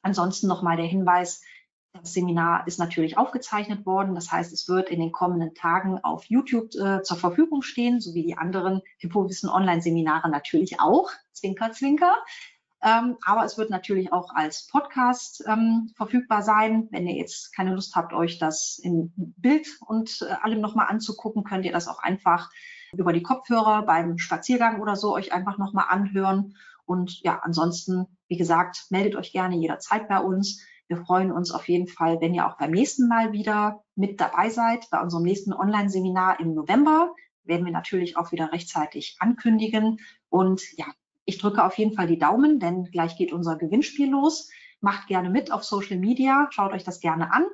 Ansonsten 0.00 0.46
nochmal 0.46 0.78
der 0.78 0.86
Hinweis, 0.86 1.42
das 1.92 2.14
Seminar 2.14 2.66
ist 2.66 2.78
natürlich 2.78 3.18
aufgezeichnet 3.18 3.84
worden. 3.84 4.14
Das 4.14 4.32
heißt, 4.32 4.52
es 4.52 4.68
wird 4.68 4.88
in 4.88 5.00
den 5.00 5.12
kommenden 5.12 5.54
Tagen 5.54 5.98
auf 6.02 6.24
YouTube 6.24 6.74
äh, 6.74 7.02
zur 7.02 7.16
Verfügung 7.18 7.62
stehen, 7.62 8.00
sowie 8.00 8.22
die 8.22 8.38
anderen 8.38 8.80
Hippowissen 8.98 9.50
Online-Seminare 9.50 10.30
natürlich 10.30 10.80
auch. 10.80 11.10
Zwinker, 11.32 11.72
zwinker. 11.72 12.16
Ähm, 12.82 13.16
aber 13.24 13.44
es 13.44 13.58
wird 13.58 13.70
natürlich 13.70 14.12
auch 14.12 14.34
als 14.34 14.66
Podcast 14.66 15.44
ähm, 15.46 15.92
verfügbar 15.94 16.42
sein. 16.42 16.88
Wenn 16.90 17.06
ihr 17.06 17.14
jetzt 17.14 17.54
keine 17.54 17.74
Lust 17.74 17.94
habt, 17.94 18.12
euch 18.12 18.38
das 18.38 18.80
in 18.82 19.12
Bild 19.16 19.68
und 19.86 20.22
äh, 20.22 20.32
allem 20.42 20.60
nochmal 20.60 20.88
anzugucken, 20.88 21.44
könnt 21.44 21.64
ihr 21.64 21.72
das 21.72 21.88
auch 21.88 22.00
einfach 22.00 22.50
über 22.92 23.12
die 23.12 23.22
Kopfhörer 23.22 23.82
beim 23.82 24.18
Spaziergang 24.18 24.80
oder 24.80 24.96
so 24.96 25.14
euch 25.14 25.32
einfach 25.32 25.58
nochmal 25.58 25.86
anhören. 25.90 26.56
Und 26.84 27.20
ja, 27.20 27.38
ansonsten, 27.42 28.06
wie 28.28 28.36
gesagt, 28.36 28.86
meldet 28.90 29.14
euch 29.14 29.32
gerne 29.32 29.56
jederzeit 29.56 30.08
bei 30.08 30.18
uns. 30.18 30.60
Wir 30.88 30.98
freuen 30.98 31.32
uns 31.32 31.50
auf 31.50 31.68
jeden 31.68 31.88
Fall, 31.88 32.20
wenn 32.20 32.34
ihr 32.34 32.46
auch 32.46 32.58
beim 32.58 32.70
nächsten 32.70 33.08
Mal 33.08 33.32
wieder 33.32 33.82
mit 33.94 34.20
dabei 34.20 34.50
seid. 34.50 34.88
Bei 34.90 35.00
unserem 35.00 35.22
nächsten 35.22 35.52
Online-Seminar 35.52 36.40
im 36.40 36.54
November 36.54 37.14
werden 37.44 37.64
wir 37.64 37.72
natürlich 37.72 38.16
auch 38.16 38.32
wieder 38.32 38.52
rechtzeitig 38.52 39.16
ankündigen. 39.18 39.98
Und 40.28 40.62
ja, 40.76 40.86
ich 41.24 41.38
drücke 41.38 41.64
auf 41.64 41.78
jeden 41.78 41.94
Fall 41.94 42.06
die 42.06 42.18
Daumen, 42.18 42.58
denn 42.58 42.84
gleich 42.84 43.16
geht 43.16 43.32
unser 43.32 43.56
Gewinnspiel 43.56 44.10
los. 44.10 44.50
Macht 44.80 45.06
gerne 45.06 45.30
mit 45.30 45.52
auf 45.52 45.64
Social 45.64 45.98
Media, 45.98 46.48
schaut 46.50 46.72
euch 46.72 46.84
das 46.84 47.00
gerne 47.00 47.32
an. 47.32 47.46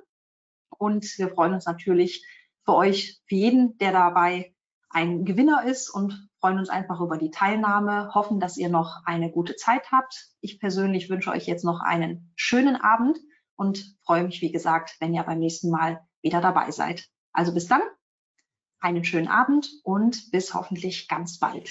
Und 0.79 1.05
wir 1.19 1.29
freuen 1.29 1.55
uns 1.55 1.67
natürlich 1.67 2.25
für 2.65 2.75
euch, 2.75 3.21
für 3.27 3.35
jeden, 3.35 3.79
der 3.79 3.93
dabei 3.93 4.55
ein 4.91 5.25
Gewinner 5.25 5.65
ist 5.65 5.91
und 5.91 6.29
freuen 6.41 6.59
uns 6.59 6.69
einfach 6.69 7.01
über 7.01 7.19
die 7.19 7.31
Teilnahme, 7.31 8.15
hoffen, 8.15 8.41
dass 8.41 8.57
ihr 8.57 8.69
noch 8.69 9.03
eine 9.05 9.31
gute 9.31 9.57
Zeit 9.57 9.91
habt. 9.93 10.29
Ich 10.41 10.61
persönlich 10.61 11.11
wünsche 11.11 11.31
euch 11.31 11.47
jetzt 11.47 11.65
noch 11.65 11.81
einen 11.81 12.33
schönen 12.37 12.77
Abend 12.77 13.19
und 13.57 13.97
freue 14.05 14.25
mich, 14.25 14.41
wie 14.41 14.53
gesagt, 14.53 14.97
wenn 15.01 15.15
ihr 15.15 15.23
beim 15.25 15.39
nächsten 15.39 15.71
Mal 15.71 16.01
wieder 16.23 16.41
dabei 16.41 16.71
seid. 16.71 17.09
Also 17.33 17.53
bis 17.53 17.67
dann, 17.67 17.83
einen 18.81 19.05
schönen 19.05 19.29
Abend 19.29 19.69
und 19.83 20.31
bis 20.31 20.55
hoffentlich 20.55 21.09
ganz 21.09 21.39
bald. 21.39 21.69